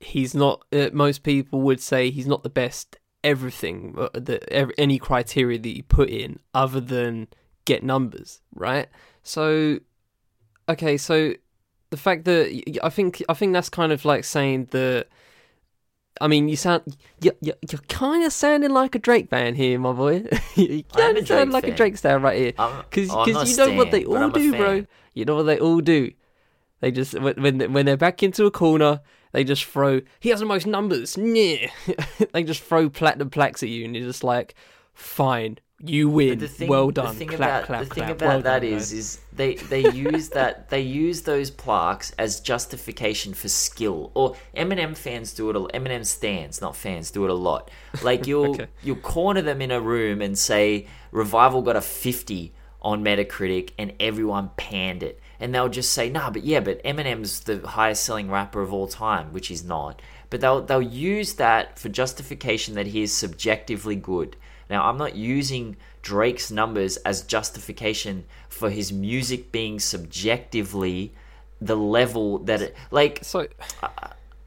he's 0.00 0.34
not. 0.34 0.64
Uh, 0.72 0.90
most 0.92 1.22
people 1.22 1.60
would 1.62 1.80
say 1.80 2.10
he's 2.10 2.26
not 2.26 2.42
the 2.42 2.50
best 2.50 2.98
everything 3.22 3.94
uh, 3.96 4.08
that 4.14 4.46
ev- 4.52 4.72
any 4.76 4.98
criteria 4.98 5.58
that 5.58 5.76
you 5.76 5.82
put 5.82 6.10
in 6.10 6.40
other 6.52 6.80
than 6.80 7.28
get 7.64 7.82
numbers, 7.82 8.42
right? 8.54 8.88
So, 9.22 9.78
okay, 10.68 10.98
so 10.98 11.34
the 11.94 12.00
fact 12.00 12.24
that 12.24 12.78
I 12.82 12.88
think 12.88 13.22
I 13.28 13.34
think 13.34 13.52
that's 13.52 13.68
kind 13.68 13.92
of 13.92 14.04
like 14.04 14.24
saying 14.24 14.66
that. 14.72 15.06
I 16.20 16.26
mean, 16.26 16.48
you 16.48 16.56
sound 16.56 16.82
you 17.20 17.30
you 17.40 17.54
you're 17.70 17.80
kind 17.88 18.24
of 18.24 18.32
sounding 18.32 18.70
like 18.70 18.96
a 18.96 18.98
Drake 18.98 19.30
fan 19.30 19.54
here, 19.54 19.78
my 19.78 19.92
boy. 19.92 20.24
you 20.56 20.82
kind 20.84 21.18
of 21.18 21.26
sound 21.26 21.52
like 21.52 21.68
a. 21.68 21.74
Drake 21.74 21.96
star 21.96 22.18
right 22.18 22.36
here. 22.36 22.52
Because 22.52 23.08
not 23.08 23.48
you 23.48 23.56
know 23.56 23.72
what 23.74 23.92
they 23.92 24.04
all 24.04 24.28
do, 24.28 24.56
bro. 24.56 24.86
You 25.14 25.24
know 25.24 25.36
what 25.36 25.44
they 25.44 25.60
all 25.60 25.80
do. 25.80 26.12
They 26.80 26.90
just 26.90 27.18
when 27.18 27.34
when 27.40 27.72
when 27.72 27.86
they're 27.86 27.96
back 27.96 28.24
into 28.24 28.44
a 28.44 28.50
corner, 28.50 29.00
they 29.30 29.44
just 29.44 29.64
throw. 29.64 30.00
He 30.18 30.30
has 30.30 30.40
the 30.40 30.46
most 30.46 30.66
numbers. 30.66 31.16
Yeah, 31.20 31.70
they 32.32 32.42
just 32.42 32.62
throw 32.62 32.90
platinum 32.90 33.30
plaques 33.30 33.62
at 33.62 33.68
you, 33.68 33.84
and 33.84 33.94
you're 33.94 34.06
just 34.06 34.24
like, 34.24 34.54
fine, 34.94 35.58
you 35.86 36.08
win. 36.08 36.38
the 36.38 36.48
thing, 36.48 36.68
well 36.68 36.90
done. 36.90 37.14
The 37.14 37.18
thing 37.18 37.28
clap, 37.28 37.40
about 37.40 37.64
clap, 37.64 37.80
the 37.80 37.94
thing 37.94 38.04
clap. 38.04 38.16
about 38.16 38.28
Well 38.28 38.42
that 38.42 38.60
done, 38.60 38.70
is, 38.70 38.92
is 38.92 39.20
they 39.32 39.54
they 39.56 39.90
use 40.10 40.30
that 40.30 40.70
they 40.70 40.80
use 40.80 41.22
those 41.22 41.50
plaques 41.50 42.12
as 42.18 42.40
justification 42.40 43.34
for 43.34 43.48
skill. 43.48 44.10
Or 44.14 44.36
Eminem 44.56 44.96
fans 44.96 45.32
do 45.34 45.50
it. 45.50 45.54
Eminem 45.74 46.04
stands, 46.06 46.60
not 46.60 46.76
fans, 46.76 47.10
do 47.10 47.24
it 47.24 47.30
a 47.30 47.34
lot. 47.34 47.70
Like 48.02 48.26
you'll 48.26 48.54
Okay. 48.54 48.68
you'll 48.82 48.96
corner 48.96 49.42
them 49.42 49.60
in 49.62 49.70
a 49.70 49.80
room 49.80 50.20
and 50.22 50.38
say 50.38 50.86
Revival 51.12 51.62
got 51.62 51.76
a 51.76 51.80
fifty 51.80 52.52
on 52.82 53.02
Metacritic, 53.02 53.70
and 53.78 53.92
everyone 53.98 54.50
panned 54.58 55.02
it. 55.02 55.18
And 55.40 55.54
they'll 55.54 55.70
just 55.70 55.92
say, 55.92 56.10
nah, 56.10 56.30
but 56.30 56.44
yeah, 56.44 56.60
but 56.60 56.82
Eminem's 56.84 57.40
the 57.40 57.66
highest 57.66 58.04
selling 58.04 58.30
rapper 58.30 58.60
of 58.60 58.72
all 58.72 58.86
time, 58.86 59.32
which 59.32 59.48
he's 59.48 59.64
not. 59.64 60.00
But 60.30 60.40
they'll 60.40 60.60
they'll 60.62 60.82
use 60.82 61.34
that 61.34 61.78
for 61.78 61.88
justification 61.88 62.74
that 62.74 62.88
he 62.88 63.02
is 63.02 63.12
subjectively 63.12 63.96
good. 63.96 64.36
Now, 64.70 64.84
I'm 64.88 64.98
not 64.98 65.14
using 65.14 65.76
Drake's 66.02 66.50
numbers 66.50 66.96
as 66.98 67.22
justification 67.22 68.24
for 68.48 68.70
his 68.70 68.92
music 68.92 69.52
being 69.52 69.78
subjectively 69.80 71.12
the 71.60 71.76
level 71.76 72.38
that 72.40 72.60
it 72.60 72.76
like 72.90 73.20
so. 73.22 73.46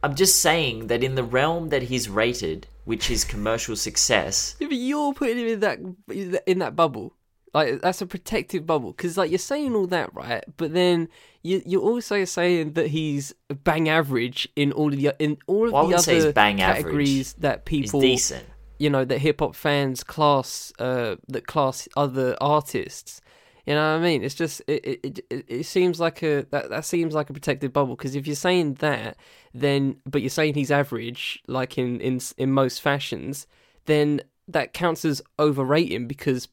I'm 0.04 0.16
just 0.16 0.42
saying 0.42 0.88
that 0.88 1.04
in 1.04 1.16
the 1.16 1.24
realm 1.24 1.70
that 1.70 1.84
he's 1.84 2.08
rated, 2.08 2.68
which 2.86 3.10
is 3.10 3.24
commercial 3.24 3.76
success, 3.76 4.56
Yeah, 4.60 4.68
but 4.68 4.78
you're 4.78 5.14
putting 5.14 5.40
him 5.40 5.48
in 5.48 5.60
that 5.62 6.42
in 6.46 6.60
that 6.60 6.76
bubble. 6.76 7.14
Like 7.54 7.82
that's 7.82 8.02
a 8.02 8.06
protective 8.06 8.68
bubble 8.68 8.92
because 8.92 9.18
like 9.18 9.32
you're 9.32 9.40
saying 9.40 9.74
all 9.74 9.88
that 9.88 10.14
right, 10.14 10.44
but 10.58 10.74
then 10.74 11.10
you 11.42 11.62
you're 11.66 11.82
also 11.82 12.24
saying 12.26 12.74
that 12.74 12.88
he's 12.88 13.34
bang 13.64 13.90
average 13.90 14.48
in 14.56 14.72
all 14.74 14.94
of 14.94 15.00
the 15.00 15.16
in 15.18 15.38
all 15.48 15.66
of 15.66 15.72
Well, 15.72 15.84
the 15.84 15.88
wouldn't 15.88 16.04
say 16.04 16.16
he's 16.16 16.26
other 16.26 16.34
categories 16.34 17.34
that 17.40 17.68
he's 17.68 17.82
people 17.82 18.02
decent. 18.02 18.46
You 18.80 18.90
know 18.90 19.06
that 19.06 19.20
hip 19.20 19.40
hop 19.40 19.56
fans 19.56 20.04
class 20.04 20.72
uh 20.80 21.16
that 21.28 21.48
class 21.48 21.88
other 21.96 22.36
artists. 22.42 23.22
You 23.66 23.74
know 23.74 23.82
what 23.82 24.00
I 24.00 24.04
mean? 24.04 24.24
It's 24.24 24.36
just 24.36 24.62
it 24.68 24.86
it, 25.04 25.20
it, 25.30 25.46
it 25.48 25.64
seems 25.66 26.00
like 26.00 26.24
a 26.24 26.46
that, 26.52 26.70
that 26.70 26.86
seems 26.86 27.14
like 27.14 27.30
a 27.30 27.34
protected 27.34 27.74
bubble 27.74 27.96
because 27.96 28.16
if 28.16 28.26
you're 28.26 28.36
saying 28.36 28.76
that, 28.76 29.18
then 29.54 29.98
but 30.06 30.22
you're 30.22 30.30
saying 30.30 30.54
he's 30.54 30.72
average, 30.72 31.44
like 31.48 31.78
in 31.78 32.00
in 32.00 32.22
in 32.38 32.52
most 32.52 32.82
fashions, 32.82 33.46
then 33.86 34.22
that 34.48 34.74
counts 34.74 35.04
as 35.04 35.22
overrating 35.38 36.08
because 36.08 36.48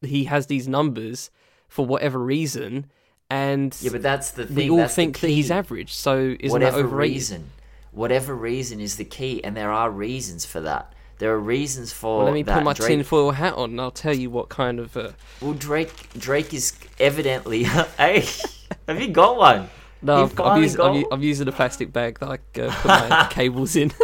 he 0.00 0.24
has 0.24 0.46
these 0.46 0.68
numbers 0.68 1.30
for 1.66 1.84
whatever 1.84 2.20
reason, 2.20 2.86
and 3.28 3.76
Yeah, 3.80 3.90
but 3.90 4.02
that's 4.02 4.30
the 4.30 4.46
thing. 4.46 4.54
we 4.54 4.70
all 4.70 4.76
that's 4.76 4.94
think 4.94 5.18
that 5.20 5.30
he's 5.30 5.50
average. 5.50 5.92
So 5.92 6.36
isn't 6.38 6.52
whatever 6.52 6.76
that 6.76 6.84
overrated? 6.84 7.14
reason, 7.14 7.50
whatever 7.90 8.32
reason 8.32 8.78
is 8.80 8.94
the 8.94 9.04
key, 9.04 9.42
and 9.42 9.56
there 9.56 9.72
are 9.72 9.90
reasons 9.90 10.44
for 10.44 10.60
that. 10.60 10.92
There 11.18 11.32
are 11.32 11.38
reasons 11.38 11.92
for 11.92 12.18
Well, 12.18 12.24
let 12.26 12.34
me 12.34 12.42
that. 12.42 12.54
put 12.54 12.64
my 12.64 12.72
Drake, 12.72 12.88
tinfoil 12.88 13.30
hat 13.32 13.54
on, 13.54 13.70
and 13.70 13.80
I'll 13.80 13.90
tell 13.90 14.14
you 14.14 14.30
what 14.30 14.48
kind 14.48 14.78
of. 14.80 14.96
Uh... 14.96 15.12
Well, 15.40 15.54
Drake, 15.54 15.92
Drake 16.18 16.52
is 16.52 16.72
evidently. 16.98 17.64
hey, 17.98 18.24
have 18.88 19.00
you 19.00 19.08
got 19.08 19.36
one? 19.36 19.68
No, 20.02 20.24
I've, 20.24 20.38
I'm, 20.38 20.62
using, 20.62 20.80
I'm, 20.80 20.86
got 20.92 20.98
u- 20.98 21.08
I'm 21.12 21.22
using 21.22 21.48
a 21.48 21.52
plastic 21.52 21.92
bag 21.92 22.18
that 22.18 22.28
I 22.28 22.60
uh, 22.60 22.74
put 22.74 22.88
my 22.88 23.26
cables 23.30 23.76
in. 23.76 23.92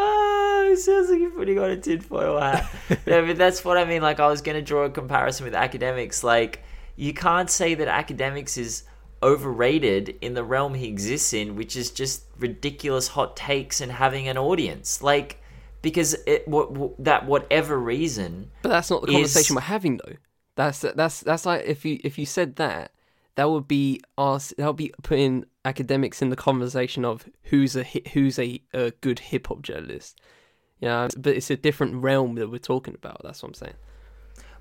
Ah, 0.00 0.62
it 0.66 0.76
sounds 0.78 1.10
like 1.10 1.18
you're 1.18 1.30
putting 1.30 1.58
on 1.58 1.70
a 1.70 1.76
tinfoil 1.76 2.38
hat. 2.40 2.70
no, 3.04 3.26
but 3.26 3.36
that's 3.36 3.64
what 3.64 3.76
I 3.76 3.84
mean. 3.84 4.00
Like, 4.00 4.20
I 4.20 4.28
was 4.28 4.40
going 4.42 4.54
to 4.54 4.62
draw 4.62 4.84
a 4.84 4.90
comparison 4.90 5.44
with 5.44 5.54
Akademiks. 5.54 6.22
Like, 6.22 6.62
you 6.94 7.12
can't 7.12 7.50
say 7.50 7.74
that 7.74 7.88
Akademiks 7.88 8.56
is 8.56 8.84
overrated 9.20 10.16
in 10.20 10.34
the 10.34 10.44
realm 10.44 10.74
he 10.74 10.86
exists 10.86 11.32
in, 11.32 11.56
which 11.56 11.74
is 11.74 11.90
just 11.90 12.22
ridiculous 12.38 13.08
hot 13.08 13.36
takes 13.36 13.80
and 13.80 13.90
having 13.90 14.28
an 14.28 14.38
audience. 14.38 15.02
Like, 15.02 15.42
because 15.82 16.14
it 16.26 16.46
what, 16.48 16.72
what 16.72 17.04
that 17.04 17.26
whatever 17.26 17.78
reason. 17.78 18.50
But 18.62 18.70
that's 18.70 18.90
not 18.90 19.02
the 19.02 19.08
is- 19.08 19.14
conversation 19.14 19.56
we're 19.56 19.62
having, 19.62 19.98
though. 19.98 20.14
That's 20.56 20.80
that's 20.80 21.20
that's 21.20 21.46
like 21.46 21.64
if 21.66 21.84
you 21.84 22.00
if 22.02 22.18
you 22.18 22.26
said 22.26 22.56
that, 22.56 22.92
that 23.36 23.48
would 23.50 23.68
be 23.68 24.00
us. 24.16 24.52
That 24.58 24.66
would 24.66 24.76
be 24.76 24.92
putting 25.02 25.44
Akademiks 25.64 26.20
in 26.20 26.30
the 26.30 26.36
conversation 26.36 27.04
of 27.04 27.28
who's 27.44 27.76
a 27.76 27.84
who's 28.12 28.38
a, 28.38 28.60
a 28.74 28.90
good 29.00 29.20
hip 29.20 29.46
hop 29.46 29.62
journalist. 29.62 30.20
Yeah, 30.80 31.08
but 31.16 31.36
it's 31.36 31.50
a 31.50 31.56
different 31.56 32.02
realm 32.02 32.34
that 32.36 32.50
we're 32.50 32.58
talking 32.58 32.94
about. 32.94 33.20
That's 33.22 33.42
what 33.42 33.50
I'm 33.50 33.54
saying. 33.54 33.74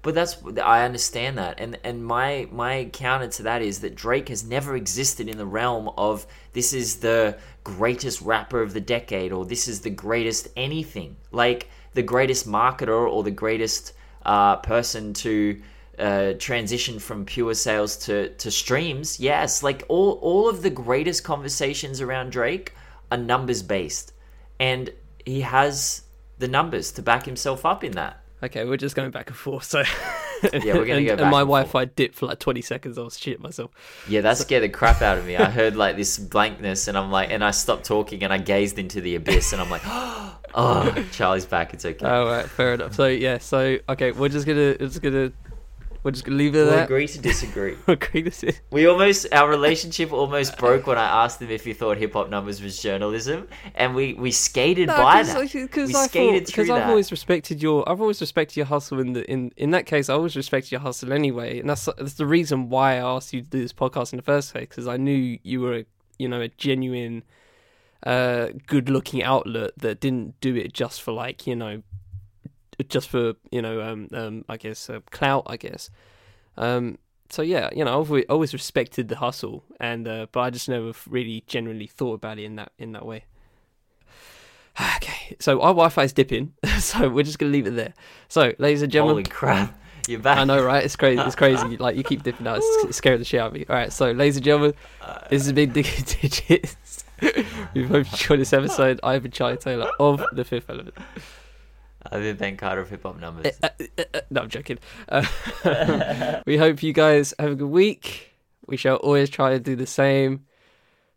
But 0.08 0.16
that's 0.16 0.38
I 0.64 0.86
understand 0.86 1.38
that, 1.38 1.60
and 1.60 1.78
and 1.84 2.06
my 2.06 2.48
my 2.50 2.90
counter 2.94 3.28
to 3.28 3.44
that 3.44 3.62
is 3.62 3.82
that 3.82 3.94
Drake 3.94 4.30
has 4.30 4.42
never 4.42 4.78
existed 4.78 5.28
in 5.28 5.38
the 5.38 5.46
realm 5.46 5.90
of 5.98 6.26
this 6.54 6.72
is 6.72 7.02
the 7.02 7.38
greatest 7.66 8.22
rapper 8.22 8.62
of 8.62 8.72
the 8.72 8.80
decade 8.80 9.34
or 9.34 9.46
this 9.46 9.68
is 9.68 9.82
the 9.82 9.90
greatest 9.90 10.48
anything, 10.56 11.18
like 11.34 11.70
the 11.94 12.04
greatest 12.04 12.48
marketer 12.48 13.06
or 13.06 13.22
the 13.22 13.32
greatest 13.32 13.92
uh, 14.26 14.56
person 14.56 15.14
to 15.16 15.62
uh, 16.00 16.34
transition 16.40 17.00
from 17.00 17.26
pure 17.26 17.54
sales 17.54 17.98
to 18.06 18.30
to 18.36 18.50
streams. 18.50 19.20
Yes, 19.20 19.62
like 19.62 19.84
all 19.90 20.12
all 20.22 20.48
of 20.48 20.62
the 20.62 20.70
greatest 20.70 21.26
conversations 21.26 22.00
around 22.00 22.30
Drake 22.30 22.74
are 23.12 23.18
numbers 23.18 23.62
based, 23.62 24.14
and 24.58 24.90
he 25.26 25.42
has 25.42 26.04
the 26.38 26.48
numbers 26.48 26.94
to 26.94 27.02
back 27.02 27.26
himself 27.26 27.66
up 27.66 27.84
in 27.84 27.92
that. 27.92 28.24
Okay, 28.44 28.66
we're 28.66 28.78
just 28.78 28.96
going 28.96 29.12
back 29.12 29.28
and 29.28 29.36
forth. 29.36 29.64
So 29.64 29.84
Yeah, 30.54 30.76
we're 30.76 30.86
gonna 30.86 31.00
and, 31.00 31.08
go 31.08 31.14
And 31.14 31.32
my 31.32 31.42
and. 31.42 31.50
Wi-Fi 31.50 31.86
dipped 31.86 32.16
for 32.16 32.28
like 32.28 32.40
20 32.40 32.62
seconds. 32.62 32.98
I 32.98 33.02
was 33.02 33.18
shit 33.18 33.40
myself. 33.40 33.72
Yeah, 34.08 34.22
that 34.22 34.38
scared 34.38 34.64
the 34.64 34.70
crap 34.70 35.02
out 35.02 35.18
of 35.18 35.26
me. 35.26 35.36
I 35.36 35.50
heard 35.50 35.76
like 35.76 35.96
this 35.96 36.18
blankness, 36.18 36.88
and 36.88 36.98
I'm 36.98 37.12
like, 37.12 37.32
and 37.32 37.44
I 37.44 37.52
stopped 37.52 37.86
talking, 37.86 38.24
and 38.24 38.32
I 38.32 38.38
gazed 38.38 38.78
into 38.78 39.02
the 39.02 39.16
abyss, 39.16 39.54
and 39.54 39.62
I'm 39.62 39.70
like, 39.70 39.82
oh, 39.86 41.06
Charlie's 41.12 41.46
back. 41.46 41.74
It's 41.74 41.86
okay. 41.86 42.06
All 42.06 42.26
right, 42.26 42.46
fair 42.46 42.74
enough. 42.76 42.94
So 42.94 43.08
yeah, 43.08 43.40
so 43.40 43.78
okay, 43.90 44.12
we're 44.12 44.30
just 44.30 44.46
gonna 44.46 44.76
we're 44.80 44.88
just 44.88 45.02
gonna 45.02 45.32
we're 46.04 46.12
just 46.12 46.26
gonna 46.26 46.38
leave 46.38 46.56
it 46.56 46.60
we'll 46.60 46.72
that. 46.72 46.86
agree 46.86 47.08
to 47.08 47.20
disagree. 47.20 47.76
Agree 47.88 48.24
to 48.24 48.32
see. 48.32 48.52
We 48.72 48.88
almost 48.88 49.28
our 49.34 49.50
relationship 49.50 50.14
almost 50.14 50.58
broke 50.60 50.88
when 50.88 50.98
I 50.98 51.24
asked 51.24 51.42
him 51.42 51.50
if 51.50 51.66
he 51.66 51.74
thought 51.74 51.98
hip 51.98 52.14
hop 52.14 52.30
numbers 52.30 52.62
was 52.62 52.82
journalism, 52.82 53.48
and 53.76 53.96
we 53.96 54.14
we 54.14 54.32
skated 54.32 54.88
by 54.88 55.24
that. 55.24 55.52
Because 55.52 55.90
we 55.90 55.96
I 55.96 56.08
skated 56.08 56.44
thought, 56.44 56.48
because 56.48 56.70
I've 56.70 56.90
always 56.90 57.12
respected 57.12 57.62
your, 57.62 57.88
I've 57.90 58.02
always 58.02 58.22
respected 58.22 58.58
your 58.58 58.66
hustle. 58.68 59.00
In 59.00 59.14
the 59.14 59.30
in 59.30 59.52
in 59.58 59.72
that 59.72 59.86
case, 59.86 60.10
I 60.10 60.14
always 60.14 60.36
respected 60.36 60.72
your 60.72 60.82
hustle 60.82 61.12
anyway, 61.12 61.60
and 61.60 61.70
that's 61.70 61.86
that's 61.98 62.14
the 62.14 62.26
reason 62.26 62.70
why 62.70 62.94
I 62.94 62.98
asked 62.98 63.34
you 63.34 63.42
to 63.42 63.50
do 63.50 63.62
this 63.62 63.74
podcast 63.74 64.14
in 64.14 64.18
the 64.18 64.24
first 64.24 64.52
place. 64.52 64.68
Because 64.70 64.88
I 64.88 64.98
knew 64.98 65.40
you 65.44 65.62
were, 65.62 65.78
a, 65.80 65.86
you 66.18 66.28
know, 66.28 66.42
a 66.42 66.48
genuine, 66.50 67.24
uh, 68.04 68.48
good-looking 68.68 69.24
outlet 69.24 69.72
that 69.78 70.00
didn't 70.00 70.40
do 70.42 70.56
it 70.56 70.74
just 70.74 71.02
for 71.02 71.12
like 71.12 71.48
you 71.48 71.56
know, 71.56 71.82
just 72.90 73.10
for 73.10 73.34
you 73.52 73.62
know, 73.62 73.82
um, 73.82 74.08
um, 74.14 74.46
I 74.48 74.58
guess 74.58 74.90
uh, 74.90 75.00
clout, 75.12 75.44
I 75.48 75.58
guess. 75.58 75.90
Um, 76.58 76.98
so 77.30 77.42
yeah, 77.42 77.70
you 77.76 77.84
know, 77.84 78.02
I've 78.02 78.26
always, 78.30 78.54
respected 78.54 79.10
the 79.10 79.18
hustle, 79.18 79.64
and 79.80 80.08
uh, 80.08 80.28
but 80.32 80.40
I 80.42 80.50
just 80.50 80.70
never 80.70 80.94
really 81.10 81.44
genuinely 81.48 81.88
thought 81.88 82.14
about 82.14 82.40
it 82.40 82.44
in 82.44 82.56
that 82.56 82.72
in 82.78 82.92
that 82.94 83.06
way. 83.06 83.26
Okay, 84.98 85.36
so 85.40 85.60
our 85.62 85.70
Wi-Fi 85.70 86.04
is 86.04 86.14
dipping, 86.14 86.54
so 86.80 87.10
we're 87.10 87.24
just 87.24 87.40
gonna 87.40 87.52
leave 87.52 87.66
it 87.66 87.76
there. 87.76 87.94
So, 88.28 88.54
ladies 88.60 88.84
and 88.84 88.92
gentlemen, 88.92 89.16
Holy 89.16 89.24
crap! 89.24 89.78
You're 90.08 90.20
back. 90.20 90.38
I 90.38 90.44
know, 90.46 90.64
right? 90.64 90.84
It's 90.84 90.96
crazy. 90.96 91.22
It's 91.22 91.36
crazy. 91.36 91.78
Like 91.80 91.98
you 91.98 92.04
keep 92.04 92.24
dipping 92.24 92.48
out, 92.48 92.58
it's, 92.58 92.86
it's 92.86 92.98
scaring 92.98 93.20
the 93.20 93.26
shit 93.26 93.40
out 93.40 93.48
of 93.48 93.54
me. 93.54 93.66
All 93.68 93.76
right, 93.76 93.92
so, 93.92 94.12
ladies 94.12 94.38
and 94.38 94.46
gentlemen, 94.46 94.74
this 95.30 95.44
has 95.44 95.52
been 95.52 95.72
Digging 95.72 96.06
Digits. 96.22 97.04
we 97.74 97.84
hope 97.84 98.06
you 98.06 98.12
enjoyed 98.12 98.40
this 98.40 98.54
episode. 98.54 99.00
I've 99.04 99.24
been 99.24 99.32
Charlie 99.32 99.58
Taylor 99.58 99.90
of 100.00 100.24
The 100.32 100.46
Fifth 100.46 100.70
Element. 100.70 100.96
I've 102.12 102.22
been 102.22 102.38
Ben 102.38 102.58
Carter 102.58 102.82
of 102.82 102.90
hip 102.90 103.04
hop 103.04 103.20
numbers. 103.20 103.54
Uh, 103.62 103.70
uh, 103.80 104.04
uh, 104.14 104.22
no, 104.30 104.42
I'm 104.42 104.50
joking. 104.50 104.80
Uh, 105.10 105.26
we 106.46 106.58
hope 106.58 106.84
you 106.84 106.94
guys 106.94 107.34
have 107.40 107.52
a 107.52 107.56
good 107.56 107.70
week. 107.70 108.34
We 108.68 108.78
shall 108.78 108.98
always 108.98 109.30
try 109.30 109.52
to 109.52 109.60
do 109.60 109.76
the 109.76 109.88
same. 109.88 110.46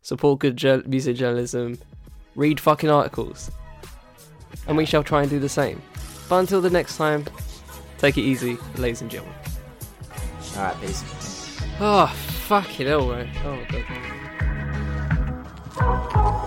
Support 0.03 0.41
good 0.41 0.57
jour- 0.57 0.83
music 0.87 1.17
journalism. 1.17 1.79
Read 2.35 2.61
fucking 2.61 2.91
articles. 2.91 3.51
And 4.67 4.77
we 4.77 4.85
shall 4.85 5.03
try 5.05 5.23
and 5.23 5.31
do 5.31 5.39
the 5.39 5.49
same. 5.49 5.83
But 6.29 6.37
until 6.39 6.61
the 6.61 6.71
next 6.71 6.97
time, 6.97 7.25
take 7.99 8.19
it 8.19 8.23
easy, 8.23 8.57
ladies 8.77 9.03
and 9.03 9.11
gentlemen. 9.11 9.37
All 10.57 10.63
right, 10.63 10.81
peace. 10.81 11.05
Oh, 11.81 12.07
fucking 12.47 12.87
hell, 12.87 13.09
right? 13.11 13.29
Oh, 13.45 13.59
God. 15.79 16.47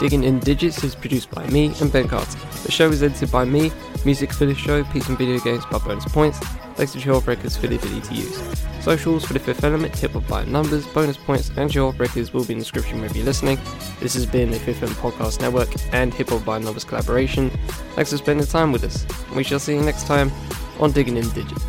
Digging 0.00 0.24
in 0.24 0.38
Digits 0.38 0.82
is 0.82 0.94
produced 0.94 1.30
by 1.30 1.46
me 1.48 1.74
and 1.78 1.92
Ben 1.92 2.08
Carter. 2.08 2.38
The 2.64 2.72
show 2.72 2.88
is 2.88 3.02
edited 3.02 3.30
by 3.30 3.44
me. 3.44 3.70
Music 4.06 4.32
for 4.32 4.46
the 4.46 4.54
show, 4.54 4.82
Peace 4.84 5.06
and 5.10 5.18
Video 5.18 5.38
Games 5.40 5.66
by 5.66 5.76
Bonus 5.76 6.06
Points. 6.06 6.38
Thanks 6.74 6.92
to 6.92 7.00
Chill 7.00 7.20
Breakers 7.20 7.54
for 7.58 7.66
the 7.66 7.76
ability 7.76 8.00
to 8.08 8.14
use. 8.14 8.64
Socials 8.80 9.26
for 9.26 9.34
the 9.34 9.38
fifth 9.38 9.62
element, 9.62 9.94
hip 9.94 10.12
hop 10.12 10.26
by 10.26 10.42
numbers, 10.46 10.86
bonus 10.86 11.18
points, 11.18 11.50
and 11.58 11.70
Breakers 11.98 12.32
will 12.32 12.46
be 12.46 12.54
in 12.54 12.60
the 12.60 12.64
description 12.64 12.96
wherever 12.96 13.14
you're 13.14 13.26
listening. 13.26 13.58
This 14.00 14.14
has 14.14 14.24
been 14.24 14.54
a 14.54 14.58
Fifth 14.58 14.82
Element 14.82 14.98
Podcast 15.00 15.42
Network 15.42 15.68
and 15.92 16.14
Hip 16.14 16.30
Hop 16.30 16.46
by 16.46 16.58
Numbers 16.58 16.84
collaboration. 16.84 17.50
Thanks 17.94 18.10
for 18.10 18.16
spending 18.16 18.46
time 18.46 18.72
with 18.72 18.84
us. 18.84 19.06
We 19.36 19.44
shall 19.44 19.58
see 19.58 19.74
you 19.74 19.82
next 19.82 20.06
time 20.06 20.32
on 20.78 20.92
Digging 20.92 21.18
in 21.18 21.28
Digits. 21.30 21.62